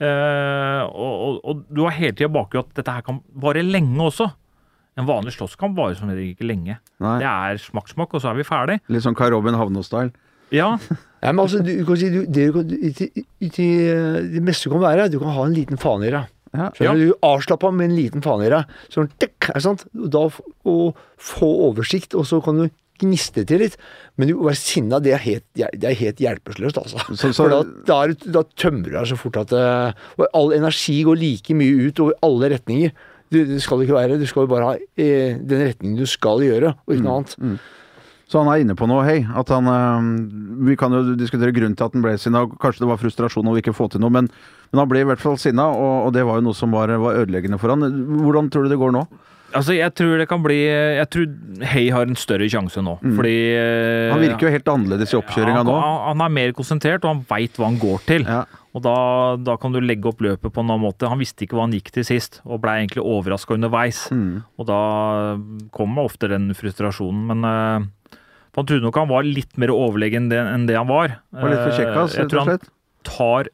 Uh, 0.00 0.82
og, 0.88 1.12
og, 1.12 1.40
og 1.44 1.64
du 1.68 1.82
har 1.84 1.92
hele 1.92 2.14
tida 2.16 2.30
bakgrunn 2.32 2.64
at 2.64 2.78
dette 2.78 2.94
her 2.94 3.04
kan 3.04 3.20
vare 3.42 3.64
lenge 3.66 4.00
også. 4.00 4.30
En 4.98 5.06
vanlig 5.06 5.32
slåsskamp 5.36 5.76
varer 5.78 5.94
som 5.96 6.08
regel 6.10 6.32
ikke 6.34 6.48
lenge. 6.48 6.78
Nei. 7.00 7.18
Det 7.22 7.28
er 7.30 7.60
smakk, 7.62 7.88
smakk, 7.92 8.14
og 8.14 8.20
så 8.24 8.30
er 8.32 8.40
vi 8.40 8.44
ferdig. 8.48 8.80
Litt 8.90 9.04
sånn 9.06 9.14
Kai 9.16 9.30
Robin 9.30 9.54
Havnå-style. 9.54 10.10
Ja, 10.50 10.72
Ja, 11.20 11.34
men 11.36 11.42
altså, 11.44 11.58
du, 11.60 11.68
du 11.76 11.84
kan 11.84 11.96
si, 12.00 12.08
du, 12.08 12.22
det, 12.24 12.46
du 12.48 12.52
kan, 12.54 12.68
det, 12.70 13.50
til, 13.52 14.30
det 14.32 14.40
meste 14.42 14.70
du 14.70 14.72
kan 14.72 14.80
være, 14.80 15.10
du 15.12 15.18
kan 15.20 15.34
ha 15.36 15.42
en 15.44 15.52
liten 15.52 15.76
fane 15.80 16.06
i 16.08 16.12
deg. 16.14 16.30
Ja. 16.56 16.70
Skjønner 16.74 17.02
du? 17.10 17.10
Avslappa 17.28 17.68
med 17.76 17.90
en 17.90 17.96
liten 17.98 18.24
fane 18.24 18.46
i 18.48 18.52
deg. 18.54 18.72
Sånn, 18.90 19.10
tikk, 19.20 19.50
er 19.52 19.58
det 19.60 19.64
sant? 19.66 19.84
Da 19.92 20.22
å 20.26 20.76
få 21.20 21.50
oversikt, 21.68 22.16
og 22.16 22.24
så 22.26 22.40
kan 22.42 22.56
du 22.62 22.70
gniste 23.00 23.44
til 23.48 23.60
litt. 23.62 23.76
Men 24.16 24.28
du 24.32 24.34
å 24.38 24.48
være 24.48 24.58
sinna, 24.60 24.98
det 25.04 25.12
er 25.18 25.22
helt, 25.26 25.44
det 25.56 25.86
er 25.92 25.94
helt 26.00 26.24
hjelpeløst, 26.24 26.80
altså. 26.80 27.04
Så- 27.12 27.30
så- 27.30 27.36
For 27.44 27.52
da, 27.52 27.60
da, 27.92 28.00
er, 28.08 28.16
da 28.40 28.42
tømmer 28.56 28.88
du 28.88 28.96
deg 28.96 29.08
så 29.12 29.20
fort 29.20 29.36
at 29.44 29.52
eh, 29.56 30.02
Og 30.18 30.26
all 30.40 30.56
energi 30.56 30.98
går 31.06 31.20
like 31.20 31.56
mye 31.56 31.86
ut 31.92 32.00
over 32.04 32.16
alle 32.26 32.50
retninger. 32.56 32.96
Du, 33.30 33.38
det 33.46 33.60
skal 33.62 33.84
ikke 33.84 33.94
være. 33.94 34.16
Du 34.18 34.26
skal 34.26 34.42
jo 34.46 34.50
bare 34.50 34.66
ha 34.72 34.78
eh, 34.98 35.36
den 35.38 35.62
retningen 35.68 36.00
du 36.00 36.06
skal 36.10 36.42
gjøre, 36.42 36.74
og 36.82 36.94
ikke 36.96 37.04
noe 37.06 37.20
annet. 37.20 37.60
Så 38.30 38.38
han 38.38 38.50
er 38.52 38.60
inne 38.62 38.76
på 38.78 38.86
noe, 38.86 39.02
hei. 39.06 39.20
At 39.34 39.48
han 39.50 39.66
eh, 39.70 40.10
Vi 40.68 40.76
kan 40.78 40.94
jo 40.94 41.16
diskutere 41.18 41.54
grunnen 41.54 41.74
til 41.78 41.86
at 41.88 41.94
han 41.96 42.04
ble 42.04 42.16
sinna. 42.18 42.44
Kanskje 42.62 42.84
det 42.84 42.90
var 42.92 43.00
frustrasjon 43.02 43.46
over 43.50 43.58
ikke 43.62 43.74
å 43.74 43.78
få 43.80 43.88
til 43.90 44.02
noe, 44.02 44.10
men, 44.14 44.28
men 44.70 44.82
han 44.82 44.90
ble 44.90 45.02
i 45.02 45.08
hvert 45.08 45.22
fall 45.22 45.38
sinna, 45.40 45.66
og, 45.70 46.08
og 46.08 46.14
det 46.14 46.22
var 46.26 46.38
jo 46.38 46.46
noe 46.50 46.58
som 46.58 46.70
var, 46.74 46.90
var 47.02 47.18
ødeleggende 47.24 47.58
for 47.62 47.74
han. 47.74 47.86
Hvordan 48.20 48.50
tror 48.54 48.66
du 48.66 48.74
det 48.74 48.78
går 48.82 48.94
nå? 48.98 49.04
Altså, 49.50 49.74
jeg 49.74 49.90
tror 49.98 50.12
det 50.20 50.28
kan 50.30 50.44
bli 50.44 50.60
Jeg 50.62 51.06
tror 51.10 51.24
Hay 51.72 51.88
har 51.90 52.06
en 52.06 52.14
større 52.14 52.46
sjanse 52.46 52.78
nå, 52.86 52.92
fordi 53.02 53.32
eh, 53.58 54.04
Mm. 54.10 54.12
Han 54.14 54.22
virker 54.22 54.46
jo 54.46 54.52
helt 54.54 54.68
annerledes 54.70 55.10
i 55.14 55.18
oppkjøringa 55.18 55.64
nå. 55.66 55.74
han, 55.74 55.96
han 56.12 56.22
er 56.26 56.32
mer 56.36 56.52
konsentrert, 56.54 57.02
og 57.06 57.10
han 57.16 57.24
veit 57.30 57.58
hva 57.58 57.66
han 57.66 57.78
går 57.82 58.04
til. 58.06 58.26
Ja. 58.30 58.44
Og 58.70 58.84
da, 58.84 58.96
da 59.42 59.56
kan 59.58 59.74
du 59.74 59.80
legge 59.82 60.06
opp 60.10 60.20
løpet 60.22 60.52
på 60.52 60.62
en 60.62 60.68
annen 60.68 60.84
måte. 60.84 61.08
Han 61.10 61.18
visste 61.18 61.42
ikke 61.42 61.58
hva 61.58 61.66
han 61.66 61.74
gikk 61.74 61.90
til 61.94 62.06
sist, 62.06 62.38
og 62.46 62.62
blei 62.62 62.76
egentlig 62.78 63.02
overraska 63.02 63.56
underveis. 63.56 64.04
Mm. 64.14 64.44
Og 64.60 64.68
da 64.68 64.82
kommer 65.74 66.06
ofte 66.06 66.30
den 66.30 66.52
frustrasjonen. 66.54 67.24
Men 67.32 67.48
uh, 67.48 68.18
han 68.58 68.68
trodde 68.68 68.86
nok 68.86 69.00
han 69.00 69.10
var 69.10 69.26
litt 69.26 69.58
mer 69.60 69.72
overlegen 69.74 70.30
enn 70.30 70.68
det, 70.68 70.78
han 70.78 70.90
var. 70.90 71.18
Var 71.34 71.54
litt 71.54 71.64
for 71.64 71.74
Eh, 71.74 71.80
kjekkas, 71.80 72.14
jeg 72.14 72.24
rett 72.26 72.32
tror 72.32 72.40
og 72.40 72.46
han 72.46 72.52
slett. 72.54 72.70
tar 73.06 73.50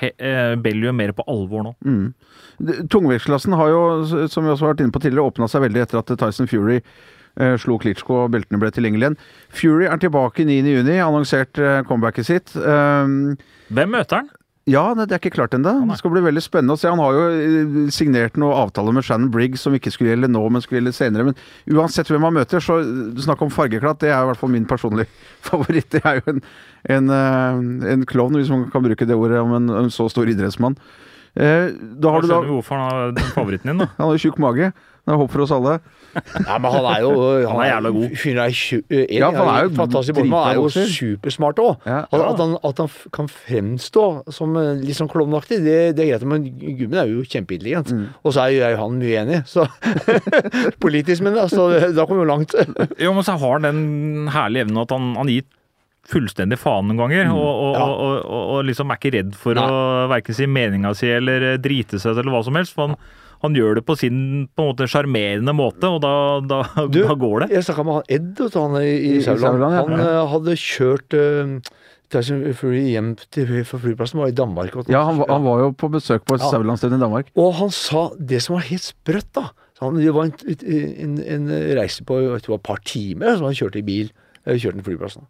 he, 0.00 0.10
eh, 0.18 0.54
Bellium 0.56 0.96
mer 0.96 1.12
på 1.12 1.26
alvor 1.26 1.64
nå. 1.66 1.74
Mm. 1.84 2.88
Tungvektsklassen 2.90 3.54
har 3.54 3.70
jo, 3.70 3.82
som 4.26 4.44
vi 4.44 4.50
også 4.50 4.66
har 4.66 4.74
vært 4.74 4.82
inne 4.82 4.94
på 4.94 5.02
tidligere, 5.02 5.30
åpna 5.30 5.48
seg 5.50 5.62
veldig 5.66 5.84
etter 5.84 6.00
at 6.00 6.10
Tyson 6.18 6.50
Fury 6.50 6.80
eh, 6.80 7.54
slo 7.62 7.78
Klitschko 7.78 8.24
og 8.24 8.32
beltene 8.34 8.58
ble 8.62 8.70
tilgjengelige 8.74 9.12
igjen. 9.12 9.18
Fury 9.54 9.86
er 9.86 10.02
tilbake 10.02 10.46
9.6, 10.48 10.90
annonsert 11.04 11.62
eh, 11.62 11.82
comebacket 11.88 12.26
sitt. 12.26 12.54
Um, 12.56 13.36
Hvem 13.70 13.94
møter 13.94 14.22
han? 14.22 14.30
Ja, 14.68 14.82
det 14.94 15.06
er 15.08 15.20
ikke 15.20 15.32
klart 15.32 15.54
ennå. 15.56 15.72
Det 15.88 15.96
skal 16.00 16.12
bli 16.12 16.22
veldig 16.26 16.42
spennende 16.44 16.76
å 16.76 16.80
se. 16.80 16.90
Han 16.92 17.00
har 17.00 17.16
jo 17.16 17.24
eh, 17.32 17.90
signert 17.94 18.36
noe 18.40 18.56
avtale 18.66 18.92
med 18.94 19.06
Shannon 19.06 19.30
Briggs 19.32 19.64
som 19.64 19.74
ikke 19.76 19.92
skulle 19.94 20.12
gjelde 20.12 20.30
nå, 20.30 20.42
men 20.52 20.64
skulle 20.64 20.82
gjelde 20.82 20.94
senere. 20.96 21.30
Men 21.30 21.78
uansett 21.78 22.10
hvem 22.12 22.26
han 22.28 22.36
møter, 22.36 22.62
så 22.64 22.78
eh, 22.82 23.22
snakk 23.24 23.42
om 23.46 23.52
fargeklatt, 23.54 24.02
det 24.04 24.12
er 24.12 24.20
i 24.20 24.30
hvert 24.30 24.40
fall 24.40 24.52
min 24.52 24.68
personlige 24.68 25.08
favoritt. 25.48 25.90
Det 25.96 26.04
er 26.04 26.20
jo 26.20 26.34
en, 26.34 26.42
en, 26.98 27.12
eh, 27.18 27.92
en 27.94 28.08
klovn, 28.08 28.36
hvis 28.40 28.52
man 28.52 28.68
kan 28.74 28.84
bruke 28.84 29.08
det 29.08 29.16
ordet 29.16 29.40
om 29.42 29.56
en, 29.56 29.72
en 29.84 29.92
så 29.94 30.10
stor 30.12 30.28
idrettsmann. 30.30 30.76
Eh, 31.38 31.72
da 31.72 32.12
har 32.12 32.22
Jeg 32.22 32.28
du 32.28 32.32
da 32.32 32.38
skjønner 32.40 32.54
hvorfor 32.56 32.80
han 32.80 32.88
har 32.92 33.34
favoritten 33.36 33.72
din, 33.72 33.82
da. 33.84 33.90
Han 33.98 34.08
har 34.08 34.16
jo 34.16 34.24
tjukk 34.26 34.40
mage. 34.42 34.72
Det 35.08 35.14
er 35.14 35.20
håp 35.22 35.30
for 35.32 35.40
oss 35.46 35.52
alle. 35.56 35.78
Nei, 36.18 36.54
men 36.60 36.72
han 36.72 36.86
er 36.88 37.02
jo 37.04 37.10
Han 37.50 37.60
er 37.62 37.68
jævla 37.70 37.90
god. 37.94 38.14
Fyren 38.20 38.40
er 38.42 38.54
Ja, 39.18 39.28
han 39.32 39.50
er 39.52 39.66
jo 39.66 39.72
fantastisk 39.78 40.18
bra, 40.18 40.40
han 40.44 40.50
er 40.50 40.58
jo 40.58 40.84
supersmart 40.92 41.60
òg. 41.64 41.86
Ja. 41.88 41.98
At, 42.12 42.40
han, 42.42 42.54
at 42.68 42.82
han 42.82 42.90
kan 43.16 43.28
fremstå 43.32 44.04
som 44.34 44.56
eh, 44.60 44.72
litt 44.82 44.98
sånn 44.98 45.08
klovnaktig, 45.12 45.60
det, 45.64 45.76
det 45.96 46.04
er 46.04 46.10
greit, 46.14 46.26
men 46.28 46.46
gubben 46.80 46.98
er 47.00 47.12
jo 47.12 47.24
kjempeintelligent. 47.24 47.92
Mm. 47.96 48.06
Og 48.20 48.34
så 48.36 48.44
er 48.44 48.54
jo 48.56 48.62
jeg 48.66 48.80
han 48.82 48.98
mye 49.00 49.20
enig, 49.24 49.40
så 49.48 49.64
Politisk, 50.84 51.22
men 51.24 51.38
altså, 51.40 51.68
da 51.94 52.04
kommer 52.06 52.20
vi 52.22 52.26
jo 52.26 52.32
langt. 52.32 52.56
Jo, 53.04 53.12
men 53.16 53.24
så 53.26 53.36
har 53.40 53.56
han 53.58 53.66
den 53.68 54.28
herlige 54.34 54.66
evnen 54.66 54.82
at 54.82 54.92
han, 54.94 55.12
han 55.18 55.30
gir 55.32 55.46
fullstendig 56.08 56.56
faen 56.60 56.88
noen 56.88 57.00
ganger. 57.02 57.30
Og, 57.34 57.48
og, 57.48 57.72
Ja. 57.76 57.86
og, 57.86 58.18
og, 58.24 58.42
og 58.58 58.66
liksom 58.68 58.90
er 58.92 59.00
ikke 59.00 59.14
redd 59.18 59.34
for 59.38 59.58
Nei. 59.58 59.64
å 59.68 60.06
verken 60.10 60.36
si 60.38 60.48
meninga 60.48 60.94
si 60.96 61.10
eller 61.12 61.52
eh, 61.54 61.58
drite 61.62 62.00
seg 62.00 62.14
ut 62.16 62.22
eller 62.22 62.32
hva 62.34 62.42
som 62.46 62.56
helst. 62.58 62.74
For 62.76 62.88
han, 62.88 62.96
han 63.42 63.54
gjør 63.54 63.76
det 63.78 63.84
på 63.86 63.94
sin 63.98 64.48
på 64.56 64.64
en 64.64 64.70
måte 64.72 64.88
sjarmerende 64.90 65.52
måte, 65.54 65.86
og 65.86 66.00
da, 66.02 66.12
da, 66.50 66.62
Du, 66.90 67.02
da 67.06 67.14
går 67.14 67.44
det. 67.44 67.50
Jeg 67.56 67.66
snakka 67.68 67.84
med 67.86 67.98
han 68.00 68.08
Ed, 68.16 68.40
han 68.54 68.78
i, 68.82 68.88
i 68.88 69.12
I 69.18 69.22
Sauland. 69.22 69.62
Han 69.76 69.92
ja. 69.94 70.08
Eh, 70.08 70.24
hadde 70.32 70.56
kjørt 70.58 71.14
uh, 71.14 71.52
Tyson 72.10 72.40
Fury 72.56 72.82
hjem 72.94 73.12
til 73.30 73.50
fra 73.68 73.78
flyplassen, 73.82 74.18
var 74.22 74.30
i 74.32 74.36
Danmark. 74.36 74.74
og- 74.76 74.88
Ja, 74.90 75.04
han, 75.04 75.18
var- 75.20 75.28
han 75.30 75.44
var 75.44 75.58
jo 75.60 75.70
på 75.76 75.90
besøk 75.92 76.24
på 76.24 76.34
et 76.38 76.40
Ja. 76.46 76.50
Saulandssted 76.50 76.94
i 76.96 77.00
Danmark. 77.00 77.28
Og 77.36 77.54
han 77.60 77.70
sa 77.70 78.08
det 78.18 78.42
som 78.42 78.56
var 78.56 78.64
helt 78.70 78.82
sprøtt, 78.86 79.30
da. 79.36 79.50
Han, 79.80 79.94
det 80.00 80.10
var 80.14 80.24
en, 80.24 80.32
en, 80.66 81.18
en 81.22 81.48
reise 81.78 82.02
på 82.02 82.16
jeg 82.24 82.42
tror 82.42 82.56
et 82.58 82.62
par 82.66 82.80
timer 82.82 83.36
som 83.36 83.44
han 83.46 83.54
kjørte 83.54 83.78
i 83.78 83.82
bil. 83.86 84.08
eh, 84.46 84.56
Kjørte 84.58 84.80
til 84.80 84.88
flyplassen. 84.88 85.26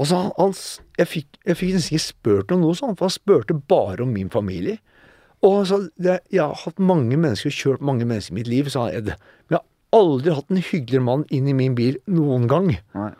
Og 0.00 0.06
så 0.08 0.16
han, 0.22 0.30
han 0.38 0.54
jeg, 0.96 1.06
fikk, 1.10 1.26
jeg 1.44 1.56
fikk 1.58 1.74
nesten 1.74 1.98
ikke 1.98 2.06
spurt 2.06 2.52
om 2.54 2.62
noe 2.64 2.72
sånt, 2.78 2.96
for 2.96 3.10
han 3.10 3.12
spurte 3.12 3.52
bare 3.68 4.00
om 4.06 4.14
min 4.14 4.30
familie. 4.32 4.78
Og 5.42 5.66
sa 5.66 5.78
det, 5.98 6.20
jeg 6.30 6.40
har 6.42 6.54
hatt 6.54 6.78
mange 6.78 7.16
mennesker, 7.18 7.50
kjørt 7.50 7.80
mange 7.82 8.04
mennesker 8.06 8.32
i 8.32 8.38
mitt 8.38 8.46
liv, 8.48 8.68
sa 8.70 8.86
Ed. 8.94 9.04
Men 9.48 9.56
jeg 9.56 9.58
har 9.58 9.98
aldri 10.00 10.34
hatt 10.34 10.50
en 10.50 10.62
hyggeligere 10.62 11.02
mann 11.02 11.24
inn 11.34 11.48
i 11.48 11.52
min 11.52 11.74
bil 11.74 11.98
noen 12.06 12.46
gang. 12.48 12.76
Nei. 12.94 13.10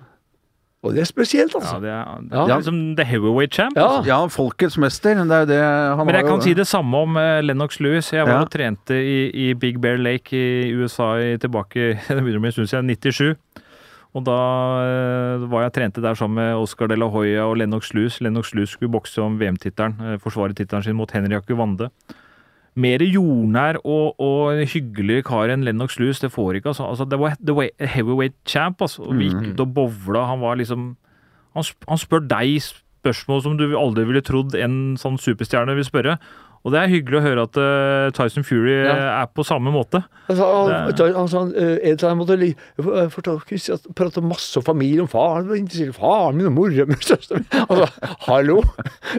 Og 0.82 0.94
det 0.96 1.02
er 1.04 1.06
spesielt, 1.06 1.52
Ja, 1.54 1.60
altså. 1.60 1.80
det 1.80 1.90
er, 1.94 2.04
det 2.26 2.32
Ja. 2.38 2.44
er 2.56 2.58
liksom 2.60 2.96
the 2.96 3.04
heavyweight 3.04 3.52
champ. 3.54 3.76
Ja. 3.76 3.84
altså. 4.00 4.06
Ja, 4.08 4.26
folkets 4.26 4.78
mester. 4.78 5.14
Det 5.14 5.30
er 5.30 5.40
jo 5.40 5.46
det 5.46 5.60
han 5.62 6.06
Men 6.06 6.14
jeg 6.16 6.24
kan 6.24 6.38
jo- 6.38 6.40
si 6.42 6.54
det 6.54 6.66
samme 6.66 6.96
om 6.96 7.16
uh, 7.16 7.40
Lennox 7.40 7.78
Lewis. 7.80 8.10
Jeg 8.12 8.26
var 8.26 8.32
Ja. 8.32 8.40
og 8.42 8.50
trente 8.50 8.90
i, 8.98 9.30
i 9.50 9.52
Big 9.54 9.80
Bear 9.80 9.96
Lake 9.96 10.32
i 10.34 10.72
USA 10.74 11.14
i, 11.22 11.36
tilbake 11.38 11.98
det 12.08 12.18
begynner 12.22 12.40
med, 12.40 12.52
synes 12.52 12.72
jeg, 12.72 12.82
stund 12.82 12.90
97. 12.90 13.36
Og 14.12 14.24
da 14.26 14.40
eh, 14.84 15.44
var 15.48 15.64
jeg 15.64 15.74
trente 15.78 16.02
der 16.04 16.16
sammen 16.18 16.36
med 16.36 16.60
Oscar 16.60 16.90
de 16.90 16.98
la 16.98 17.08
Hoya 17.08 17.46
og 17.48 17.56
Lennox 17.60 17.94
Lewis. 17.96 18.20
Lennox 18.20 18.52
Lewis 18.52 18.74
skulle 18.76 18.92
bokse 18.92 19.22
om 19.24 19.38
VM-tittelen, 19.40 19.96
eh, 20.04 20.18
forsvare 20.20 20.56
tittelen 20.56 20.84
sin 20.84 20.98
mot 20.98 21.10
Henrik 21.16 21.48
Wande. 21.56 21.88
Mer 22.74 23.04
jordnær 23.04 23.78
og, 23.84 24.20
og 24.20 24.60
hyggeligere 24.68 25.24
kar 25.28 25.52
enn 25.52 25.64
Lennox 25.64 25.98
Lewis, 26.00 26.20
det 26.20 26.32
får 26.32 26.60
ikke. 26.60 26.72
Altså, 26.72 26.88
altså 26.88 27.08
det 27.08 27.18
var 27.20 27.36
the 27.40 27.56
way, 27.56 27.72
heavyweight 27.80 28.36
champ. 28.48 28.80
Altså, 28.84 29.02
og 29.04 29.16
vi 29.16 29.28
gikk 29.28 29.52
ut 29.52 29.64
og 29.64 29.74
bovla. 29.76 30.26
Han 30.28 30.40
var 30.44 30.60
liksom 30.60 30.94
han, 31.52 31.68
han 31.88 32.00
spør 32.00 32.24
deg 32.28 32.60
spørsmål 32.62 33.42
som 33.44 33.58
du 33.58 33.66
aldri 33.76 34.06
ville 34.08 34.22
trodd 34.24 34.56
en 34.56 34.94
sånn 35.00 35.18
superstjerne 35.20 35.74
vil 35.76 35.88
spørre. 35.88 36.18
Og 36.64 36.70
det 36.70 36.78
er 36.78 36.90
hyggelig 36.92 37.18
å 37.18 37.22
høre 37.24 37.42
at 37.48 37.56
uh, 37.58 38.10
Tyson 38.14 38.44
Fury 38.46 38.74
Ja. 38.84 38.92
eh, 38.94 39.22
er 39.22 39.30
på 39.34 39.42
samme 39.44 39.72
måte. 39.74 40.04
Altså, 40.30 40.46
han, 40.46 40.92
Det- 40.94 41.14
han, 41.16 41.28
sa 41.28 41.40
eh, 41.58 41.96
han 42.06 42.20
måtte 42.20 42.36
prate 43.98 44.22
masse 44.22 44.56
om 44.60 44.62
familie, 44.66 45.02
om 45.02 45.08
far. 45.10 45.40
min 45.42 45.48
var 45.48 45.56
interessert 45.58 45.90
i 45.90 45.98
faren 45.98 46.36
min 46.38 46.46
og 46.46 46.52
mora 46.52 46.86
mi. 46.86 46.94
søsteren 47.02 47.42
min. 47.50 47.66
Altså, 47.66 47.88
hallo! 48.28 48.60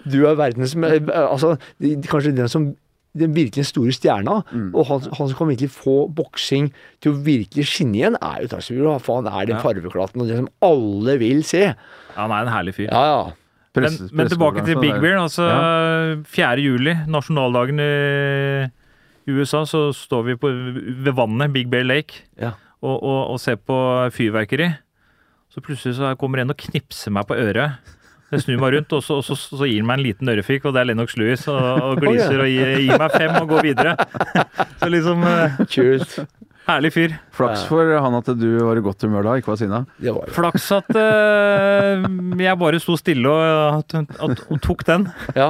Du 0.07 0.25
er 0.25 0.35
verdens 0.39 0.75
altså, 0.75 1.57
Kanskje 2.07 2.35
den 2.35 2.47
som 2.47 2.71
den 3.13 3.35
virkelig 3.35 3.67
store 3.69 3.91
stjerna, 3.93 4.39
og 4.73 4.87
han, 4.89 5.01
han 5.13 5.27
som 5.29 5.35
kan 5.37 5.47
virkelig 5.51 5.69
få 5.69 6.07
boksing 6.17 6.71
til 7.03 7.11
å 7.11 7.19
virkelig 7.21 7.67
skinne 7.69 7.99
igjen, 7.99 8.15
er 8.17 8.39
jo 8.41 8.47
Tyson 8.55 8.79
Fury. 8.79 8.95
For 9.05 9.19
han 9.21 9.27
er 9.29 9.45
den 9.51 9.57
Ja. 9.59 9.61
farveklatten 9.61 10.23
og 10.23 10.27
det 10.31 10.37
som 10.39 10.47
alle 10.65 11.19
vil 11.21 11.43
se. 11.45 11.75
Han 12.15 12.31
er 12.33 12.47
en 12.47 12.53
herlig 12.55 12.73
fyr. 12.79 12.87
Ja, 12.89 13.03
ja. 13.11 13.31
Men, 13.75 13.95
men 14.13 14.29
tilbake 14.29 14.61
til 14.67 14.77
Big 14.77 14.93
Bear. 15.01 15.17
Altså, 15.23 15.47
4. 16.29 16.61
juli, 16.61 16.93
nasjonaldagen 17.09 17.79
i 17.81 19.31
USA, 19.33 19.63
så 19.65 19.87
står 19.95 20.23
vi 20.27 20.35
på, 20.37 20.51
ved 21.05 21.13
vannet, 21.17 21.53
Big 21.55 21.69
Bear 21.71 21.83
Lake, 21.87 22.21
Ja. 22.39 22.51
og, 22.83 22.97
og, 23.01 23.19
og 23.33 23.39
ser 23.41 23.55
på 23.57 23.77
fyrverkeri. 24.13 24.69
Så 25.53 25.61
plutselig 25.61 25.95
så 25.97 26.13
kommer 26.17 26.41
en 26.43 26.53
og 26.53 26.57
knipser 26.57 27.13
meg 27.13 27.25
på 27.29 27.37
øret. 27.37 27.79
Jeg 28.33 28.41
snur 28.41 28.57
meg 28.63 28.73
rundt, 28.73 28.93
og 28.97 29.03
så, 29.05 29.19
og 29.21 29.25
så, 29.27 29.35
så 29.37 29.67
gir 29.69 29.77
han 29.83 29.85
meg 29.89 29.99
en 29.99 30.05
liten 30.07 30.29
ørefik, 30.33 30.63
og 30.65 30.73
det 30.73 30.81
er 30.81 30.87
Lennox 30.89 31.13
Lewis, 31.21 31.43
og, 31.47 31.59
og 31.85 31.99
gliser 32.01 32.41
og 32.41 32.49
gir, 32.49 32.71
gir 32.81 32.97
meg 32.97 33.13
fem 33.13 33.35
og 33.37 33.51
går 33.51 33.67
videre. 33.67 33.93
Så 34.81 34.89
liksom 34.89 35.21
Kult. 35.21 35.69
Cheers. 35.69 36.15
Herlig 36.63 36.93
fyr. 36.95 37.13
Flaks 37.35 37.65
for 37.67 37.89
han 37.99 38.15
at 38.15 38.29
du 38.39 38.47
var 38.61 38.79
i 38.79 38.83
godt 38.83 39.03
humør 39.03 39.25
da, 39.27 39.33
ikke 39.39 39.51
var 39.51 39.57
sinna. 39.59 39.81
Flaks 40.31 40.69
at 40.71 40.91
uh, 40.95 42.05
jeg 42.39 42.59
bare 42.61 42.79
sto 42.79 42.95
stille 42.99 43.27
og, 43.27 43.83
og, 44.23 44.35
og 44.47 44.61
tok 44.63 44.85
den. 44.87 45.09
Ja. 45.35 45.49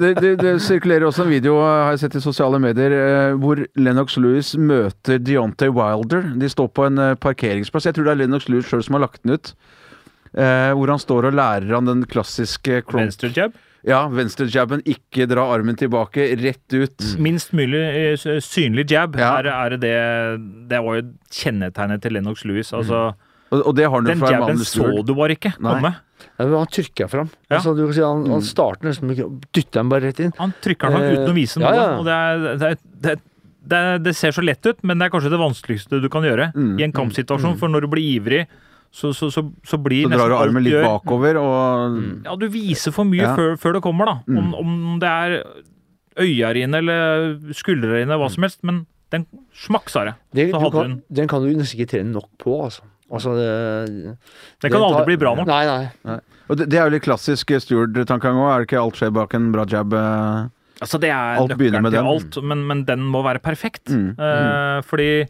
Det, 0.00 0.14
det, 0.22 0.30
det 0.40 0.54
sirkulerer 0.64 1.04
også 1.08 1.26
en 1.26 1.34
video, 1.34 1.58
har 1.60 1.92
jeg 1.92 2.04
sett 2.06 2.16
i 2.16 2.24
sosiale 2.24 2.60
medier, 2.62 2.94
eh, 2.96 3.36
hvor 3.40 3.60
Lennox 3.76 4.16
Lewis 4.16 4.54
møter 4.56 5.20
Deontay 5.20 5.72
Wilder. 5.74 6.24
De 6.40 6.48
står 6.50 6.72
på 6.72 6.88
en 6.88 7.02
eh, 7.10 7.14
parkeringsplass. 7.20 7.90
Jeg 7.90 7.98
tror 7.98 8.08
det 8.08 8.14
er 8.14 8.22
Lennox 8.22 8.48
Lewis 8.48 8.70
sjøl 8.70 8.86
som 8.86 8.96
har 8.96 9.04
lagt 9.04 9.20
den 9.24 9.36
ut. 9.36 9.52
Uh, 10.34 10.72
hvor 10.74 10.90
han 10.90 10.98
står 10.98 11.28
og 11.28 11.36
lærer 11.38 11.76
han 11.76 11.86
den 11.86 12.02
klassiske 12.10 12.80
Venstre 12.90 13.30
jab. 13.36 13.54
Ja, 13.84 14.06
venstrejabben. 14.08 14.80
Ikke 14.88 15.26
dra 15.28 15.42
armen 15.52 15.76
tilbake, 15.76 16.24
rett 16.40 16.72
ut. 16.72 17.04
Minst 17.20 17.52
mulig 17.52 17.82
eh, 17.84 18.38
synlig 18.40 18.86
jab 18.94 19.16
Ja. 19.20 19.34
er, 19.42 19.50
er 19.52 19.76
det 19.76 19.92
Det 20.70 20.80
var 20.86 20.96
jo 21.00 21.02
kjennetegnet 21.30 22.00
til 22.02 22.12
Lennox 22.16 22.44
Lewis. 22.48 22.72
Altså, 22.72 23.10
Og, 23.52 23.60
og 23.68 23.74
det 23.76 23.84
har 23.92 24.00
Den 24.02 24.18
fra 24.18 24.30
jabben 24.32 24.56
så 24.64 25.04
du 25.04 25.12
bare 25.14 25.36
ikke 25.36 25.52
Nei. 25.60 25.74
komme. 25.76 25.92
Ja, 26.38 26.46
men 26.46 26.54
han 26.56 26.66
trykker 26.72 27.08
fram. 27.12 27.28
Ja. 27.50 27.58
Altså, 27.58 27.74
du 27.76 27.84
kan 27.84 27.92
si 27.94 28.00
han, 28.00 28.24
han 28.32 28.42
starter 28.42 28.88
nesten 28.88 29.06
med 29.10 29.20
å 29.20 29.28
dytte 29.52 29.76
den 29.78 29.92
bare 29.92 30.08
rett 30.08 30.20
inn. 30.24 30.32
Han 30.40 30.54
trykker 30.64 30.88
den 30.88 30.96
fram 30.96 31.04
Eh, 31.04 31.14
uten 31.20 31.30
å 31.30 31.36
vise 31.36 31.60
noe. 31.60 31.74
ja. 31.76 31.84
Og 31.98 32.04
det, 32.08 32.16
er, 32.16 32.56
det, 32.56 32.70
er, 32.72 32.78
det, 33.04 33.14
det, 33.68 33.78
er, 33.78 33.98
det 34.08 34.14
ser 34.16 34.32
så 34.34 34.42
lett 34.42 34.64
ut, 34.66 34.80
men 34.82 34.98
det 34.98 35.06
er 35.06 35.12
kanskje 35.12 35.30
det 35.30 35.38
vanskeligste 35.44 36.00
du 36.02 36.08
kan 36.08 36.24
gjøre 36.24 36.48
Mm. 36.56 36.78
i 36.80 36.86
en 36.88 36.92
kampsituasjon. 36.96 37.58
For 37.60 37.68
når 37.68 37.84
du 37.84 37.88
blir 37.92 38.08
ivrig, 38.16 38.46
så, 38.94 39.10
så, 39.16 39.26
så, 39.34 39.42
så 39.66 39.78
blir 39.82 40.06
Så 40.06 40.14
drar 40.14 40.30
du 40.30 40.36
armen 40.38 40.62
litt 40.62 40.76
bakover, 40.84 41.34
og 41.40 41.96
Ja, 42.28 42.36
du 42.38 42.46
viser 42.52 42.94
for 42.94 43.04
mye 43.10 43.24
Ja. 43.26 43.32
før, 43.34 43.56
før 43.58 43.72
det 43.78 43.82
kommer, 43.82 44.06
da. 44.06 44.16
Om, 44.28 44.52
Mm. 44.52 44.54
om 44.60 44.98
det 45.02 45.08
er 45.10 45.38
øya 46.22 46.52
dine 46.54 46.78
eller 46.78 47.34
skuldra 47.58 47.98
dine, 47.98 48.14
hva 48.20 48.28
som 48.30 48.46
helst. 48.46 48.60
Men 48.62 48.84
den 49.10 49.26
smakk, 49.54 49.90
sa 49.90 50.04
det. 50.04 50.14
Den, 50.34 50.52
Så 50.54 50.60
du 50.62 50.70
kan, 50.70 50.80
hun 50.94 51.02
den 51.12 51.28
kan 51.28 51.42
du 51.42 51.50
nesten 51.58 51.80
ikke 51.80 51.90
trene 51.90 52.12
nok 52.14 52.28
på, 52.38 52.54
altså. 52.68 52.82
altså 53.10 53.34
det, 53.34 54.16
Den 54.62 54.70
kan 54.72 54.80
aldri 54.82 55.04
bli 55.10 55.16
bra 55.16 55.34
nok. 55.34 55.46
Nei, 55.50 55.64
nei. 55.66 56.20
Og 56.48 56.56
det, 56.60 56.68
det 56.70 56.78
er 56.78 56.86
jo 56.88 56.94
litt 56.94 57.02
klassisk 57.06 57.50
Stuart-tankegang 57.50 58.36
òg. 58.36 58.50
Er 58.52 58.58
det 58.62 58.68
ikke 58.68 58.82
alt 58.82 58.94
skjer 59.00 59.12
bak 59.16 59.34
en 59.34 59.50
bra 59.54 59.64
jab? 59.66 59.92
eh? 59.92 60.46
Altså, 60.82 60.98
det 61.00 61.08
er 61.10 61.38
Alt 61.40 61.54
begynner 61.58 61.82
med 61.82 61.92
den. 61.94 62.04
alt, 62.06 62.36
men, 62.42 62.66
men 62.66 62.84
den 62.84 63.00
må 63.06 63.22
være 63.24 63.40
perfekt. 63.42 63.88
Mm, 63.90 64.14
Eh, 64.18 64.80
fordi 64.86 65.26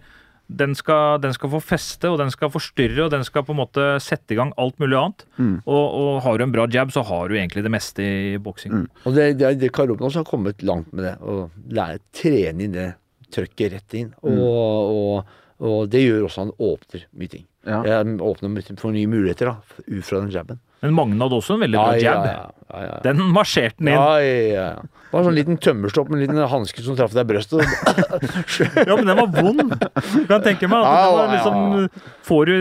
den 0.47 0.74
skal, 0.76 1.20
den 1.22 1.32
skal 1.32 1.51
få 1.55 1.61
feste, 1.64 2.11
og 2.11 2.18
den 2.20 2.30
skal 2.32 2.51
forstyrre, 2.53 3.07
og 3.07 3.12
den 3.14 3.24
skal 3.24 3.47
på 3.47 3.55
en 3.55 3.61
måte 3.62 3.86
sette 4.05 4.34
i 4.34 4.38
gang 4.38 4.53
alt 4.61 4.76
mulig 4.82 4.99
annet. 4.99 5.24
Mm. 5.38 5.55
Og, 5.64 5.84
og 6.01 6.11
har 6.26 6.36
du 6.36 6.45
en 6.45 6.53
bra 6.53 6.66
jab, 6.70 6.92
så 6.92 7.05
har 7.09 7.30
du 7.30 7.38
egentlig 7.38 7.64
det 7.64 7.72
meste 7.72 8.05
i 8.05 8.34
boksing. 8.42 8.74
Mm. 8.82 8.84
Og 9.05 9.16
det, 9.16 9.30
det, 9.40 9.55
det 9.62 9.72
Karoben 9.74 10.05
også 10.05 10.20
har 10.20 10.28
kommet 10.28 10.62
langt 10.66 10.92
med 10.92 11.09
det. 11.09 11.14
Å 11.24 11.49
lære 11.72 12.03
trene 12.14 12.66
inn 12.66 12.76
det 12.76 12.90
trøkket 13.34 13.72
rett 13.72 13.99
inn. 13.99 14.12
Mm. 14.20 14.36
Og, 14.36 14.92
og, 15.01 15.34
og 15.64 15.90
det 15.92 16.05
gjør 16.05 16.28
også 16.28 16.45
han 16.45 16.55
åpner 16.59 17.09
mye 17.16 17.34
ting. 17.38 17.49
Ja. 17.64 17.80
Jeg 17.88 18.18
åpner 18.20 18.76
for 18.80 18.92
nye 18.92 19.08
muligheter 19.08 19.52
da, 19.52 19.56
ut 19.88 20.04
fra 20.04 20.20
den 20.20 20.32
jabben. 20.34 20.60
Men 20.84 20.92
Magne 20.92 21.24
hadde 21.24 21.38
også 21.38 21.56
en 21.56 21.62
veldig 21.64 21.80
bra 21.80 21.94
jab. 21.96 22.26
ja, 22.28 22.42
ja, 22.74 22.82
ja. 22.84 22.98
Den 23.06 23.22
marsjerte 23.32 23.80
den 23.80 23.94
inn. 23.94 23.96
Ja, 23.96 24.18
ja, 24.20 24.42
ja. 24.52 25.04
Bare 25.14 25.28
sånn 25.28 25.36
liten 25.36 25.56
tømmerstopp 25.62 26.08
med 26.10 26.18
en 26.18 26.22
liten 26.24 26.48
hanske 26.50 26.82
som 26.82 26.96
traff 26.98 27.12
deg 27.14 27.22
i 27.22 27.28
brøstet. 27.30 27.62
Ja, 28.84 28.96
men 28.98 29.06
den 29.06 29.16
var 29.16 29.28
vond. 29.30 29.60
Du 29.70 30.24
kan 30.28 30.42
tenke 30.42 30.66
meg 30.70 30.82
at 30.82 30.90
Ja, 30.90 31.04
det 31.14 31.22
ja, 31.22 31.34
liksom 31.34 31.88
Får 32.26 32.48
du 32.48 32.54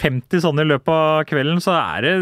50 0.00 0.42
sånne 0.42 0.64
i 0.64 0.68
løpet 0.70 0.90
av 0.90 1.22
kvelden, 1.28 1.60
så 1.62 1.74
er 1.76 2.04
det 2.06 2.12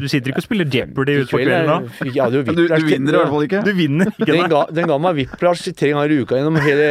Du 0.00 0.06
sitter 0.10 0.32
ikke 0.32 0.42
og 0.42 0.46
spiller 0.46 0.68
Jeopardy 0.72 1.16
utpå 1.22 1.40
kvelden 1.42 1.68
da. 1.68 2.30
jo 2.32 2.42
Du, 2.46 2.62
du 2.64 2.86
vinner 2.88 3.16
i 3.16 3.20
hvert 3.20 3.32
fall 3.34 3.46
ikke. 3.46 3.62
Du 3.66 3.72
vinner 3.76 4.12
ikke 4.12 4.30
Den 4.32 4.50
ga, 4.52 4.62
den 4.80 4.90
ga 4.90 4.98
meg 5.02 5.18
whiplash 5.20 5.68
tre 5.76 5.92
ganger 5.92 6.14
i 6.14 6.20
uka 6.22 6.38
gjennom, 6.40 6.58
hele, 6.64 6.88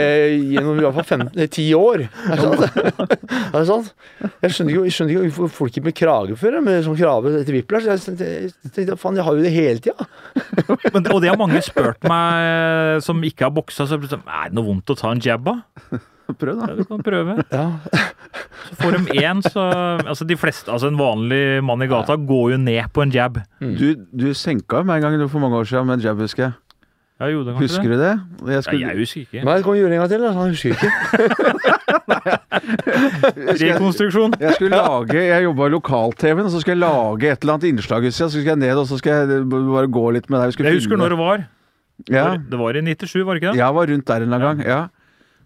gjennom 0.53 0.79
i 0.79 0.85
hvert 0.85 0.99
fall 0.99 1.09
15, 1.25 1.47
10 1.47 1.67
år. 1.79 2.05
Er 2.05 2.37
det 2.37 2.45
sant? 2.45 3.17
Er 3.41 3.57
det 3.57 3.65
sant? 3.71 3.91
Jeg 4.45 4.57
skjønner 4.61 4.73
ikke, 4.73 4.85
jeg 4.87 4.95
skjønner 4.95 5.15
ikke 5.15 5.35
hvorfor 5.39 5.55
folk 5.57 5.75
ikke 5.75 5.85
med 5.89 5.97
krage 5.97 6.37
før, 6.39 6.59
med 6.65 6.85
sånn 6.85 6.99
krave 6.99 7.33
etter 7.41 7.57
whiplash. 7.57 7.89
Jeg 7.89 8.53
tenkte, 8.71 8.97
faen, 9.01 9.19
jeg 9.19 9.27
har 9.27 9.37
jo 9.37 9.45
det 9.45 9.53
hele 9.55 9.83
tida. 9.83 10.07
Og 11.15 11.19
det 11.23 11.31
har 11.31 11.39
mange 11.39 11.61
spurt 11.65 12.07
meg 12.07 13.01
som 13.05 13.21
ikke 13.25 13.47
har 13.47 13.55
boksa. 13.55 13.87
Så 13.87 13.97
er 13.97 14.05
det 14.05 14.13
sånn, 14.13 14.25
er 14.27 14.51
det 14.51 14.57
noe 14.59 14.69
vondt 14.69 14.93
å 14.93 14.97
ta 14.99 15.11
en 15.11 15.23
jab, 15.23 15.45
da? 15.47 15.59
Prøv, 16.39 16.61
da. 16.61 16.69
Ja, 16.71 16.75
du 16.77 16.85
kan 16.87 17.01
prøve. 17.03 17.37
Ja. 17.51 17.65
Så 18.69 18.75
får 18.79 18.93
de 18.95 19.17
én, 19.19 19.41
så 19.43 19.63
Altså, 20.05 20.23
de 20.27 20.37
fleste 20.39 20.71
Altså, 20.71 20.87
en 20.91 20.99
vanlig 20.99 21.59
mann 21.65 21.81
i 21.83 21.89
gata 21.91 22.15
går 22.15 22.53
jo 22.53 22.59
ned 22.61 22.91
på 22.93 23.03
en 23.03 23.11
jab. 23.11 23.41
Du, 23.59 23.87
du 24.13 24.29
senka 24.37 24.83
meg 24.87 25.03
en 25.03 25.17
gang 25.17 25.31
for 25.31 25.43
mange 25.43 25.59
år 25.59 25.67
siden 25.67 25.89
med 25.89 25.99
en 25.99 26.05
jab, 26.05 26.21
husker 26.23 26.45
jeg. 26.45 26.53
Ja, 27.21 27.27
jo, 27.29 27.43
det 27.45 27.53
Husker 27.53 27.85
du 27.91 27.97
det? 27.99 28.13
Jeg 28.49 28.63
Ja, 28.65 28.77
jeg 28.89 28.97
husker 28.97 29.21
ikke. 29.21 29.43
Nei, 29.45 29.55
det 29.59 29.63
kan 29.63 29.75
vi 29.75 29.79
gjøre 29.83 29.93
en 29.93 29.99
gang 30.01 30.09
til. 30.09 30.21
Da. 30.25 30.31
Han 30.33 30.49
husker 30.49 30.69
ikke. 30.73 30.89
Rekonstruksjon. 33.61 34.33
jeg 34.41 34.55
skulle 34.57 34.79
lage 34.79 35.19
Jeg 35.21 35.43
jobba 35.45 35.67
i 35.67 35.73
lokal-TV-en, 35.75 36.45
og 36.47 36.51
så 36.53 36.61
skulle 36.63 36.77
jeg 36.77 36.81
lage 36.81 37.29
et 37.29 37.45
eller 37.45 37.53
annet 37.59 37.67
innslag. 37.69 38.07
Så 38.09 38.29
skulle 38.33 38.49
jeg 38.49 38.61
ned 38.63 38.81
og 38.81 38.87
så 38.89 38.97
skal 38.97 39.11
jeg 39.21 39.45
bare 39.51 39.87
gå 39.99 40.05
litt 40.17 40.31
med 40.33 40.41
deg. 40.41 40.65
Jeg 40.65 40.81
husker 40.81 40.97
når 40.97 41.13
det 41.13 41.19
var. 41.21 41.45
ja. 42.09 42.25
Det 42.41 42.57
var 42.59 42.73
i 42.75 42.81
97, 42.81 43.21
var 43.25 43.37
det 43.37 43.43
ikke 43.43 43.53
det? 43.53 43.61
Jeg 43.61 43.77
var 43.77 43.93
rundt 43.93 44.07
der 44.07 44.15
en 44.15 44.21
eller 44.23 44.37
annen 44.41 44.65
gang. 44.65 44.67
Ja. 44.67 44.81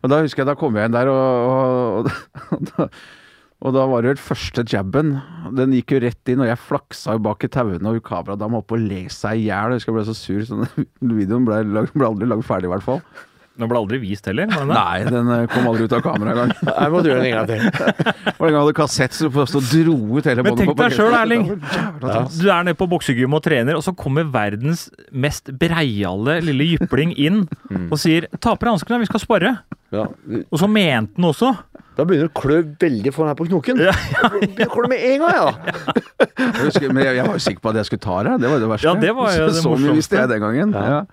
Og 0.03 0.11
da 0.13 0.21
husker 0.21 0.43
jeg, 0.43 0.47
da 0.47 0.55
kom 0.55 0.76
jeg 0.78 0.88
inn 0.88 0.95
der, 0.95 1.09
og, 1.11 1.26
og, 1.51 2.11
og, 2.55 2.59
da, 2.71 2.88
og 3.66 3.74
da 3.74 3.84
var 3.89 4.05
det 4.05 4.11
vel 4.13 4.22
første 4.22 4.61
jabben. 4.70 5.16
Den 5.57 5.74
gikk 5.74 5.95
jo 5.95 6.01
rett 6.05 6.30
inn, 6.34 6.41
og 6.45 6.49
jeg 6.51 6.61
flaksa 6.61 7.16
jo 7.18 7.24
bak 7.26 7.43
i 7.47 7.49
tauene, 7.49 7.82
og 7.95 8.03
kameradama 8.05 8.61
oppe 8.61 8.78
og 8.78 8.84
le 8.86 9.05
seg 9.09 9.41
i 9.41 9.47
hjel. 9.49 9.74
Jeg 9.74 9.82
husker 9.82 9.91
jeg 9.93 9.97
ble 9.99 10.03
så 10.11 10.18
sur. 10.20 10.43
Så 10.45 10.59
den 10.61 11.16
videoen 11.20 11.47
ble, 11.47 11.63
lag- 11.74 11.89
ble 11.95 12.05
aldri 12.11 12.30
lagd 12.30 12.45
ferdig, 12.45 12.70
i 12.70 12.76
hvert 12.76 12.86
fall. 12.86 13.01
Den 13.55 13.70
ble 13.72 13.80
aldri 13.80 13.97
vist 14.01 14.26
heller. 14.28 14.49
den? 14.51 14.68
Nei, 14.68 15.05
den 15.07 15.30
eh, 15.32 15.45
kom 15.47 15.70
aldri 15.70 15.86
ut 15.88 15.93
av 15.95 16.01
kamera 16.03 16.34
engang. 16.34 16.49
Jeg 16.84 16.91
måtte 16.91 17.07
gjøre 17.07 17.22
den 17.24 17.30
en 17.30 17.38
gang 17.38 17.47
til. 17.47 17.93
Var 18.41 18.47
en 18.49 18.51
gang 18.51 18.57
hadde 18.66 18.74
kassett, 18.76 19.16
så 19.16 19.30
og 19.32 19.70
dro 19.72 19.95
ut 20.18 20.28
hele 20.28 20.43
Men 20.43 20.57
tenk 20.59 20.74
deg 20.82 20.95
sjøl. 20.97 21.16
Erling. 21.16 21.45
Du 22.36 22.49
er 22.51 22.66
nede 22.68 22.76
på 22.76 22.89
boksegym 22.91 23.38
og 23.38 23.45
trener, 23.47 23.78
og 23.80 23.86
så 23.88 23.93
kommer 23.95 24.28
verdens 24.28 24.89
mest 25.16 25.53
breiale 25.61 26.41
lille 26.43 26.68
jypling 26.74 27.16
inn 27.16 27.45
og 27.88 27.95
sier 28.01 28.28
'ta 28.36 28.57
på 28.59 28.68
deg 28.68 28.74
hanskene, 28.76 28.99
vi 29.05 29.07
skal 29.07 29.24
spare'. 29.24 29.55
Og 30.51 30.59
så 30.59 30.68
mente 30.68 31.16
han 31.16 31.30
også. 31.32 31.53
Da 31.96 32.04
begynner 32.04 32.28
det 32.28 32.34
å 32.34 32.39
klø 32.41 32.58
veldig 32.82 33.14
for 33.16 33.30
her 33.30 33.36
på 33.39 33.48
knoken. 33.48 33.80
Ja, 33.86 33.93
ja, 34.16 34.32
å 34.68 34.72
Klør 34.74 34.89
med 34.91 35.04
en 35.12 35.22
gang, 35.24 35.36
ja! 35.36 35.46
ja. 35.52 36.00
Jeg 36.36 36.66
husker, 36.70 36.89
men 36.91 37.06
jeg, 37.08 37.16
jeg 37.22 37.28
var 37.30 37.38
jo 37.39 37.43
sikker 37.50 37.64
på 37.64 37.72
at 37.72 37.80
jeg 37.82 37.89
skulle 37.91 38.04
ta 38.08 38.18
det. 38.28 38.34
Det 38.43 38.50
var 38.52 38.60
det 38.66 38.72
verste. 38.74 38.89
Ja, 38.89 38.96
det 39.06 39.14
var 39.16 39.32
jo 39.38 39.46
det 39.52 39.62
så 39.62 39.76
mye 39.80 39.96
visste 40.02 40.20
jeg 40.20 40.34
den 40.34 40.43
gangen. 40.43 40.76
Ja. 40.76 41.06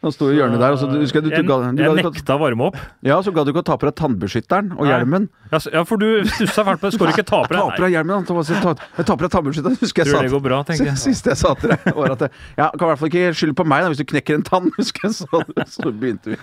Han 0.00 0.14
sto 0.16 0.30
i 0.32 0.38
hjørnet 0.38 0.56
der, 0.62 0.72
og 0.72 0.78
så 0.80 0.86
du, 0.88 0.94
husker 1.02 1.20
jeg, 1.20 1.28
du, 1.28 1.42
du, 1.42 1.44
ga- 1.44 1.58
du, 1.76 1.80
jeg 1.84 1.92
nekta 1.98 2.38
å 2.38 2.40
varme 2.40 2.70
opp. 2.70 2.76
Ja, 3.04 3.18
så 3.20 3.34
gadd 3.36 3.44
du 3.44 3.52
ikke 3.52 3.60
å 3.60 3.66
ta 3.68 3.74
på 3.76 3.84
deg 3.84 3.98
tannbeskytteren 4.00 4.70
og 4.78 4.86
Nei. 4.86 4.94
hjelmen. 4.94 5.26
Ja, 5.52 5.58
så- 5.60 5.74
Ja, 5.74 5.82
for 5.84 6.00
du 6.00 6.24
stussa 6.24 6.64
fælt 6.64 6.80
på 6.80 6.88
det. 6.88 6.94
Skal 6.96 7.10
du 7.10 7.12
ikke 7.18 7.26
ta 7.28 7.42
på 7.44 7.52
Ta 7.52 7.66
på 7.66 7.74
deg? 7.76 7.82
deg 7.84 7.92
hjelmen. 7.98 8.24
Thomas, 8.24 8.48
jeg 8.48 8.62
tar 8.64 8.80
på 8.80 9.20
deg 9.20 9.34
tannbeskytteren, 9.36 9.76
husker 9.82 10.06
jeg 10.08 10.14
sa 10.16 10.22
det 10.24 10.32
går 10.32 10.40
bra, 10.48 10.62
tenker 10.64 10.88
jeg. 10.88 10.96
Siste 11.04 11.34
jeg 11.34 11.42
sa 11.42 11.52
til 11.60 11.74
deg, 11.74 11.84
var 12.00 12.16
at 12.16 12.24
jeg, 12.24 12.32
ja, 12.56 12.70
kan 12.72 12.86
i 12.86 12.90
hvert 12.94 13.02
fall 13.04 13.12
ikke 13.12 13.26
skylde 13.42 13.58
på 13.60 13.68
meg 13.74 13.84
da, 13.84 13.92
hvis 13.92 14.00
du 14.00 14.06
knekker 14.14 14.40
en 14.40 14.46
tann, 14.48 14.72
husker 14.80 15.04
jeg. 15.10 15.18
Så, 15.20 15.44
så 15.76 15.92
begynte 15.92 16.32
vi. 16.32 16.40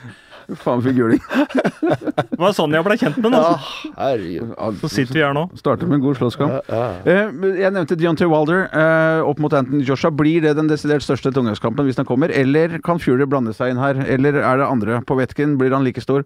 Faen 0.56 0.80
for 0.82 0.94
guling. 0.96 1.20
Det 1.28 2.38
var 2.40 2.54
sånn 2.56 2.72
jeg 2.72 2.86
ble 2.86 2.96
kjent 3.02 3.18
med 3.20 3.34
Ja, 3.36 3.40
Altså. 3.52 4.30
Ja, 4.38 4.70
Så 4.80 4.90
sitter 4.94 5.18
vi 5.18 5.24
her 5.26 5.34
nå. 5.36 5.44
Starter 5.60 5.90
med 5.90 5.98
en 6.00 6.06
god 6.06 6.16
slåsskamp. 6.20 6.54
Ja, 6.72 6.78
ja. 7.04 7.18
Eh, 7.28 7.34
Jeg 7.64 7.74
nevnte 7.76 7.98
Deontay 8.00 8.30
Wilder 8.32 8.62
eh, 8.72 9.22
opp 9.28 9.42
mot 9.44 9.52
Anton 9.58 9.84
Joshua. 9.84 10.12
Blir 10.16 10.46
det 10.46 10.54
den 10.56 10.70
desidert 10.72 11.04
største 11.04 11.34
tungvektskampen 11.36 11.84
hvis 11.90 12.00
den 12.00 12.08
kommer, 12.08 12.32
eller 12.32 12.78
kan 12.86 13.00
Fury 13.04 13.28
blande 13.28 13.52
seg 13.58 13.74
inn 13.74 13.82
her? 13.82 14.00
Eller 14.08 14.40
er 14.40 14.62
det 14.64 14.70
andre 14.72 15.02
på 15.04 15.18
Wetkin? 15.20 15.58
Blir 15.60 15.76
han 15.76 15.84
like 15.88 16.00
stor? 16.04 16.24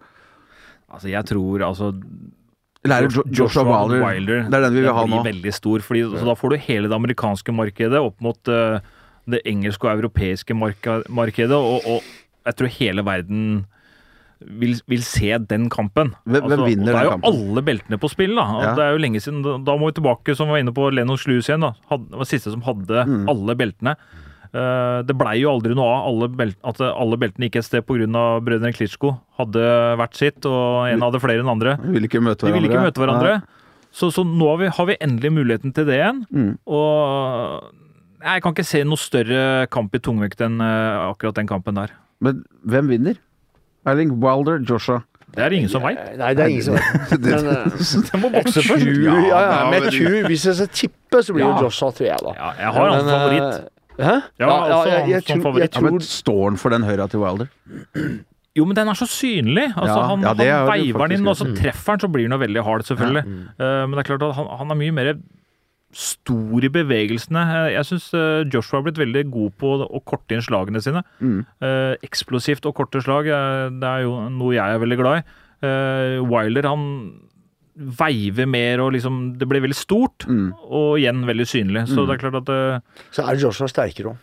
Altså, 0.91 1.09
jeg 1.09 1.25
tror 1.31 1.65
altså 1.65 1.93
Lærer 2.85 3.09
Joshua, 3.09 3.25
Joshua, 3.31 3.81
Wilder? 3.89 4.45
Det 4.49 4.57
er 4.57 4.63
den 4.65 4.73
vi 4.73 4.81
vil 4.85 4.93
ha 4.93 5.03
blir 5.05 5.17
nå. 5.19 5.25
veldig 5.27 5.51
stor, 5.53 5.83
fordi, 5.85 6.01
så 6.17 6.25
da 6.25 6.33
får 6.37 6.49
du 6.55 6.61
hele 6.65 6.89
det 6.89 6.97
amerikanske 6.97 7.53
markedet 7.53 7.99
opp 8.01 8.17
mot 8.25 8.49
uh, 8.49 8.79
det 9.29 9.41
engelske 9.45 9.85
og 9.85 9.99
europeiske 9.99 10.55
marka- 10.57 11.03
markedet, 11.13 11.53
og, 11.57 11.85
og 11.85 12.01
jeg 12.49 12.57
tror 12.57 12.71
hele 12.79 13.03
verden 13.05 13.43
vil, 14.47 14.75
vil 14.87 15.01
se 15.05 15.37
den 15.47 15.69
kampen. 15.69 16.13
Hvem- 16.25 16.43
altså, 16.47 16.65
vinner 16.65 16.91
og 16.91 16.95
Det 16.95 16.95
er 17.01 17.03
jo 17.03 17.11
kampen? 17.15 17.33
alle 17.33 17.61
beltene 17.67 17.99
på 18.01 18.09
spill, 18.09 18.35
da. 18.35 18.45
Ja. 18.61 18.73
Det 18.75 18.83
er 18.87 18.91
jo 18.97 19.03
lenge 19.05 19.21
siden, 19.21 19.41
da, 19.65 19.75
må 19.77 19.91
vi 19.91 20.01
tilbake, 20.01 20.35
som 20.35 20.47
vi 20.47 20.55
var 20.57 20.63
inne 20.63 20.73
på, 20.73 20.89
Lennon 20.93 21.17
Slus 21.17 21.47
igjen. 21.49 21.61
da. 21.61 21.73
Had, 21.89 22.09
det 22.09 22.17
var 22.17 22.25
siste 22.25 22.51
som 22.51 22.61
hadde 22.61 23.05
Mm. 23.05 23.29
alle 23.29 23.55
beltene. 23.55 23.95
Uh, 24.53 24.99
det 25.07 25.15
blei 25.15 25.39
jo 25.39 25.47
aldri 25.53 25.73
noe 25.73 25.87
av 25.87 26.07
alle 26.09 26.27
belt, 26.27 26.57
at 26.67 26.81
alle 26.81 27.15
beltene 27.15 27.47
gikk 27.47 27.55
et 27.61 27.63
sted 27.63 27.85
pga. 27.87 28.41
brødrene 28.43 28.73
Klitsjko 28.75 29.13
hadde 29.39 29.95
hvert 29.95 30.13
sitt, 30.13 30.45
og 30.45 30.89
en 30.91 30.99
hadde 30.99 31.21
flere 31.21 31.39
enn 31.39 31.47
andre. 31.47 31.77
De 31.77 31.87
ville 31.93 32.07
ikke 32.09 32.19
møte 32.19 32.43
De 32.43 32.51
hverandre. 32.51 32.67
ikke 32.67 32.83
møte 32.83 32.99
hverandre. 32.99 33.43
Så, 33.93 34.11
så 34.11 34.23
nå 34.27 34.47
har 34.49 34.57
vi, 34.57 34.67
har 34.67 34.85
vi 34.87 34.97
endelig 34.99 35.31
muligheten 35.31 35.73
til 35.73 35.85
det 35.85 35.95
igjen. 35.99 36.25
Mm. 36.33 36.57
Og 36.67 37.63
jeg 38.21 38.41
kan 38.43 38.53
ikke 38.53 38.65
se 38.67 38.83
noe 38.83 38.99
større 38.99 39.67
kamp 39.71 39.95
i 39.95 39.99
tungvekt 39.99 40.41
enn 40.45 40.59
eh, 40.61 41.09
akkurat 41.11 41.35
den 41.39 41.47
kampen 41.49 41.75
der. 41.79 41.91
Men 42.21 42.43
hvem 42.67 42.87
vinner? 42.91 43.15
Erling 43.85 44.11
Wilder, 44.21 44.59
Joshua. 44.69 45.01
Det 45.31 45.39
er 45.45 45.49
det 45.49 45.57
ingen 45.61 45.69
som 45.71 45.81
veit. 45.85 45.99
Nei, 46.19 46.33
det 46.35 46.43
er 46.43 46.49
ingen 46.51 46.63
som 46.65 46.75
veit. 46.75 47.09
Det- 47.23 47.35
Men, 47.35 47.47
eh, 47.47 47.83
Jeg 48.11 48.21
må 48.21 48.29
bokse 48.33 48.61
først. 48.67 48.85
Ja, 48.85 49.13
ja, 49.27 49.41
Ja, 49.41 49.69
men 49.71 49.83
jeg 49.87 49.93
tror, 49.95 50.27
hvis 50.27 50.45
jeg 50.49 50.55
skal 50.59 50.67
tippe, 50.81 51.21
så 51.23 51.33
blir 51.37 51.45
Ja. 51.45 51.53
det 51.55 51.63
Joshua, 51.69 51.91
tror 51.91 52.05
jeg, 52.09 52.17
da. 52.25 52.33
Ja, 52.35 52.49
jeg 52.59 52.73
har 52.75 52.89
en 52.97 53.11
favoritt. 53.13 53.61
eh, 53.61 54.05
Hæ? 54.05 54.13
Ja, 54.39 54.49
altså 54.49 54.91
han 54.91 55.21
som 55.21 55.41
favoritt. 55.41 55.63
Jeg 55.63 55.71
Ja, 55.75 55.81
men 55.81 55.99
tror 55.99 56.05
Står 56.07 56.43
han 56.49 56.57
for 56.57 56.69
den 56.69 56.83
høyra 56.83 57.07
til 57.09 57.19
Wilder? 57.23 57.47
Jo, 58.57 58.65
men 58.67 58.75
den 58.75 58.89
er 58.91 58.97
så 58.99 59.05
synlig. 59.07 59.69
Altså, 59.79 59.95
Ja, 59.95 60.07
han 60.11 60.21
ja, 60.27 60.33
han 60.33 60.67
veiver 60.67 61.07
den 61.07 61.21
inn, 61.21 61.27
og 61.31 61.37
så 61.39 61.45
treffer 61.55 61.93
han, 61.93 61.99
så 62.03 62.09
blir 62.11 62.27
den 62.27 62.33
jo 62.35 62.39
veldig 62.41 62.63
hard, 62.67 62.83
selvfølgelig. 62.83 63.23
Eh, 63.55 63.85
men 63.87 63.91
det 63.95 64.01
er 64.03 64.09
klart 64.09 64.25
at 64.27 64.35
han, 64.35 64.49
han 64.59 64.71
er 64.71 64.75
mye 64.75 64.91
mer 64.91 65.13
stor 65.93 66.63
i 66.63 66.69
bevegelsene. 66.69 67.41
Eh, 67.67 67.71
Jeg 67.75 67.85
syns 67.89 68.09
Joshua 68.53 68.79
har 68.79 68.83
blitt 68.87 68.97
veldig 69.01 69.25
god 69.31 69.57
på 69.59 69.73
å 69.87 70.01
korte 70.05 70.31
inn 70.37 70.41
slagene 70.45 70.81
sine. 70.81 71.03
Mm. 71.21 71.45
Eh, 71.61 71.95
eksplosivt 72.07 72.65
og 72.65 72.75
korte 72.75 73.01
slag, 73.03 73.27
eh, 73.27 73.69
det 73.69 73.83
er 73.89 74.01
jo 74.05 74.29
noe 74.29 74.53
jeg 74.55 74.63
er 74.75 74.79
veldig 74.79 74.97
glad 75.01 75.19
i. 75.19 75.23
Eh, 75.67 76.19
Wilder, 76.25 76.67
han 76.69 76.87
veiver 77.75 78.45
mer 78.49 78.81
og 78.83 78.91
liksom 78.93 79.37
Det 79.39 79.47
blir 79.47 79.61
veldig 79.63 79.75
stort, 79.77 80.25
Mm. 80.27 80.53
og 80.69 80.97
igjen 80.99 81.23
veldig 81.25 81.45
synlig. 81.47 81.87
Så 81.87 82.05
det 82.05 82.15
er 82.17 82.29
klart 82.29 82.41
at 82.41 82.49
eh, 82.49 82.79
Så 83.11 83.23
er 83.27 83.35
Joshua 83.39 83.67
sterkere 83.67 84.11
òg. 84.11 84.17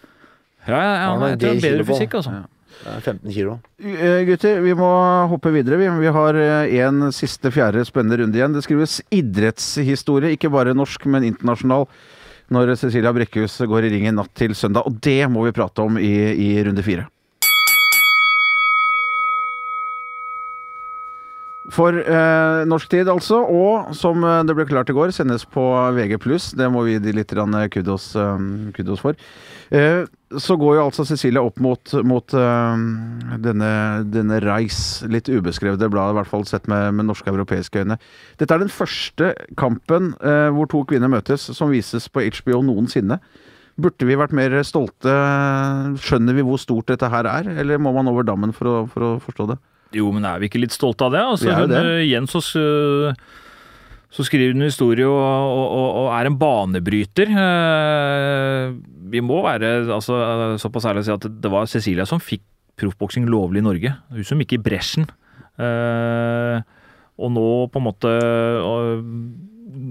Ja, 0.69 0.77
ja, 0.77 0.95
ja 0.95 1.11
Han 1.13 1.21
har 1.23 1.37
bedre 1.37 1.85
fysikk, 1.85 2.15
altså. 2.15 2.31
Ja. 2.33 2.45
15 2.85 3.33
kilo. 3.35 3.59
Eh, 3.83 4.23
Gutter, 4.29 4.61
vi 4.65 4.75
må 4.79 4.89
hoppe 5.33 5.53
videre. 5.55 5.81
Vi, 5.81 6.13
har 6.15 6.39
en 6.39 7.09
siste, 7.15 7.53
fjerde 7.55 7.85
spennende 7.89 8.21
runde 8.23 8.39
igjen. 8.39 8.55
Det 8.55 8.65
skrives 8.67 9.01
idrettshistorie, 9.15 10.37
ikke 10.37 10.53
bare 10.55 10.77
norsk, 10.77 11.09
men 11.11 11.27
internasjonal, 11.29 11.89
når 12.55 12.77
Cecilia 12.81 13.13
Brekkhus 13.13 13.61
går 13.69 13.89
i 13.89 13.93
ringen 13.97 14.17
natt 14.21 14.33
til 14.39 14.55
søndag. 14.57 14.89
Og 14.89 15.01
det 15.05 15.21
må 15.33 15.45
vi 15.49 15.57
prate 15.57 15.85
om 15.85 16.01
i, 16.01 16.15
i 16.33 16.51
runde 16.65 16.87
fire. 16.87 17.09
For 21.75 21.93
eh, 22.01 22.63
norsk 22.69 22.89
tid, 22.89 23.09
altså. 23.13 23.43
Og 23.45 23.91
som 23.97 24.23
eh, 24.25 24.41
det 24.49 24.57
ble 24.57 24.65
klart 24.69 24.89
i 24.89 24.97
går, 24.97 25.13
sendes 25.13 25.45
på 25.49 25.65
VG+. 25.97 26.17
Det 26.57 26.69
må 26.73 26.85
vi 26.87 26.97
gi 26.97 27.03
de 27.05 27.17
litt 27.17 27.35
kudos, 27.75 28.15
eh, 28.17 28.47
kudos 28.77 29.03
for. 29.05 29.19
Eh, 29.71 30.07
så 30.37 30.57
går 30.61 30.79
jo 30.79 30.85
altså 30.87 31.05
Cecilia 31.09 31.43
opp 31.45 31.61
mot, 31.61 31.93
mot 32.05 32.35
eh, 32.37 32.87
denne, 33.45 33.73
denne 34.09 34.41
Reis, 34.45 35.03
litt 35.09 35.29
ubeskrevne 35.29 35.91
bladet, 35.93 36.17
i 36.17 36.19
hvert 36.21 36.33
fall 36.33 36.47
sett 36.49 36.69
med, 36.69 36.95
med 36.97 37.09
norske 37.09 37.29
og 37.29 37.37
europeiske 37.37 37.85
øyne. 37.85 37.99
Dette 38.41 38.57
er 38.57 38.65
den 38.65 38.73
første 38.73 39.35
kampen 39.61 40.15
eh, 40.23 40.49
hvor 40.57 40.71
to 40.73 40.85
kvinner 40.89 41.13
møtes, 41.13 41.51
som 41.53 41.73
vises 41.73 42.09
på 42.09 42.25
HBO 42.41 42.63
noensinne. 42.65 43.21
Burde 43.79 44.09
vi 44.09 44.17
vært 44.19 44.35
mer 44.35 44.57
stolte? 44.67 45.13
Skjønner 46.03 46.35
vi 46.35 46.43
hvor 46.49 46.59
stort 46.59 46.89
dette 46.91 47.13
her 47.13 47.29
er, 47.31 47.53
eller 47.61 47.79
må 47.79 47.93
man 47.95 48.09
over 48.11 48.25
dammen 48.27 48.57
for 48.57 48.73
å, 48.73 48.79
for 48.91 49.05
å 49.05 49.19
forstå 49.23 49.53
det? 49.53 49.61
Jo, 49.97 50.11
men 50.13 50.27
er 50.29 50.41
vi 50.41 50.51
ikke 50.51 50.61
litt 50.61 50.75
stolte 50.75 51.07
av 51.07 51.15
det? 51.15 51.23
Altså, 51.25 51.49
jo 51.49 51.57
hun, 51.63 51.73
det. 51.73 51.81
eh, 51.81 52.05
Igjen 52.05 52.29
så, 52.29 52.43
så 52.45 54.27
skriver 54.27 54.53
hun 54.57 54.67
historie 54.67 55.09
og, 55.09 55.17
og, 55.19 55.89
og, 56.03 56.09
er 56.19 56.29
en 56.29 56.39
banebryter. 56.41 57.33
Eh, 57.45 58.77
vi 59.09 59.23
må 59.25 59.41
være 59.47 59.73
altså, 59.97 60.21
såpass 60.61 60.89
ærlige 60.91 61.07
å 61.07 61.09
si 61.09 61.17
at 61.17 61.29
det 61.43 61.53
var 61.53 61.71
Cecilia 61.71 62.09
som 62.09 62.21
fikk 62.21 62.45
proffboksing 62.79 63.27
lovlig 63.31 63.65
i 63.65 63.67
Norge. 63.67 63.95
Hun 64.15 64.27
som 64.27 64.43
gikk 64.45 64.59
i 64.59 64.63
bresjen. 64.63 65.09
Eh, 65.59 66.59
og 67.19 67.33
nå 67.35 67.49
på 67.73 67.81
en 67.81 67.87
måte 67.89 68.11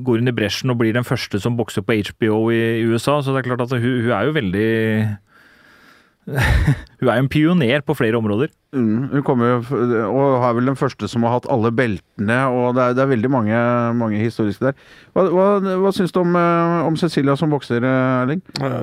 går 0.08 0.22
hun 0.22 0.32
i 0.32 0.36
bresjen 0.36 0.72
og 0.72 0.80
blir 0.80 0.96
den 0.96 1.06
første 1.08 1.40
som 1.44 1.58
bokser 1.58 1.84
på 1.86 1.98
HBO 2.12 2.48
i, 2.54 2.62
i 2.80 2.86
USA. 2.88 3.18
Så 3.20 3.34
det 3.34 3.42
er 3.42 3.50
klart 3.50 3.66
at 3.66 3.74
hun, 3.76 3.84
hun 4.06 4.14
er 4.14 4.30
jo 4.30 4.38
veldig 4.38 4.70
Hun 7.00 7.08
er 7.08 7.20
jo 7.20 7.24
en 7.24 7.30
pioner 7.32 7.84
på 7.88 7.96
flere 7.96 8.20
områder. 8.20 8.52
Mm, 8.76 9.08
hun 9.14 9.24
kommer 9.24 9.48
jo 9.48 9.78
og 10.12 10.44
er 10.44 10.56
vel 10.58 10.68
den 10.68 10.78
første 10.78 11.08
som 11.08 11.24
har 11.24 11.38
hatt 11.38 11.48
alle 11.52 11.72
beltene, 11.72 12.40
og 12.52 12.76
det 12.76 12.84
er, 12.84 12.96
det 12.98 13.04
er 13.04 13.12
veldig 13.14 13.30
mange, 13.32 13.60
mange 13.96 14.20
historiske 14.20 14.66
der. 14.66 14.76
Hva, 15.16 15.24
hva, 15.32 15.46
hva 15.86 15.92
syns 15.96 16.12
du 16.12 16.20
om, 16.20 16.36
eh, 16.36 16.88
om 16.90 16.98
Cecilia 17.00 17.38
som 17.40 17.54
bokser, 17.54 17.80
eh, 17.80 18.24
Erling? 18.26 18.42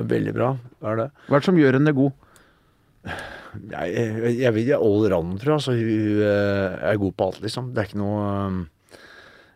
Veldig 0.09 0.33
bra. 0.33 0.51
Hva 0.81 0.93
er 0.93 1.01
det? 1.03 1.07
Hva 1.27 1.37
er 1.37 1.43
det 1.43 1.49
som 1.51 1.59
gjør 1.61 1.77
henne 1.77 1.93
god? 1.97 2.15
Jeg, 3.05 3.91
jeg, 3.93 4.31
jeg 4.41 4.53
vil 4.55 4.71
all 4.75 4.87
allround, 4.89 5.35
tror 5.41 5.53
jeg. 5.53 5.59
Altså, 5.59 5.75
hun 5.77 6.23
eh, 6.25 6.79
er 6.89 7.01
god 7.03 7.13
på 7.13 7.27
alt, 7.29 7.43
liksom. 7.45 7.67
Det 7.75 7.83
er 7.83 7.91
ikke 7.91 8.01
noe 8.01 8.23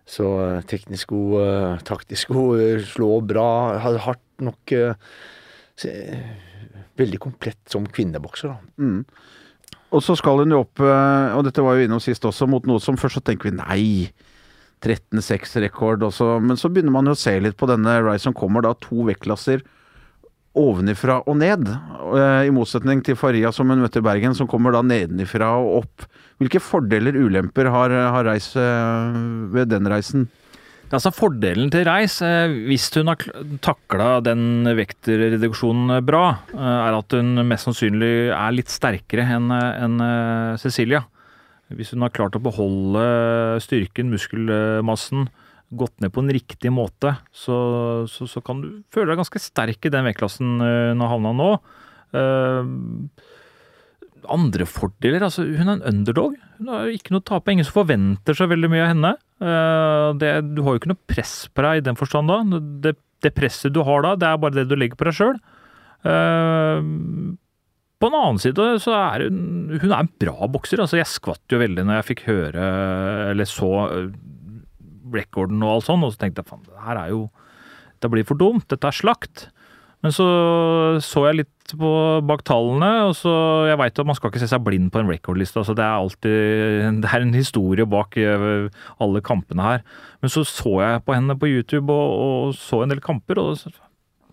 så 0.10 0.30
teknisk 0.70 1.12
god, 1.14 1.82
taktisk 1.86 2.32
god, 2.34 2.62
slå 2.90 3.20
bra, 3.30 3.50
har 3.82 3.98
hardt 4.08 4.42
nok 4.42 4.72
se, 5.78 5.92
Veldig 7.00 7.20
komplett 7.24 7.62
som 7.72 7.86
kvinnebokser, 7.88 8.54
da. 8.54 8.60
Mm. 8.82 9.06
Og 9.90 10.04
så 10.06 10.14
skal 10.20 10.44
hun 10.44 10.54
jo 10.54 10.64
opp, 10.66 10.82
eh, 10.84 11.38
og 11.38 11.46
dette 11.48 11.64
var 11.66 11.78
jo 11.78 11.88
innom 11.88 12.02
sist 12.04 12.26
også, 12.28 12.48
mot 12.50 12.66
noe 12.70 12.82
som 12.84 13.00
først 13.00 13.20
så 13.20 13.26
tenker 13.26 13.50
vi 13.50 13.58
nei. 13.58 13.86
13-6-rekord 14.80 16.06
også, 16.08 16.38
men 16.40 16.60
så 16.60 16.70
begynner 16.72 16.94
man 16.94 17.10
jo 17.10 17.16
å 17.16 17.20
se 17.20 17.34
litt 17.44 17.58
på 17.60 17.68
denne 17.68 17.98
Rise 18.06 18.30
som 18.30 18.36
kommer 18.38 18.64
da 18.64 18.72
to 18.80 19.04
vektklasser 19.10 19.66
ovenifra 20.58 21.20
og 21.28 21.38
ned. 21.38 21.68
eh, 21.70 22.48
I 22.48 22.54
motsetning 22.54 23.04
til 23.06 23.18
Faria 23.20 23.52
som 23.52 23.70
hun 23.70 23.82
møtte 23.82 24.02
i 24.02 24.06
Bergen, 24.06 24.36
som 24.36 24.48
kommer 24.48 24.74
da 24.74 24.82
nedenifra 24.82 25.52
og 25.60 25.84
opp. 25.84 26.08
Hvilke 26.40 26.62
fordeler, 26.64 27.14
ulemper, 27.14 27.70
har, 27.70 27.90
har 27.90 28.26
Reis 28.26 28.56
eh, 28.56 29.20
ved 29.54 29.70
den 29.70 29.88
reisen? 29.88 30.28
Altså 30.90 31.12
Fordelen 31.14 31.70
til 31.70 31.84
Reis, 31.86 32.16
eh, 32.26 32.50
hvis 32.66 32.88
hun 32.96 33.12
har 33.12 33.22
takla 33.62 34.08
den 34.26 34.66
vektreduksjonen 34.74 36.00
bra, 36.02 36.40
eh, 36.50 36.58
er 36.58 36.98
at 36.98 37.14
hun 37.14 37.44
mest 37.46 37.68
sannsynlig 37.68 38.32
er 38.34 38.56
litt 38.56 38.74
sterkere 38.74 39.28
enn 39.38 40.02
eh, 40.02 40.58
Cecilia. 40.58 41.04
Hvis 41.70 41.94
hun 41.94 42.02
har 42.02 42.10
klart 42.10 42.34
å 42.34 42.42
beholde 42.42 43.04
styrken, 43.62 44.10
muskelmassen, 44.10 45.30
gått 45.70 46.02
ned 46.02 46.10
på 46.10 46.24
en 46.24 46.34
riktig 46.34 46.72
måte, 46.74 47.14
så, 47.30 47.60
så, 48.10 48.26
så 48.26 48.42
kan 48.42 48.64
du 48.64 48.70
føle 48.90 49.12
deg 49.12 49.22
ganske 49.22 49.42
sterk 49.44 49.86
i 49.86 49.94
den 49.94 50.08
vektklassen 50.10 50.58
eh, 50.58 50.90
hun 50.96 51.06
har 51.06 51.14
havna 51.14 51.36
nå. 51.38 51.52
Eh, 52.18 52.74
andre 54.30 54.66
fordeler, 54.66 55.22
altså 55.26 55.46
hun 55.46 55.68
er 55.68 55.76
en 55.78 55.88
underdog. 55.94 56.34
Hun 56.58 56.74
har 56.74 56.90
ikke 56.92 57.14
noe 57.14 57.22
å 57.22 57.30
tape. 57.30 57.54
Ingen 57.54 57.68
som 57.68 57.78
forventer 57.84 58.38
så 58.38 58.50
veldig 58.50 58.74
mye 58.74 58.88
av 58.88 58.96
henne. 58.96 59.14
Eh, 59.40 60.08
det, 60.20 60.32
du 60.56 60.64
har 60.66 60.76
jo 60.76 60.82
ikke 60.82 60.92
noe 60.92 61.08
press 61.10 61.36
på 61.54 61.64
deg 61.66 61.80
i 61.80 61.86
den 61.90 62.00
forstand 62.00 62.32
da. 62.32 62.40
Det, 62.86 62.96
det 63.24 63.36
presset 63.36 63.76
du 63.76 63.82
har 63.88 64.04
da, 64.06 64.16
det 64.20 64.28
er 64.30 64.42
bare 64.42 64.58
det 64.60 64.68
du 64.70 64.76
legger 64.80 65.00
på 65.00 65.08
deg 65.10 65.16
sjøl. 65.20 65.40
på 68.00 68.08
en 68.08 68.16
annen 68.16 68.40
side 68.40 68.66
så 68.80 68.94
er 68.96 69.26
hun, 69.28 69.40
hun 69.82 69.92
er 69.92 70.00
en 70.00 70.12
bra 70.24 70.48
bokser. 70.48 70.80
altså 70.80 71.00
Jeg 71.00 71.12
skvatt 71.12 71.52
jo 71.52 71.60
veldig 71.60 71.84
når 71.84 72.00
jeg 72.00 72.10
fikk 72.14 72.26
høre 72.30 72.68
eller 73.34 73.50
så 73.50 73.72
eh, 73.90 74.10
recorden 75.12 75.64
og 75.66 75.78
alt 75.78 75.90
sånn, 75.90 76.06
og 76.06 76.14
så 76.14 76.22
tenkte 76.24 76.44
jeg 76.44 76.52
faen, 76.52 76.66
det 76.68 76.86
her 76.86 77.04
er 77.06 77.16
jo 77.16 77.30
Det 78.00 78.08
blir 78.08 78.24
for 78.24 78.40
dumt. 78.40 78.64
Dette 78.72 78.88
er 78.88 78.96
slakt. 78.96 79.50
Men 80.04 80.14
så 80.16 80.26
så 81.04 81.26
jeg 81.28 81.42
litt 81.42 81.74
på 81.76 81.90
bak 82.26 82.42
tallene, 82.48 82.88
og 83.10 83.16
så 83.20 83.32
Jeg 83.68 83.78
veit 83.78 84.00
at 84.00 84.08
man 84.08 84.16
skal 84.18 84.32
ikke 84.32 84.40
se 84.42 84.48
seg 84.50 84.64
blind 84.66 84.88
på 84.94 85.02
en 85.02 85.10
recordliste. 85.12 85.60
Altså 85.60 85.76
det 85.78 85.84
er 85.86 85.98
alltid 86.00 87.02
Det 87.04 87.10
er 87.14 87.26
en 87.26 87.34
historie 87.36 87.86
bak 87.86 88.16
eh, 88.18 88.70
alle 89.04 89.22
kampene 89.22 89.62
her. 89.66 89.84
Men 90.24 90.32
så 90.34 90.46
så 90.48 90.78
jeg 90.82 91.04
på 91.06 91.14
henne 91.18 91.36
på 91.38 91.50
YouTube 91.52 91.92
og, 91.92 92.16
og 92.50 92.56
så 92.58 92.82
en 92.84 92.90
del 92.94 93.02
kamper, 93.04 93.38
og 93.44 93.58
så, 93.60 93.70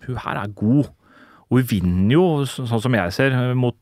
hun 0.06 0.16
her 0.22 0.38
er 0.44 0.54
god. 0.54 0.86
Og 1.50 1.58
hun 1.60 1.66
vinner 1.70 2.14
jo, 2.14 2.24
sånn 2.46 2.80
som 2.82 2.94
jeg 2.98 3.12
ser, 3.14 3.36
mot 3.54 3.76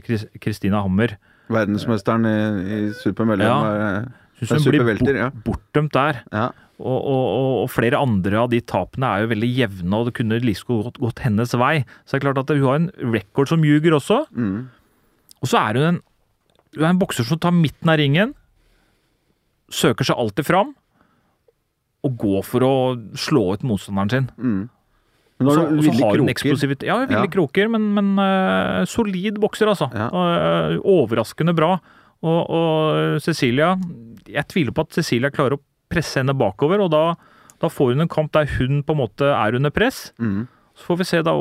Kristina 0.00 0.38
Chris- 0.40 0.70
Hammer. 0.72 1.16
Verdensmesteren 1.52 2.24
i, 2.26 2.36
i 2.66 2.78
supermelding. 3.02 3.46
Ja. 3.48 3.74
er- 4.04 4.06
Syns 4.36 4.66
hun 4.66 4.72
blir 4.74 4.82
bort, 4.84 5.16
ja. 5.16 5.30
bortdømt 5.44 5.92
der. 5.96 6.18
Ja. 6.32 6.46
Og, 6.76 6.96
og, 7.08 7.26
og, 7.62 7.68
flere 7.72 7.96
andre 7.96 8.36
av 8.42 8.50
de 8.52 8.58
tapene 8.60 9.08
er 9.08 9.22
jo 9.24 9.30
veldig 9.30 9.48
jevne, 9.48 9.96
og 9.96 10.08
det 10.08 10.16
kunne 10.18 10.40
Lisko 10.44 10.82
gått, 10.84 10.98
gått 11.00 11.22
hennes 11.24 11.54
vei. 11.56 11.78
Så 12.04 12.16
det 12.16 12.18
er 12.18 12.26
klart 12.26 12.40
at 12.42 12.52
hun 12.52 12.66
har 12.66 12.80
en 12.82 12.90
record 13.14 13.48
som 13.48 13.64
ljuger 13.64 13.96
også. 13.96 14.26
Mm. 14.36 14.66
Og 15.40 15.48
så 15.48 15.62
er 15.62 15.78
hun 15.78 15.88
en, 15.94 16.00
hun 16.76 16.84
er 16.84 16.90
en 16.92 17.00
bokser 17.00 17.24
som 17.24 17.40
tar 17.40 17.54
midten 17.56 17.92
av 17.92 17.96
ringen, 18.00 18.34
søker 19.72 20.06
seg 20.06 20.20
alltid 20.20 20.46
fram, 20.46 20.74
og 22.06 22.18
går 22.20 22.44
for 22.46 22.66
å 22.66 22.74
slå 23.18 23.48
ut 23.56 23.64
motstanderen 23.66 24.12
sin. 24.12 24.28
Mm. 24.36 24.64
Og 25.36 25.52
så 25.52 25.64
og 25.68 25.80
så 25.84 25.94
har 26.00 26.20
hun 26.20 26.32
eksplosivitet. 26.32 26.86
Ja, 26.88 26.98
ville 27.04 27.24
Ja. 27.24 27.32
kroker, 27.32 27.68
men, 27.72 27.88
men 27.96 28.12
uh, 28.20 28.84
solid 28.88 29.40
bokser, 29.40 29.68
altså. 29.68 29.88
Ja. 29.92 30.08
Eh, 30.08 30.76
overraskende 30.80 31.52
bra. 31.56 31.76
Og, 32.24 32.38
og 32.48 33.20
Cecilia 33.20 33.74
Jeg 34.24 34.48
tviler 34.48 34.72
på 34.72 34.86
at 34.86 34.94
Cecilia 34.96 35.28
klarer 35.30 35.58
å 35.58 35.60
presse 35.92 36.20
henne 36.20 36.34
bakover, 36.36 36.82
og 36.84 36.90
da, 36.94 37.04
da 37.62 37.70
får 37.72 37.94
hun 37.94 38.06
en 38.06 38.12
kamp 38.12 38.32
der 38.36 38.48
hun 38.58 38.82
på 38.86 38.96
en 38.96 39.02
måte 39.04 39.30
er 39.34 39.56
under 39.58 39.70
press. 39.74 40.10
Mm. 40.18 40.44
Så 40.76 40.90
får 40.90 41.00
vi 41.00 41.08
se 41.12 41.22
da 41.24 41.34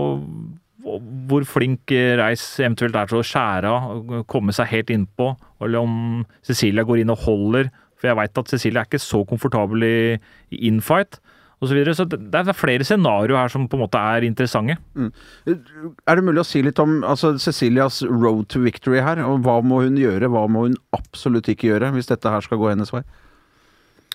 hvor 1.26 1.46
flink 1.50 1.90
eh, 1.96 2.14
Reis 2.20 2.44
eventuelt 2.62 2.96
er 3.00 3.10
til 3.10 3.18
å 3.18 3.26
skjære 3.26 3.70
av, 3.74 4.12
komme 4.30 4.54
seg 4.54 4.70
helt 4.70 4.92
innpå, 4.94 5.32
eller 5.66 5.82
om 5.82 5.96
Cecilia 6.46 6.86
går 6.86 7.02
inn 7.02 7.14
og 7.14 7.24
holder. 7.26 7.72
For 7.98 8.12
jeg 8.12 8.20
veit 8.20 8.38
at 8.38 8.52
Cecilia 8.52 8.84
er 8.84 8.90
ikke 8.90 9.02
så 9.02 9.24
komfortabel 9.26 9.86
i, 9.88 9.96
i 10.54 10.66
infight 10.68 11.16
Og 11.64 11.70
Så, 11.70 11.74
videre. 11.74 11.94
så 11.96 12.04
det, 12.06 12.20
det 12.30 12.42
er 12.44 12.54
flere 12.54 12.84
scenarioer 12.86 13.40
her 13.40 13.48
som 13.50 13.66
på 13.72 13.78
en 13.80 13.86
måte 13.86 13.98
er 13.98 14.26
interessante. 14.28 14.76
Er 15.48 16.20
det 16.20 16.26
mulig 16.28 16.44
å 16.44 16.46
si 16.46 16.62
litt 16.62 16.78
om 16.84 16.98
altså, 17.08 17.32
Cecilias 17.40 18.02
road 18.04 18.50
to 18.52 18.60
victory 18.60 19.00
her? 19.02 19.24
og 19.24 19.40
Hva 19.48 19.62
må 19.64 19.80
hun 19.86 19.96
gjøre, 19.98 20.28
hva 20.30 20.44
må 20.52 20.68
hun 20.68 20.76
absolutt 20.94 21.48
ikke 21.50 21.72
gjøre 21.72 21.94
hvis 21.96 22.12
dette 22.12 22.30
her 22.30 22.44
skal 22.46 22.60
gå 22.62 22.70
hennes 22.74 22.92
vei? 22.94 23.02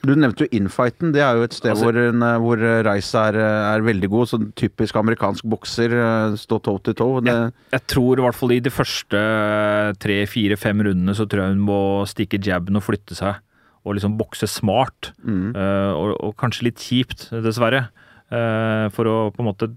Du 0.07 0.15
nevnte 0.17 0.47
jo 0.47 0.49
infighten. 0.57 1.11
Det 1.13 1.21
er 1.21 1.37
jo 1.37 1.43
et 1.45 1.53
sted 1.53 1.73
Altså- 1.75 1.85
hvor, 1.85 1.93
hun, 1.93 2.23
eh, 2.23 2.39
hvor 2.41 2.57
Reis 2.87 3.11
er, 3.15 3.37
eh, 3.37 3.75
er 3.77 3.81
veldig 3.85 4.09
god. 4.09 4.29
Sånn 4.29 4.53
typisk 4.55 4.97
amerikansk 4.97 5.45
bokser. 5.45 5.93
eh, 5.93 6.37
Stå 6.41 6.61
toe 6.63 6.79
to 6.81 6.93
toe. 6.95 7.21
Jeg, 7.25 7.53
Jeg 7.73 7.87
tror 7.87 8.19
i 8.19 8.23
hvert 8.23 8.35
fall 8.35 8.53
i 8.53 8.61
de 8.61 8.71
første 8.71 9.99
tre, 9.99 10.25
fire, 10.27 10.57
fem 10.57 10.79
rundene 10.81 11.15
så 11.15 11.27
tror 11.29 11.43
jeg 11.45 11.55
hun 11.57 11.67
må 11.67 11.81
stikke 12.09 12.41
jabben 12.43 12.77
og 12.77 12.83
flytte 12.83 13.15
seg. 13.15 13.37
Og 13.85 13.95
liksom 13.97 14.17
bokse 14.17 14.49
smart. 14.49 15.13
mm. 15.25 15.55
Uh, 15.55 15.93
og, 15.97 16.17
og 16.25 16.37
kanskje 16.37 16.65
litt 16.69 16.77
kjipt, 16.77 17.29
dessverre. 17.43 17.89
Uh, 18.31 18.89
for 18.91 19.05
å 19.05 19.33
på 19.35 19.41
en 19.41 19.49
måte 19.53 19.69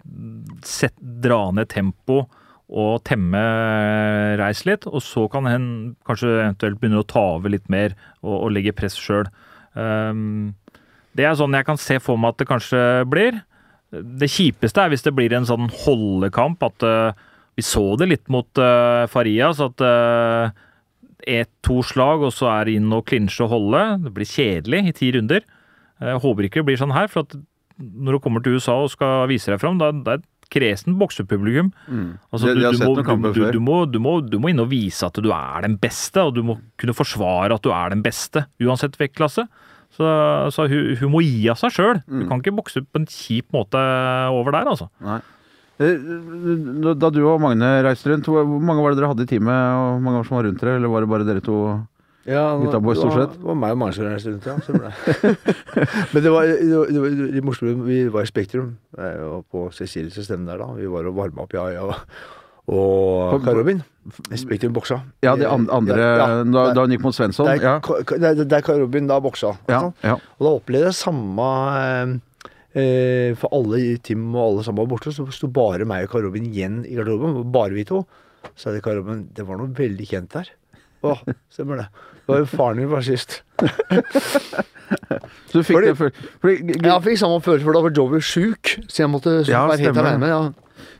set, 0.63 0.93
dra 1.01 1.51
ned 1.51 1.67
tempo 1.69 2.27
og 2.69 3.03
temme 3.03 4.37
Reis 4.39 4.63
litt. 4.65 4.85
Og 4.87 5.01
så 5.01 5.29
kan 5.31 5.45
hen 5.49 5.95
kanskje 6.07 6.31
eventuelt 6.43 6.79
begynne 6.79 7.01
å 7.03 7.07
ta 7.07 7.23
over 7.37 7.49
litt 7.53 7.67
mer 7.69 7.95
og, 8.23 8.43
og 8.45 8.51
legge 8.55 8.75
press 8.75 8.95
sjøl. 8.99 9.27
Det 9.73 11.25
er 11.25 11.37
sånn 11.37 11.55
jeg 11.57 11.67
kan 11.67 11.79
se 11.81 11.99
for 12.01 12.19
meg 12.19 12.33
at 12.33 12.41
det 12.41 12.49
kanskje 12.49 12.81
blir. 13.09 13.39
Det 13.93 14.29
kjipeste 14.31 14.81
er 14.81 14.93
hvis 14.93 15.05
det 15.05 15.13
blir 15.13 15.33
en 15.37 15.47
sånn 15.47 15.69
holdekamp. 15.83 16.63
At 16.65 16.85
uh, 16.85 17.13
vi 17.57 17.65
så 17.65 17.93
det 17.99 18.09
litt 18.09 18.25
mot 18.33 18.49
uh, 18.61 19.05
Farias. 19.11 19.61
At 19.63 19.83
uh, 19.85 20.49
ett, 21.29 21.51
to 21.65 21.81
slag, 21.85 22.25
og 22.25 22.33
så 22.35 22.49
er 22.51 22.67
det 22.67 22.77
inn 22.79 22.93
og 22.95 23.05
klinsje 23.09 23.45
og 23.45 23.53
holde. 23.53 23.83
Det 24.07 24.13
blir 24.15 24.29
kjedelig 24.29 24.83
i 24.89 24.95
ti 24.97 25.11
runder. 25.15 25.45
Jeg 26.03 26.21
håper 26.23 26.49
ikke 26.49 26.63
det 26.63 26.71
blir 26.71 26.81
sånn 26.81 26.95
her, 26.95 27.07
for 27.11 27.27
at 27.27 27.37
når 27.77 28.17
du 28.17 28.23
kommer 28.23 28.43
til 28.43 28.57
USA 28.57 28.75
og 28.83 28.91
skal 28.91 29.27
vise 29.29 29.51
deg 29.51 29.61
fram, 29.61 29.79
da 29.81 29.91
da 29.93 30.17
kresen 30.51 30.97
boksepublikum. 30.99 31.69
Mm. 31.87 32.07
Altså, 32.31 32.53
du, 32.53 32.61
du, 32.63 32.79
må, 32.83 32.95
du, 33.53 33.59
må, 33.59 33.77
må, 34.01 34.15
du 34.27 34.39
må 34.41 34.51
inn 34.51 34.63
og 34.63 34.71
vise 34.71 35.05
at 35.07 35.19
du 35.23 35.29
er 35.33 35.61
den 35.67 35.77
beste, 35.81 36.23
og 36.23 36.33
du 36.35 36.41
må 36.43 36.57
kunne 36.81 36.95
forsvare 36.97 37.55
at 37.55 37.63
du 37.63 37.71
er 37.75 37.93
den 37.93 38.03
beste, 38.05 38.45
uansett 38.63 38.97
vektklasse. 38.99 39.47
Så, 39.93 40.09
så 40.55 40.65
hun, 40.71 40.95
hun 40.97 41.11
må 41.13 41.21
gi 41.21 41.45
av 41.53 41.59
seg 41.61 41.75
sjøl. 41.75 42.01
Mm. 42.07 42.23
Du 42.23 42.29
kan 42.31 42.41
ikke 42.41 42.55
bokse 42.57 42.81
på 42.81 43.01
en 43.01 43.05
kjip 43.09 43.51
måte 43.53 43.77
over 44.33 44.55
der, 44.55 44.71
altså. 44.73 44.89
Nei. 45.05 45.19
Eh, 45.81 45.97
Da 46.97 47.09
du 47.13 47.21
og 47.25 47.39
Magne 47.41 47.69
reiste 47.85 48.11
rundt, 48.11 48.27
hvor 48.29 48.45
mange 48.45 48.83
var 48.83 48.93
det 48.93 49.01
dere 49.01 49.09
hadde 49.13 49.25
i 49.25 49.29
teamet? 49.29 49.79
Og 49.79 50.01
mange 50.05 50.19
var 50.21 50.27
som 50.29 50.37
var 50.39 50.47
rundt 50.49 50.61
dere, 50.61 50.77
eller 50.79 50.91
var 50.93 51.05
det 51.05 51.11
bare 51.13 51.27
dere 51.29 51.43
to? 51.45 51.57
Ja, 52.23 52.43
Gutta 52.55 52.79
boys, 52.79 53.01
stort 53.01 53.17
sett. 53.17 53.33
Det 53.35 53.43
var 53.43 53.57
meg 53.59 53.73
og 53.75 53.79
mange 53.81 54.05
en 54.07 54.21
stund, 54.21 54.45
ja. 54.47 54.55
Det. 54.63 54.91
Men 56.13 56.23
det 56.23 56.31
var, 56.31 56.47
det 56.47 56.77
var, 56.77 56.93
det 56.93 57.43
var. 57.43 57.73
Vi 57.83 57.97
var 58.13 58.23
i 58.23 58.29
Spektrum, 58.29 58.77
eh, 58.95 59.19
og 59.27 59.43
på 59.51 59.65
Cecilies 59.75 60.15
stemme 60.23 60.47
der, 60.47 60.61
da. 60.63 60.69
Vi 60.77 60.87
var 60.87 61.09
og 61.09 61.17
varma 61.19 61.43
opp, 61.43 61.55
ja, 61.57 61.67
ja. 61.75 61.97
og 62.71 63.43
Robin. 63.43 63.83
Spektrum 64.39 64.71
boksa. 64.75 65.01
Ja, 65.23 65.35
det 65.35 65.47
andre 65.51 65.99
Ja, 65.99 66.27
da, 66.47 66.63
da 66.75 66.85
han 66.85 66.95
gikk 66.95 67.03
mot 67.03 67.15
Svensson. 67.15 67.47
Der, 67.51 67.59
Ja. 67.59 67.75
Der, 68.15 68.43
der 68.43 68.63
Kai 68.63 68.79
Robin 68.79 69.07
da 69.11 69.19
boksa. 69.19 69.57
Ja, 69.67 69.91
ja. 70.03 70.15
Og 70.39 70.47
da 70.47 70.55
opplevde 70.61 70.93
jeg 70.93 70.99
samme 70.99 71.51
eh, 71.83 72.15
eh, 72.79 73.35
For 73.39 73.51
alle 73.51 73.83
i 73.83 73.93
Tim 74.03 74.29
og 74.35 74.43
alle 74.47 74.63
sammen 74.63 74.83
var 74.85 74.91
borte, 74.95 75.11
så 75.11 75.27
sto 75.31 75.51
bare 75.51 75.87
meg 75.87 76.07
og 76.07 76.15
Karobin 76.15 76.47
igjen 76.47 76.85
i 76.87 76.95
garderoben. 76.95 77.43
Bare 77.51 77.75
vi 77.75 77.83
to. 77.87 78.05
Så 78.55 78.71
sa 78.71 78.95
Robin 78.95 79.27
det 79.35 79.43
var 79.47 79.59
noe 79.59 79.75
veldig 79.75 80.07
kjent 80.07 80.31
der. 80.35 80.51
Å, 81.03 81.17
stemmer 81.51 81.77
det. 81.83 81.87
Det 82.23 82.31
var 82.31 82.37
jo 82.39 82.45
faren 82.53 82.77
min 82.79 82.89
fascist. 82.93 83.41
Så 85.49 85.59
du 85.59 85.63
fikk 85.63 85.75
Fordi- 85.77 85.87
det 85.87 85.97
før 85.97 86.11
fordi, 86.41 86.81
Jeg 86.83 87.01
fikk 87.07 87.17
samme 87.19 87.39
følelse, 87.43 87.63
for 87.63 87.73
da 87.73 87.81
var 87.81 87.91
Joey 87.95 88.19
sjuk, 88.21 88.75
så 88.87 89.03
jeg 89.03 89.09
måtte 89.09 89.33
Ja, 89.47 89.67
være 89.67 89.79
helt 89.79 89.95
stemmer. 89.95 90.11
alene. 90.13 90.27
Ja. 90.27 90.41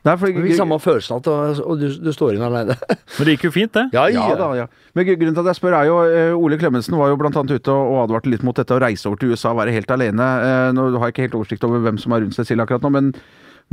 Nei, 0.04 0.16
fordi, 0.20 0.34
Jeg 0.34 0.44
fikk 0.44 0.56
samme 0.58 0.78
følelsen 0.80 1.16
at 1.16 1.28
og 1.64 1.78
du, 1.80 1.88
du 1.88 2.10
står 2.12 2.34
inn 2.36 2.42
alene. 2.44 2.76
Men 3.16 3.24
det 3.26 3.36
gikk 3.38 3.44
jo 3.48 3.50
fint, 3.54 3.72
det. 3.72 3.86
Ja, 3.94 4.06
Ja 4.12 4.34
da, 4.36 4.50
ja. 4.54 4.66
Men 4.94 5.06
gru- 5.06 5.16
grunnen 5.16 5.34
til 5.34 5.40
at 5.46 5.54
jeg 5.54 5.60
spør 5.62 5.76
er 5.80 5.86
jo 5.88 5.96
eh, 6.04 6.34
Ole 6.36 6.58
Klemetsen 6.60 6.96
var 6.98 7.08
jo 7.08 7.16
blant 7.16 7.36
annet 7.40 7.56
ute 7.60 7.72
og 7.72 7.94
og 7.94 8.02
advarte 8.08 8.28
litt 8.30 8.42
mot 8.44 8.54
dette 8.54 8.74
å 8.76 8.80
reise 8.80 9.06
over 9.08 9.16
til 9.16 9.30
USA 9.32 9.50
og 9.54 9.58
være 9.62 9.72
helt 9.72 9.88
alene. 9.90 10.20
Eh, 10.20 10.72
Nå 10.76 10.90
har 10.98 11.08
jeg 11.08 11.14
ikke 11.14 11.24
helt 11.28 11.38
oversikt 11.40 11.64
over 11.64 11.80
hvem 11.80 11.98
som 11.98 12.12
er 12.12 12.20
rundt 12.20 12.34
Cecilie 12.36 12.62
akkurat 12.66 12.82
nå, 12.84 12.90
men 12.92 13.14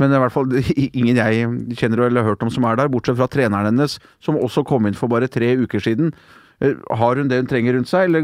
men 0.00 0.12
i 0.14 0.18
hvert 0.22 0.32
fall 0.34 0.48
ingen 0.96 1.16
jeg 1.20 1.48
kjenner 1.78 2.06
eller 2.06 2.22
har 2.22 2.32
hørt 2.32 2.42
om 2.46 2.50
som 2.50 2.64
er 2.64 2.76
der, 2.80 2.88
bortsett 2.92 3.18
fra 3.18 3.28
treneren 3.30 3.68
hennes, 3.72 3.98
som 4.24 4.38
også 4.40 4.64
kom 4.66 4.86
inn 4.88 4.96
for 4.98 5.08
bare 5.12 5.28
tre 5.28 5.52
uker 5.60 5.82
siden. 5.84 6.12
Eh, 6.62 6.74
Har 6.96 7.16
hun 7.18 7.28
det 7.28 7.40
hun 7.42 7.46
trenger 7.50 7.74
rundt 7.76 7.90
seg, 7.90 8.06
eller 8.08 8.22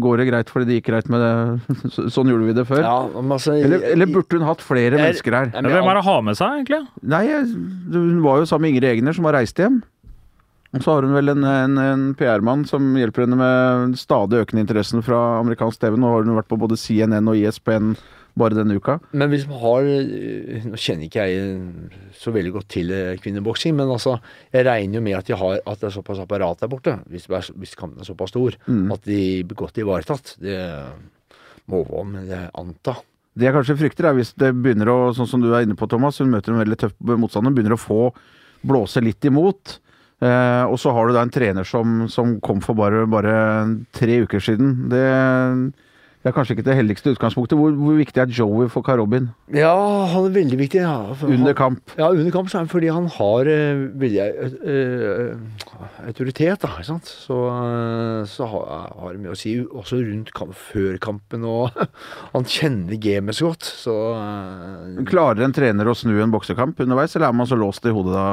går 0.00 0.18
det 0.22 0.26
greit 0.30 0.48
fordi 0.52 0.66
det 0.70 0.76
gikk 0.80 0.86
greit 0.90 1.08
med 1.12 1.20
det? 1.20 1.78
Sånn 2.14 2.30
gjorde 2.32 2.48
vi 2.48 2.56
det 2.56 2.66
før. 2.68 2.80
Ja, 2.82 2.96
altså, 3.22 3.54
Eller, 3.60 3.82
eller 3.92 4.06
burde 4.10 4.38
hun 4.40 4.46
hatt 4.48 4.62
flere 4.64 4.96
Jeg- 4.96 5.02
mennesker 5.04 5.36
her? 5.38 5.50
Men 5.54 5.70
Hvem 5.72 5.90
er 5.90 5.98
det 5.98 6.04
å 6.04 6.08
ha 6.10 6.20
med 6.30 6.38
seg, 6.40 6.60
egentlig? 6.62 6.82
Nei, 7.14 7.24
hun 7.92 8.22
var 8.24 8.40
jo 8.40 8.48
sammen 8.48 8.66
med 8.68 8.74
Ingrid 8.76 8.90
Egner, 8.94 9.14
som 9.16 9.28
har 9.28 9.36
reist 9.38 9.60
hjem. 9.60 9.82
Og 10.74 10.82
så 10.82 10.90
har 10.96 11.04
hun 11.06 11.12
vel 11.14 11.28
en, 11.30 11.44
en, 11.46 11.76
en 11.78 12.00
PR-mann 12.18 12.64
som 12.66 12.82
hjelper 12.98 13.28
henne 13.28 13.36
med 13.38 13.92
stadig 14.00 14.40
økende 14.42 14.64
interessen 14.64 15.04
fra 15.06 15.20
amerikansk 15.38 15.78
TV. 15.84 15.94
Nå 16.02 16.08
har 16.10 16.24
hun 16.26 16.34
vært 16.34 16.48
på 16.50 16.58
både 16.58 16.74
CNN 16.80 17.28
og 17.30 17.38
ISPN 17.38 17.92
bare 18.36 18.56
denne 18.58 18.74
uka. 18.74 18.96
Men 19.14 19.30
hvis 19.30 19.44
man 19.46 19.60
har 19.62 19.86
eh, 19.86 20.64
Nå 20.66 20.78
kjenner 20.80 21.06
ikke 21.06 21.26
jeg 21.28 22.12
så 22.18 22.32
veldig 22.34 22.52
godt 22.56 22.68
til 22.74 22.90
eh, 22.90 23.14
kvinneboksing, 23.22 23.76
men 23.78 23.92
altså, 23.94 24.16
jeg 24.52 24.66
regner 24.66 24.98
jo 24.98 25.02
med 25.06 25.16
at, 25.20 25.26
de 25.30 25.36
har, 25.38 25.60
at 25.62 25.80
det 25.80 25.88
er 25.90 25.94
såpass 25.94 26.18
apparat 26.24 26.58
der 26.64 26.70
borte, 26.72 26.96
hvis, 27.12 27.28
er- 27.30 27.52
hvis 27.60 27.76
kampen 27.78 28.00
er 28.02 28.08
såpass 28.10 28.34
stor, 28.34 28.56
Mm. 28.66 28.90
at 28.92 29.04
de 29.06 29.20
blir 29.46 29.56
godt 29.62 29.78
ivaretatt. 29.78 30.34
Det 30.42 30.58
må 31.70 31.84
man 32.04 32.26
anta. 32.54 32.96
Det 33.34 33.48
jeg 33.48 33.54
kanskje 33.56 33.78
frykter, 33.80 34.06
er 34.10 34.14
hvis 34.18 34.34
det 34.38 34.52
begynner 34.54 34.90
å, 34.92 34.98
sånn 35.16 35.26
som 35.30 35.40
du 35.42 35.48
er 35.54 35.64
inne 35.66 35.74
på, 35.78 35.88
Thomas, 35.90 36.18
hun 36.22 36.30
møter 36.30 36.52
en 36.54 36.60
veldig 36.60 36.76
tøff 36.78 36.92
motstander, 37.02 37.50
begynner 37.54 37.74
å 37.74 37.80
få 37.82 38.02
blåse 38.64 39.02
litt 39.02 39.24
imot. 39.26 39.78
Eh, 40.22 40.64
og 40.70 40.78
så 40.80 40.92
har 40.94 41.08
du 41.10 41.14
da 41.16 41.22
en 41.26 41.32
trener 41.34 41.66
som, 41.66 42.04
som 42.08 42.36
kom 42.40 42.60
for 42.62 42.78
bare, 42.78 43.02
bare 43.10 43.32
tre 43.92 44.20
uker 44.22 44.40
siden. 44.40 44.76
Det, 44.92 45.02
det 46.24 46.30
er 46.30 46.36
kanskje 46.38 46.54
ikke 46.56 46.64
det 46.64 46.74
heldigste 46.78 47.12
utgangspunktet. 47.12 47.58
Hvor, 47.60 47.74
hvor 47.76 47.98
viktig 47.98 48.22
er 48.22 48.30
Joey 48.32 48.70
for 48.72 48.80
Karobin 48.80 49.26
Ja, 49.52 49.74
han 50.08 50.30
er 50.30 50.32
veldig 50.32 50.56
viktig. 50.56 50.80
Ja, 50.80 51.12
under 51.20 51.52
kamp? 51.52 51.92
ja, 51.98 52.08
under 52.08 52.32
kamp 52.32 52.48
så 52.48 52.56
er 52.56 52.64
han 52.64 52.70
fordi 52.72 52.88
han 52.88 53.10
har 53.12 53.50
uh, 53.52 53.82
veldig 54.00 54.22
uh, 54.40 54.54
uh, 54.64 55.84
autoritet, 56.08 56.64
da. 56.64 56.72
Ikke 56.78 56.88
sant? 56.88 57.12
Så, 57.12 57.36
så 58.32 58.48
har, 58.54 58.88
har 59.02 59.12
det 59.12 59.20
mye 59.20 59.36
å 59.36 59.38
si 59.38 59.58
også 59.60 60.00
rundt 60.00 60.32
kamp, 60.32 60.56
før 60.56 60.96
kampen, 60.96 61.44
og 61.44 61.76
han 62.34 62.48
kjenner 62.48 62.96
gamet 62.96 63.36
så 63.36 63.52
godt. 63.52 63.68
Så 63.84 64.00
Klarer 65.12 65.44
en 65.44 65.52
trener 65.52 65.92
å 65.92 65.98
snu 65.98 66.16
en 66.24 66.32
boksekamp 66.32 66.80
underveis, 66.80 67.18
eller 67.18 67.28
er 67.28 67.36
man 67.36 67.52
så 67.52 67.60
låst 67.60 67.84
i 67.84 67.92
hodet 67.92 68.16
da? 68.16 68.28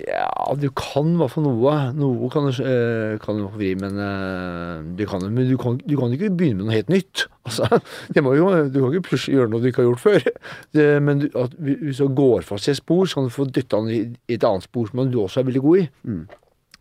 Ja, 0.00 0.54
du 0.56 0.70
kan 0.72 1.10
i 1.12 1.18
hvert 1.20 1.34
fall 1.34 1.44
noe. 1.44 1.72
Noe 1.92 2.28
kan 2.32 2.46
du, 2.48 2.52
eh, 2.64 3.18
kan 3.20 3.36
du 3.36 3.44
vri, 3.52 3.74
men, 3.76 3.98
eh, 4.00 4.78
du 4.96 5.02
kan, 5.06 5.20
men 5.28 5.44
du 5.50 5.58
kan, 5.60 5.76
du 5.84 5.96
kan 6.00 6.14
ikke 6.16 6.30
begynne 6.32 6.62
med 6.62 6.70
noe 6.70 6.76
helt 6.78 6.88
nytt. 6.92 7.26
Altså, 7.42 7.66
det 8.14 8.22
må 8.22 8.36
jo, 8.38 8.46
du 8.70 8.76
kan 8.78 8.92
ikke 8.94 9.08
plutselig 9.08 9.34
gjøre 9.34 9.50
noe 9.50 9.58
du 9.60 9.66
ikke 9.66 9.82
har 9.82 9.88
gjort 9.90 10.00
før. 10.04 10.26
Det, 10.78 10.84
men 11.02 11.18
du, 11.24 11.26
at, 11.36 11.56
hvis 11.58 11.98
du 11.98 12.06
går 12.14 12.44
fast 12.46 12.68
i 12.68 12.70
et 12.70 12.78
spor, 12.78 13.04
så 13.10 13.18
kan 13.18 13.26
du 13.26 13.32
få 13.34 13.46
dytta 13.50 13.80
den 13.82 13.90
i, 13.90 13.98
i 14.30 14.36
et 14.38 14.46
annet 14.46 14.62
spor 14.68 14.86
som 14.86 15.02
du 15.10 15.18
også 15.24 15.42
er 15.42 15.48
veldig 15.50 15.62
god 15.64 15.80
i. 15.82 15.86
Mm. 16.06 16.20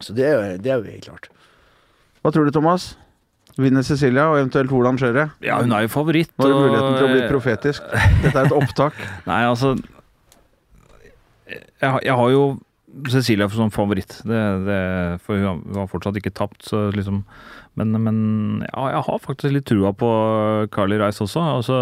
Så 0.06 0.14
det, 0.16 0.28
er- 0.30 0.60
det 0.62 0.70
er 0.72 0.78
jo 0.84 0.92
helt 0.94 1.08
klart. 1.10 1.28
Hva 2.22 2.32
tror 2.36 2.46
du, 2.46 2.54
Thomas? 2.54 2.92
Vinner 3.58 3.82
Cecilia, 3.84 4.30
og 4.32 4.38
eventuelt 4.40 4.70
hvordan 4.72 5.02
skjer 5.02 5.18
det? 5.18 5.26
Ja, 5.50 5.58
hun 5.66 5.74
er 5.76 5.88
jo 5.88 5.92
favoritt. 5.98 6.30
Nå 6.38 6.46
har 6.46 6.54
du 6.54 6.60
og- 6.60 6.64
muligheten 6.70 6.96
til 7.02 7.10
å 7.10 7.14
bli 7.18 7.26
profetisk. 7.34 7.90
Dette 8.24 8.36
er 8.38 8.46
et 8.48 8.56
opptak. 8.62 9.02
Nei, 9.28 9.42
altså 9.50 9.74
Jeg, 11.50 12.00
jeg 12.06 12.16
har 12.16 12.30
jo 12.32 12.44
Cecilia 13.10 13.48
som 13.50 13.72
favoritt. 13.72 14.18
Det, 14.28 14.42
det, 14.68 14.80
for 15.24 15.40
hun 15.40 15.62
har- 15.78 15.88
fortsatt 15.92 16.18
ikke 16.20 16.34
tapt, 16.36 16.62
så 16.68 16.90
liksom 16.96 17.24
Men, 17.80 17.92
men 18.04 18.18
ja, 18.68 18.90
jeg 18.98 19.04
har 19.08 19.20
faktisk 19.24 19.54
litt 19.56 19.66
trua 19.70 19.94
på 19.96 20.08
Carly 20.76 20.98
Rice 21.00 21.24
også. 21.24 21.40
Altså 21.56 21.78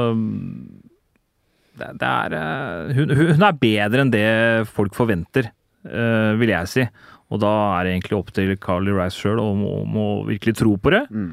det, 1.80 1.88
det 1.98 2.10
er 2.10 2.36
eh, 2.38 2.94
hun, 2.98 3.14
hun 3.16 3.46
er 3.48 3.58
bedre 3.62 4.04
enn 4.04 4.12
det 4.14 4.26
folk 4.70 4.94
forventer, 4.98 5.50
eh, 5.88 6.32
vil 6.40 6.52
jeg 6.54 6.70
si. 6.70 6.86
Og 7.30 7.42
da 7.44 7.50
er 7.80 7.86
det 7.88 7.94
egentlig 7.96 8.18
opp 8.20 8.32
til 8.36 8.56
Carly 8.62 8.94
Rice 8.96 9.18
sjøl 9.22 9.40
om 9.42 9.98
å 10.02 10.08
virkelig 10.28 10.58
tro 10.60 10.76
på 10.82 10.94
det. 10.94 11.04
Mm. 11.14 11.32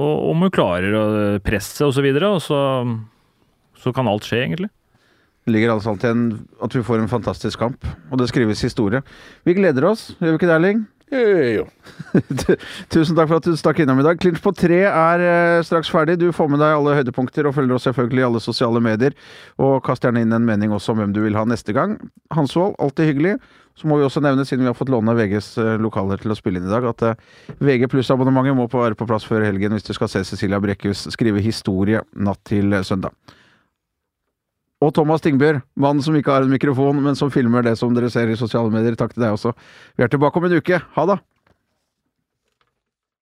Og 0.00 0.30
om 0.32 0.40
hun 0.46 0.52
klarer 0.54 0.96
å 0.98 1.04
presse 1.44 1.84
og 1.86 1.92
så 1.94 2.02
videre, 2.04 2.32
og 2.34 2.40
så, 2.42 2.58
så 3.78 3.92
kan 3.94 4.08
alt 4.10 4.26
skje, 4.26 4.40
egentlig. 4.42 4.70
Ligger 5.50 5.74
altså 5.74 5.92
an 5.92 6.00
til 6.00 6.24
at 6.64 6.74
vi 6.74 6.82
får 6.86 7.02
en 7.02 7.10
fantastisk 7.10 7.60
kamp, 7.60 7.84
og 8.10 8.18
det 8.18 8.30
skrives 8.30 8.64
historie. 8.64 9.02
Vi 9.44 9.56
gleder 9.56 9.84
oss, 9.90 10.14
gjør 10.20 10.34
vi 10.34 10.40
ikke 10.40 10.48
det, 10.48 10.56
Erling? 10.56 10.84
Jo. 11.14 11.66
Tusen 12.92 13.16
takk 13.16 13.28
for 13.28 13.36
at 13.36 13.46
du 13.46 13.54
stakk 13.58 13.82
innom 13.82 14.00
i 14.00 14.06
dag. 14.06 14.18
Clinch 14.20 14.40
på 14.42 14.54
tre 14.56 14.80
er 14.88 15.24
eh, 15.24 15.64
straks 15.66 15.90
ferdig. 15.92 16.16
Du 16.18 16.30
får 16.34 16.48
med 16.50 16.62
deg 16.62 16.74
alle 16.74 16.96
høydepunkter 16.98 17.46
og 17.46 17.54
følger 17.58 17.76
oss 17.76 17.86
selvfølgelig 17.86 18.24
i 18.24 18.26
alle 18.28 18.42
sosiale 18.42 18.82
medier. 18.82 19.14
Og 19.60 19.76
kast 19.84 20.06
gjerne 20.06 20.24
inn 20.24 20.34
en 20.34 20.48
mening 20.48 20.74
også 20.74 20.94
om 20.94 21.02
hvem 21.02 21.12
du 21.14 21.20
vil 21.26 21.38
ha 21.38 21.44
neste 21.46 21.76
gang. 21.76 21.98
Hansvold, 22.34 22.74
alltid 22.82 23.12
hyggelig. 23.12 23.36
Så 23.78 23.90
må 23.90 23.98
vi 23.98 24.06
også 24.06 24.22
nevne, 24.24 24.46
siden 24.46 24.64
vi 24.64 24.70
har 24.70 24.78
fått 24.78 24.90
låne 24.94 25.14
VGs 25.18 25.52
eh, 25.60 25.76
lokaler 25.82 26.22
til 26.22 26.34
å 26.34 26.38
spille 26.38 26.62
inn 26.62 26.68
i 26.70 26.72
dag, 26.72 26.88
at 26.88 27.06
eh, 27.10 27.56
VG 27.62 27.88
pluss-abonnementet 27.92 28.56
må 28.58 28.68
være 28.72 28.98
på 28.98 29.08
plass 29.10 29.26
før 29.28 29.44
helgen 29.46 29.76
hvis 29.76 29.86
du 29.86 29.94
skal 29.96 30.10
se 30.10 30.24
Cecilia 30.26 30.62
Brekkhus 30.62 31.08
skrive 31.14 31.42
historie 31.44 32.02
natt 32.16 32.42
til 32.48 32.74
søndag. 32.86 33.14
Og 34.84 34.92
Thomas 34.92 35.22
Tingbjørg, 35.24 35.62
mannen 35.80 36.04
som 36.04 36.16
ikke 36.18 36.34
har 36.34 36.44
en 36.44 36.52
mikrofon, 36.52 36.98
men 37.00 37.16
som 37.16 37.30
filmer 37.32 37.64
det 37.64 37.78
som 37.80 37.94
dere 37.96 38.10
ser 38.12 38.28
i 38.28 38.36
sosiale 38.36 38.72
medier. 38.72 38.98
Takk 39.00 39.14
til 39.14 39.24
deg 39.24 39.36
også. 39.36 39.54
Vi 39.96 40.04
er 40.04 40.12
tilbake 40.12 40.40
om 40.40 40.48
en 40.50 40.58
uke. 40.60 40.82
Ha 40.98 41.06
det! 41.08 41.22